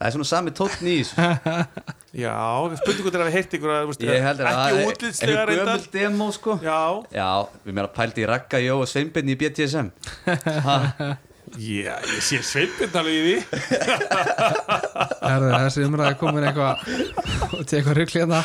Það 0.00 0.08
er 0.08 0.14
svona 0.14 0.28
sami 0.30 0.52
tótt 0.56 0.80
í 0.80 0.92
þessu. 1.00 1.24
Já, 2.24 2.34
spurningu 2.80 3.11
til 3.12 3.20
að 3.20 3.26
við 3.28 3.34
heirt 3.36 3.56
ykkur 3.58 3.72
að 3.74 3.90
ég 4.06 4.22
held 4.24 4.40
að 4.40 4.46
það 4.48 4.76
er 4.80 5.50
reyndar. 5.50 5.50
gömul 5.52 5.90
demo 5.92 6.28
sko. 6.34 6.56
Já, 6.64 6.78
já, 7.14 7.26
við 7.66 7.76
meira 7.76 7.90
pældi 7.94 8.24
í 8.24 8.28
Ragga 8.30 8.61
Jó 8.64 8.78
og 8.80 8.88
Sveinbjörn 8.90 9.30
í 9.30 9.36
BTSM 9.40 9.90
ha, 10.64 10.76
já, 11.59 11.94
ég 11.98 12.22
sé 12.22 12.38
sveipin 12.46 12.94
alveg 13.01 13.16
í 13.16 13.22
því. 13.24 13.61
Herðu, 15.30 15.51
þessi 15.55 15.84
umræði 15.86 16.18
komin 16.20 16.46
eitthvað 16.46 16.84
til 17.66 17.78
eitthvað 17.78 17.96
ryggli 17.98 18.22
hérna. 18.22 18.42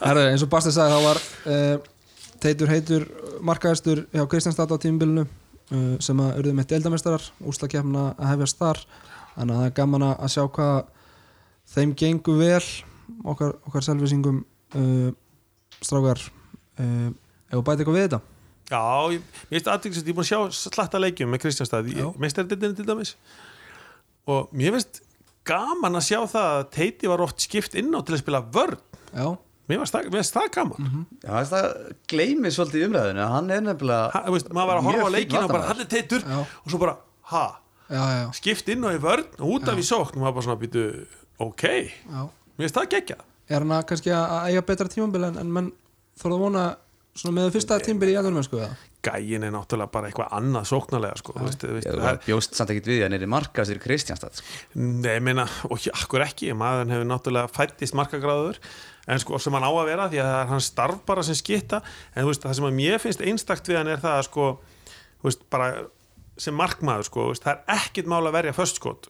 Herðu, 0.00 0.24
eins 0.30 0.44
og 0.46 0.52
Basti 0.52 0.72
sagði 0.74 0.96
þá 0.96 1.06
var 1.08 1.20
uh, 1.54 1.90
Teitur 2.40 2.72
heitur 2.72 3.06
markaðistur 3.44 4.06
hjá 4.14 4.24
Kristjánstad 4.30 4.72
á 4.72 4.76
tímubilinu 4.80 5.26
uh, 5.26 5.94
sem 6.00 6.22
að 6.24 6.40
urðu 6.40 6.56
með 6.56 6.70
deildamestarar 6.72 7.28
úslakefna 7.52 8.06
að 8.16 8.32
hefjast 8.32 8.60
þar. 8.62 8.82
Þannig 9.36 9.54
að 9.54 9.60
það 9.60 9.68
er 9.68 9.76
gaman 9.76 10.08
að 10.08 10.34
sjá 10.34 10.42
hvað 10.56 10.78
þeim 11.74 11.94
gengur 12.00 12.40
vel 12.40 12.66
okkar, 13.28 13.56
okkar 13.68 13.86
selvisingum 13.86 14.42
uh, 14.80 15.08
strákar. 15.80 16.24
Uh, 16.80 17.10
ef 17.50 17.64
bæti 17.66 17.82
eitthvað 17.82 17.98
við 17.98 18.06
þetta 18.08 18.22
Já, 18.70 19.10
ég 19.10 19.22
veist 19.50 19.68
aðtryggst 19.70 20.04
ég 20.06 20.12
er 20.12 20.16
búin 20.16 20.26
að 20.26 20.30
sjá 20.30 20.58
slatta 20.70 20.98
leikjum 21.02 21.30
með 21.32 21.42
Kristjánstad 21.42 21.88
Já. 21.90 22.06
meistardildinu 22.22 22.76
til 22.78 22.86
dæmis. 22.86 23.14
Og 24.30 24.50
mér 24.54 24.76
finnst 24.76 25.00
gaman 25.48 25.98
að 25.98 26.04
sjá 26.06 26.18
það 26.30 26.50
að 26.54 26.66
Teiti 26.76 27.08
var 27.10 27.22
oft 27.24 27.42
skipt 27.42 27.74
inn 27.78 27.90
á 27.90 28.00
til 28.06 28.14
að 28.14 28.20
spila 28.22 28.42
vörn. 28.54 28.76
Já, 29.10 29.26
mér 29.66 29.82
finnst 29.82 30.36
það, 30.36 30.50
gaman. 30.54 30.84
Mm 30.84 31.06
já, 31.24 31.32
þess 31.32 31.54
það 31.54 31.66
gleymið 32.12 32.54
svolítið 32.56 32.84
í 32.84 32.86
umræðinu 32.90 33.26
hann 33.32 33.50
er 33.50 33.64
nefnilega 33.66 34.22
veist, 34.36 34.52
maður 34.54 34.70
var 34.70 34.78
að 34.82 34.86
horfa 34.90 35.08
á 35.10 35.14
leikinu 35.16 35.40
og 35.42 35.54
bara 35.54 35.70
hann 35.72 35.82
er 35.82 35.90
Teitur. 35.90 36.22
Já. 36.26 36.38
og 36.44 36.70
svo 36.70 36.80
bara, 36.84 36.94
ha, 37.32 37.44
já, 37.88 38.04
já, 38.20 38.26
skipt 38.38 38.70
inn 38.70 38.86
á 38.86 38.90
í 38.94 39.02
vörn 39.02 39.26
og 39.40 39.56
út 39.56 39.72
af 39.72 39.82
í 39.82 39.86
sókn. 39.86 40.14
Og 40.14 40.22
maður 40.22 40.38
bara 40.38 40.46
svona 40.46 40.62
býtu, 40.62 40.84
ok. 41.42 41.66
Já. 42.06 42.22
mér 42.54 42.68
finnst 42.68 42.78
það 42.78 42.94
gekkja 42.94 43.18
Er 43.50 43.64
hann 43.64 43.74
að 43.74 43.88
kannski 43.90 44.12
að 44.14 44.46
eiga 44.46 44.62
betra 44.62 44.86
tímabil 44.86 45.26
en, 45.26 45.38
en 45.42 45.48
menn 45.50 45.72
þarf 46.20 46.36
að 46.36 46.42
vona 46.44 46.64
svona 47.18 47.34
með 47.36 47.50
fyrsta 47.56 47.78
tímabil 47.82 48.12
í 48.12 48.16
aðunum 48.20 48.44
sko 48.46 48.60
eða? 48.62 48.76
gæin 49.00 49.46
er 49.46 49.52
náttúrulega 49.54 49.92
bara 49.94 50.10
eitthvað 50.10 50.34
annað 50.36 50.66
sóknarlega 50.68 51.16
sko, 51.20 51.34
þú 51.38 51.46
veist, 51.46 51.62
veist, 51.64 51.86
Já, 51.88 51.94
það 51.96 52.10
er- 52.10 52.18
bjóst 52.26 52.56
samt 52.58 52.72
ekkert 52.74 52.88
við 52.90 52.98
að 52.98 53.06
hann 53.06 53.16
er 53.16 53.24
í 53.24 53.28
markastur 53.32 53.78
í 53.78 53.82
Kristjánstad 53.84 54.34
sko. 54.36 54.58
Nei, 54.74 55.14
ég 55.14 55.22
meina, 55.24 55.46
og 55.70 55.86
akkur 55.94 56.24
ekki 56.26 56.50
maður 56.52 56.92
hefur 56.92 57.08
náttúrulega 57.08 57.52
fættist 57.54 57.96
markagráður 57.96 58.58
en 59.08 59.22
sko, 59.22 59.38
sem 59.40 59.56
hann 59.56 59.64
á 59.64 59.72
að 59.72 59.88
vera 59.88 60.08
því 60.12 60.20
að 60.20 60.28
það 60.30 60.42
er 60.42 60.50
hann 60.52 60.66
starf 60.66 61.00
bara 61.08 61.24
sem 61.24 61.38
skitta 61.38 61.80
en 62.14 62.26
þú 62.26 62.34
veist, 62.34 62.44
það 62.44 62.58
sem 62.60 62.68
að 62.68 62.76
mér 62.76 62.98
finnst 63.00 63.24
einstakt 63.24 63.70
við 63.72 63.80
hann 63.80 63.88
er 63.88 64.04
það 64.04 64.18
að 64.18 64.26
sko, 64.28 64.50
þú 65.22 65.30
veist, 65.30 65.48
bara 65.50 65.70
sem 66.36 66.54
markmaður, 66.54 67.08
sko, 67.08 67.24
þú 67.24 67.32
veist, 67.32 67.46
það 67.48 67.56
er 67.56 67.80
ekkit 67.80 68.12
mál 68.12 68.22
að 68.26 68.36
verja 68.36 68.52
föstskot 68.60 69.08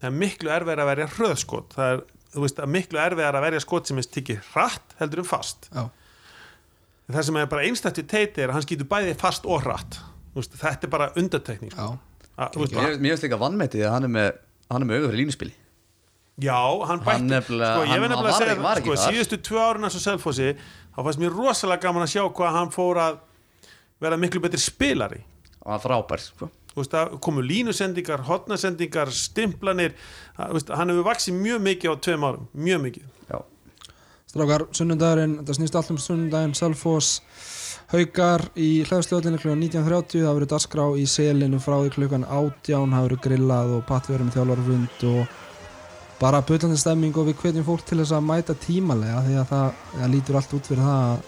það 0.00 0.10
er 0.10 0.16
miklu 0.16 0.52
erfið 0.52 0.80
að 0.82 0.90
verja 0.90 1.08
það 1.12 1.92
er, 1.92 2.02
veist, 2.36 2.56
það 2.56 2.64
er 2.66 2.72
miklu 2.72 3.00
erfið 3.00 3.28
að 3.28 3.44
verja 3.46 3.62
skot 3.64 3.90
sem 3.90 4.00
er 4.00 4.08
tikið 4.16 4.50
hratt 4.52 4.96
heldur 5.00 5.22
um 5.22 5.28
fast 5.28 5.68
Já, 5.72 5.86
það 7.14 7.22
sem 7.28 7.36
er 7.36 7.46
bara 7.46 7.62
einstakt 7.68 7.98
við 8.02 8.08
teiti 8.10 8.42
er 8.42 8.50
að 8.50 8.56
hann 8.58 8.66
skýtur 8.66 8.88
bæði 8.90 9.14
fast 9.20 9.46
og 9.46 9.62
hratt. 9.62 10.00
Veist, 10.34 10.56
þetta 10.58 10.84
er 10.88 10.90
bara 10.92 11.12
undartekning 11.16 11.70
sko. 11.72 11.92
Að, 12.36 12.56
mér 13.00 13.14
finnst 13.14 13.24
líka 13.24 13.38
vannmetið 13.40 13.86
að 13.86 13.94
hann 13.94 14.04
er 14.04 14.12
með 14.12 14.26
hann 14.68 14.82
er 14.82 14.88
með 14.90 14.98
auðvitað 14.98 15.20
línuspili 15.22 15.54
Já, 16.36 16.58
hann 16.84 17.00
bætti 17.00 17.14
Hann 17.16 17.30
nefnilega- 17.30 17.70
sko, 17.72 17.84
ég 17.86 17.88
hann 17.88 18.00
veit 18.02 18.10
nefnilega 18.10 18.22
var 18.22 18.32
að 18.32 18.42
segja 18.42 18.82
sko, 18.82 18.96
síðustu 19.06 19.38
tvö 19.46 19.60
árin 19.62 19.86
eins 19.88 19.96
og 19.96 20.02
Selfossi 20.04 20.48
þá 20.92 20.98
fannst 21.06 21.20
mér 21.22 21.32
rosalega 21.32 21.80
gaman 21.86 22.04
að 22.04 22.12
sjá 22.12 22.22
hvað 22.28 22.52
hann 22.58 22.72
fór 22.74 23.00
að 23.00 23.16
vera 24.04 24.18
miklu 24.20 24.42
betri 24.44 24.60
spilari. 24.60 25.22
Það 25.62 25.70
var 25.72 25.80
frábær 25.86 26.20
sko. 26.26 26.50
Komu 27.24 27.40
línusendingar, 27.40 28.20
hotnasendingar, 28.28 29.08
stimplanir. 29.08 29.94
Hann 30.36 30.92
hefur 30.92 31.06
vaksið 31.08 31.38
mjög 31.40 31.62
mikið 31.64 31.88
á 31.88 31.94
tveim 32.04 32.26
árum, 32.28 32.44
mjög 32.52 32.82
mikið. 32.84 33.06
Já, 33.32 33.38
Strákar, 34.36 34.66
sunnundagurinn, 34.76 35.38
þetta 35.40 35.56
snýst 35.56 35.78
allt 35.78 35.94
um 35.94 36.00
sunnundaginn, 36.00 36.52
Selfoss, 36.56 37.22
Haukar 37.86 38.42
í 38.58 38.82
hlæðstöðlinni 38.84 39.38
kl. 39.40 39.54
19.30, 39.54 40.24
það 40.26 40.32
verður 40.34 40.50
dasgrá 40.50 40.84
í 40.98 41.04
selinu 41.08 41.60
frá 41.62 41.76
því 41.78 41.92
klukkan 41.94 42.26
18, 42.26 42.92
það 42.92 43.06
verður 43.06 43.22
grillað 43.24 43.74
og 43.76 43.84
pattverðum 43.86 44.32
þjálfarfund 44.34 45.04
og 45.12 45.36
bara 46.20 46.42
butlandi 46.44 46.78
stemming 46.80 47.16
og 47.16 47.30
við 47.30 47.40
hvetjum 47.44 47.66
fólk 47.66 47.86
til 47.86 48.00
þess 48.00 48.16
að 48.16 48.26
mæta 48.26 48.56
tímalega 48.66 49.22
því 49.26 49.38
að 49.40 49.48
það, 49.52 49.80
það 49.94 50.12
lítur 50.14 50.38
allt 50.40 50.54
út 50.58 50.70
fyrir 50.70 50.82
það 50.82 51.02
að, 51.06 51.26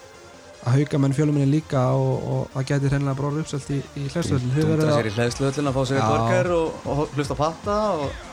að 0.59 0.79
haukamenn 0.79 1.17
fjöluminni 1.17 1.51
líka 1.53 1.85
og, 1.97 2.15
og 2.33 2.55
það 2.57 2.71
geti 2.73 2.93
hreinlega 2.93 3.29
orðið 3.29 3.45
uppselt 3.45 3.71
í, 3.71 3.79
í 3.79 4.09
dundra 4.09 4.73
verður 4.73 4.97
sér 4.97 5.11
í 5.11 5.15
hlæðsluöllin 5.19 5.71
að 5.71 5.79
fá 5.79 5.83
sér 5.85 6.01
eitt 6.01 6.11
borgar 6.15 6.51
og, 6.57 6.89
og 6.89 7.15
hlusta 7.15 7.39
patta 7.39 7.79
og 8.01 8.28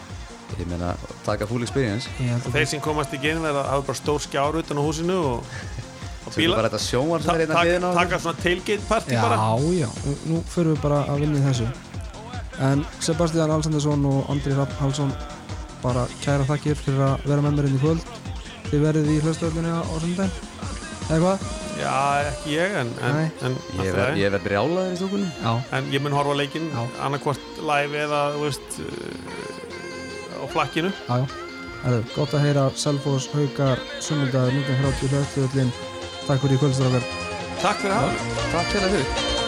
ég 0.59 0.67
meina, 0.69 0.93
taka 1.25 1.47
full 1.49 1.63
experience. 1.65 2.09
Að 2.19 2.49
Þeir 2.55 2.67
sem 2.71 2.83
komast 2.83 3.13
ekki 3.15 3.31
inn 3.33 3.41
verða 3.43 3.63
að 3.65 3.71
hafa 3.73 3.87
bara 3.89 3.99
stór 3.99 4.23
skjár 4.23 4.59
utan 4.61 4.79
á 4.79 4.83
húsinu 4.85 5.17
og, 5.31 5.55
og 6.25 6.39
er 6.39 6.53
bara 6.55 6.69
þetta 6.69 6.81
sjónvar 6.85 7.23
sem 7.25 7.29
Ta 7.31 7.35
er 7.35 7.43
hérna 7.43 7.57
taka, 7.57 7.65
hliðina 7.69 7.91
á 7.91 7.97
taka 7.99 8.21
svona 8.23 8.43
tailgate 8.43 8.87
party 8.89 9.15
Já, 9.17 9.21
bara. 9.25 9.39
já, 9.75 9.89
nú- 10.05 10.17
nú 10.31 10.41
förum 10.55 10.75
við 10.75 10.81
bara 10.81 11.01
að 11.11 11.19
vinna 11.25 11.39
í 11.41 11.45
þessu. 11.49 11.67
En 12.65 12.85
Sebastian 13.03 13.51
Alsandarsson 13.51 14.05
og 14.05 14.29
Andri 14.31 14.55
Rapp 14.55 14.71
Hálsson 14.79 15.11
bara 15.83 16.07
kæra 16.23 16.47
þakkir 16.47 16.75
fyrir 16.79 17.03
að 17.11 17.25
vera 17.27 17.41
með 17.41 17.57
mér 17.59 17.67
inn 17.69 17.79
í 17.79 17.83
kvöld. 17.83 18.05
Þið 18.71 18.85
verðið 18.87 19.09
í 19.13 19.21
hlustöðlinni 19.21 19.71
á 19.75 19.83
sundaginn 20.01 20.53
Eða 21.05 21.19
hvað? 21.21 21.41
Já, 21.77 21.91
ekki 22.31 22.53
ég 22.55 22.71
en, 22.79 22.87
en, 23.05 23.17
en, 23.45 23.55
Ég 23.75 23.91
í 23.91 23.93
verð 23.93 24.17
verð 24.33 24.45
brjálaður 24.47 24.93
í 24.95 24.97
stúkunni. 24.97 25.27
Já, 25.43 25.51
en 25.77 25.89
ég 25.93 26.01
mun 26.01 26.15
horfa 26.17 26.37
Já. 26.71 26.79
annarkvort 27.05 27.59
live 27.61 27.99
eða 28.07 28.21
þú 28.33 28.41
veist, 28.47 28.79
uh, 28.81 29.59
á 30.39 30.45
flakkinu. 30.51 30.93
Já, 31.09 31.23
já. 31.23 31.45
Herðu, 31.85 32.01
Gott 32.15 32.33
að 32.33 32.45
heyra 32.47 32.65
Selfoss, 32.81 33.27
Haukar, 33.35 33.81
Sunnudagur, 34.01 34.57
1930 34.57 35.13
hlustöðlin 35.13 35.73
Takk 36.25 36.41
fyrir 36.41 36.57
í 36.57 36.61
kvöldstrákar 36.63 37.09
Takk 37.61 37.81
fyrir 37.85 37.97
að 37.99 38.05
hafa 38.09 38.45
Takk 38.55 38.71
fyrir 38.73 38.95
fyrir 38.95 39.44